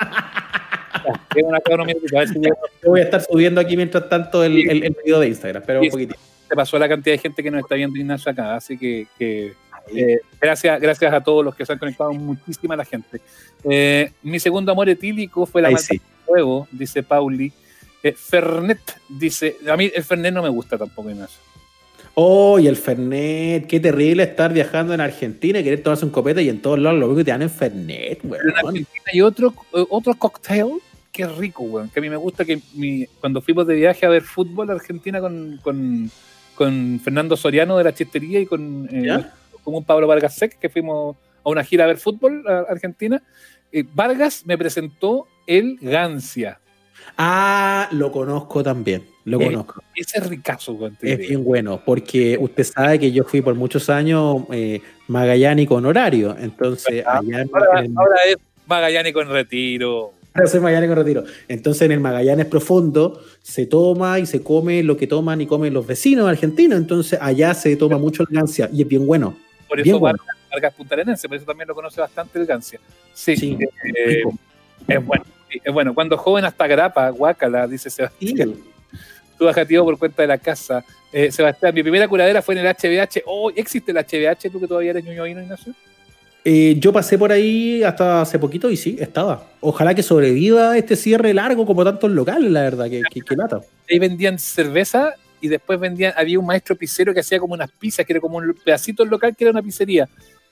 Yo 2.84 2.90
voy 2.90 3.00
a 3.00 3.04
estar 3.04 3.22
subiendo 3.22 3.62
aquí 3.62 3.78
mientras 3.78 4.10
tanto 4.10 4.44
el, 4.44 4.70
el, 4.70 4.84
el 4.84 4.98
video 5.04 5.20
de 5.20 5.28
Instagram, 5.28 5.64
pero 5.66 5.82
un 5.82 5.90
poquitito. 5.90 6.20
se 6.48 6.56
pasó 6.56 6.80
la 6.80 6.90
cantidad 6.90 7.14
de 7.16 7.20
gente 7.20 7.44
que 7.44 7.52
nos 7.52 7.62
está 7.62 7.76
viendo 7.76 7.98
Ignacio 7.98 8.32
acá, 8.32 8.56
así 8.56 8.78
que, 8.78 9.08
que, 9.18 9.54
eh, 9.94 10.20
gracias, 10.42 10.82
gracias 10.82 11.14
a 11.14 11.22
todos 11.22 11.46
los 11.46 11.56
que 11.56 11.66
se 11.66 11.74
han 11.74 11.80
conectado, 11.80 12.12
muchísima 12.14 12.76
la 12.76 12.86
gente. 12.86 13.22
Eh, 13.64 14.12
mi 14.24 14.40
segundo 14.40 14.72
amor 14.72 14.90
etílico 14.90 15.46
fue 15.46 15.62
la 15.62 15.70
Ahí 15.70 15.78
sí. 15.78 16.02
huevo, 16.28 16.68
dice 16.72 17.04
Pauli. 17.04 17.54
Eh, 18.02 18.14
Fernet 18.14 18.80
dice, 19.10 19.58
a 19.70 19.78
mí 19.78 19.92
el 19.94 20.04
Fernet 20.04 20.34
no 20.34 20.42
me 20.42 20.50
gusta 20.50 20.78
tampoco, 20.78 21.10
Ignacio. 21.10 21.40
Oh, 22.22 22.60
y 22.60 22.68
el 22.68 22.76
Fernet, 22.76 23.66
qué 23.66 23.80
terrible 23.80 24.24
estar 24.24 24.52
viajando 24.52 24.94
en 24.94 25.00
Argentina 25.00 25.60
y 25.60 25.64
querer 25.64 25.82
tomarse 25.82 26.04
un 26.04 26.12
copete 26.12 26.44
y 26.44 26.50
en 26.50 26.62
todos 26.62 26.78
lados 26.78 27.00
lo 27.00 27.06
único 27.06 27.20
que 27.20 27.24
te 27.24 27.32
dan 27.32 27.44
es 27.44 27.52
Fernet, 27.54 28.20
weón. 28.26 28.44
En 28.50 28.58
Argentina 28.58 29.04
hay 29.14 29.22
otro, 29.22 29.54
otro 29.90 30.14
cocktail 30.16 30.82
que 31.14 31.24
es 31.24 31.38
rico, 31.38 31.64
weón. 31.64 31.88
Que 31.90 32.00
a 32.00 32.02
mí 32.02 32.10
me 32.10 32.18
gusta 32.18 32.44
que 32.44 32.60
mi- 32.74 33.06
cuando 33.22 33.42
fuimos 33.42 33.66
de 33.68 33.76
viaje 33.76 34.06
a 34.06 34.10
ver 34.10 34.24
fútbol 34.24 34.70
a 34.70 34.74
Argentina 34.74 35.22
con, 35.22 35.62
con, 35.64 36.12
con 36.56 37.00
Fernando 37.02 37.38
Soriano 37.38 37.78
de 37.78 37.86
la 37.86 37.94
Chistería 37.94 38.42
y 38.42 38.46
con, 38.46 38.90
eh, 38.92 39.24
un 39.64 39.86
Pablo 39.86 40.06
Vargas 40.06 40.36
Sec, 40.36 40.60
que 40.60 40.68
fuimos 40.68 41.16
a 41.46 41.50
una 41.50 41.64
gira 41.64 41.86
a 41.86 41.88
ver 41.88 42.00
fútbol 42.00 42.44
a 42.50 42.66
Argentina, 42.70 43.24
eh, 43.72 43.86
Vargas 43.94 44.46
me 44.46 44.58
presentó 44.58 45.26
el 45.48 45.78
Gancia. 45.80 46.60
Ah, 47.18 47.88
lo 47.92 48.12
conozco 48.12 48.62
también, 48.62 49.06
lo 49.30 49.40
Eh, 49.42 49.46
conozco. 49.46 49.84
Ese 49.96 50.18
es 50.20 50.28
ricazo, 50.30 50.78
te 51.00 51.14
Es 51.14 51.20
bien 51.20 51.44
bueno, 51.44 51.82
porque 51.86 52.38
usted 52.40 52.64
sabe 52.64 53.00
que 53.00 53.12
yo 53.12 53.24
fui 53.24 53.42
por 53.42 53.56
muchos 53.56 53.90
años 53.90 54.44
eh, 54.52 54.82
magallánico 55.08 55.76
honorario, 55.76 56.36
entonces 56.40 57.04
Ah, 57.06 57.20
allá 57.20 57.42
en, 57.42 57.50
Ahora, 57.54 57.80
en 57.80 57.86
el- 57.92 57.98
ahora 57.98 58.16
es 58.28 58.38
Magallánico 58.68 59.22
en 59.22 59.30
retiro. 59.30 60.14
Ahora 60.34 60.48
soy 60.48 60.60
Magallánico 60.60 60.96
retiro. 60.96 61.24
Entonces 61.48 61.82
en 61.84 61.92
el 61.92 62.00
Magallanes 62.00 62.46
profundo 62.46 63.22
se 63.42 63.66
toma 63.66 64.20
y 64.20 64.26
se 64.28 64.44
come 64.44 64.84
lo 64.84 64.96
que 64.96 65.08
toman 65.08 65.42
y 65.42 65.48
comen 65.48 65.74
los 65.74 65.88
vecinos 65.88 66.28
argentinos, 66.28 66.78
entonces 66.78 67.18
allá 67.22 67.54
se 67.54 67.76
toma 67.76 67.98
mucho 67.98 68.24
el 68.24 68.30
gancia 68.32 68.70
y 68.72 68.82
es 68.84 68.88
bien 68.88 69.06
bueno. 69.08 69.36
Por 69.68 69.78
Bien 69.82 69.96
eso 69.96 70.00
bueno. 70.00 70.18
Vargas, 70.20 70.38
Vargas 70.52 70.74
Puntarenense, 70.76 71.28
por 71.28 71.38
eso 71.38 71.46
también 71.46 71.68
lo 71.68 71.76
conoce 71.76 72.02
bastante 72.02 72.40
el 72.40 72.46
Gancia. 72.48 72.80
Sí, 73.14 73.36
Sí, 73.38 73.58
eh, 73.96 74.24
es 74.88 75.06
bueno. 75.06 75.24
sí, 75.50 75.60
Es 75.64 75.72
bueno. 75.74 75.94
Cuando 75.94 76.18
joven 76.18 76.44
hasta 76.46 76.66
grapa, 76.68 77.08
guácala, 77.10 77.68
dice 77.68 77.90
Sebastián. 77.92 78.54
Sí. 78.56 78.64
Tú 79.40 79.46
bajativo 79.46 79.86
por 79.86 79.98
cuenta 79.98 80.22
de 80.22 80.28
la 80.28 80.38
casa. 80.38 80.84
Eh, 81.14 81.32
Sebastián, 81.32 81.74
mi 81.74 81.82
primera 81.82 82.10
curadera 82.10 82.42
fue 82.42 82.56
en 82.56 82.66
el 82.66 82.76
HBH. 82.76 83.24
Oh, 83.26 83.50
¿existe 83.56 83.92
el 83.92 83.98
HBH? 83.98 84.52
¿Tú 84.52 84.60
que 84.60 84.68
todavía 84.68 84.92
eres 84.92 85.06
ñoñoíno, 85.06 85.42
Ignacio? 85.42 85.74
Eh, 86.44 86.76
yo 86.78 86.92
pasé 86.92 87.18
por 87.18 87.32
ahí 87.32 87.82
hasta 87.82 88.22
hace 88.22 88.38
poquito 88.38 88.70
y 88.70 88.76
sí, 88.76 88.98
estaba. 89.00 89.48
Ojalá 89.62 89.96
que 89.96 90.04
sobreviva 90.04 90.78
este 90.78 90.98
cierre 90.98 91.34
largo 91.34 91.66
como 91.66 91.86
tantos 91.86 92.12
locales, 92.12 92.52
la 92.52 92.64
verdad, 92.64 92.90
que, 92.90 93.02
que, 93.10 93.22
que 93.22 93.36
lata. 93.36 93.62
Ahí 93.90 93.98
vendían 93.98 94.38
cerveza 94.38 95.14
y 95.40 95.48
después 95.48 95.80
vendían, 95.80 96.14
había 96.18 96.38
un 96.38 96.46
maestro 96.46 96.76
pizzero 96.76 97.14
que 97.14 97.22
hacía 97.22 97.40
como 97.40 97.54
unas 97.54 97.72
pizzas, 97.72 98.06
que 98.06 98.14
era 98.14 98.20
como 98.20 98.38
un 98.38 98.54
pedacito 98.64 99.06
local 99.06 99.36
que 99.38 99.46
era 99.46 99.52
una 99.52 99.62
pizzería. 99.62 100.10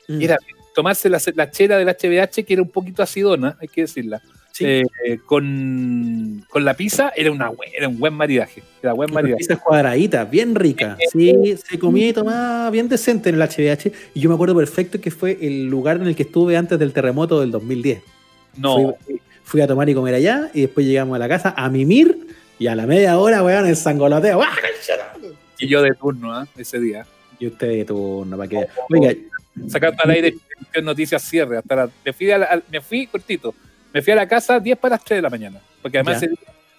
Mm. 0.07 0.21
Y 0.21 0.23
Era 0.23 0.37
tomarse 0.73 1.09
la, 1.09 1.19
la 1.35 1.51
chela 1.51 1.77
del 1.77 1.89
HBH, 1.89 2.45
que 2.45 2.53
era 2.53 2.61
un 2.61 2.69
poquito 2.69 3.03
acidona, 3.03 3.57
hay 3.59 3.67
que 3.67 3.81
decirla. 3.81 4.21
Sí. 4.57 4.65
Eh, 5.05 5.19
con, 5.25 6.45
con 6.49 6.65
la 6.65 6.73
pizza 6.75 7.11
era, 7.15 7.31
una, 7.31 7.51
era 7.75 7.87
un 7.87 7.99
buen 7.99 8.13
maridaje. 8.13 8.63
Era 8.81 8.93
buen 8.93 9.13
maridaje. 9.13 9.37
pizzas 9.37 9.59
cuadraditas, 9.59 10.29
bien 10.29 10.55
ricas. 10.55 10.97
Sí, 11.11 11.55
se 11.63 11.77
comía 11.79 12.09
y 12.09 12.13
tomaba 12.13 12.69
bien 12.71 12.89
decente 12.89 13.29
en 13.29 13.35
el 13.35 13.41
HBH. 13.41 13.91
Y 14.13 14.19
yo 14.19 14.29
me 14.29 14.35
acuerdo 14.35 14.55
perfecto 14.55 14.99
que 14.99 15.11
fue 15.11 15.37
el 15.41 15.65
lugar 15.67 15.97
en 15.97 16.07
el 16.07 16.15
que 16.15 16.23
estuve 16.23 16.57
antes 16.57 16.79
del 16.79 16.93
terremoto 16.93 17.39
del 17.41 17.51
2010. 17.51 18.01
No, 18.57 18.95
Fui, 19.05 19.21
fui 19.43 19.61
a 19.61 19.67
tomar 19.67 19.87
y 19.89 19.93
comer 19.93 20.15
allá 20.15 20.49
y 20.53 20.61
después 20.61 20.85
llegamos 20.85 21.15
a 21.15 21.19
la 21.19 21.27
casa 21.29 21.53
a 21.55 21.69
mimir 21.69 22.17
y 22.59 22.67
a 22.67 22.75
la 22.75 22.87
media 22.87 23.19
hora, 23.19 23.43
weón, 23.43 23.67
el 23.67 23.75
sangoloteo. 23.75 24.41
¡Ah, 24.41 24.49
y 25.59 25.67
yo 25.67 25.81
de 25.81 25.93
turno, 25.93 26.33
¿ah? 26.33 26.47
ese 26.57 26.79
día. 26.79 27.05
Y 27.39 27.47
usted 27.47 27.67
de 27.67 27.85
turno, 27.85 28.35
para 28.37 28.49
que. 28.49 28.67
Oiga, 28.89 29.13
Sacando 29.67 29.97
al 30.03 30.11
aire 30.11 30.35
noticias 30.83 31.21
cierre. 31.23 31.57
Hasta 31.57 31.75
la- 31.75 31.89
me, 32.05 32.13
fui 32.13 32.29
al- 32.31 32.63
me 32.71 32.79
fui 32.81 33.07
cortito. 33.07 33.55
Me 33.93 34.01
fui 34.01 34.13
a 34.13 34.15
la 34.15 34.27
casa 34.27 34.59
10 34.59 34.77
para 34.77 34.95
las 34.95 35.03
3 35.03 35.17
de 35.17 35.21
la 35.21 35.29
mañana. 35.29 35.59
Porque 35.81 35.97
además, 35.99 36.23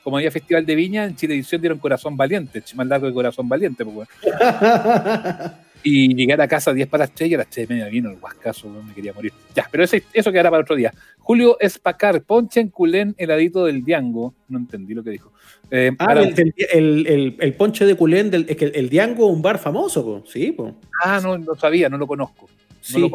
como 0.02 0.16
había 0.16 0.30
Festival 0.30 0.64
de 0.66 0.74
Viña, 0.74 1.04
en 1.04 1.16
Chilevisión 1.16 1.60
dieron 1.60 1.78
Corazón 1.78 2.16
Valiente, 2.16 2.62
más 2.74 2.86
largo 2.86 3.06
que 3.08 3.14
Corazón 3.14 3.48
Valiente. 3.48 3.84
pues. 3.84 4.08
Y 5.84 6.12
llegué 6.12 6.32
a 6.32 6.36
la 6.36 6.48
casa 6.48 6.72
10 6.72 6.88
para 6.88 7.04
las 7.04 7.14
3 7.14 7.30
y 7.30 7.34
a 7.34 7.38
las 7.38 7.46
3 7.50 7.70
y 7.70 7.72
media 7.72 7.88
vino 7.88 8.10
el 8.10 8.18
huascazo, 8.20 8.68
me 8.68 8.92
quería 8.94 9.12
morir. 9.12 9.32
Ya, 9.54 9.64
pero 9.70 9.84
ese- 9.84 10.02
eso 10.12 10.32
quedará 10.32 10.50
para 10.50 10.62
otro 10.62 10.74
día. 10.74 10.92
Julio 11.20 11.56
Espacar, 11.60 12.20
ponche 12.22 12.58
en 12.60 12.68
culén 12.70 13.14
heladito 13.16 13.64
del 13.64 13.84
Diango. 13.84 14.34
No 14.48 14.58
entendí 14.58 14.92
lo 14.92 15.04
que 15.04 15.10
dijo. 15.10 15.32
Eh, 15.70 15.92
ah, 16.00 16.04
para- 16.04 16.22
el, 16.22 16.34
el, 16.72 17.06
el, 17.06 17.36
el 17.38 17.54
ponche 17.54 17.86
de 17.86 17.94
culén, 17.94 18.28
del, 18.28 18.46
es 18.48 18.56
que 18.56 18.64
el, 18.66 18.72
el 18.74 18.88
Diango 18.90 19.28
es 19.30 19.36
un 19.36 19.40
bar 19.40 19.58
famoso, 19.58 20.04
po. 20.04 20.24
sí, 20.26 20.50
po. 20.50 20.74
ah, 21.04 21.20
no, 21.22 21.38
no 21.38 21.54
sabía, 21.54 21.88
no 21.88 21.96
lo 21.96 22.08
conozco. 22.08 22.48
Sí. 22.80 23.00
lo. 23.00 23.10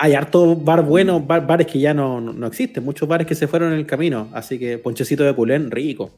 Hay 0.00 0.14
harto 0.14 0.54
bar 0.54 0.84
buenos, 0.84 1.26
bar- 1.26 1.44
bares 1.46 1.66
que 1.66 1.80
ya 1.80 1.92
no, 1.92 2.20
no, 2.20 2.32
no 2.32 2.46
existen, 2.46 2.84
muchos 2.84 3.08
bares 3.08 3.26
que 3.26 3.34
se 3.34 3.48
fueron 3.48 3.72
en 3.72 3.78
el 3.78 3.86
camino, 3.86 4.28
así 4.32 4.56
que 4.58 4.78
ponchecito 4.78 5.24
de 5.24 5.34
culén, 5.34 5.70
rico. 5.72 6.10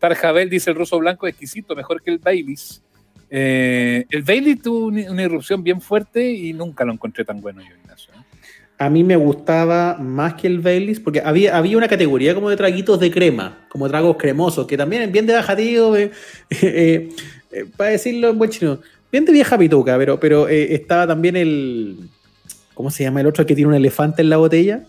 Tarjabel 0.00 0.50
dice 0.50 0.70
el 0.70 0.76
ruso 0.76 0.98
blanco 0.98 1.28
exquisito, 1.28 1.76
mejor 1.76 2.02
que 2.02 2.10
el 2.10 2.18
Baileys. 2.18 2.82
Eh, 3.30 4.04
el 4.10 4.22
Baileys 4.24 4.60
tuvo 4.60 4.86
una, 4.86 5.08
una 5.12 5.22
irrupción 5.22 5.62
bien 5.62 5.80
fuerte 5.80 6.28
y 6.32 6.52
nunca 6.52 6.84
lo 6.84 6.92
encontré 6.92 7.24
tan 7.24 7.40
bueno 7.40 7.60
yo, 7.62 7.68
Ignacio. 7.84 8.12
¿eh? 8.14 8.24
A 8.78 8.90
mí 8.90 9.04
me 9.04 9.14
gustaba 9.14 9.96
más 10.00 10.34
que 10.34 10.48
el 10.48 10.58
Baileys, 10.58 10.98
porque 10.98 11.20
había, 11.20 11.56
había 11.56 11.76
una 11.76 11.86
categoría 11.86 12.34
como 12.34 12.50
de 12.50 12.56
traguitos 12.56 12.98
de 12.98 13.10
crema, 13.12 13.66
como 13.68 13.88
tragos 13.88 14.16
cremosos, 14.16 14.66
que 14.66 14.76
también 14.76 15.12
bien 15.12 15.26
de 15.26 15.34
bajativo, 15.34 15.94
eh, 16.50 17.08
para 17.76 17.90
decirlo 17.90 18.30
en 18.30 18.38
buen 18.38 18.50
chino, 18.50 18.80
bien 19.12 19.24
de 19.24 19.32
vieja 19.32 19.56
pituca, 19.56 19.96
pero, 19.98 20.18
pero 20.18 20.48
estaba 20.48 21.06
también 21.06 21.36
el. 21.36 21.96
¿Cómo 22.80 22.90
se 22.90 23.04
llama 23.04 23.20
el 23.20 23.26
otro 23.26 23.44
que 23.44 23.54
tiene 23.54 23.68
un 23.68 23.74
elefante 23.74 24.22
en 24.22 24.30
la 24.30 24.38
botella? 24.38 24.86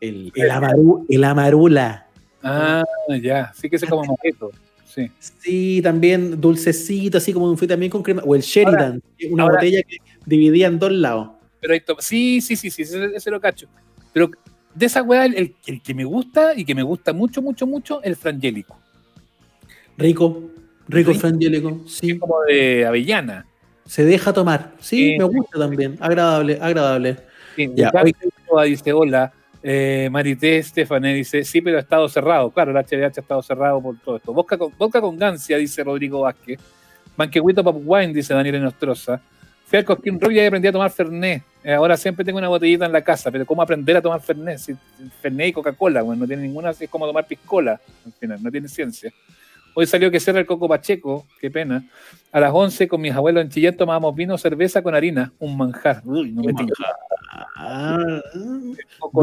El, 0.00 0.32
el, 0.34 0.50
amaru- 0.50 1.04
el 1.10 1.22
amarula. 1.22 2.06
Ah, 2.42 2.82
ya, 3.22 3.52
sí 3.54 3.68
que 3.68 3.76
ese 3.76 3.86
como 3.86 4.04
maqueto. 4.06 4.50
Sí. 4.86 5.10
Sí, 5.18 5.80
también 5.82 6.40
dulcecito, 6.40 7.18
así 7.18 7.34
como 7.34 7.54
fue 7.58 7.68
también 7.68 7.90
con 7.90 8.02
crema. 8.02 8.22
O 8.24 8.34
el 8.34 8.40
Sheridan, 8.40 9.02
una 9.30 9.42
ahora- 9.42 9.56
botella 9.56 9.82
que 9.86 9.98
dividía 10.24 10.68
en 10.68 10.78
dos 10.78 10.90
lados. 10.92 11.28
Pero 11.60 11.74
hay 11.74 11.80
to- 11.80 11.98
sí, 12.00 12.40
sí, 12.40 12.56
sí, 12.56 12.70
sí, 12.70 12.80
ese, 12.80 13.04
ese 13.14 13.30
lo 13.30 13.38
cacho. 13.38 13.68
Pero 14.14 14.30
de 14.74 14.86
esa 14.86 15.02
weá, 15.02 15.26
el, 15.26 15.54
el- 15.66 15.82
que 15.82 15.92
me 15.92 16.06
gusta 16.06 16.54
y 16.56 16.64
que 16.64 16.74
me 16.74 16.82
gusta 16.82 17.12
mucho, 17.12 17.42
mucho, 17.42 17.66
mucho, 17.66 18.02
el 18.02 18.16
frangélico. 18.16 18.78
Rico, 19.98 20.40
rico 20.88 21.10
Rico. 21.10 21.20
frangélico. 21.20 21.82
Es 21.84 21.92
Sí, 21.96 22.18
como 22.18 22.40
de 22.44 22.86
avellana. 22.86 23.44
Se 23.88 24.04
deja 24.04 24.32
tomar. 24.34 24.72
Sí, 24.80 25.16
me 25.18 25.24
gusta 25.24 25.58
también. 25.58 25.96
Agradable, 25.98 26.58
agradable. 26.60 27.16
Sí, 27.56 27.70
Ya, 27.74 27.90
hoy- 28.50 28.70
dice, 28.70 28.92
hola. 28.92 29.32
Eh, 29.62 30.08
Marité 30.12 30.58
Estefané 30.58 31.14
dice, 31.14 31.42
sí, 31.42 31.60
pero 31.62 31.78
ha 31.78 31.80
estado 31.80 32.08
cerrado. 32.08 32.50
Claro, 32.50 32.70
el 32.70 32.76
HBH 32.76 33.18
ha 33.18 33.22
estado 33.22 33.42
cerrado 33.42 33.80
por 33.80 33.98
todo 33.98 34.16
esto. 34.16 34.32
Vodka 34.32 34.56
con, 34.58 34.72
vodka 34.78 35.00
con 35.00 35.16
gancia, 35.18 35.56
dice 35.56 35.82
Rodrigo 35.82 36.20
Vázquez. 36.20 36.60
Manquehuito 37.16 37.64
Pop 37.64 37.80
Wine, 37.84 38.12
dice 38.12 38.34
Daniel 38.34 38.62
Nostroza. 38.62 39.20
Fui 39.64 39.78
al 39.78 39.84
Cosquín 39.84 40.20
Rock 40.20 40.32
y 40.32 40.40
aprendí 40.40 40.68
a 40.68 40.72
tomar 40.72 40.90
Fernet. 40.90 41.42
Eh, 41.64 41.72
ahora 41.72 41.96
siempre 41.96 42.24
tengo 42.24 42.38
una 42.38 42.48
botellita 42.48 42.86
en 42.86 42.92
la 42.92 43.02
casa, 43.02 43.30
pero 43.30 43.44
¿cómo 43.44 43.60
aprender 43.62 43.96
a 43.96 44.02
tomar 44.02 44.20
Fernet? 44.20 44.58
Si, 44.58 44.74
Fernet 45.20 45.48
y 45.48 45.52
Coca-Cola, 45.52 46.02
bueno, 46.02 46.20
no 46.20 46.26
tiene 46.26 46.42
ninguna, 46.42 46.70
es 46.70 46.88
como 46.88 47.06
tomar 47.06 47.26
piscola, 47.26 47.80
al 48.06 48.12
final, 48.12 48.42
no 48.42 48.50
tiene 48.50 48.68
ciencia. 48.68 49.10
Hoy 49.80 49.86
salió 49.86 50.10
que 50.10 50.18
cierra 50.18 50.40
el 50.40 50.46
Coco 50.46 50.66
Pacheco, 50.66 51.24
qué 51.40 51.52
pena. 51.52 51.88
A 52.32 52.40
las 52.40 52.50
11 52.52 52.88
con 52.88 53.00
mis 53.00 53.12
abuelos 53.12 53.44
en 53.44 53.48
Chillán 53.48 53.76
tomábamos 53.76 54.12
vino, 54.12 54.36
cerveza 54.36 54.82
con 54.82 54.92
harina, 54.92 55.32
un 55.38 55.56
manjar. 55.56 56.02
Uy, 56.04 56.32
no 56.32 56.42
me. 56.42 56.52
Ah, 57.54 58.20
Coco 58.98 59.20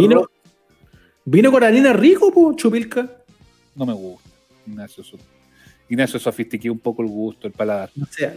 vino, 1.25 1.51
con 1.51 1.61
harina 1.61 1.91
rico, 1.91 2.31
po, 2.31 2.53
chupilca. 2.55 3.05
no 3.75 3.85
me 3.85 3.91
gusta. 3.91 4.29
Ignacio, 4.65 5.03
Ignacio 5.89 6.19
sofistiqué 6.21 6.69
un 6.69 6.79
poco 6.79 7.01
el 7.01 7.09
gusto, 7.09 7.47
el 7.47 7.53
paladar. 7.53 7.89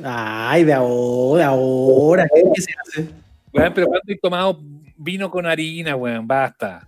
Ay, 0.02 0.64
de 0.64 0.72
ahora, 0.72 1.38
de 1.38 1.44
ahora. 1.44 2.26
¿Qué, 2.52 2.60
se 2.60 2.72
hace? 2.82 3.08
Weón, 3.52 3.72
pero 3.72 3.86
¿cuándo 3.86 4.12
he 4.12 4.18
tomado 4.18 4.60
vino 4.96 5.30
con 5.30 5.46
harina, 5.46 5.94
weón? 5.94 6.26
Basta. 6.26 6.84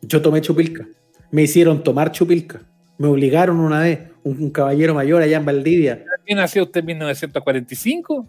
Yo 0.00 0.22
tomé 0.22 0.40
chupilca. 0.40 0.86
Me 1.30 1.42
hicieron 1.42 1.82
tomar 1.82 2.10
chupilca. 2.12 2.62
Me 2.96 3.08
obligaron 3.08 3.60
una 3.60 3.80
vez, 3.80 4.13
un, 4.24 4.42
un 4.42 4.50
caballero 4.50 4.94
mayor 4.94 5.22
allá 5.22 5.36
en 5.36 5.44
Valdivia. 5.44 6.04
¿Quién 6.24 6.38
nació 6.38 6.64
usted 6.64 6.80
en 6.80 6.86
1945? 6.86 8.26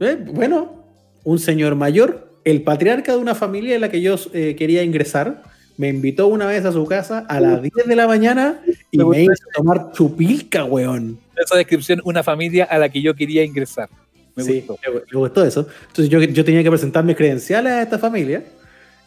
Eh, 0.00 0.16
bueno, 0.32 0.84
un 1.24 1.38
señor 1.38 1.74
mayor, 1.74 2.38
el 2.44 2.62
patriarca 2.62 3.12
de 3.12 3.18
una 3.18 3.34
familia 3.34 3.74
en 3.74 3.80
la 3.80 3.90
que 3.90 4.00
yo 4.00 4.16
eh, 4.32 4.54
quería 4.56 4.82
ingresar, 4.82 5.42
me 5.76 5.88
invitó 5.88 6.26
una 6.28 6.46
vez 6.46 6.64
a 6.64 6.72
su 6.72 6.84
casa 6.86 7.24
a 7.28 7.40
las 7.40 7.62
10 7.62 7.72
de 7.86 7.96
la 7.96 8.06
mañana 8.06 8.60
y 8.90 8.98
Me 8.98 9.04
me, 9.04 9.22
hizo 9.24 9.32
tomar 9.54 9.90
chupilca, 9.92 10.64
weón. 10.64 11.18
Esa 11.36 11.56
descripción, 11.56 12.00
una 12.04 12.22
familia 12.22 12.64
a 12.64 12.78
la 12.78 12.88
que 12.90 13.00
yo 13.00 13.14
quería 13.14 13.42
ingresar. 13.44 13.88
Me 14.36 14.44
Sí, 14.44 14.64
gustó. 14.66 14.78
me, 14.92 15.00
me 15.00 15.18
gustó 15.18 15.44
eso. 15.44 15.66
Entonces 15.88 16.08
yo, 16.08 16.20
yo 16.20 16.44
tenía 16.44 16.62
que 16.62 16.70
presentar 16.70 17.04
mis 17.04 17.16
credenciales 17.16 17.72
a 17.72 17.82
esta 17.82 17.98
familia 17.98 18.44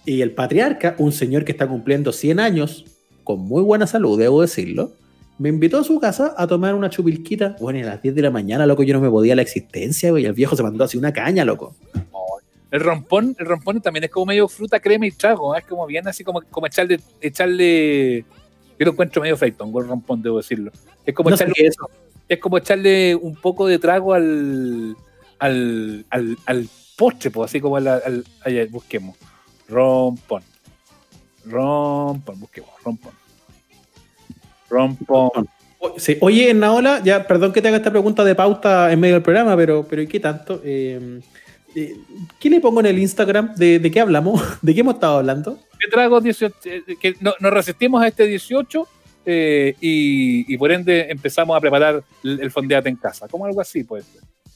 y 0.05 0.21
el 0.21 0.32
patriarca, 0.32 0.95
un 0.97 1.11
señor 1.11 1.45
que 1.45 1.51
está 1.51 1.67
cumpliendo 1.67 2.11
100 2.11 2.39
años, 2.39 2.86
con 3.23 3.39
muy 3.39 3.61
buena 3.63 3.88
salud, 3.88 4.19
debo 4.19 4.41
decirlo, 4.41 4.91
me 5.38 5.49
invitó 5.49 5.79
a 5.79 5.83
su 5.83 5.99
casa 5.99 6.33
a 6.38 6.47
tomar 6.47 6.73
una 6.75 6.89
chupilquita. 6.89 7.55
Bueno, 7.59 7.79
y 7.79 7.81
a 7.83 7.86
las 7.88 8.01
10 8.01 8.15
de 8.15 8.21
la 8.21 8.31
mañana, 8.31 8.65
loco, 8.65 8.83
yo 8.83 8.93
no 8.93 9.01
me 9.01 9.09
podía 9.09 9.36
la 9.36 9.41
existencia, 9.41 10.11
güey. 10.11 10.25
El 10.25 10.33
viejo 10.33 10.55
se 10.55 10.63
mandó 10.63 10.83
así 10.83 10.97
una 10.97 11.11
caña, 11.13 11.43
loco. 11.43 11.75
El 12.71 12.79
rompón, 12.81 13.36
el 13.39 13.45
rompón 13.45 13.81
también 13.81 14.03
es 14.05 14.09
como 14.09 14.25
medio 14.27 14.47
fruta, 14.47 14.79
crema 14.79 15.05
y 15.07 15.11
trago. 15.11 15.55
¿eh? 15.55 15.59
Es 15.59 15.65
como 15.65 15.86
bien 15.88 16.07
así 16.07 16.23
como, 16.23 16.41
como 16.49 16.67
echarle, 16.67 16.99
echarle. 17.21 18.25
Yo 18.77 18.86
lo 18.86 18.91
encuentro 18.91 19.21
medio 19.21 19.38
freitón, 19.38 19.69
el 19.75 19.88
rompón, 19.88 20.21
debo 20.21 20.38
decirlo. 20.38 20.71
Es 21.05 21.13
como, 21.13 21.29
No 21.29 21.36
echarle, 21.36 21.53
es 21.57 21.69
eso. 21.75 21.89
es 22.27 22.39
como 22.39 22.57
echarle 22.57 23.15
un 23.15 23.36
poco 23.36 23.67
de 23.67 23.79
trago 23.79 24.13
al, 24.13 24.95
al, 25.39 26.05
al, 26.09 26.38
al 26.45 26.69
postre, 26.97 27.29
pues, 27.31 27.51
así 27.51 27.61
como 27.61 27.77
al, 27.77 27.88
al- 27.88 28.25
allá, 28.43 28.65
busquemos. 28.69 29.15
Rompón. 29.69 30.43
Rompón, 31.45 32.39
busquemos, 32.39 32.69
rompón. 32.83 33.13
Rompón. 34.70 35.47
Sí. 35.97 36.18
Oye, 36.22 36.49
en 36.49 36.59
Naola, 36.59 37.01
ya, 37.03 37.28
perdón 37.28 37.53
que 37.53 37.61
te 37.61 37.68
haga 37.68 37.78
esta 37.78 37.91
pregunta 37.91 38.24
de 38.24 38.34
pauta 38.34 38.91
en 38.91 38.99
medio 38.99 39.16
del 39.16 39.24
programa, 39.24 39.55
pero, 39.55 39.86
pero 39.88 40.01
¿y 40.01 40.07
qué 40.07 40.20
tanto? 40.20 40.59
Eh, 40.63 41.20
eh, 41.76 41.95
¿Qué 42.39 42.49
le 42.49 42.59
pongo 42.59 42.80
en 42.80 42.88
el 42.88 42.97
Instagram? 42.99 43.53
¿De, 43.55 43.78
de 43.80 43.91
qué 43.91 43.99
hablamos? 43.99 44.41
¿De 44.61 44.74
qué 44.74 44.80
hemos 44.82 44.95
estado 44.95 45.18
hablando? 45.20 45.59
¿Qué 45.80 45.88
trago 45.91 46.20
18? 46.22 46.55
eh, 46.66 46.82
que 46.99 47.16
no- 47.22 47.36
nos 47.39 47.51
resistimos 47.53 48.01
a 48.01 48.07
este 48.07 48.26
18 48.26 48.88
eh, 49.28 49.76
y, 49.82 50.51
y 50.51 50.57
por 50.57 50.72
ende 50.72 51.07
empezamos 51.09 51.55
a 51.55 51.59
preparar 51.61 52.03
el, 52.24 52.39
el 52.39 52.49
fondeate 52.51 52.89
en 52.89 52.95
casa, 52.95 53.28
como 53.28 53.45
algo 53.45 53.61
así, 53.61 53.84
pues. 53.84 54.05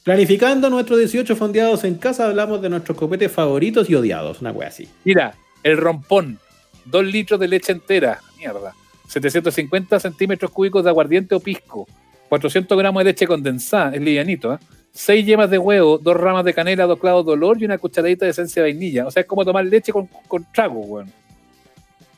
Planificando 0.03 0.69
nuestros 0.69 0.97
18 0.97 1.35
fondeados 1.35 1.83
en 1.83 1.95
casa, 1.95 2.25
hablamos 2.25 2.61
de 2.61 2.69
nuestros 2.69 2.97
copetes 2.97 3.31
favoritos 3.31 3.87
y 3.89 3.95
odiados, 3.95 4.41
una 4.41 4.51
wea 4.51 4.69
así. 4.69 4.87
Mira, 5.03 5.35
el 5.61 5.77
rompón, 5.77 6.39
2 6.85 7.05
litros 7.05 7.39
de 7.39 7.47
leche 7.49 7.73
entera, 7.73 8.19
mierda, 8.37 8.73
750 9.09 9.99
centímetros 9.99 10.51
cúbicos 10.51 10.83
de 10.83 10.89
aguardiente 10.89 11.35
o 11.35 11.39
pisco, 11.39 11.87
400 12.29 12.77
gramos 12.77 13.01
de 13.01 13.05
leche 13.05 13.25
condensada, 13.27 13.93
es 13.95 14.01
livianito, 14.01 14.53
¿eh? 14.53 14.57
6 14.91 15.25
yemas 15.25 15.49
de 15.49 15.57
huevo, 15.57 15.97
2 15.97 16.15
ramas 16.17 16.43
de 16.45 16.53
canela, 16.53 16.85
2 16.85 16.99
clavos 16.99 17.25
de 17.25 17.31
olor 17.33 17.61
y 17.61 17.65
una 17.65 17.77
cucharadita 17.77 18.25
de 18.25 18.31
esencia 18.31 18.63
de 18.63 18.69
vainilla. 18.71 19.05
O 19.07 19.11
sea, 19.11 19.21
es 19.21 19.27
como 19.27 19.45
tomar 19.45 19.65
leche 19.65 19.91
con, 19.91 20.07
con 20.27 20.45
trago, 20.53 20.79
weón. 20.81 21.11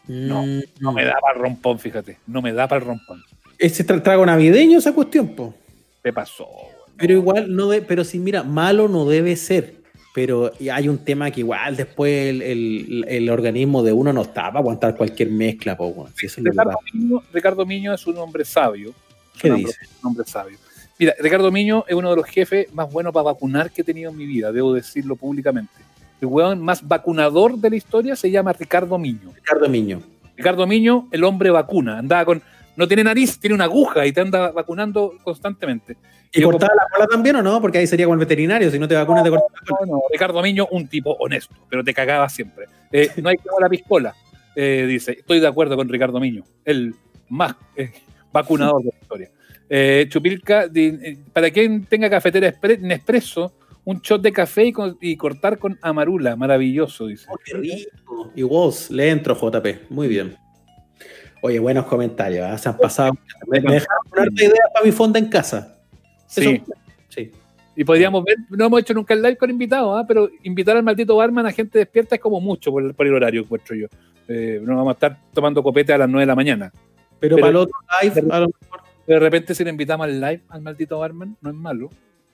No, 0.08 0.44
Mm, 0.46 0.62
No 0.80 0.92
me 0.94 1.06
da 1.06 1.16
para 1.22 1.36
el 1.36 1.42
rompón, 1.42 1.80
fíjate, 1.80 2.18
no 2.28 2.42
me 2.42 2.54
da 2.54 2.68
para 2.68 2.82
el 2.82 2.88
rompón. 2.88 3.22
Ese 3.58 3.86
tra- 3.86 4.02
trago 4.02 4.26
navideño, 4.26 4.80
esa 4.80 4.94
cuestión, 4.94 5.30
po. 5.36 5.54
¿Qué 6.04 6.12
pasó? 6.12 6.46
weón? 6.48 6.72
Pero 6.98 7.14
igual, 7.14 7.56
no 7.56 7.70
de, 7.70 7.82
pero 7.82 8.04
sí, 8.04 8.20
mira, 8.20 8.44
malo 8.44 8.88
no 8.88 9.06
debe 9.06 9.36
ser. 9.36 9.76
Pero 10.14 10.52
hay 10.74 10.90
un 10.90 10.98
tema 10.98 11.32
que 11.32 11.40
igual 11.40 11.78
después 11.78 12.30
el, 12.30 12.42
el- 12.42 13.06
el 13.08 13.30
organismo 13.30 13.82
de 13.82 13.94
uno 13.94 14.12
no 14.12 14.24
está 14.24 14.48
para 14.48 14.60
aguantar 14.60 14.96
cualquier 14.98 15.30
mezcla, 15.30 15.78
po. 15.78 16.08
Si 16.16 16.26
eso 16.26 16.44
que 16.44 16.50
Ricardo. 16.50 16.78
Miño, 16.94 17.24
Ricardo 17.34 17.66
Miño 17.66 17.94
es 17.94 18.06
un 18.08 18.18
hombre 18.18 18.44
sabio. 18.44 18.94
¿Qué 19.40 19.48
un 19.48 19.56
hombre- 19.56 19.72
dice? 19.80 19.94
un 20.04 20.08
hombre 20.10 20.26
sabio. 20.28 20.58
Mira, 21.00 21.14
Ricardo 21.20 21.50
Miño 21.52 21.86
es 21.88 21.96
uno 21.96 22.10
de 22.10 22.16
los 22.18 22.26
jefes 22.26 22.72
más 22.74 22.92
buenos 22.92 23.14
para 23.14 23.24
vacunar 23.24 23.72
que 23.72 23.82
he 23.82 23.86
tenido 23.86 24.12
en 24.12 24.18
mi 24.18 24.26
vida, 24.26 24.52
debo 24.52 24.74
decirlo 24.74 25.16
públicamente. 25.16 25.74
El 26.20 26.28
weón 26.28 26.60
más 26.62 26.88
vacunador 26.88 27.58
de 27.58 27.70
la 27.72 27.76
historia 27.78 28.16
se 28.16 28.30
llama 28.30 28.54
Ricardo 28.54 28.98
Miño. 29.00 29.32
Ricardo 29.34 29.68
Miño. 29.70 30.02
Ricardo 30.38 30.68
Miño, 30.68 31.08
el 31.12 31.24
hombre 31.24 31.50
vacuna. 31.52 31.98
Andaba 32.00 32.26
con. 32.26 32.42
No 32.76 32.88
tiene 32.88 33.04
nariz, 33.04 33.40
tiene 33.40 33.54
una 33.56 33.66
aguja 33.66 34.06
y 34.06 34.12
te 34.12 34.22
anda 34.22 34.52
vacunando 34.52 35.14
constantemente. 35.24 35.98
¿Y 36.34 36.40
Yo 36.42 36.50
cortaba 36.52 36.74
la 36.76 36.84
cola 36.94 37.08
también 37.08 37.36
o 37.36 37.42
no? 37.42 37.60
Porque 37.60 37.80
ahí 37.80 37.88
sería 37.88 38.06
como 38.06 38.14
el 38.14 38.20
veterinario, 38.20 38.72
si 38.72 38.80
no 38.80 38.88
te 38.88 38.96
vacunas 38.96 39.24
te 39.24 39.30
cortas 39.30 39.50
la 39.52 39.68
cola. 39.76 39.86
No, 39.86 39.98
no, 39.98 40.02
Ricardo 40.12 40.42
Miño, 40.42 40.68
un 40.72 40.88
tipo 40.88 41.12
honesto, 41.20 41.54
pero 41.70 41.84
te 41.84 41.94
cagaba 41.94 42.30
siempre. 42.30 42.66
Eh, 42.92 43.10
no 43.22 43.30
hay 43.30 43.38
que 43.38 43.44
la 43.60 43.68
piscola. 43.70 44.16
Eh, 44.56 44.86
dice, 44.88 45.12
estoy 45.20 45.40
de 45.40 45.48
acuerdo 45.48 45.76
con 45.76 45.88
Ricardo 45.90 46.20
Miño, 46.20 46.44
el 46.66 46.94
más 47.30 47.56
eh, 47.76 47.92
vacunador 48.32 48.82
de 48.84 48.92
la 48.92 49.00
historia. 49.02 49.30
Eh, 49.70 50.06
Chupilca, 50.10 50.68
di- 50.68 50.98
eh, 51.02 51.18
para 51.32 51.50
quien 51.52 51.86
tenga 51.86 52.10
cafetera 52.10 52.54
Nespresso, 52.80 53.54
un 53.86 54.00
shot 54.00 54.22
de 54.22 54.32
café 54.32 54.66
y, 54.66 54.72
con- 54.74 54.98
y 55.02 55.16
cortar 55.18 55.58
con 55.58 55.78
amarula, 55.82 56.36
maravilloso, 56.36 57.08
dice. 57.08 57.26
Oh, 57.30 57.38
qué 57.44 57.54
rico. 57.58 58.32
Y 58.36 58.44
vos, 58.44 58.90
le 58.92 59.10
entro, 59.10 59.36
JP. 59.36 59.90
Muy 59.90 60.08
bien. 60.08 60.36
Oye, 61.42 61.60
buenos 61.60 61.86
comentarios. 61.86 62.46
¿ah? 62.46 62.58
Se 62.58 62.70
han 62.70 62.78
pasado. 62.78 63.14
Me, 63.48 63.60
me 63.62 63.74
dejaron 63.74 63.98
una 64.12 64.26
idea 64.44 64.64
para 64.74 64.86
mi 64.86 64.92
fonda 64.92 65.20
en 65.20 65.28
casa. 65.30 65.76
Sí. 66.28 66.62
Eso- 66.64 66.74
sí. 67.10 67.32
Y 67.76 67.84
podríamos 67.86 68.24
ver, 68.26 68.36
no 68.50 68.66
hemos 68.66 68.82
hecho 68.82 68.94
nunca 68.94 69.14
el 69.14 69.22
live 69.22 69.38
con 69.38 69.50
invitados, 69.50 69.98
¿ah? 70.00 70.06
pero 70.08 70.30
invitar 70.44 70.76
al 70.76 70.84
maldito 70.84 71.16
barman 71.16 71.46
a 71.46 71.52
gente 71.52 71.80
despierta 71.80 72.16
es 72.16 72.22
como 72.22 72.42
mucho 72.42 72.70
por 72.70 72.84
el, 72.84 72.94
por 72.94 73.08
el 73.08 73.14
horario, 73.14 73.42
encuentro 73.42 73.76
yo. 73.76 73.88
Eh, 74.28 74.62
no 74.64 74.76
vamos 74.76 74.92
a 74.92 74.94
estar 74.94 75.18
tomando 75.34 75.64
copete 75.64 75.94
a 75.94 75.98
las 75.98 76.10
9 76.10 76.22
de 76.22 76.26
la 76.28 76.36
mañana. 76.36 76.72
Pero, 77.20 77.38
Pero- 77.38 77.42
para 77.42 77.50
el 77.50 77.56
otro 77.56 77.76
live, 78.02 78.22
a 78.30 78.40
lo 78.42 78.48
mejor 78.48 78.82
De 79.08 79.20
repente, 79.20 79.56
si 79.56 79.64
le 79.64 79.70
invitamos 79.72 80.04
al 80.06 80.20
live 80.20 80.42
al 80.50 80.62
maldito 80.62 81.00
barman, 81.00 81.38
no 81.42 81.50
es 81.50 81.56
malo. 81.56 81.90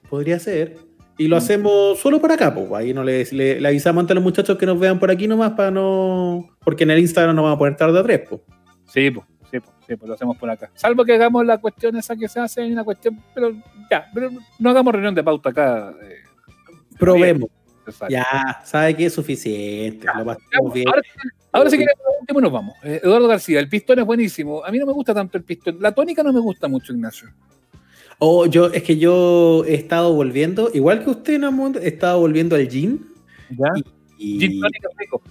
podría 0.09 0.39
ser. 0.39 0.75
Y 1.19 1.27
lo 1.27 1.37
hacemos 1.37 1.97
solo 1.99 2.19
por 2.21 2.31
acá, 2.31 2.53
pues. 2.53 2.71
Ahí 2.73 2.93
no 2.93 3.03
le, 3.03 3.25
le- 3.31 3.59
le 3.61 3.67
avisamos 3.67 4.01
ante 4.01 4.13
los 4.13 4.23
muchachos 4.23 4.57
que 4.57 4.65
nos 4.65 4.79
vean 4.79 4.99
por 4.99 5.09
aquí 5.11 5.27
nomás 5.27 5.51
para 5.53 5.71
no. 5.71 6.47
Porque 6.63 6.83
en 6.83 6.91
el 6.91 6.99
Instagram 6.99 7.35
no 7.35 7.43
vamos 7.43 7.55
a 7.55 7.59
poner 7.59 7.75
tarde 7.77 7.99
a 7.99 8.03
tres, 8.03 8.21
pues. 8.29 8.41
Sí, 8.87 9.11
pues, 9.11 9.25
sí, 9.51 9.59
pues, 9.59 9.71
sí, 9.87 9.95
pues 9.95 10.07
lo 10.09 10.15
hacemos 10.15 10.37
por 10.37 10.49
acá. 10.49 10.71
Salvo 10.73 11.05
que 11.05 11.13
hagamos 11.13 11.45
la 11.45 11.57
cuestión 11.59 11.95
esa 11.97 12.15
que 12.15 12.27
se 12.27 12.39
hace, 12.39 12.61
hay 12.61 12.71
una 12.71 12.83
cuestión, 12.83 13.21
pero 13.33 13.51
ya, 13.91 14.09
pero 14.13 14.29
no 14.59 14.69
hagamos 14.69 14.93
reunión 14.93 15.13
de 15.15 15.23
pauta 15.23 15.49
acá. 15.49 15.93
eh, 16.01 16.15
Probemos. 16.97 17.49
Ya, 18.09 18.61
sabe 18.65 18.95
que 18.97 19.05
es 19.05 19.13
suficiente. 19.13 20.05
Lo 20.07 20.19
Ya, 20.19 20.25
pasamos 20.25 20.73
bien. 20.73 20.87
ahora, 20.89 21.01
ahora 21.53 21.69
sí 21.69 21.77
que 21.77 21.85
último 22.19 22.41
nos 22.41 22.51
vamos. 22.51 22.75
Eh, 22.83 22.99
Eduardo 23.03 23.27
García, 23.29 23.59
el 23.61 23.69
pistón 23.69 23.99
es 23.99 24.05
buenísimo. 24.05 24.63
A 24.65 24.71
mí 24.71 24.77
no 24.79 24.85
me 24.85 24.91
gusta 24.91 25.13
tanto 25.13 25.37
el 25.37 25.43
pistón. 25.45 25.77
La 25.79 25.93
tónica 25.93 26.21
no 26.23 26.33
me 26.33 26.39
gusta 26.41 26.67
mucho, 26.67 26.91
Ignacio. 26.91 27.29
Oh, 28.19 28.45
yo, 28.47 28.67
es 28.73 28.83
que 28.83 28.97
yo 28.97 29.63
he 29.65 29.75
estado 29.75 30.11
volviendo, 30.13 30.69
igual 30.73 31.03
que 31.03 31.11
usted, 31.11 31.39
Namón, 31.39 31.75
he 31.81 31.87
estado 31.87 32.19
volviendo 32.19 32.55
al 32.55 32.67
gin. 32.67 33.07
¿Ya? 33.51 33.67
Y, 34.17 34.39
Gin 34.39 34.59
tonic 34.59 34.83
es 34.83 34.97
rico. 34.97 35.21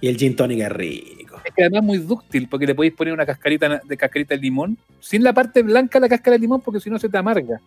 y 0.00 0.08
el 0.08 0.16
gin 0.16 0.34
tonic 0.34 0.60
es 0.60 0.72
rico. 0.72 1.19
Es 1.44 1.54
que 1.54 1.62
además 1.62 1.80
es 1.80 1.86
muy 1.86 1.98
dúctil 1.98 2.48
porque 2.48 2.66
le 2.66 2.74
podéis 2.74 2.94
poner 2.94 3.12
una 3.14 3.26
cascarita 3.26 3.80
de 3.84 3.96
cascarita 3.96 4.34
de 4.34 4.40
limón 4.40 4.76
sin 5.00 5.22
la 5.24 5.32
parte 5.32 5.62
blanca 5.62 5.98
de 5.98 6.02
la 6.02 6.08
cáscara 6.08 6.36
de 6.36 6.40
limón 6.40 6.60
porque 6.60 6.80
si 6.80 6.90
no 6.90 6.98
se 6.98 7.08
te 7.08 7.18
amarga. 7.18 7.60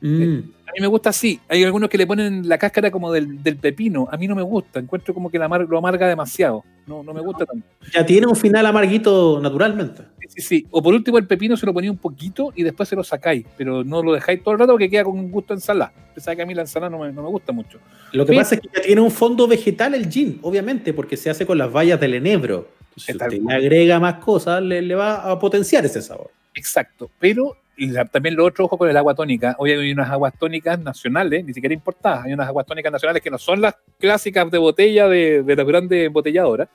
Mm. 0.00 0.38
A 0.68 0.72
mí 0.72 0.80
me 0.80 0.86
gusta 0.86 1.10
así. 1.10 1.40
Hay 1.48 1.64
algunos 1.64 1.90
que 1.90 1.98
le 1.98 2.06
ponen 2.06 2.48
la 2.48 2.56
cáscara 2.56 2.90
como 2.90 3.10
del, 3.12 3.42
del 3.42 3.56
pepino. 3.56 4.06
A 4.12 4.16
mí 4.16 4.28
no 4.28 4.36
me 4.36 4.42
gusta. 4.42 4.78
Encuentro 4.78 5.12
como 5.12 5.28
que 5.28 5.38
la 5.40 5.46
amar- 5.46 5.66
lo 5.68 5.76
amarga 5.76 6.06
demasiado. 6.06 6.62
No, 6.86 7.02
no 7.02 7.12
me 7.12 7.20
gusta 7.20 7.44
tanto. 7.46 7.66
Ya 7.92 8.06
tiene 8.06 8.26
un 8.28 8.36
final 8.36 8.64
amarguito 8.64 9.40
naturalmente. 9.42 10.02
Sí, 10.20 10.26
sí, 10.28 10.40
sí. 10.40 10.66
O 10.70 10.80
por 10.82 10.94
último, 10.94 11.18
el 11.18 11.26
pepino 11.26 11.56
se 11.56 11.66
lo 11.66 11.74
ponía 11.74 11.90
un 11.90 11.96
poquito 11.98 12.52
y 12.54 12.62
después 12.62 12.88
se 12.88 12.94
lo 12.94 13.02
sacáis. 13.02 13.44
Pero 13.56 13.82
no 13.82 14.00
lo 14.02 14.12
dejáis 14.12 14.40
todo 14.42 14.52
el 14.52 14.60
rato 14.60 14.72
porque 14.72 14.88
queda 14.88 15.02
con 15.04 15.18
un 15.18 15.32
gusto 15.32 15.52
a 15.52 15.56
ensalada. 15.56 15.92
Usted 16.10 16.22
sabe 16.22 16.36
que 16.36 16.42
a 16.42 16.46
mí 16.46 16.54
la 16.54 16.62
ensalada 16.62 16.90
no 16.90 16.98
me, 17.00 17.10
no 17.12 17.22
me 17.22 17.28
gusta 17.28 17.50
mucho. 17.50 17.80
Lo 18.12 18.24
que 18.24 18.36
pasa 18.36 18.54
es 18.54 18.60
que 18.60 18.68
ya 18.72 18.82
tiene 18.82 19.00
un 19.00 19.10
fondo 19.10 19.48
vegetal 19.48 19.94
el 19.94 20.08
gin, 20.08 20.38
obviamente, 20.42 20.92
porque 20.92 21.16
se 21.16 21.28
hace 21.28 21.44
con 21.44 21.58
las 21.58 21.72
bayas 21.72 21.98
del 21.98 22.14
enebro. 22.14 22.68
Si 22.98 23.12
usted 23.12 23.32
le 23.32 23.54
agrega 23.54 23.98
más 24.00 24.14
cosas, 24.16 24.62
le, 24.62 24.82
le 24.82 24.94
va 24.94 25.30
a 25.30 25.38
potenciar 25.38 25.84
ese 25.84 26.02
sabor. 26.02 26.30
Exacto. 26.54 27.10
Pero 27.18 27.56
y 27.80 27.92
también 28.10 28.34
lo 28.34 28.44
otro, 28.44 28.64
ojo 28.64 28.76
con 28.76 28.90
el 28.90 28.96
agua 28.96 29.14
tónica. 29.14 29.54
Hoy 29.58 29.70
hay 29.70 29.92
unas 29.92 30.10
aguas 30.10 30.34
tónicas 30.36 30.78
nacionales, 30.80 31.44
ni 31.44 31.54
siquiera 31.54 31.72
importadas. 31.72 32.24
Hay 32.24 32.32
unas 32.32 32.48
aguas 32.48 32.66
tónicas 32.66 32.90
nacionales 32.90 33.22
que 33.22 33.30
no 33.30 33.38
son 33.38 33.60
las 33.60 33.76
clásicas 34.00 34.50
de 34.50 34.58
botella 34.58 35.06
de, 35.08 35.44
de 35.44 35.56
las 35.56 35.64
grandes 35.64 36.06
embotelladoras, 36.06 36.68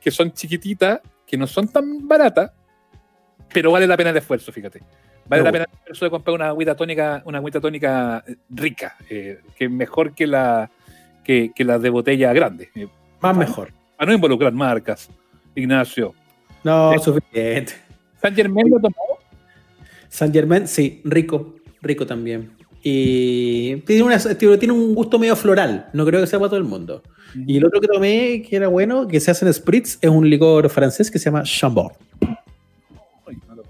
que 0.00 0.10
son 0.10 0.32
chiquititas, 0.32 1.00
que 1.24 1.36
no 1.36 1.46
son 1.46 1.68
tan 1.68 2.08
baratas, 2.08 2.50
pero 3.52 3.70
vale 3.70 3.86
la 3.86 3.96
pena 3.96 4.10
el 4.10 4.16
esfuerzo, 4.16 4.50
fíjate. 4.50 4.82
Vale 5.28 5.44
la 5.44 5.52
pena 5.52 5.64
el 5.70 5.78
esfuerzo 5.78 6.04
de 6.06 6.10
comprar 6.10 6.34
una 6.34 6.48
agüita 6.48 6.74
tónica, 6.74 7.22
una 7.24 7.38
agüita 7.38 7.60
tónica 7.60 8.24
eh, 8.26 8.34
rica, 8.50 8.96
eh, 9.08 9.38
que 9.56 9.66
es 9.66 9.70
mejor 9.70 10.14
que 10.14 10.26
la 10.26 10.68
que, 11.22 11.52
que 11.54 11.64
las 11.64 11.80
de 11.80 11.90
botella 11.90 12.32
grande. 12.32 12.70
eh, 12.74 12.88
Más 13.20 13.36
mejor. 13.36 13.72
para 13.96 14.08
no 14.08 14.14
involucrar 14.16 14.52
marcas. 14.52 15.08
Ignacio. 15.60 16.14
No, 16.64 16.92
Sí. 16.94 16.98
suficiente. 17.04 17.72
San 18.20 18.34
Germán 18.34 18.68
lo 18.68 18.78
tomó. 18.80 19.18
San 20.08 20.32
Germain, 20.32 20.66
sí, 20.66 21.00
rico, 21.04 21.54
rico 21.80 22.04
también. 22.06 22.50
Y 22.82 23.76
tiene, 23.82 24.02
una- 24.02 24.18
tiene 24.18 24.72
un 24.72 24.94
gusto 24.94 25.18
medio 25.18 25.36
floral, 25.36 25.88
no 25.92 26.04
creo 26.06 26.20
que 26.20 26.26
sea 26.26 26.38
para 26.38 26.48
todo 26.50 26.58
el 26.58 26.64
mundo. 26.64 27.02
Y 27.46 27.58
el 27.58 27.64
otro 27.64 27.80
que 27.80 27.86
tomé, 27.86 28.42
que 28.42 28.56
era 28.56 28.66
bueno, 28.68 29.06
que 29.06 29.20
se 29.20 29.30
hace 29.30 29.46
en 29.46 29.52
Spritz, 29.54 29.98
es 30.00 30.10
un 30.10 30.28
licor 30.28 30.68
francés 30.68 31.10
que 31.10 31.18
se 31.18 31.26
llama 31.26 31.42
Chambord. 31.44 31.92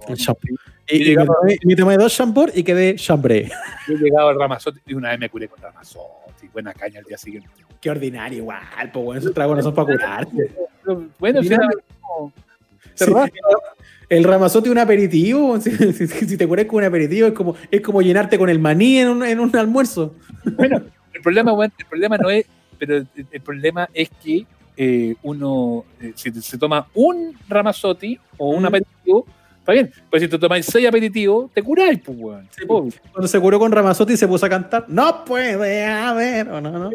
No 0.08 0.14
Y 0.90 1.04
llegaba- 1.04 1.34
me, 1.64 1.76
tomé, 1.76 1.96
dos 1.96 2.14
Chambord 2.14 2.50
y 2.56 2.62
quedé 2.62 2.94
chambré. 2.96 3.50
Yo 3.86 3.94
he 3.94 3.98
llegado 3.98 4.28
al 4.28 4.38
Ramazotti 4.38 4.80
y 4.86 4.94
una 4.94 5.10
vez 5.10 5.18
me 5.20 5.28
curé 5.28 5.48
con 5.48 5.60
Ramazotti. 5.60 6.48
Buena 6.52 6.72
caña 6.72 6.98
al 7.00 7.04
día 7.04 7.18
siguiente. 7.18 7.48
Qué 7.80 7.90
ordinario, 7.90 8.38
igual, 8.38 8.60
pues 8.92 9.04
bueno, 9.04 9.20
esos 9.20 9.32
tragos 9.34 9.56
no 9.56 9.62
son 9.62 9.74
para 9.74 9.86
curarte. 9.92 10.50
Bueno, 11.18 11.42
si 11.42 11.48
era 11.52 11.66
como- 12.00 12.32
Sí, 12.94 13.04
Cerrado. 13.06 13.28
el 14.08 14.24
ramazote 14.24 14.68
un 14.68 14.78
aperitivo, 14.78 15.58
si, 15.60 15.70
si- 15.92 16.06
si 16.06 16.36
te 16.36 16.46
curas 16.46 16.66
con 16.66 16.78
un 16.78 16.84
aperitivo 16.84 17.28
es 17.28 17.32
como, 17.32 17.54
es 17.70 17.80
como 17.80 18.02
llenarte 18.02 18.36
con 18.38 18.50
el 18.50 18.58
maní 18.58 18.98
en 18.98 19.08
un, 19.08 19.24
en 19.24 19.40
un 19.40 19.54
almuerzo. 19.56 20.14
Bueno, 20.56 20.82
el 21.14 21.20
problema, 21.22 21.52
bueno, 21.52 21.72
el 21.78 21.86
problema 21.86 22.18
no 22.18 22.28
es, 22.28 22.44
pero 22.78 22.96
el, 22.96 23.06
el 23.30 23.40
problema 23.40 23.88
es 23.94 24.10
que 24.22 24.44
eh, 24.76 25.14
uno, 25.22 25.84
eh, 26.00 26.12
si 26.14 26.30
se 26.42 26.58
toma 26.58 26.88
un 26.94 27.36
Ramazotti 27.48 28.18
o 28.38 28.50
un 28.50 28.64
Mm. 28.64 28.66
Está 29.70 29.72
bien, 29.72 30.04
pero 30.10 30.20
si 30.20 30.28
te 30.28 30.38
tomáis 30.38 30.66
seis 30.66 30.86
aperitivos, 30.88 31.50
te 31.52 31.62
curáis, 31.62 32.00
pues, 32.04 32.18
weón. 32.18 32.48
Sí, 32.50 32.62
Obvio. 32.68 32.92
Cuando 33.12 33.28
se 33.28 33.40
curó 33.40 33.58
con 33.58 33.70
ramazote 33.72 34.12
y 34.12 34.16
se 34.16 34.26
puso 34.28 34.46
a 34.46 34.48
cantar, 34.48 34.84
no 34.88 35.24
puede 35.24 35.84
haber, 35.86 36.48
o 36.48 36.60
no, 36.60 36.70
no. 36.70 36.90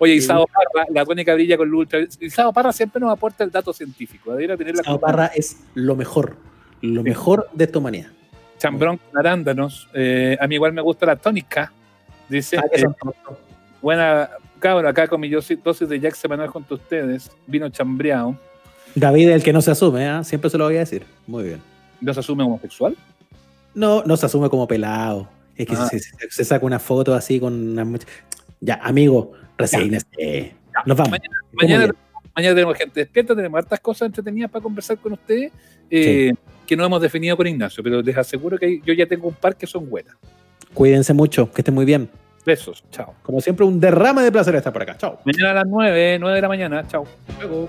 Oye, 0.00 0.14
Isao 0.14 0.46
Parra, 0.46 0.86
la 0.90 1.04
tónica 1.04 1.34
brilla 1.34 1.56
con 1.56 1.68
luz 1.68 1.80
ultra. 1.80 2.00
Isao 2.20 2.52
Parra 2.52 2.72
siempre 2.72 3.00
nos 3.00 3.10
aporta 3.10 3.42
el 3.44 3.50
dato 3.50 3.72
científico. 3.72 4.30
Debería 4.30 4.56
tener 4.56 4.76
la 4.76 4.82
Sao 4.84 4.98
Parra 5.00 5.26
es 5.34 5.56
lo 5.74 5.96
mejor, 5.96 6.36
lo 6.82 7.02
mejor 7.02 7.48
de 7.52 7.64
esta 7.64 7.78
humanidad. 7.78 8.08
chambrón 8.58 8.98
con 8.98 9.18
arándanos. 9.18 9.88
Eh, 9.94 10.36
a 10.40 10.46
mí 10.46 10.54
igual 10.54 10.72
me 10.72 10.82
gusta 10.82 11.06
la 11.06 11.16
tónica. 11.16 11.72
Dice, 12.28 12.58
Ah, 12.58 12.64
eh, 12.72 12.84
buena, 13.82 14.30
cabrón, 14.60 14.86
acá 14.86 15.08
con 15.08 15.20
mi 15.20 15.28
dosis 15.30 15.62
dosis 15.62 15.88
de 15.88 15.98
Jack 15.98 16.14
semanal 16.14 16.48
junto 16.48 16.74
a 16.74 16.78
ustedes, 16.78 17.30
vino 17.46 17.68
chambreado, 17.68 18.36
David, 18.94 19.28
el 19.30 19.42
que 19.42 19.52
no 19.52 19.60
se 19.62 19.70
asume, 19.70 20.06
¿ah? 20.08 20.24
siempre 20.24 20.50
se 20.50 20.58
lo 20.58 20.64
voy 20.64 20.76
a 20.76 20.80
decir. 20.80 21.04
Muy 21.26 21.44
bien. 21.44 21.60
¿no 22.00 22.14
se 22.14 22.20
asume 22.20 22.44
homosexual? 22.44 22.96
No, 23.74 24.02
no 24.04 24.16
se 24.16 24.26
asume 24.26 24.48
como 24.48 24.66
pelado. 24.68 25.28
Es 25.56 25.66
que 25.66 25.74
Ah. 25.76 25.88
se, 25.88 25.98
se- 25.98 26.30
se 26.30 26.44
saca 26.44 26.64
una 26.64 26.78
foto 26.78 27.12
así 27.14 27.40
con 27.40 27.52
una 27.72 27.84
mucha- 27.84 28.06
Ya, 28.60 28.74
amigo, 28.82 29.32
resígnese. 29.56 30.54
Nos 30.86 30.96
vamos. 30.96 31.18
Mañana 31.52 32.54
tenemos 32.54 32.76
gente 32.78 33.00
despierta, 33.00 33.34
tenemos 33.34 33.58
hartas 33.58 33.80
cosas 33.80 34.06
entretenidas 34.06 34.48
para 34.50 34.62
conversar 34.62 34.96
con 34.98 35.12
ustedes 35.14 35.50
eh, 35.90 36.32
que 36.66 36.76
no 36.76 36.84
hemos 36.84 37.00
definido 37.02 37.36
con 37.36 37.46
Ignacio, 37.48 37.82
pero 37.82 38.00
les 38.00 38.16
aseguro 38.16 38.56
que 38.58 38.80
yo 38.84 38.92
ya 38.94 39.06
tengo 39.06 39.26
un 39.26 39.34
par 39.34 39.56
que 39.56 39.66
son 39.66 39.88
buenas. 39.90 40.14
Cuídense 40.74 41.12
mucho, 41.14 41.50
que 41.50 41.62
estén 41.62 41.74
muy 41.74 41.84
bien. 41.84 42.08
Besos, 42.46 42.84
chao. 42.92 43.14
Como 43.24 43.40
siempre, 43.40 43.66
un 43.66 43.80
derrame 43.80 44.22
de 44.22 44.30
placer 44.30 44.54
estar 44.54 44.72
por 44.72 44.82
acá. 44.82 44.96
Chao. 44.96 45.18
Mañana 45.24 45.50
a 45.50 45.54
las 45.54 45.64
9, 45.66 46.18
9 46.20 46.36
de 46.36 46.42
la 46.42 46.48
mañana, 46.48 46.86
chao. 46.86 47.04
Luego. 47.40 47.68